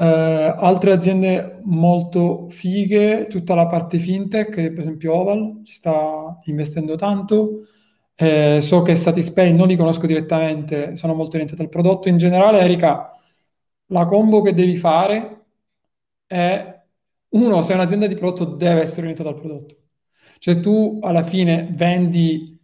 Uh, 0.00 0.54
altre 0.56 0.92
aziende 0.92 1.60
molto 1.64 2.46
fighe, 2.50 3.26
tutta 3.26 3.56
la 3.56 3.66
parte 3.66 3.98
fintech, 3.98 4.70
per 4.70 4.78
esempio 4.78 5.12
Oval 5.12 5.62
ci 5.64 5.74
sta 5.74 6.38
investendo 6.44 6.94
tanto. 6.94 7.66
Eh, 8.14 8.60
so 8.60 8.82
che 8.82 8.94
Satispay 8.94 9.52
non 9.52 9.66
li 9.66 9.74
conosco 9.76 10.06
direttamente, 10.06 10.94
sono 10.94 11.14
molto 11.14 11.32
orientati 11.32 11.62
al 11.62 11.68
prodotto. 11.68 12.08
In 12.08 12.16
generale, 12.16 12.60
Erika, 12.60 13.10
la 13.88 14.04
combo 14.04 14.42
che 14.42 14.54
devi 14.54 14.76
fare 14.76 15.44
è 16.26 16.82
uno, 17.30 17.62
se 17.62 17.74
un'azienda 17.74 18.06
di 18.06 18.14
prodotto 18.14 18.44
deve 18.44 18.82
essere 18.82 19.02
orientata 19.02 19.28
al 19.30 19.34
prodotto. 19.36 19.76
Cioè 20.38 20.60
tu 20.60 20.98
alla 21.02 21.22
fine 21.22 21.68
vendi 21.72 22.58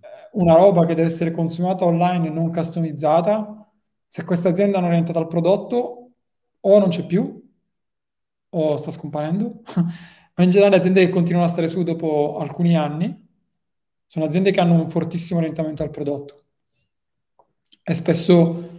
eh, 0.00 0.06
una 0.32 0.54
roba 0.54 0.84
che 0.86 0.94
deve 0.94 1.08
essere 1.08 1.30
consumata 1.30 1.84
online 1.84 2.28
e 2.28 2.30
non 2.30 2.52
customizzata. 2.52 3.68
Se 4.08 4.24
questa 4.24 4.48
azienda 4.50 4.78
non 4.78 4.88
è 4.88 4.92
orientata 4.92 5.18
al 5.18 5.28
prodotto, 5.28 6.12
o 6.60 6.78
non 6.78 6.88
c'è 6.88 7.06
più, 7.06 7.42
o 8.50 8.76
sta 8.76 8.90
scomparendo, 8.90 9.62
ma 10.36 10.44
in 10.44 10.50
generale 10.50 10.76
aziende 10.76 11.04
che 11.04 11.10
continuano 11.10 11.46
a 11.46 11.50
stare 11.50 11.68
su 11.68 11.82
dopo 11.82 12.38
alcuni 12.38 12.76
anni 12.76 13.22
sono 14.06 14.26
aziende 14.26 14.50
che 14.52 14.60
hanno 14.60 14.74
un 14.74 14.90
fortissimo 14.90 15.40
orientamento 15.40 15.82
al 15.82 15.90
prodotto 15.90 16.44
e 17.82 17.94
spesso 17.94 18.73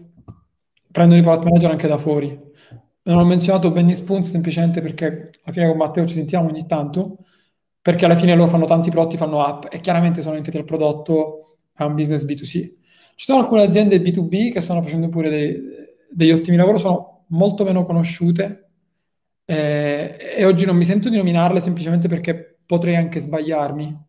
prendono 0.95 1.19
i 1.19 1.23
product 1.23 1.43
manager 1.43 1.72
anche 1.72 1.88
da 1.89 1.97
fuori. 1.97 2.39
Non 3.03 3.17
ho 3.17 3.26
menzionato 3.26 3.69
Benny 3.69 3.93
Spoons 3.93 4.30
semplicemente 4.30 4.81
perché 4.81 5.30
alla 5.43 5.53
fine 5.53 5.67
con 5.67 5.76
Matteo 5.76 6.05
ci 6.05 6.13
sentiamo 6.13 6.47
ogni 6.47 6.65
tanto, 6.65 7.17
perché 7.81 8.05
alla 8.05 8.15
fine 8.15 8.34
loro 8.34 8.49
fanno 8.49 8.65
tanti 8.65 8.91
prodotti, 8.91 9.17
fanno 9.17 9.43
app 9.43 9.65
e 9.69 9.81
chiaramente 9.81 10.22
sono 10.22 10.35
orientati 10.35 10.55
al 10.57 10.63
prodotto, 10.63 11.57
è 11.76 11.84
un 11.84 11.95
business 11.95 12.23
B2C. 12.23 12.45
Ci 12.47 13.26
sono 13.26 13.41
alcune 13.41 13.63
aziende 13.63 14.01
B2B 14.01 14.53
che 14.53 14.61
stanno 14.61 14.81
facendo 14.81 15.09
pure 15.09 15.30
dei, 15.30 15.61
degli 16.09 16.31
ottimi 16.31 16.55
lavori, 16.55 16.80
sono 16.80 17.26
molto 17.27 17.65
meno 17.65 17.85
conosciute 17.85 18.69
eh, 19.43 20.15
e 20.38 20.45
oggi 20.45 20.65
non 20.65 20.77
mi 20.77 20.85
sento 20.85 21.09
di 21.09 21.17
nominarle 21.17 21.59
semplicemente 21.59 22.07
perché 22.07 22.59
potrei 22.65 22.95
anche 22.95 23.19
sbagliarmi. 23.19 24.01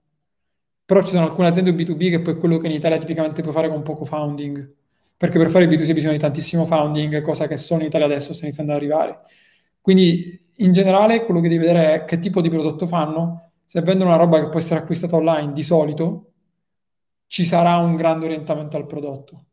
Però 0.84 1.02
ci 1.02 1.10
sono 1.10 1.24
alcune 1.26 1.48
aziende 1.48 1.72
B2B 1.72 2.10
che 2.10 2.22
poi 2.22 2.34
è 2.34 2.38
quello 2.38 2.58
che 2.58 2.68
in 2.68 2.74
Italia 2.74 2.98
tipicamente 2.98 3.42
puoi 3.42 3.52
fare 3.52 3.68
con 3.68 3.82
poco 3.82 4.04
founding, 4.04 4.75
perché 5.16 5.38
per 5.38 5.50
fare 5.50 5.64
il 5.64 5.70
B2C 5.70 5.92
bisogna 5.94 6.12
di 6.12 6.18
tantissimo 6.18 6.66
founding, 6.66 7.20
cosa 7.22 7.46
che 7.46 7.56
solo 7.56 7.80
in 7.80 7.86
Italia 7.86 8.06
adesso 8.06 8.34
sta 8.34 8.44
iniziando 8.44 8.72
ad 8.72 8.78
arrivare. 8.78 9.20
Quindi 9.80 10.52
in 10.56 10.72
generale 10.72 11.24
quello 11.24 11.40
che 11.40 11.48
devi 11.48 11.64
vedere 11.64 11.94
è 11.94 12.04
che 12.04 12.18
tipo 12.18 12.40
di 12.40 12.50
prodotto 12.50 12.86
fanno. 12.86 13.52
Se 13.64 13.80
vendono 13.80 14.10
una 14.10 14.18
roba 14.18 14.38
che 14.40 14.48
può 14.48 14.58
essere 14.58 14.80
acquistata 14.80 15.16
online, 15.16 15.52
di 15.52 15.62
solito 15.62 16.32
ci 17.26 17.44
sarà 17.44 17.76
un 17.78 17.96
grande 17.96 18.26
orientamento 18.26 18.76
al 18.76 18.86
prodotto. 18.86 19.46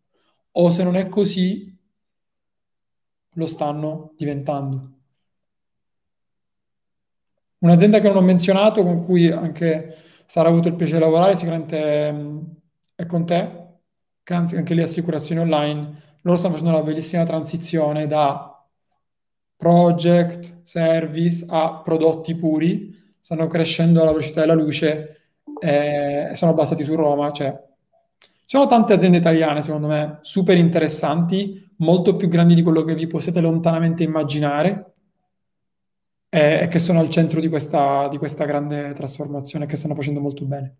O 0.51 0.69
se 0.69 0.83
non 0.83 0.95
è 0.95 1.09
così, 1.09 1.75
lo 3.35 3.45
stanno 3.45 4.13
diventando. 4.17 4.91
Un'azienda 7.59 7.99
che 7.99 8.07
non 8.09 8.17
ho 8.17 8.21
menzionato, 8.21 8.83
con 8.83 9.03
cui 9.05 9.29
anche 9.31 9.95
sarà 10.25 10.49
avuto 10.49 10.67
il 10.67 10.75
piacere 10.75 10.99
di 10.99 11.05
lavorare, 11.05 11.35
sicuramente 11.35 12.11
mm, 12.11 12.39
è 12.95 13.05
con 13.05 13.25
te, 13.25 13.62
anche 14.25 14.73
lì 14.73 14.81
assicurazioni 14.81 15.41
online, 15.41 16.01
loro 16.21 16.37
stanno 16.37 16.53
facendo 16.53 16.75
una 16.75 16.83
bellissima 16.83 17.23
transizione 17.23 18.07
da 18.07 18.49
project, 19.57 20.61
service 20.63 21.45
a 21.49 21.81
prodotti 21.83 22.35
puri, 22.35 22.93
stanno 23.19 23.47
crescendo 23.47 24.01
alla 24.01 24.11
velocità 24.11 24.41
della 24.41 24.53
luce 24.53 25.21
e 25.59 26.31
sono 26.33 26.53
basati 26.53 26.83
su 26.83 26.95
Roma, 26.95 27.31
cioè 27.31 27.57
ci 28.19 28.59
sono 28.59 28.65
tante 28.67 28.93
aziende 28.93 29.17
italiane, 29.17 29.61
secondo 29.61 29.87
me, 29.87 30.19
super 30.21 30.57
interessanti, 30.57 31.75
molto 31.77 32.15
più 32.15 32.27
grandi 32.27 32.53
di 32.53 32.61
quello 32.61 32.83
che 32.83 32.93
vi 32.93 33.07
possiate 33.07 33.39
lontanamente 33.41 34.03
immaginare 34.03 34.93
e, 36.29 36.59
e 36.61 36.67
che 36.67 36.79
sono 36.79 36.99
al 36.99 37.09
centro 37.09 37.39
di 37.39 37.47
questa, 37.47 38.07
di 38.09 38.17
questa 38.17 38.45
grande 38.45 38.93
trasformazione 38.93 39.65
che 39.65 39.75
stanno 39.75 39.95
facendo 39.95 40.19
molto 40.19 40.45
bene. 40.45 40.75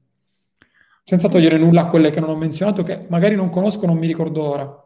Senza 1.04 1.28
togliere 1.28 1.58
nulla 1.58 1.82
a 1.82 1.88
quelle 1.88 2.10
che 2.10 2.20
non 2.20 2.30
ho 2.30 2.36
menzionato, 2.36 2.84
che 2.84 3.06
magari 3.10 3.36
non 3.36 3.50
conosco, 3.50 3.86
non 3.86 3.98
mi 3.98 4.08
ricordo 4.08 4.44
ora. 4.44 4.84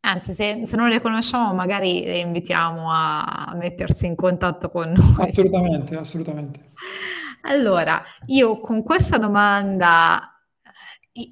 Anzi, 0.00 0.32
se, 0.32 0.66
se, 0.66 0.76
non 0.76 0.88
le 0.88 1.00
conosciamo, 1.00 1.54
magari 1.54 2.04
le 2.04 2.18
invitiamo 2.18 2.90
a 2.90 3.54
mettersi 3.54 4.06
in 4.06 4.14
contatto 4.16 4.68
con 4.68 4.90
noi. 4.90 5.28
Assolutamente, 5.28 5.96
assolutamente. 5.96 6.72
Allora, 7.42 8.02
io 8.26 8.60
con 8.60 8.82
questa 8.82 9.16
domanda 9.18 10.34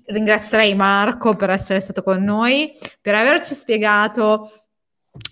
ringrazierei 0.07 0.75
Marco 0.75 1.35
per 1.35 1.51
essere 1.51 1.81
stato 1.81 2.03
con 2.03 2.23
noi, 2.23 2.73
per 3.01 3.15
averci 3.15 3.55
spiegato 3.55 4.51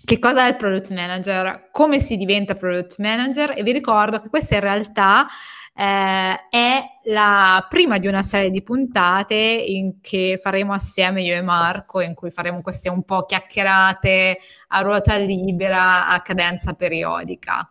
che 0.05 0.19
cosa 0.19 0.45
è 0.45 0.49
il 0.49 0.57
product 0.57 0.91
manager, 0.91 1.69
come 1.71 1.99
si 1.99 2.17
diventa 2.17 2.53
product 2.53 2.99
manager 2.99 3.53
e 3.55 3.63
vi 3.63 3.71
ricordo 3.71 4.19
che 4.19 4.29
questa 4.29 4.55
in 4.55 4.61
realtà 4.61 5.27
eh, 5.81 6.47
è 6.51 6.83
la 7.05 7.65
prima 7.67 7.97
di 7.97 8.05
una 8.05 8.21
serie 8.21 8.51
di 8.51 8.61
puntate 8.61 9.65
che 9.99 10.39
faremo 10.39 10.73
assieme 10.73 11.23
io 11.23 11.33
e 11.35 11.41
Marco, 11.41 12.01
in 12.01 12.13
cui 12.13 12.29
faremo 12.29 12.61
queste 12.61 12.87
un 12.87 13.01
po' 13.01 13.23
chiacchierate 13.23 14.37
a 14.67 14.81
ruota 14.81 15.15
libera 15.15 16.07
a 16.07 16.21
cadenza 16.21 16.73
periodica. 16.73 17.67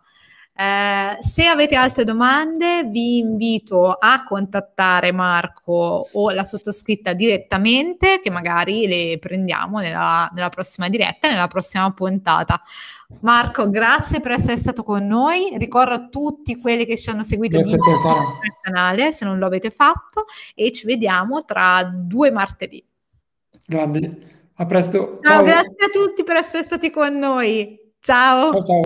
Eh, 0.53 1.17
se 1.21 1.45
avete 1.45 1.75
altre 1.75 2.03
domande 2.03 2.83
vi 2.83 3.19
invito 3.19 3.93
a 3.93 4.23
contattare 4.23 5.13
Marco 5.13 6.09
o 6.11 6.29
la 6.31 6.43
sottoscritta 6.43 7.13
direttamente 7.13 8.19
che 8.21 8.29
magari 8.29 8.85
le 8.87 9.17
prendiamo 9.19 9.79
nella, 9.79 10.29
nella 10.33 10.49
prossima 10.49 10.89
diretta, 10.89 11.29
nella 11.29 11.47
prossima 11.47 11.89
puntata. 11.93 12.61
Marco, 13.19 13.69
grazie 13.69 14.19
per 14.19 14.31
essere 14.31 14.57
stato 14.57 14.83
con 14.83 15.05
noi. 15.05 15.53
Ricordo 15.57 15.93
a 15.93 16.07
tutti 16.07 16.59
quelli 16.59 16.85
che 16.85 16.97
ci 16.97 17.09
hanno 17.09 17.23
seguito 17.23 17.59
nel 17.59 17.77
canale, 18.61 19.11
se 19.11 19.25
non 19.25 19.37
lo 19.37 19.45
avete 19.45 19.69
fatto, 19.69 20.25
e 20.55 20.71
ci 20.71 20.85
vediamo 20.85 21.43
tra 21.43 21.83
due 21.93 22.31
martedì. 22.31 22.83
Grandi. 23.65 24.29
A 24.55 24.65
presto. 24.65 25.19
Ciao, 25.21 25.43
grazie 25.43 25.85
a 25.85 25.89
tutti 25.89 26.23
per 26.23 26.35
essere 26.35 26.63
stati 26.63 26.89
con 26.89 27.17
noi. 27.17 27.79
Ciao. 27.99 28.51
Ciao, 28.51 28.63
ciao. 28.63 28.79